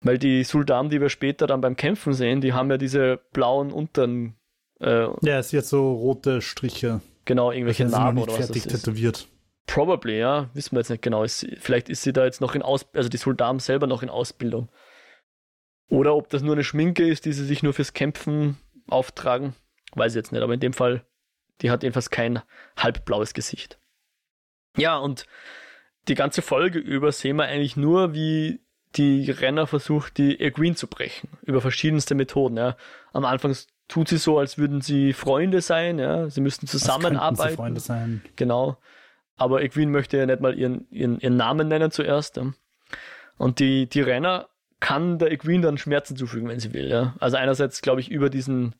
Weil 0.00 0.18
die 0.18 0.44
Sultan, 0.44 0.88
die 0.90 1.00
wir 1.00 1.08
später 1.08 1.46
dann 1.46 1.60
beim 1.60 1.76
Kämpfen 1.76 2.12
sehen, 2.12 2.40
die 2.40 2.52
haben 2.52 2.70
ja 2.70 2.78
diese 2.78 3.20
blauen 3.32 3.72
Untern. 3.72 4.34
Äh, 4.80 5.08
ja, 5.22 5.42
sie 5.42 5.58
hat 5.58 5.64
so 5.64 5.92
rote 5.92 6.40
Striche. 6.40 7.00
Genau, 7.24 7.50
irgendwelche 7.50 7.84
Narben 7.84 8.18
oder 8.18 8.32
was 8.32 8.46
fertig 8.46 8.64
das 8.64 8.74
ist. 8.74 8.84
tätowiert. 8.84 9.28
Probably, 9.66 10.18
ja. 10.18 10.48
Wissen 10.54 10.72
wir 10.72 10.80
jetzt 10.80 10.90
nicht 10.90 11.02
genau. 11.02 11.24
Ist, 11.24 11.46
vielleicht 11.58 11.88
ist 11.88 12.02
sie 12.02 12.12
da 12.12 12.24
jetzt 12.24 12.40
noch 12.40 12.54
in 12.54 12.62
Ausbildung, 12.62 12.98
also 12.98 13.08
die 13.08 13.16
Soldaten 13.18 13.58
selber 13.58 13.86
noch 13.86 14.02
in 14.02 14.08
Ausbildung. 14.08 14.68
Oder 15.90 16.14
ob 16.14 16.30
das 16.30 16.42
nur 16.42 16.54
eine 16.54 16.64
Schminke 16.64 17.06
ist, 17.06 17.24
die 17.24 17.32
sie 17.32 17.44
sich 17.44 17.62
nur 17.62 17.74
fürs 17.74 17.92
Kämpfen 17.92 18.56
auftragen. 18.88 19.54
Weiß 19.94 20.12
ich 20.12 20.16
jetzt 20.16 20.32
nicht, 20.32 20.42
aber 20.42 20.54
in 20.54 20.60
dem 20.60 20.72
Fall 20.72 21.04
Die 21.60 21.70
hat 21.70 21.82
jedenfalls 21.82 22.10
kein 22.10 22.40
halbblaues 22.76 23.34
Gesicht. 23.34 23.78
Ja, 24.78 24.96
und 24.96 25.26
die 26.08 26.14
ganze 26.14 26.42
Folge 26.42 26.78
über 26.78 27.12
sehen 27.12 27.36
wir 27.36 27.44
eigentlich 27.44 27.76
nur, 27.76 28.14
wie 28.14 28.60
die 28.96 29.30
Renner 29.30 29.66
versucht, 29.66 30.18
die 30.18 30.36
Green 30.52 30.74
zu 30.74 30.86
brechen. 30.86 31.28
Über 31.42 31.60
verschiedenste 31.60 32.14
Methoden. 32.14 32.56
Ja. 32.56 32.76
Am 33.12 33.24
Anfang 33.24 33.54
tut 33.86 34.08
sie 34.08 34.16
so, 34.16 34.38
als 34.38 34.58
würden 34.58 34.80
sie 34.80 35.12
Freunde 35.12 35.60
sein. 35.60 35.98
Ja. 35.98 36.30
Sie 36.30 36.40
müssten 36.40 36.66
zusammenarbeiten. 36.66 37.50
Sie 37.50 37.56
Freunde 37.56 37.80
sein. 37.80 38.22
Genau. 38.36 38.78
Aber 39.36 39.62
Egwene 39.62 39.90
möchte 39.90 40.16
ja 40.16 40.26
nicht 40.26 40.40
mal 40.40 40.58
ihren, 40.58 40.88
ihren, 40.90 41.20
ihren 41.20 41.36
Namen 41.36 41.68
nennen 41.68 41.90
zuerst. 41.90 42.36
Ja. 42.36 42.52
Und 43.36 43.60
die, 43.60 43.88
die 43.88 44.00
Renner 44.00 44.48
kann 44.80 45.18
der 45.18 45.30
Egwene 45.30 45.62
dann 45.62 45.78
Schmerzen 45.78 46.16
zufügen, 46.16 46.48
wenn 46.48 46.60
sie 46.60 46.72
will. 46.72 46.88
Ja. 46.88 47.14
Also 47.20 47.36
einerseits, 47.36 47.82
glaube 47.82 48.00
ich, 48.00 48.10
über 48.10 48.30
diesen 48.30 48.74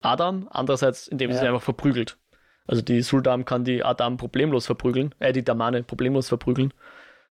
Adam, 0.00 0.48
andererseits, 0.50 1.06
indem 1.08 1.30
sie 1.30 1.36
ja. 1.36 1.42
sie 1.42 1.48
einfach 1.48 1.62
verprügelt. 1.62 2.18
Also 2.66 2.82
die 2.82 3.02
Suldam 3.02 3.44
kann 3.44 3.64
die 3.64 3.84
Adam 3.84 4.16
problemlos 4.16 4.66
verprügeln, 4.66 5.14
äh, 5.18 5.32
die 5.32 5.44
Damane 5.44 5.82
problemlos 5.82 6.28
verprügeln. 6.28 6.72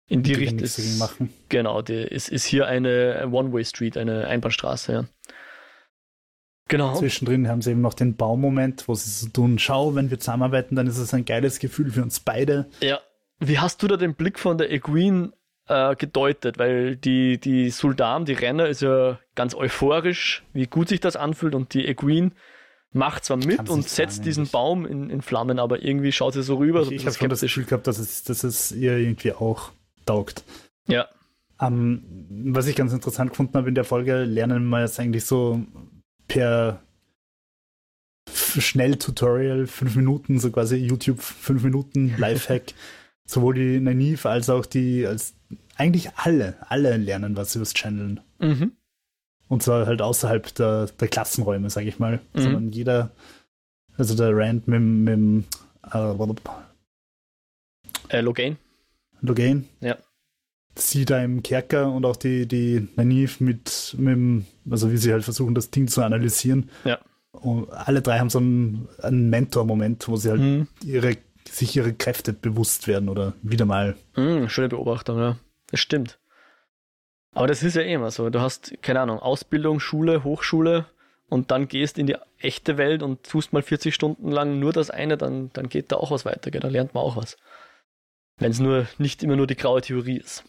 In 0.09 0.23
die, 0.23 0.33
die 0.33 0.39
Richtung 0.39 0.59
ist, 0.59 0.99
machen. 0.99 1.33
Genau, 1.49 1.81
die 1.81 1.95
ist, 1.95 2.29
ist 2.29 2.45
hier 2.45 2.67
eine 2.67 3.27
One-Way-Street, 3.29 3.97
eine 3.97 4.27
Einbahnstraße, 4.27 4.93
ja. 4.93 5.05
Genau. 6.69 6.95
Zwischendrin 6.95 7.47
haben 7.47 7.61
sie 7.61 7.71
eben 7.71 7.81
noch 7.81 7.93
den 7.93 8.15
Baumoment, 8.15 8.87
wo 8.87 8.93
sie 8.93 9.09
so 9.09 9.27
tun, 9.29 9.59
schau, 9.59 9.95
wenn 9.95 10.09
wir 10.09 10.19
zusammenarbeiten, 10.19 10.75
dann 10.75 10.87
ist 10.87 10.97
es 10.97 11.13
ein 11.13 11.25
geiles 11.25 11.59
Gefühl 11.59 11.91
für 11.91 12.03
uns 12.03 12.19
beide. 12.19 12.67
Ja. 12.81 12.99
Wie 13.39 13.59
hast 13.59 13.83
du 13.83 13.87
da 13.87 13.97
den 13.97 14.15
Blick 14.15 14.39
von 14.39 14.57
der 14.57 14.71
Egwene 14.71 15.31
äh, 15.67 15.95
gedeutet? 15.95 16.57
Weil 16.57 16.95
die, 16.95 17.39
die 17.39 17.69
Sultan, 17.69 18.25
die 18.25 18.33
Renner, 18.33 18.67
ist 18.67 18.81
ja 18.81 19.19
ganz 19.35 19.55
euphorisch, 19.55 20.43
wie 20.53 20.67
gut 20.67 20.89
sich 20.89 20.99
das 20.99 21.15
anfühlt 21.15 21.55
und 21.55 21.73
die 21.73 21.87
Egwene 21.87 22.31
macht 22.97 23.25
zwar 23.25 23.37
mit 23.37 23.69
und 23.69 23.87
setzt 23.87 24.25
diesen 24.25 24.43
nicht. 24.43 24.51
Baum 24.51 24.85
in, 24.85 25.09
in, 25.09 25.21
Flammen, 25.21 25.59
aber 25.59 25.83
irgendwie 25.83 26.11
schaut 26.11 26.33
sie 26.33 26.43
so 26.43 26.55
rüber. 26.55 26.81
Ich, 26.81 26.87
so 26.87 26.91
ich 26.91 27.05
habe 27.05 27.15
schon 27.15 27.29
das 27.29 27.41
Gefühl 27.41 27.65
gehabt, 27.65 27.87
dass 27.87 27.99
es, 27.99 28.23
dass 28.23 28.43
es 28.43 28.71
ihr 28.71 28.97
irgendwie 28.97 29.31
auch 29.31 29.71
taugt. 30.05 30.43
Ja. 30.87 31.07
Um, 31.59 32.03
was 32.53 32.67
ich 32.67 32.75
ganz 32.75 32.93
interessant 32.93 33.31
gefunden 33.31 33.55
habe 33.55 33.69
in 33.69 33.75
der 33.75 33.83
Folge, 33.83 34.23
lernen 34.23 34.67
wir 34.67 34.81
jetzt 34.81 34.99
eigentlich 34.99 35.25
so 35.25 35.61
per 36.27 36.81
Schnell-Tutorial, 38.31 39.67
fünf 39.67 39.95
Minuten, 39.95 40.39
so 40.39 40.51
quasi 40.51 40.75
YouTube, 40.75 41.21
fünf 41.21 41.63
Minuten 41.63 42.15
Lifehack, 42.17 42.73
sowohl 43.25 43.55
die 43.55 43.79
Naive 43.79 44.29
als 44.29 44.49
auch 44.49 44.65
die, 44.65 45.07
als 45.07 45.35
eigentlich 45.75 46.11
alle, 46.15 46.55
alle 46.61 46.97
lernen 46.97 47.35
was 47.35 47.55
übers 47.55 47.73
Channeln. 47.73 48.19
Mhm. 48.39 48.73
Und 49.49 49.63
zwar 49.63 49.85
halt 49.85 50.01
außerhalb 50.01 50.53
der, 50.55 50.87
der 50.87 51.07
Klassenräume, 51.07 51.69
sag 51.69 51.85
ich 51.85 51.99
mal. 51.99 52.19
Mhm. 52.33 52.41
Sondern 52.41 52.71
jeder, 52.71 53.11
also 53.97 54.15
der 54.15 54.35
Rand 54.35 54.67
mit, 54.67 54.81
mit 54.81 55.45
äh, 55.93 56.13
äh, 58.09 58.21
Logain. 58.21 58.57
Logain. 59.21 59.67
Ja. 59.79 59.97
Sie 60.75 61.05
da 61.05 61.23
im 61.23 61.41
Kerker 61.41 61.91
und 61.91 62.05
auch 62.05 62.15
die, 62.15 62.47
die 62.47 62.87
Naniv 62.95 63.39
mit, 63.39 63.95
mit, 63.97 64.45
also 64.69 64.91
wie 64.91 64.97
sie 64.97 65.11
halt 65.11 65.23
versuchen, 65.23 65.55
das 65.55 65.71
Ding 65.71 65.87
zu 65.87 66.03
analysieren. 66.03 66.69
Ja. 66.83 66.99
Und 67.31 67.71
alle 67.71 68.01
drei 68.01 68.19
haben 68.19 68.29
so 68.29 68.39
einen, 68.39 68.87
einen 69.01 69.29
Mentor-Moment, 69.29 70.07
wo 70.07 70.17
sie 70.17 70.29
halt 70.29 70.41
mhm. 70.41 70.67
ihre, 70.83 71.17
sich 71.49 71.75
ihre 71.75 71.93
Kräfte 71.93 72.33
bewusst 72.33 72.87
werden 72.87 73.09
oder 73.09 73.33
wieder 73.41 73.65
mal. 73.65 73.95
Mhm, 74.15 74.49
schöne 74.49 74.69
Beobachtung, 74.69 75.17
ja. 75.17 75.37
Das 75.67 75.79
stimmt. 75.79 76.19
Aber 77.37 77.45
das 77.45 77.61
ist 77.61 77.75
ja 77.75 77.83
eh 77.83 77.93
immer 77.93 78.09
so. 78.09 78.31
Du 78.31 78.41
hast, 78.41 78.81
keine 78.81 78.99
Ahnung, 78.99 79.19
Ausbildung, 79.19 79.79
Schule, 79.79 80.23
Hochschule 80.23 80.87
und 81.29 81.51
dann 81.51 81.67
gehst 81.67 81.99
in 81.99 82.07
die 82.07 82.15
echte 82.39 82.77
Welt 82.79 83.03
und 83.03 83.29
tust 83.29 83.53
mal 83.53 83.61
40 83.61 83.93
Stunden 83.93 84.31
lang 84.31 84.57
nur 84.57 84.73
das 84.73 84.89
eine, 84.89 85.17
dann, 85.17 85.51
dann 85.53 85.69
geht 85.69 85.91
da 85.91 85.97
auch 85.97 86.09
was 86.09 86.25
weiter, 86.25 86.49
gell? 86.49 86.61
da 86.61 86.67
lernt 86.67 86.95
man 86.95 87.03
auch 87.03 87.15
was. 87.15 87.37
Wenn 88.37 88.49
es 88.49 88.59
nur 88.59 88.87
nicht 88.97 89.21
immer 89.21 89.35
nur 89.35 89.45
die 89.45 89.55
graue 89.55 89.81
Theorie 89.81 90.17
ist. 90.17 90.45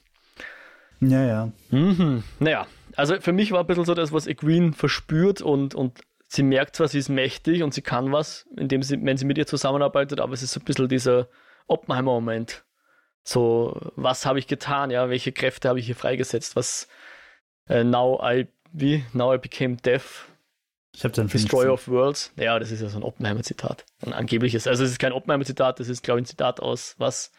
Ja, 1.01 1.25
ja. 1.27 1.53
Mhm. 1.71 2.25
Naja, 2.39 2.67
also 2.97 3.21
für 3.21 3.33
mich 3.33 3.53
war 3.53 3.61
ein 3.61 3.67
bisschen 3.67 3.85
so 3.85 3.93
das, 3.93 4.11
was 4.13 4.27
Egwene 4.27 4.73
verspürt 4.73 5.43
und, 5.43 5.75
und 5.75 6.01
sie 6.27 6.43
merkt 6.43 6.75
zwar, 6.75 6.89
sie 6.89 7.01
ist 7.01 7.11
mächtig 7.11 7.63
und 7.63 7.75
sie 7.75 7.83
kann 7.83 8.13
was, 8.13 8.47
indem 8.57 8.83
sie, 8.83 9.05
wenn 9.05 9.19
sie 9.19 9.27
mit 9.27 9.37
ihr 9.37 9.47
zusammenarbeitet, 9.47 10.21
aber 10.21 10.33
es 10.33 10.43
ist 10.43 10.53
so 10.53 10.61
ein 10.61 10.65
bisschen 10.65 10.89
dieser 10.89 11.29
Oppenheimer-Moment. 11.67 12.65
So, 13.29 13.79
was 13.95 14.25
habe 14.25 14.39
ich 14.39 14.47
getan? 14.47 14.91
Ja, 14.91 15.11
welche 15.11 15.33
Kräfte 15.33 15.69
habe 15.69 15.79
ich 15.79 15.85
hier 15.85 15.95
freigesetzt? 15.95 16.57
Was 16.57 16.89
äh, 17.69 17.85
now 17.85 18.19
I 18.23 18.47
wie 18.73 19.05
now 19.13 19.35
I 19.35 19.37
became 19.37 19.77
deaf. 19.77 20.31
Ich 20.95 21.05
habe 21.05 21.13
dann 21.13 21.29
Destroyer 21.29 21.75
of 21.75 21.89
Worlds. 21.89 22.33
Ja, 22.37 22.59
das 22.59 22.71
ist 22.71 22.81
ja 22.81 22.89
so 22.89 22.97
ein 22.97 23.03
Oppenheimer-Zitat. 23.03 23.85
Ein 24.01 24.15
angebliches. 24.15 24.67
Also 24.67 24.83
es 24.83 24.93
ist 24.93 24.99
kein 24.99 25.13
Oppenheimer-Zitat, 25.13 25.79
das 25.79 25.91
ist, 25.91 26.03
glaube 26.03 26.21
ich, 26.21 26.23
ein 26.23 26.27
Zitat 26.27 26.61
aus 26.61 26.95
was? 26.97 27.31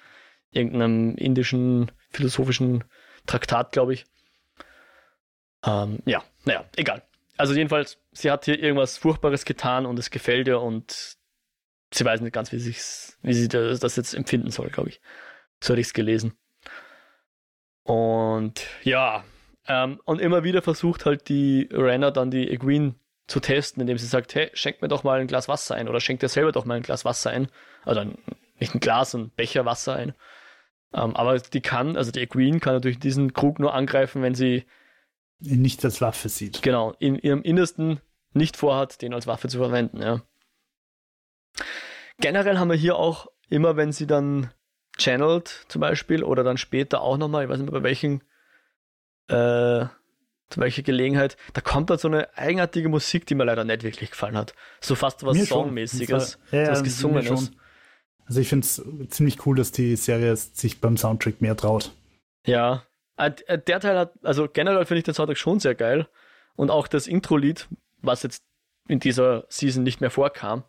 Irgendeinem 0.51 1.15
indischen 1.15 1.91
philosophischen 2.11 2.83
Traktat, 3.25 3.71
glaube 3.71 3.95
ich. 3.95 4.05
Ähm, 5.65 6.03
ja, 6.05 6.23
naja, 6.45 6.65
egal. 6.75 7.01
Also 7.35 7.55
jedenfalls, 7.55 7.97
sie 8.11 8.29
hat 8.29 8.45
hier 8.45 8.59
irgendwas 8.59 8.99
Furchtbares 8.99 9.43
getan 9.43 9.87
und 9.87 9.97
es 9.97 10.11
gefällt 10.11 10.47
ihr 10.47 10.61
und 10.61 11.17
sie 11.91 12.05
weiß 12.05 12.21
nicht 12.21 12.33
ganz, 12.33 12.51
wie, 12.51 12.63
wie 12.63 13.33
sie 13.33 13.47
das 13.47 13.95
jetzt 13.95 14.13
empfinden 14.13 14.51
soll, 14.51 14.69
glaube 14.69 14.89
ich. 14.89 15.01
So 15.61 15.73
hatte 15.73 15.81
ich 15.81 15.87
es 15.87 15.93
gelesen. 15.93 16.33
Und 17.83 18.65
ja, 18.83 19.23
ähm, 19.67 19.99
und 20.05 20.19
immer 20.19 20.43
wieder 20.43 20.61
versucht 20.61 21.05
halt 21.05 21.29
die 21.29 21.69
Renner 21.71 22.11
dann 22.11 22.31
die 22.31 22.49
Egwene 22.49 22.95
zu 23.27 23.39
testen, 23.39 23.81
indem 23.81 23.97
sie 23.97 24.07
sagt, 24.07 24.33
hey, 24.35 24.49
schenk 24.53 24.81
mir 24.81 24.87
doch 24.87 25.03
mal 25.03 25.19
ein 25.19 25.27
Glas 25.27 25.47
Wasser 25.47 25.75
ein 25.75 25.87
oder 25.87 25.99
schenk 25.99 26.19
dir 26.19 26.29
selber 26.29 26.51
doch 26.51 26.65
mal 26.65 26.75
ein 26.75 26.83
Glas 26.83 27.05
Wasser 27.05 27.29
ein. 27.29 27.47
Also 27.85 28.03
nicht 28.59 28.75
ein 28.75 28.79
Glas, 28.79 29.13
ein 29.13 29.29
Becher 29.29 29.65
Wasser 29.65 29.95
ein. 29.95 30.13
Ähm, 30.93 31.15
aber 31.15 31.39
die 31.39 31.61
kann, 31.61 31.95
also 31.95 32.11
die 32.11 32.21
Egwene 32.21 32.59
kann 32.59 32.73
natürlich 32.73 32.99
diesen 32.99 33.33
Krug 33.33 33.59
nur 33.59 33.73
angreifen, 33.73 34.21
wenn 34.21 34.35
sie 34.35 34.65
ihn 35.39 35.61
nicht 35.61 35.83
als 35.85 36.01
Waffe 36.01 36.29
sieht. 36.29 36.61
Genau, 36.61 36.93
in 36.99 37.15
ihrem 37.15 37.43
Innersten 37.43 38.01
nicht 38.33 38.57
vorhat, 38.57 39.01
den 39.01 39.13
als 39.13 39.27
Waffe 39.27 39.47
zu 39.47 39.57
verwenden, 39.57 40.01
ja. 40.01 40.21
Generell 42.19 42.57
haben 42.57 42.69
wir 42.69 42.75
hier 42.75 42.95
auch 42.95 43.27
immer, 43.49 43.77
wenn 43.77 43.91
sie 43.91 44.07
dann 44.07 44.51
channelt 44.99 45.65
zum 45.67 45.81
Beispiel 45.81 46.23
oder 46.23 46.43
dann 46.43 46.57
später 46.57 47.01
auch 47.01 47.17
nochmal, 47.17 47.43
ich 47.43 47.49
weiß 47.49 47.57
nicht 47.57 47.71
mehr 47.71 47.81
bei 47.81 47.87
welchen, 47.87 48.21
äh, 49.27 49.85
zu 50.49 50.59
welcher 50.59 50.81
Gelegenheit, 50.81 51.37
da 51.53 51.61
kommt 51.61 51.89
halt 51.89 51.99
so 51.99 52.07
eine 52.07 52.35
eigenartige 52.37 52.89
Musik, 52.89 53.25
die 53.27 53.35
mir 53.35 53.45
leider 53.45 53.63
nicht 53.63 53.83
wirklich 53.83 54.11
gefallen 54.11 54.37
hat. 54.37 54.53
So 54.81 54.95
fast 54.95 55.23
was 55.23 55.37
Songmäßiges, 55.45 56.39
ja, 56.51 56.61
ja, 56.63 56.71
was 56.71 56.83
gesungen 56.83 57.25
ist. 57.25 57.51
Also 58.25 58.41
ich 58.41 58.49
finde 58.49 58.65
es 58.65 58.83
ziemlich 59.09 59.45
cool, 59.45 59.55
dass 59.55 59.71
die 59.71 59.95
Serie 59.95 60.35
sich 60.35 60.81
beim 60.81 60.97
Soundtrack 60.97 61.41
mehr 61.41 61.57
traut. 61.57 61.91
Ja, 62.45 62.83
äh, 63.17 63.31
äh, 63.47 63.59
der 63.59 63.79
Teil 63.79 63.97
hat, 63.97 64.13
also 64.23 64.47
generell 64.47 64.85
finde 64.85 64.99
ich 64.99 65.05
den 65.05 65.13
Soundtrack 65.13 65.37
schon 65.37 65.59
sehr 65.59 65.75
geil. 65.75 66.07
Und 66.55 66.71
auch 66.71 66.87
das 66.87 67.07
Intro-Lied, 67.07 67.67
was 68.01 68.23
jetzt 68.23 68.43
in 68.87 68.99
dieser 68.99 69.45
Season 69.49 69.83
nicht 69.83 70.01
mehr 70.01 70.09
vorkam, 70.09 70.63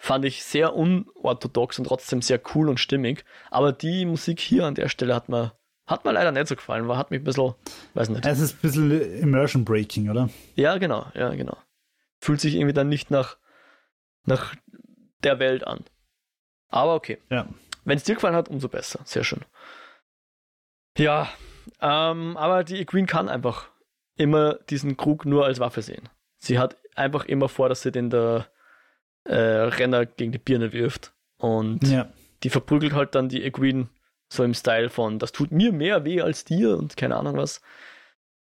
fand 0.00 0.24
ich 0.24 0.42
sehr 0.42 0.74
unorthodox 0.74 1.78
und 1.78 1.84
trotzdem 1.84 2.22
sehr 2.22 2.40
cool 2.54 2.70
und 2.70 2.80
stimmig. 2.80 3.22
Aber 3.50 3.70
die 3.70 4.06
Musik 4.06 4.40
hier 4.40 4.64
an 4.64 4.74
der 4.74 4.88
Stelle 4.88 5.14
hat 5.14 5.28
mir, 5.28 5.52
hat 5.86 6.06
mir 6.06 6.12
leider 6.12 6.32
nicht 6.32 6.48
so 6.48 6.56
gefallen, 6.56 6.88
war, 6.88 6.96
hat 6.96 7.10
mich 7.10 7.20
ein 7.20 7.24
bisschen, 7.24 7.52
weiß 7.92 8.08
nicht. 8.08 8.24
Es 8.24 8.40
ist 8.40 8.54
ein 8.54 8.60
bisschen 8.62 9.18
Immersion 9.20 9.62
Breaking, 9.62 10.08
oder? 10.08 10.30
Ja, 10.54 10.78
genau, 10.78 11.06
ja, 11.14 11.28
genau. 11.34 11.58
Fühlt 12.18 12.40
sich 12.40 12.54
irgendwie 12.54 12.72
dann 12.72 12.88
nicht 12.88 13.10
nach, 13.10 13.36
nach 14.24 14.54
der 15.22 15.38
Welt 15.38 15.66
an. 15.66 15.84
Aber 16.70 16.94
okay. 16.94 17.18
Ja. 17.28 17.46
Wenn 17.84 17.98
es 17.98 18.04
dir 18.04 18.14
gefallen 18.14 18.34
hat, 18.34 18.48
umso 18.48 18.68
besser. 18.68 19.00
Sehr 19.04 19.22
schön. 19.22 19.44
Ja, 20.96 21.28
ähm, 21.82 22.38
aber 22.38 22.64
die 22.64 22.86
Queen 22.86 23.06
kann 23.06 23.28
einfach 23.28 23.68
immer 24.16 24.54
diesen 24.70 24.96
Krug 24.96 25.26
nur 25.26 25.44
als 25.44 25.60
Waffe 25.60 25.82
sehen. 25.82 26.08
Sie 26.38 26.58
hat 26.58 26.78
einfach 26.94 27.26
immer 27.26 27.50
vor, 27.50 27.68
dass 27.68 27.82
sie 27.82 27.92
den 27.92 28.08
der 28.08 28.46
äh, 29.24 29.34
Renner 29.34 30.06
gegen 30.06 30.32
die 30.32 30.38
Birne 30.38 30.72
wirft. 30.72 31.12
Und 31.38 31.86
ja. 31.88 32.08
die 32.42 32.50
verprügelt 32.50 32.92
halt 32.92 33.14
dann 33.14 33.28
die 33.28 33.44
Egwene 33.44 33.88
so 34.28 34.44
im 34.44 34.54
Style 34.54 34.90
von, 34.90 35.18
das 35.18 35.32
tut 35.32 35.50
mir 35.50 35.72
mehr 35.72 36.04
weh 36.04 36.20
als 36.20 36.44
dir 36.44 36.76
und 36.76 36.96
keine 36.96 37.16
Ahnung 37.16 37.36
was. 37.36 37.60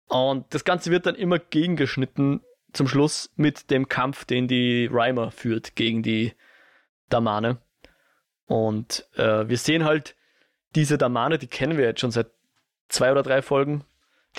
Und 0.06 0.52
das 0.54 0.64
Ganze 0.64 0.90
wird 0.90 1.06
dann 1.06 1.14
immer 1.14 1.38
gegengeschnitten 1.38 2.42
zum 2.72 2.88
Schluss 2.88 3.30
mit 3.36 3.70
dem 3.70 3.88
Kampf, 3.88 4.24
den 4.24 4.48
die 4.48 4.88
Reimer 4.90 5.30
führt 5.30 5.76
gegen 5.76 6.02
die 6.02 6.32
Damane. 7.08 7.58
Und 8.46 9.08
äh, 9.16 9.48
wir 9.48 9.58
sehen 9.58 9.84
halt 9.84 10.16
diese 10.74 10.98
Damane, 10.98 11.38
die 11.38 11.46
kennen 11.46 11.78
wir 11.78 11.84
jetzt 11.84 12.00
schon 12.00 12.10
seit 12.10 12.30
zwei 12.88 13.12
oder 13.12 13.22
drei 13.22 13.42
Folgen, 13.42 13.84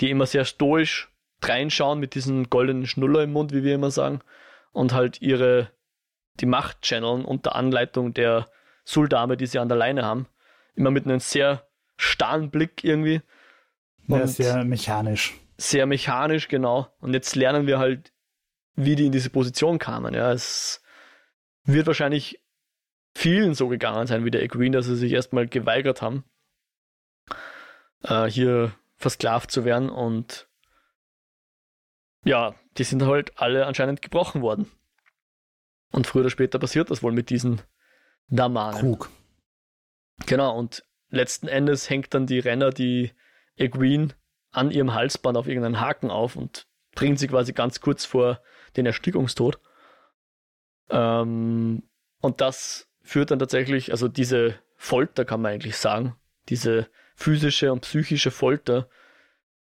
die 0.00 0.10
immer 0.10 0.26
sehr 0.26 0.44
stoisch 0.44 1.08
reinschauen 1.42 1.98
mit 1.98 2.14
diesem 2.14 2.50
goldenen 2.50 2.86
Schnuller 2.86 3.22
im 3.22 3.32
Mund, 3.32 3.52
wie 3.52 3.62
wir 3.62 3.74
immer 3.74 3.90
sagen, 3.90 4.20
und 4.72 4.92
halt 4.92 5.22
ihre 5.22 5.70
die 6.40 6.46
Macht 6.46 6.82
channeln 6.82 7.24
unter 7.24 7.54
Anleitung 7.54 8.14
der 8.14 8.48
Suldame, 8.84 9.36
die 9.36 9.46
sie 9.46 9.58
an 9.58 9.68
der 9.68 9.76
Leine 9.76 10.04
haben. 10.04 10.26
Immer 10.74 10.90
mit 10.90 11.04
einem 11.04 11.20
sehr 11.20 11.66
starren 11.96 12.50
Blick 12.50 12.84
irgendwie. 12.84 13.22
Ja, 14.06 14.26
sehr 14.26 14.64
mechanisch. 14.64 15.34
Sehr 15.56 15.86
mechanisch, 15.86 16.48
genau. 16.48 16.88
Und 17.00 17.14
jetzt 17.14 17.34
lernen 17.34 17.66
wir 17.66 17.78
halt, 17.78 18.12
wie 18.74 18.94
die 18.94 19.06
in 19.06 19.12
diese 19.12 19.30
Position 19.30 19.78
kamen. 19.78 20.14
Ja, 20.14 20.32
es 20.32 20.82
wird 21.64 21.86
wahrscheinlich 21.86 22.40
vielen 23.14 23.54
so 23.54 23.68
gegangen 23.68 24.06
sein 24.06 24.24
wie 24.24 24.30
der 24.30 24.42
Equine, 24.42 24.76
dass 24.76 24.86
sie 24.86 24.96
sich 24.96 25.12
erstmal 25.12 25.48
geweigert 25.48 26.02
haben, 26.02 26.24
äh, 28.02 28.26
hier 28.26 28.72
versklavt 28.96 29.50
zu 29.50 29.64
werden 29.64 29.90
und 29.90 30.48
ja, 32.24 32.54
die 32.76 32.84
sind 32.84 33.02
halt 33.02 33.38
alle 33.38 33.66
anscheinend 33.66 34.02
gebrochen 34.02 34.42
worden. 34.42 34.70
Und 35.92 36.06
früher 36.06 36.22
oder 36.22 36.30
später 36.30 36.58
passiert 36.58 36.90
das 36.90 37.02
wohl 37.02 37.12
mit 37.12 37.30
diesen 37.30 37.62
Damanen. 38.28 38.80
Krug. 38.80 39.10
Genau, 40.26 40.56
und 40.58 40.84
letzten 41.10 41.48
Endes 41.48 41.88
hängt 41.88 42.14
dann 42.14 42.26
die 42.26 42.38
Renner 42.38 42.70
die 42.70 43.12
Egwene 43.56 44.08
an 44.50 44.70
ihrem 44.70 44.94
Halsband 44.94 45.36
auf 45.36 45.46
irgendeinen 45.46 45.80
Haken 45.80 46.10
auf 46.10 46.36
und 46.36 46.66
bringt 46.94 47.18
sie 47.18 47.28
quasi 47.28 47.52
ganz 47.52 47.80
kurz 47.80 48.04
vor 48.04 48.40
den 48.76 48.86
Erstickungstod. 48.86 49.60
Ähm, 50.90 51.82
und 52.20 52.40
das 52.40 52.88
führt 53.02 53.30
dann 53.30 53.38
tatsächlich, 53.38 53.92
also 53.92 54.08
diese 54.08 54.58
Folter 54.76 55.24
kann 55.24 55.42
man 55.42 55.52
eigentlich 55.52 55.76
sagen, 55.76 56.16
diese 56.48 56.88
physische 57.14 57.72
und 57.72 57.80
psychische 57.80 58.30
Folter. 58.30 58.88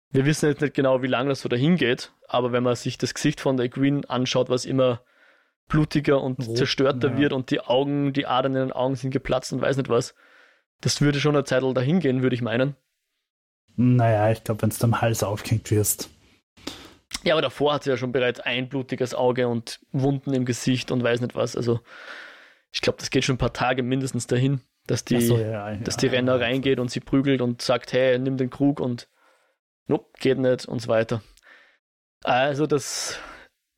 Wir 0.09 0.25
wissen 0.25 0.49
jetzt 0.49 0.61
nicht 0.61 0.73
genau, 0.73 1.01
wie 1.01 1.07
lange 1.07 1.29
das 1.29 1.41
so 1.41 1.49
dahin 1.49 1.75
geht, 1.75 2.13
aber 2.27 2.51
wenn 2.51 2.63
man 2.63 2.75
sich 2.75 2.97
das 2.97 3.13
Gesicht 3.13 3.41
von 3.41 3.57
der 3.57 3.69
Queen 3.69 4.05
anschaut, 4.05 4.49
was 4.49 4.65
immer 4.65 5.01
blutiger 5.67 6.21
und 6.21 6.47
Rot, 6.47 6.57
zerstörter 6.57 7.11
ja. 7.11 7.17
wird 7.17 7.33
und 7.33 7.51
die 7.51 7.61
Augen, 7.61 8.13
die 8.13 8.27
Adern 8.27 8.53
in 8.55 8.67
den 8.67 8.71
Augen 8.71 8.95
sind 8.95 9.11
geplatzt 9.11 9.53
und 9.53 9.61
weiß 9.61 9.77
nicht 9.77 9.89
was, 9.89 10.15
das 10.81 11.01
würde 11.01 11.19
schon 11.19 11.35
eine 11.35 11.43
Zeit 11.43 11.63
dahin 11.63 11.99
gehen, 11.99 12.21
würde 12.21 12.35
ich 12.35 12.41
meinen. 12.41 12.75
Naja, 13.75 14.31
ich 14.31 14.43
glaube, 14.43 14.61
wenn 14.61 14.69
es 14.69 14.83
am 14.83 15.01
Hals 15.01 15.23
aufgehängt 15.23 15.71
wirst. 15.71 16.09
Ja, 17.23 17.33
aber 17.33 17.41
davor 17.41 17.73
hat 17.73 17.83
sie 17.83 17.89
ja 17.89 17.97
schon 17.97 18.11
bereits 18.11 18.39
ein 18.39 18.69
blutiges 18.69 19.13
Auge 19.15 19.47
und 19.47 19.79
Wunden 19.91 20.33
im 20.33 20.45
Gesicht 20.45 20.91
und 20.91 21.03
weiß 21.03 21.21
nicht 21.21 21.35
was. 21.35 21.55
Also 21.55 21.79
ich 22.71 22.81
glaube, 22.81 22.99
das 22.99 23.09
geht 23.09 23.23
schon 23.23 23.35
ein 23.35 23.39
paar 23.39 23.53
Tage 23.53 23.83
mindestens 23.83 24.27
dahin, 24.27 24.61
dass 24.85 25.05
die, 25.05 25.21
so, 25.21 25.37
ja, 25.37 25.71
ja, 25.71 25.77
dass 25.77 25.97
die 25.97 26.07
Renner 26.07 26.39
reingeht 26.39 26.79
und 26.79 26.91
sie 26.91 26.99
prügelt 26.99 27.41
und 27.41 27.61
sagt, 27.61 27.93
hey, 27.93 28.19
nimm 28.19 28.37
den 28.37 28.49
Krug 28.49 28.79
und 28.79 29.07
nope, 29.87 30.11
geht 30.19 30.37
nicht 30.37 30.67
und 30.67 30.79
so 30.81 30.87
weiter. 30.87 31.21
Also 32.23 32.67
das 32.67 33.19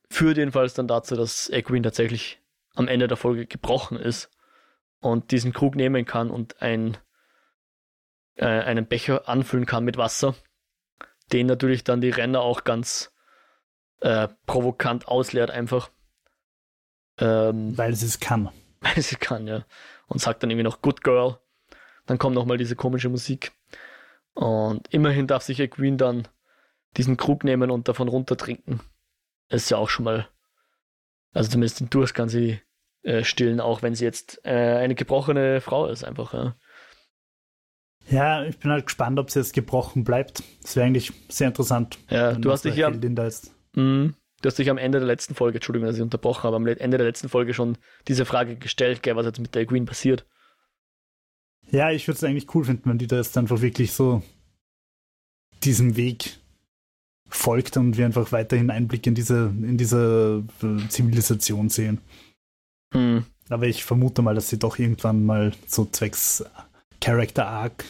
führt 0.10 0.38
jedenfalls 0.38 0.74
dann 0.74 0.88
dazu, 0.88 1.16
dass 1.16 1.50
Equine 1.50 1.84
tatsächlich 1.84 2.42
am 2.76 2.88
Ende 2.88 3.08
der 3.08 3.18
Folge 3.18 3.46
gebrochen 3.46 3.98
ist 3.98 4.30
und 5.00 5.32
diesen 5.32 5.54
Krug 5.54 5.76
nehmen 5.76 6.06
kann 6.06 6.30
und 6.30 6.62
ein, 6.62 6.98
äh, 8.36 8.46
einen 8.46 8.86
Becher 8.86 9.28
anfüllen 9.28 9.66
kann 9.66 9.84
mit 9.84 9.98
Wasser, 9.98 10.36
den 11.32 11.48
natürlich 11.48 11.84
dann 11.84 12.02
die 12.02 12.10
Renner 12.10 12.42
auch 12.42 12.64
ganz 12.64 13.12
äh, 14.02 14.28
provokant 14.46 15.08
ausleert 15.08 15.52
einfach. 15.52 15.90
Ähm, 17.20 17.78
Weil 17.78 17.96
sie 17.96 18.06
es 18.06 18.20
kann. 18.20 18.50
weil 18.80 19.02
sie 19.02 19.16
kann, 19.16 19.48
ja. 19.48 19.66
Und 20.08 20.22
sagt 20.22 20.44
dann 20.44 20.50
irgendwie 20.50 20.64
noch 20.64 20.82
Good 20.82 21.04
Girl. 21.04 21.40
Dann 22.06 22.18
kommt 22.18 22.36
nochmal 22.36 22.58
diese 22.58 22.76
komische 22.76 23.10
Musik. 23.10 23.52
Und 24.34 24.88
immerhin 24.94 25.28
darf 25.28 25.44
sich 25.44 25.58
Queen 25.70 25.98
dann 25.98 26.28
diesen 26.96 27.18
Krug 27.18 27.44
nehmen 27.44 27.72
und 27.72 27.88
davon 27.88 28.08
runtertrinken. 28.08 28.82
Ist 29.50 29.70
ja 29.72 29.78
auch 29.78 29.90
schon 29.90 30.06
mal, 30.06 30.28
also 31.34 31.50
zumindest 31.50 31.80
den 31.80 31.90
Durst 31.90 32.14
kann 32.14 32.30
sie 32.30 32.60
äh, 33.04 33.24
stillen, 33.24 33.60
auch 33.60 33.82
wenn 33.82 33.96
sie 33.96 34.04
jetzt 34.06 34.42
äh, 34.44 34.50
eine 34.52 34.96
gebrochene 34.96 35.62
Frau 35.62 35.88
ist, 35.88 36.04
einfach. 36.04 36.34
Ja. 36.34 36.56
ja, 38.10 38.44
ich 38.44 38.58
bin 38.60 38.72
halt 38.72 38.86
gespannt, 38.86 39.20
ob 39.20 39.30
sie 39.32 39.40
jetzt 39.40 39.54
gebrochen 39.54 40.04
bleibt. 40.04 40.44
Das 40.62 40.76
wäre 40.76 40.86
eigentlich 40.86 41.14
sehr 41.30 41.48
interessant. 41.48 41.98
Ja, 42.10 42.34
du 42.34 42.52
hast 42.52 42.66
dich 42.66 42.76
ja. 42.76 42.90
Mh, 43.74 44.14
Du 44.42 44.48
hast 44.48 44.60
dich 44.60 44.70
am 44.70 44.78
Ende 44.78 45.00
der 45.00 45.08
letzten 45.08 45.34
Folge, 45.34 45.58
Entschuldigung, 45.58 45.88
dass 45.88 45.96
ich 45.96 46.02
unterbrochen 46.02 46.44
habe, 46.44 46.58
am 46.58 46.68
Ende 46.68 46.98
der 46.98 47.08
letzten 47.08 47.28
Folge 47.28 47.54
schon 47.54 47.78
diese 48.08 48.24
Frage 48.24 48.56
gestellt, 48.56 49.02
gell, 49.02 49.16
was 49.16 49.26
jetzt 49.26 49.40
mit 49.40 49.56
der 49.56 49.66
Queen 49.66 49.86
passiert. 49.86 50.28
Ja, 51.70 51.90
ich 51.92 52.08
würde 52.08 52.18
es 52.18 52.24
eigentlich 52.24 52.54
cool 52.54 52.64
finden, 52.64 52.90
wenn 52.90 53.00
die 53.00 53.08
da 53.08 53.18
jetzt 53.18 53.38
einfach 53.38 53.62
wirklich 53.62 53.94
so 53.94 54.22
diesem 55.64 55.98
Weg 55.98 56.38
folgt 57.30 57.78
und 57.78 57.98
wir 57.98 58.06
einfach 58.06 58.32
weiterhin 58.32 58.70
Einblick 58.70 59.06
in 59.08 59.16
diese, 59.16 59.52
in 59.62 59.78
diese 59.78 60.44
äh, 60.64 60.88
Zivilisation 60.88 61.70
sehen. 61.70 62.00
Hm. 62.94 63.26
Aber 63.50 63.66
ich 63.66 63.84
vermute 63.84 64.22
mal, 64.22 64.36
dass 64.36 64.50
sie 64.50 64.60
doch 64.60 64.80
irgendwann 64.80 65.26
mal 65.26 65.54
so 65.68 65.86
zwecks 65.86 66.44
Character 67.02 67.48
Arc 67.48 67.86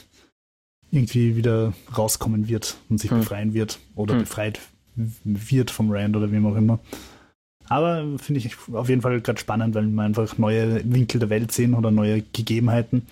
irgendwie 0.91 1.35
wieder 1.35 1.73
rauskommen 1.97 2.47
wird 2.47 2.77
und 2.89 2.99
sich 2.99 3.11
hm. 3.11 3.19
befreien 3.19 3.53
wird 3.53 3.79
oder 3.95 4.13
hm. 4.13 4.21
befreit 4.21 4.59
wird 4.95 5.71
vom 5.71 5.91
Rand 5.91 6.15
oder 6.15 6.31
wem 6.31 6.45
auch 6.45 6.55
immer. 6.55 6.79
Aber 7.69 8.17
finde 8.17 8.39
ich 8.39 8.55
auf 8.71 8.89
jeden 8.89 9.01
Fall 9.01 9.21
gerade 9.21 9.39
spannend, 9.39 9.75
weil 9.75 9.85
wir 9.85 10.01
einfach 10.01 10.37
neue 10.37 10.81
Winkel 10.91 11.19
der 11.19 11.29
Welt 11.29 11.51
sehen 11.51 11.73
oder 11.73 11.91
neue 11.91 12.21
Gegebenheiten. 12.21 13.05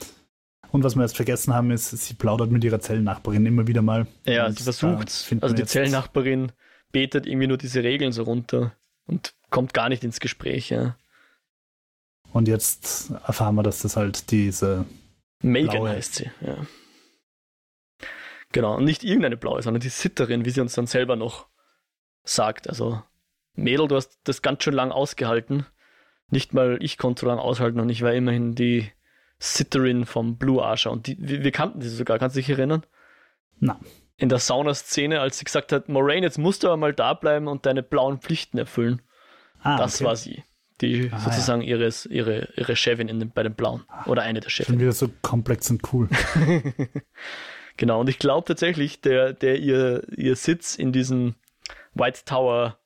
Und 0.76 0.84
was 0.84 0.98
wir 0.98 1.04
jetzt 1.04 1.16
vergessen 1.16 1.54
haben, 1.54 1.72
ist, 1.72 1.92
sie 1.92 2.16
plaudert 2.16 2.52
mit 2.52 2.62
ihrer 2.66 2.82
Zellennachbarin 2.82 3.46
immer 3.46 3.66
wieder 3.66 3.82
mal. 3.82 4.08
Ja, 4.26 4.52
sie 4.52 4.62
versucht, 4.62 5.10
also 5.40 5.56
die 5.56 5.64
Zellennachbarin 5.64 6.52
betet 6.92 7.26
irgendwie 7.26 7.48
nur 7.48 7.58
diese 7.58 7.82
Regeln 7.82 8.12
so 8.12 8.24
runter 8.24 8.76
und 9.06 9.36
kommt 9.50 9.74
gar 9.74 9.88
nicht 9.88 10.04
ins 10.04 10.20
Gespräch, 10.20 10.72
ja. 10.72 10.98
Und 12.34 12.50
jetzt 12.50 13.12
erfahren 13.26 13.56
wir, 13.56 13.64
dass 13.64 13.84
das 13.84 13.96
halt 13.96 14.32
diese. 14.32 14.86
Megan 15.42 15.78
blaue 15.78 15.92
heißt 15.92 16.16
sie, 16.16 16.30
ja. 16.42 16.58
Genau, 18.52 18.76
und 18.76 18.84
nicht 18.84 19.06
irgendeine 19.06 19.38
blaue, 19.38 19.62
sondern 19.62 19.80
die 19.80 19.88
Sitterin, 19.88 20.44
wie 20.44 20.50
sie 20.50 20.60
uns 20.60 20.74
dann 20.74 20.88
selber 20.88 21.16
noch 21.16 21.48
sagt. 22.26 22.68
Also, 22.68 23.02
Mädel, 23.54 23.88
du 23.88 23.96
hast 23.96 24.20
das 24.26 24.42
ganz 24.42 24.62
schön 24.62 24.74
lang 24.74 24.92
ausgehalten. 24.92 25.66
Nicht 26.32 26.54
mal 26.54 26.78
ich 26.82 26.98
konnte 26.98 27.22
so 27.22 27.28
lange 27.28 27.42
aushalten 27.42 27.80
und 27.80 27.88
ich 27.88 28.02
war 28.02 28.14
immerhin 28.14 28.56
die 28.56 28.92
Sitterin 29.40 30.06
vom 30.06 30.38
Blue 30.38 30.64
Archer. 30.64 30.92
Und 30.92 31.08
die, 31.08 31.18
wir, 31.20 31.44
wir 31.44 31.52
kannten 31.52 31.82
sie 31.82 31.90
sogar, 31.90 32.20
kannst 32.20 32.36
du 32.36 32.40
dich 32.40 32.50
erinnern? 32.50 32.86
Na. 33.60 33.80
In 34.18 34.30
der 34.30 34.40
Sauna-Szene, 34.40 35.20
als 35.20 35.40
sie 35.40 35.46
gesagt 35.46 35.72
hat, 35.72 35.90
Moraine, 35.90 36.26
jetzt 36.26 36.38
musst 36.38 36.64
du 36.64 36.68
aber 36.68 36.78
mal 36.78 36.94
da 36.94 37.14
bleiben 37.14 37.48
und 37.48 37.66
deine 37.66 37.84
blauen 37.84 38.20
Pflichten 38.20 38.58
erfüllen. 38.58 39.02
Ah, 39.62 39.78
das 39.78 39.96
okay. 39.96 40.06
war 40.06 40.16
sie. 40.16 40.44
Die 40.82 41.10
ah, 41.12 41.20
sozusagen 41.20 41.62
ja. 41.62 41.70
ihres, 41.70 42.06
ihre, 42.06 42.50
ihre 42.56 42.76
Chefin 42.76 43.08
in 43.08 43.20
den, 43.20 43.32
bei 43.32 43.44
den 43.44 43.56
Blauen. 43.56 43.84
Oder 44.06 44.24
eine 44.24 44.40
der 44.40 44.50
Chefin. 44.50 44.74
Schon 44.74 44.82
wieder 44.82 44.92
so 44.92 45.10
komplex 45.22 45.70
und 45.70 45.82
cool. 45.94 46.10
genau, 47.78 48.02
und 48.02 48.10
ich 48.10 48.20
glaube 48.20 48.46
tatsächlich, 48.46 49.02
der, 49.02 49.34
der 49.34 49.60
ihr, 49.60 50.04
ihr 50.16 50.36
Sitz 50.36 50.76
in 50.76 50.92
diesem 50.92 51.36
White 51.94 52.22
Tower, 52.26 52.78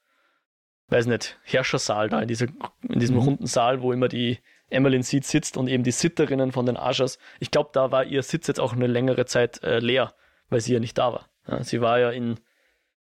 weiß 0.89 1.07
nicht, 1.07 1.39
Herrschersaal 1.43 2.09
da, 2.09 2.21
in, 2.21 2.27
dieser, 2.27 2.47
in 2.87 2.99
diesem 2.99 3.17
mhm. 3.17 3.23
runden 3.23 3.47
Saal, 3.47 3.81
wo 3.81 3.91
immer 3.91 4.07
die 4.07 4.39
Emmeline 4.69 5.03
Seed 5.03 5.25
sitzt 5.25 5.57
und 5.57 5.67
eben 5.67 5.83
die 5.83 5.91
Sitterinnen 5.91 6.51
von 6.51 6.65
den 6.65 6.77
Archers. 6.77 7.17
Ich 7.39 7.51
glaube, 7.51 7.69
da 7.73 7.91
war 7.91 8.05
ihr 8.05 8.23
Sitz 8.23 8.47
jetzt 8.47 8.59
auch 8.59 8.73
eine 8.73 8.87
längere 8.87 9.25
Zeit 9.25 9.63
äh, 9.63 9.79
leer, 9.79 10.13
weil 10.49 10.61
sie 10.61 10.73
ja 10.73 10.79
nicht 10.79 10.97
da 10.97 11.13
war. 11.13 11.29
Ja, 11.47 11.63
sie 11.63 11.81
war 11.81 11.99
ja 11.99 12.11
in 12.11 12.39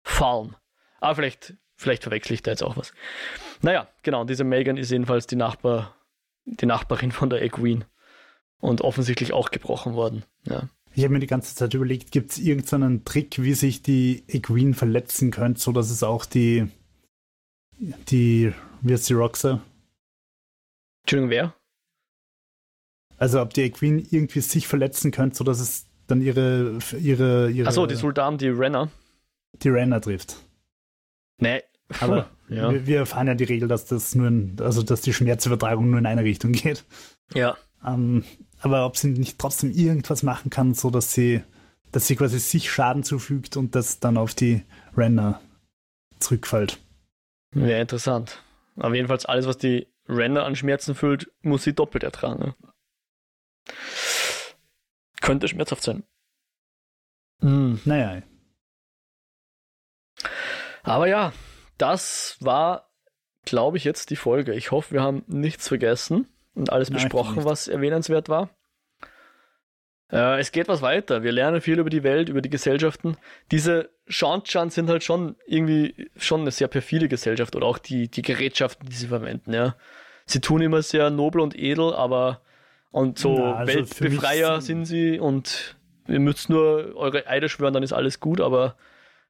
Farm. 0.02 0.56
Aber 1.00 1.16
vielleicht, 1.16 1.54
vielleicht 1.76 2.02
verwechsel 2.02 2.34
ich 2.34 2.42
da 2.42 2.50
jetzt 2.50 2.62
auch 2.62 2.76
was. 2.76 2.92
Naja, 3.62 3.88
genau, 4.02 4.24
diese 4.24 4.44
Megan 4.44 4.76
ist 4.76 4.90
jedenfalls 4.90 5.26
die, 5.26 5.36
Nachbar, 5.36 5.94
die 6.44 6.66
Nachbarin 6.66 7.12
von 7.12 7.30
der 7.30 7.42
Egwene 7.42 7.86
und 8.60 8.82
offensichtlich 8.82 9.32
auch 9.32 9.50
gebrochen 9.50 9.94
worden. 9.94 10.24
Ja. 10.44 10.68
Ich 10.94 11.04
habe 11.04 11.12
mir 11.12 11.20
die 11.20 11.26
ganze 11.26 11.54
Zeit 11.54 11.72
überlegt, 11.74 12.10
gibt 12.10 12.32
es 12.32 12.38
irgendeinen 12.38 13.04
Trick, 13.04 13.40
wie 13.42 13.54
sich 13.54 13.82
die 13.82 14.24
Egwene 14.26 14.74
verletzen 14.74 15.30
könnte, 15.30 15.60
so 15.60 15.72
dass 15.72 15.90
es 15.90 16.02
auch 16.02 16.24
die, 16.24 16.68
die, 17.78 18.52
wie 18.80 18.92
heißt 18.92 19.08
die 19.08 19.14
Roxa? 19.14 19.60
Entschuldigung, 21.10 21.30
wer? 21.30 21.54
Also 23.18 23.42
ob 23.42 23.52
die 23.52 23.62
Egwene 23.62 24.00
irgendwie 24.10 24.40
sich 24.40 24.68
verletzen 24.68 25.10
könnte, 25.10 25.36
so 25.38 25.42
dass 25.42 25.58
es 25.58 25.86
dann 26.06 26.22
ihre, 26.22 26.78
ihre, 27.00 27.50
ihre 27.50 27.66
Achso, 27.66 27.86
die 27.86 27.96
Soldaten, 27.96 28.38
die 28.38 28.48
Renner. 28.48 28.90
Die 29.60 29.70
Renner 29.70 30.00
trifft. 30.00 30.36
Nee. 31.38 31.64
Aber 31.98 32.30
ja. 32.48 32.70
wir, 32.70 32.86
wir 32.86 32.98
erfahren 32.98 33.26
ja 33.26 33.34
die 33.34 33.42
Regel, 33.42 33.66
dass 33.66 33.86
das 33.86 34.14
nur 34.14 34.28
in, 34.28 34.56
also 34.60 34.84
dass 34.84 35.00
die 35.00 35.12
Schmerzübertragung 35.12 35.90
nur 35.90 35.98
in 35.98 36.06
eine 36.06 36.22
Richtung 36.22 36.52
geht. 36.52 36.84
Ja. 37.34 37.56
Ähm, 37.84 38.24
aber 38.60 38.86
ob 38.86 38.96
sie 38.96 39.08
nicht 39.08 39.36
trotzdem 39.36 39.72
irgendwas 39.72 40.22
machen 40.22 40.50
kann, 40.50 40.74
so 40.74 40.90
dass 40.90 41.12
sie, 41.12 41.42
dass 41.90 42.06
sie 42.06 42.14
quasi 42.14 42.38
sich 42.38 42.70
Schaden 42.70 43.02
zufügt 43.02 43.56
und 43.56 43.74
das 43.74 43.98
dann 43.98 44.16
auf 44.16 44.34
die 44.34 44.62
Renner 44.96 45.40
zurückfällt. 46.20 46.78
Wäre 47.52 47.80
interessant. 47.80 48.44
Aber 48.76 48.94
jedenfalls 48.94 49.26
alles, 49.26 49.46
was 49.46 49.58
die 49.58 49.88
Renner 50.10 50.44
an 50.44 50.56
Schmerzen 50.56 50.94
fühlt, 50.94 51.30
muss 51.42 51.64
sie 51.64 51.74
doppelt 51.74 52.04
ertragen. 52.04 52.54
Könnte 55.20 55.48
schmerzhaft 55.48 55.82
sein. 55.82 56.02
Hm. 57.40 57.80
Naja. 57.84 58.22
Aber 60.82 61.06
ja, 61.08 61.32
das 61.78 62.36
war, 62.40 62.90
glaube 63.44 63.76
ich, 63.76 63.84
jetzt 63.84 64.10
die 64.10 64.16
Folge. 64.16 64.54
Ich 64.54 64.70
hoffe, 64.70 64.92
wir 64.92 65.02
haben 65.02 65.24
nichts 65.26 65.68
vergessen 65.68 66.26
und 66.54 66.72
alles 66.72 66.90
Nein, 66.90 67.02
besprochen, 67.02 67.44
was 67.44 67.68
erwähnenswert 67.68 68.28
war. 68.28 68.50
Äh, 70.12 70.40
es 70.40 70.52
geht 70.52 70.68
was 70.68 70.82
weiter. 70.82 71.22
Wir 71.22 71.32
lernen 71.32 71.60
viel 71.60 71.78
über 71.78 71.90
die 71.90 72.02
Welt, 72.02 72.28
über 72.28 72.42
die 72.42 72.50
Gesellschaften. 72.50 73.16
Diese 73.50 73.90
Schanchan 74.08 74.70
sind 74.70 74.88
halt 74.88 75.04
schon 75.04 75.36
irgendwie 75.46 76.08
schon 76.16 76.42
eine 76.42 76.50
sehr 76.50 76.68
perfide 76.68 77.08
Gesellschaft 77.08 77.54
oder 77.56 77.66
auch 77.66 77.78
die, 77.78 78.08
die 78.08 78.22
Gerätschaften, 78.22 78.88
die 78.88 78.96
sie 78.96 79.06
verwenden. 79.06 79.52
Ja. 79.52 79.76
Sie 80.26 80.40
tun 80.40 80.60
immer 80.60 80.82
sehr 80.82 81.10
nobel 81.10 81.40
und 81.40 81.56
edel, 81.56 81.92
aber 81.94 82.40
Und 82.90 83.18
so 83.18 83.38
Na, 83.38 83.54
also 83.56 83.74
Weltbefreier 83.74 84.60
sind 84.60 84.84
sie 84.84 85.18
und 85.20 85.76
ihr 86.08 86.20
müsst 86.20 86.50
nur 86.50 86.96
eure 86.96 87.26
Eide 87.28 87.48
schwören, 87.48 87.72
dann 87.72 87.82
ist 87.82 87.92
alles 87.92 88.18
gut, 88.18 88.40
aber 88.40 88.76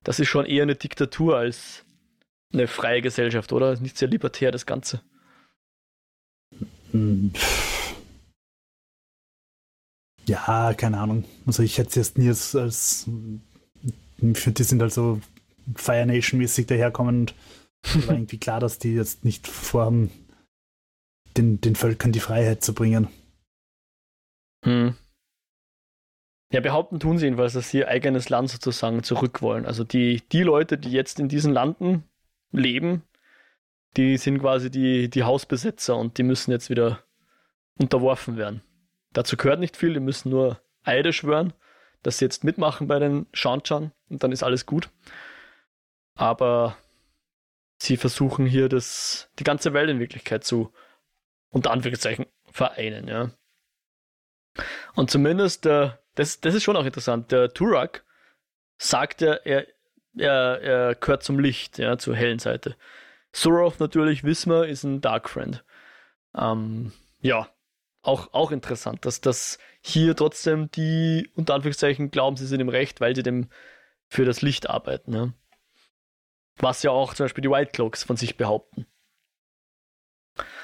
das 0.03 0.19
ist 0.19 0.29
schon 0.29 0.47
eher 0.47 0.63
eine 0.63 0.77
Diktatur 0.77 1.37
als 1.37 1.85
eine 2.53 2.67
freie 2.67 3.03
Gesellschaft, 3.03 3.53
oder? 3.53 3.79
Nicht 3.79 3.99
sehr 3.99 4.09
libertär, 4.09 4.51
das 4.51 4.67
Ganze. 4.67 5.03
Hm, 6.93 7.33
ja, 10.31 10.75
keine 10.75 10.99
Ahnung. 10.99 11.25
Also 11.47 11.63
ich 11.63 11.79
hätte 11.79 11.91
es 11.91 11.95
jetzt 11.97 12.19
nie 12.19 12.29
als, 12.29 12.55
als 12.55 13.07
die 14.19 14.63
sind 14.63 14.81
halt 14.81 14.93
so 14.93 15.21
Fire 15.75 16.07
Nation-mäßig 16.07 16.67
daherkommen 16.67 17.21
und 17.21 17.35
war 18.07 18.15
irgendwie 18.15 18.39
klar, 18.39 18.61
dass 18.61 18.79
die 18.79 18.95
jetzt 18.95 19.25
nicht 19.25 19.47
vorhaben, 19.49 20.11
den, 21.37 21.61
den 21.61 21.75
Völkern 21.75 22.13
die 22.13 22.21
Freiheit 22.21 22.63
zu 22.63 22.75
bringen. 22.75 23.09
Hm. 24.65 24.95
Ja, 26.53 26.61
behaupten 26.61 26.99
tun 26.99 27.19
sie 27.19 27.27
jedenfalls, 27.27 27.53
dass 27.53 27.71
sie 27.71 27.79
ihr 27.79 27.89
eigenes 27.89 28.29
Land 28.29 28.51
sozusagen 28.51 29.03
zurück 29.03 29.41
wollen. 29.41 29.67
Also 29.67 29.85
die, 29.85 30.23
die 30.33 30.43
Leute, 30.43 30.79
die 30.79 30.91
jetzt 30.91 31.21
in 31.21 31.29
diesen 31.29 31.53
Landen 31.53 32.05
leben, 32.53 33.03
die 33.97 34.17
sind 34.17 34.41
quasi 34.41 34.71
die, 34.71 35.09
die 35.09 35.23
Hausbesetzer 35.23 35.97
und 35.97 36.19
die 36.19 36.23
müssen 36.25 36.51
jetzt 36.51 36.71
wieder 36.71 37.03
unterworfen 37.79 38.37
werden. 38.37 38.63
Dazu 39.13 39.37
gehört 39.37 39.61
nicht 39.61 39.77
viel, 39.77 39.95
die 39.95 40.01
müssen 40.01 40.31
nur 40.31 40.61
Eide 40.83 41.13
schwören, 41.13 41.53
dass 42.03 42.19
sie 42.19 42.25
jetzt 42.25 42.45
mitmachen 42.45 42.87
bei 42.87 42.99
den 42.99 43.27
Shanchan 43.33 43.93
und 44.09 44.23
dann 44.23 44.33
ist 44.33 44.43
alles 44.43 44.67
gut. 44.67 44.89
Aber 46.15 46.77
sie 47.79 47.97
versuchen 47.97 48.47
hier 48.47 48.69
das, 48.69 49.31
die 49.39 49.45
ganze 49.45 49.73
Welt 49.73 49.91
in 49.91 50.01
Wirklichkeit 50.01 50.45
zu, 50.45 50.73
unter 51.51 51.71
Anführungszeichen, 51.71 52.27
vereinen, 52.51 53.09
ja. 53.09 53.31
Und 54.95 55.11
zumindest, 55.11 55.67
äh, 55.67 55.91
das, 56.15 56.41
das 56.41 56.55
ist 56.55 56.63
schon 56.63 56.77
auch 56.77 56.85
interessant, 56.85 57.33
der 57.33 57.53
Turak 57.53 58.05
sagt 58.79 59.21
ja, 59.21 59.35
er, 59.35 59.67
er, 60.17 60.61
er 60.61 60.95
gehört 60.95 61.23
zum 61.23 61.39
Licht, 61.39 61.79
ja, 61.79 61.99
zur 61.99 62.17
hellen 62.17 62.39
Seite. 62.39 62.77
Surov 63.33 63.79
natürlich, 63.79 64.25
wissen 64.25 64.51
wir, 64.51 64.67
ist 64.67 64.83
ein 64.83 65.01
Dark 65.01 65.29
Friend. 65.29 65.65
Ähm, 66.35 66.93
ja, 67.21 67.49
auch, 68.03 68.33
auch 68.33 68.51
interessant, 68.51 69.05
dass 69.05 69.21
das 69.21 69.59
hier 69.81 70.17
trotzdem 70.17 70.71
die, 70.71 71.31
unter 71.35 71.55
Anführungszeichen, 71.55 72.11
glauben, 72.11 72.37
sie 72.37 72.47
sind 72.47 72.61
im 72.61 72.69
Recht, 72.69 73.01
weil 73.01 73.15
sie 73.15 73.23
dem 73.23 73.49
für 74.09 74.25
das 74.25 74.43
Licht 74.43 74.69
arbeiten. 74.69 75.13
Ja. 75.13 75.33
Was 76.57 76.83
ja 76.83 76.91
auch 76.91 77.15
zum 77.15 77.25
Beispiel 77.25 77.43
die 77.43 77.51
White 77.51 77.73
Cloaks 77.73 78.05
von 78.05 78.17
sich 78.17 78.37
behaupten. 78.37 78.87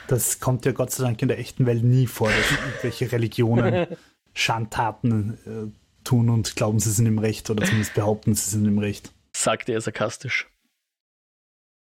Das 0.09 0.41
kommt 0.41 0.65
ja 0.65 0.73
Gott 0.73 0.91
sei 0.91 1.05
Dank 1.05 1.21
in 1.23 1.29
der 1.29 1.39
echten 1.39 1.67
Welt 1.67 1.83
nie 1.83 2.07
vor, 2.07 2.29
dass 2.29 2.51
irgendwelche 2.67 3.13
Religionen 3.13 3.87
Schandtaten 4.35 5.39
äh, 5.47 6.05
tun 6.05 6.29
und 6.31 6.57
glauben, 6.57 6.79
sie 6.79 6.91
sind 6.91 7.07
im 7.07 7.19
Recht 7.19 7.49
oder 7.51 7.65
zumindest 7.65 7.95
behaupten, 7.95 8.35
sie 8.35 8.51
sind 8.51 8.67
im 8.67 8.79
Recht. 8.79 9.13
Sagt 9.33 9.69
er 9.69 9.81
sarkastisch. 9.81 10.49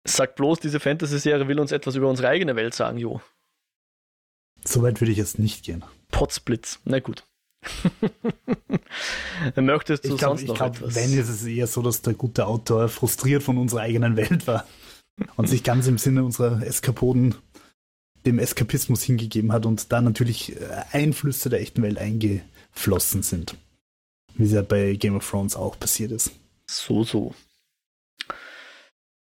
Sagt 0.05 0.37
bloß, 0.37 0.61
diese 0.61 0.81
Fantasy-Serie 0.81 1.49
will 1.49 1.61
uns 1.61 1.73
etwas 1.73 1.95
über 1.95 2.09
unsere 2.09 2.29
eigene 2.29 2.57
Welt 2.57 2.75
sagen, 2.75 2.99
Jo. 2.99 3.21
So 4.65 4.83
weit 4.83 5.01
würde 5.01 5.13
ich 5.13 5.19
jetzt 5.19 5.39
nicht 5.39 5.65
gehen. 5.65 5.85
Potzblitz, 6.11 6.81
na 6.85 7.01
gut. 7.01 7.25
Möchtest 9.57 10.05
du 10.05 10.13
ich 10.13 10.19
glaub, 10.19 10.39
sonst 10.39 10.47
noch 10.47 10.55
ich 10.55 10.59
glaub, 10.59 10.77
etwas? 10.77 10.95
Wenn 10.95 11.19
ist 11.19 11.29
es 11.29 11.45
eher 11.45 11.67
so, 11.67 11.83
dass 11.83 12.03
der 12.03 12.15
gute 12.15 12.47
Autor 12.47 12.89
frustriert 12.89 13.43
von 13.43 13.59
unserer 13.59 13.81
eigenen 13.81 14.17
Welt 14.17 14.47
war 14.47 14.67
und 15.37 15.49
sich 15.49 15.65
ganz 15.65 15.87
im 15.87 15.99
Sinne 15.99 16.25
unserer 16.25 16.63
Eskapoden 16.63 17.35
dem 18.27 18.39
Eskapismus 18.39 19.03
hingegeben 19.03 19.53
hat 19.53 19.67
und 19.67 19.93
da 19.93 20.01
natürlich 20.01 20.61
äh, 20.61 20.85
Einflüsse 20.93 21.49
der 21.49 21.61
echten 21.61 21.83
Welt 21.83 21.99
eingeflossen 21.99 23.23
sind. 23.23 23.57
Wie 24.35 24.45
es 24.45 24.53
ja 24.53 24.63
bei 24.63 24.95
Game 24.95 25.17
of 25.17 25.29
Thrones 25.29 25.57
auch 25.57 25.79
passiert 25.79 26.13
ist. 26.13 26.33
So, 26.67 27.05
so. 27.05 27.35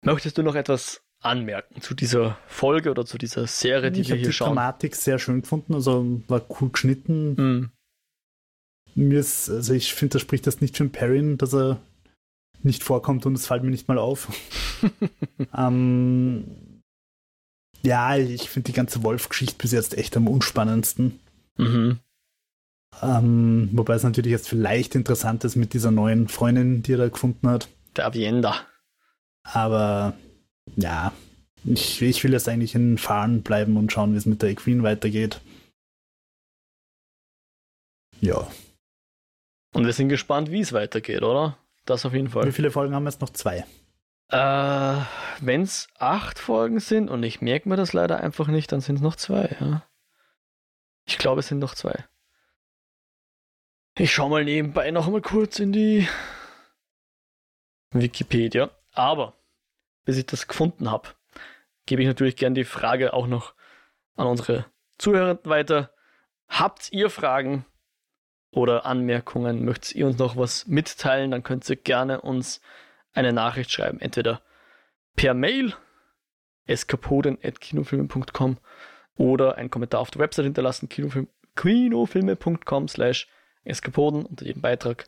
Möchtest 0.02 0.38
du 0.38 0.42
noch 0.42 0.54
etwas 0.54 1.02
anmerken 1.20 1.80
zu 1.80 1.94
dieser 1.94 2.38
Folge 2.46 2.90
oder 2.90 3.04
zu 3.04 3.18
dieser 3.18 3.46
Serie, 3.46 3.92
die 3.92 4.00
ich 4.00 4.08
wir 4.08 4.16
hier 4.16 4.26
die 4.26 4.32
schauen? 4.32 4.52
Ich 4.52 4.58
habe 4.58 4.58
die 4.58 4.60
Dramatik 4.60 4.96
sehr 4.96 5.18
schön 5.18 5.42
gefunden, 5.42 5.74
also 5.74 6.22
war 6.28 6.42
cool 6.60 6.70
geschnitten. 6.70 7.34
Mhm. 7.34 7.70
Mir 8.94 9.20
ist, 9.20 9.48
also 9.48 9.72
ich 9.74 9.94
finde, 9.94 10.14
das 10.14 10.22
spricht 10.22 10.46
das 10.46 10.60
nicht 10.60 10.76
für 10.76 10.88
Perrin, 10.88 11.38
dass 11.38 11.54
er 11.54 11.78
nicht 12.62 12.82
vorkommt 12.82 13.24
und 13.26 13.34
es 13.34 13.46
fällt 13.46 13.62
mir 13.62 13.70
nicht 13.70 13.88
mal 13.88 13.98
auf. 13.98 14.28
ähm, 15.56 16.80
ja, 17.82 18.16
ich 18.16 18.50
finde 18.50 18.66
die 18.66 18.76
ganze 18.76 19.02
Wolf-Geschichte 19.02 19.56
bis 19.58 19.72
jetzt 19.72 19.96
echt 19.96 20.16
am 20.16 20.28
unspannendsten. 20.28 21.20
Mhm. 21.56 22.00
Ähm, 23.02 23.70
wobei 23.72 23.94
es 23.94 24.02
natürlich 24.02 24.32
jetzt 24.32 24.48
vielleicht 24.48 24.94
interessant 24.94 25.44
ist 25.44 25.56
mit 25.56 25.72
dieser 25.72 25.90
neuen 25.90 26.28
Freundin, 26.28 26.82
die 26.82 26.94
er 26.94 26.98
da 26.98 27.08
gefunden 27.08 27.48
hat. 27.48 27.68
Der 27.96 28.06
Avienda. 28.06 28.56
Aber 29.44 30.14
ja, 30.76 31.12
ich, 31.64 32.00
ich 32.02 32.24
will 32.24 32.32
jetzt 32.32 32.48
eigentlich 32.48 32.74
in 32.74 32.98
Fahren 32.98 33.42
bleiben 33.42 33.76
und 33.76 33.92
schauen, 33.92 34.12
wie 34.12 34.16
es 34.16 34.26
mit 34.26 34.42
der 34.42 34.54
Queen 34.54 34.82
weitergeht. 34.82 35.40
Ja. 38.20 38.50
Und 39.72 39.86
wir 39.86 39.92
sind 39.92 40.08
gespannt, 40.08 40.50
wie 40.50 40.60
es 40.60 40.72
weitergeht, 40.72 41.22
oder? 41.22 41.56
Das 41.86 42.04
auf 42.04 42.12
jeden 42.12 42.28
Fall. 42.28 42.46
Wie 42.46 42.52
viele 42.52 42.70
Folgen 42.70 42.94
haben 42.94 43.04
wir 43.04 43.10
jetzt 43.10 43.20
noch? 43.20 43.30
Zwei. 43.30 43.64
Äh, 44.28 45.04
Wenn 45.40 45.62
es 45.62 45.88
acht 45.98 46.38
Folgen 46.38 46.80
sind 46.80 47.08
und 47.08 47.22
ich 47.22 47.40
merke 47.40 47.68
mir 47.68 47.76
das 47.76 47.92
leider 47.92 48.20
einfach 48.20 48.48
nicht, 48.48 48.70
dann 48.72 48.80
sind 48.80 48.96
es 48.96 49.02
noch 49.02 49.16
zwei, 49.16 49.56
ja. 49.60 49.86
Ich 51.06 51.18
glaube, 51.18 51.40
es 51.40 51.48
sind 51.48 51.58
noch 51.58 51.74
zwei. 51.74 52.04
Ich 53.98 54.12
schaue 54.12 54.30
mal 54.30 54.44
nebenbei 54.44 54.90
noch 54.92 55.08
mal 55.08 55.20
kurz 55.20 55.58
in 55.58 55.72
die 55.72 56.08
Wikipedia. 57.92 58.70
Aber 58.92 59.39
bis 60.04 60.16
ich 60.16 60.26
das 60.26 60.48
gefunden 60.48 60.90
habe, 60.90 61.08
gebe 61.86 62.02
ich 62.02 62.08
natürlich 62.08 62.36
gerne 62.36 62.54
die 62.54 62.64
Frage 62.64 63.12
auch 63.12 63.26
noch 63.26 63.54
an 64.16 64.26
unsere 64.26 64.66
Zuhörer 64.98 65.38
weiter. 65.44 65.90
Habt 66.48 66.92
ihr 66.92 67.10
Fragen 67.10 67.64
oder 68.50 68.86
Anmerkungen? 68.86 69.64
Möchtet 69.64 69.94
ihr 69.94 70.06
uns 70.06 70.18
noch 70.18 70.36
was 70.36 70.66
mitteilen? 70.66 71.30
Dann 71.30 71.42
könnt 71.42 71.68
ihr 71.68 71.76
gerne 71.76 72.20
uns 72.20 72.60
eine 73.12 73.32
Nachricht 73.32 73.70
schreiben. 73.70 74.00
Entweder 74.00 74.42
per 75.16 75.34
Mail 75.34 75.74
eskapoden.kinofilme.com 76.66 78.58
oder 79.16 79.56
einen 79.56 79.70
Kommentar 79.70 80.00
auf 80.00 80.10
der 80.10 80.20
Website 80.20 80.44
hinterlassen, 80.44 80.88
kinofilm, 80.88 81.28
kinofilme.com 81.56 82.88
slash 82.88 83.28
eskapoden. 83.64 84.24
Unter 84.24 84.46
jedem 84.46 84.62
Beitrag 84.62 85.06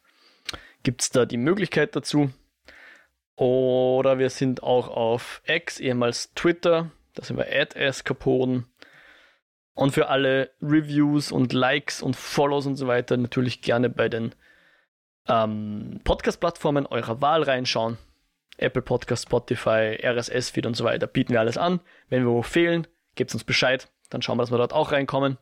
gibt 0.82 1.02
es 1.02 1.10
da 1.10 1.24
die 1.24 1.36
Möglichkeit 1.36 1.94
dazu. 1.96 2.30
Oder 3.36 4.18
wir 4.18 4.30
sind 4.30 4.62
auch 4.62 4.88
auf 4.88 5.42
X, 5.46 5.80
ehemals 5.80 6.34
Twitter. 6.34 6.90
Da 7.14 7.24
sind 7.24 7.36
wir 7.36 7.46
at 7.50 7.74
Eskapoden. 7.76 8.66
Und 9.74 9.92
für 9.92 10.08
alle 10.08 10.50
Reviews 10.60 11.32
und 11.32 11.52
Likes 11.52 12.02
und 12.02 12.14
Follows 12.14 12.66
und 12.66 12.76
so 12.76 12.86
weiter 12.86 13.16
natürlich 13.16 13.62
gerne 13.62 13.88
bei 13.88 14.08
den 14.08 14.34
ähm, 15.28 16.00
Podcast-Plattformen 16.04 16.86
eurer 16.86 17.20
Wahl 17.20 17.42
reinschauen. 17.42 17.96
Apple 18.58 18.82
Podcast, 18.82 19.24
Spotify, 19.24 19.98
RSS-Feed 20.02 20.66
und 20.66 20.76
so 20.76 20.84
weiter 20.84 21.06
bieten 21.06 21.32
wir 21.32 21.40
alles 21.40 21.56
an. 21.56 21.80
Wenn 22.10 22.24
wir 22.24 22.30
wo 22.30 22.42
fehlen, 22.42 22.86
gebt 23.14 23.32
uns 23.32 23.44
Bescheid. 23.44 23.88
Dann 24.10 24.20
schauen 24.20 24.36
wir, 24.36 24.42
dass 24.42 24.50
wir 24.50 24.58
dort 24.58 24.74
auch 24.74 24.92
reinkommen. 24.92 25.38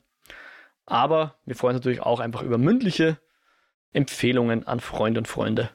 Aber 0.86 1.36
wir 1.44 1.56
freuen 1.56 1.76
uns 1.76 1.84
natürlich 1.84 2.02
auch 2.02 2.20
einfach 2.20 2.42
über 2.42 2.56
mündliche 2.56 3.18
Empfehlungen 3.92 4.66
an 4.66 4.78
Freunde 4.78 5.20
und 5.20 5.26
Freunde. 5.26 5.70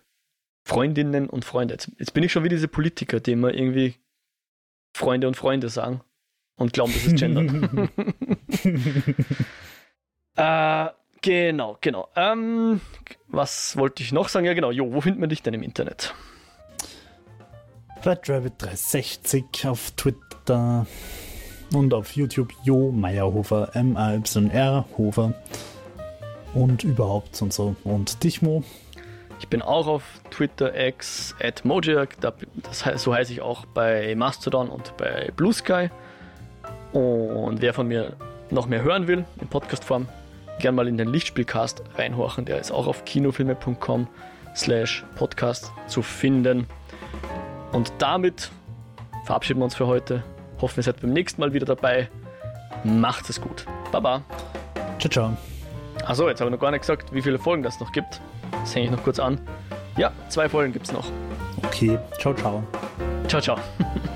Freundinnen 0.66 1.30
und 1.30 1.46
Freunde. 1.46 1.76
Jetzt, 1.76 1.92
jetzt 2.00 2.14
bin 2.14 2.24
ich 2.24 2.32
schon 2.32 2.44
wie 2.44 2.50
diese 2.50 2.68
Politiker, 2.68 3.20
die 3.20 3.34
immer 3.34 3.54
irgendwie 3.54 3.96
Freunde 4.96 5.28
und 5.28 5.38
Freunde 5.38 5.70
sagen 5.70 6.02
und 6.56 6.74
glauben, 6.74 6.92
das 6.92 7.06
ist 7.06 7.18
Gender. 7.18 7.88
äh, 10.90 10.90
genau, 11.22 11.78
genau. 11.82 12.10
Ähm, 12.16 12.82
was 13.28 13.78
wollte 13.78 14.02
ich 14.02 14.12
noch 14.12 14.28
sagen? 14.28 14.48
Ja, 14.48 14.54
genau. 14.56 14.72
Jo, 14.72 14.92
wo 14.92 15.02
findet 15.02 15.20
man 15.20 15.30
dich 15.30 15.44
denn 15.44 15.54
im 15.54 15.62
Internet? 15.62 16.16
RedRabbit360 18.04 19.68
auf 19.68 19.92
Twitter 19.92 20.88
und 21.74 21.94
auf 21.94 22.16
YouTube 22.16 22.54
Jo 22.64 22.92
Meyerhofer, 22.92 23.76
M-A-Y-R 23.76 24.86
Hofer 24.98 25.34
und 26.56 26.84
überhaupt 26.84 27.42
und 27.42 27.54
so. 27.54 27.76
Und 27.84 28.24
Dichmo, 28.24 28.64
ich 29.40 29.48
bin 29.48 29.62
auch 29.62 29.88
auf 29.88 30.04
Twitter, 30.32 30.78
X, 30.88 31.36
at 31.42 31.66
Mojak, 31.66 32.18
das 32.20 32.86
heißt, 32.86 33.04
so 33.04 33.14
heiße 33.14 33.34
ich 33.34 33.42
auch 33.42 33.66
bei 33.66 34.16
Mastodon 34.16 34.70
und 34.70 34.96
bei 34.98 35.32
Blue 35.36 35.54
Sky. 35.54 35.90
Und 36.94 37.62
wer 37.62 37.74
von 37.74 37.88
mir 37.88 38.14
noch 38.50 38.68
mehr 38.68 38.82
hören 38.82 39.08
will, 39.08 39.26
in 39.42 39.48
Podcastform, 39.48 40.08
gern 40.60 40.76
mal 40.76 40.88
in 40.88 40.98
den 40.98 41.10
Lichtspielcast 41.10 41.84
reinhorchen. 41.98 42.46
Der 42.46 42.60
ist 42.60 42.72
auch 42.72 42.88
auf 42.88 43.06
kinofilme.com 43.06 44.08
slash 44.56 45.04
podcast 45.16 45.72
zu 45.88 46.02
finden. 46.02 46.68
Und 47.72 47.92
damit 47.98 48.52
verabschieden 49.26 49.60
wir 49.60 49.66
uns 49.66 49.76
für 49.76 49.88
heute. 49.88 50.24
Hoffen, 50.62 50.80
ihr 50.80 50.84
seid 50.84 51.02
beim 51.02 51.12
nächsten 51.12 51.42
Mal 51.42 51.54
wieder 51.54 51.66
dabei. 51.66 52.10
Macht 52.84 53.30
es 53.30 53.42
gut. 53.42 53.66
Baba. 53.92 54.24
Ciao, 55.00 55.12
ciao. 55.12 55.38
Achso, 56.06 56.30
jetzt 56.30 56.40
habe 56.40 56.50
ich 56.50 56.54
noch 56.56 56.62
gar 56.62 56.72
nicht 56.72 56.82
gesagt, 56.82 57.14
wie 57.14 57.22
viele 57.22 57.40
Folgen 57.40 57.64
das 57.64 57.80
noch 57.80 57.92
gibt. 57.92 58.22
Das 58.62 58.76
hänge 58.76 58.86
ich 58.86 58.92
noch 58.92 59.04
kurz 59.04 59.20
an. 59.20 59.40
Ja, 59.98 60.12
zwei 60.30 60.50
Folgen 60.50 60.74
gibt 60.74 60.86
es 60.86 60.92
noch. 60.92 61.06
Okay, 61.64 61.98
ciao, 62.20 62.34
ciao. 62.34 62.64
Ciao, 63.28 63.42
ciao. 63.42 63.58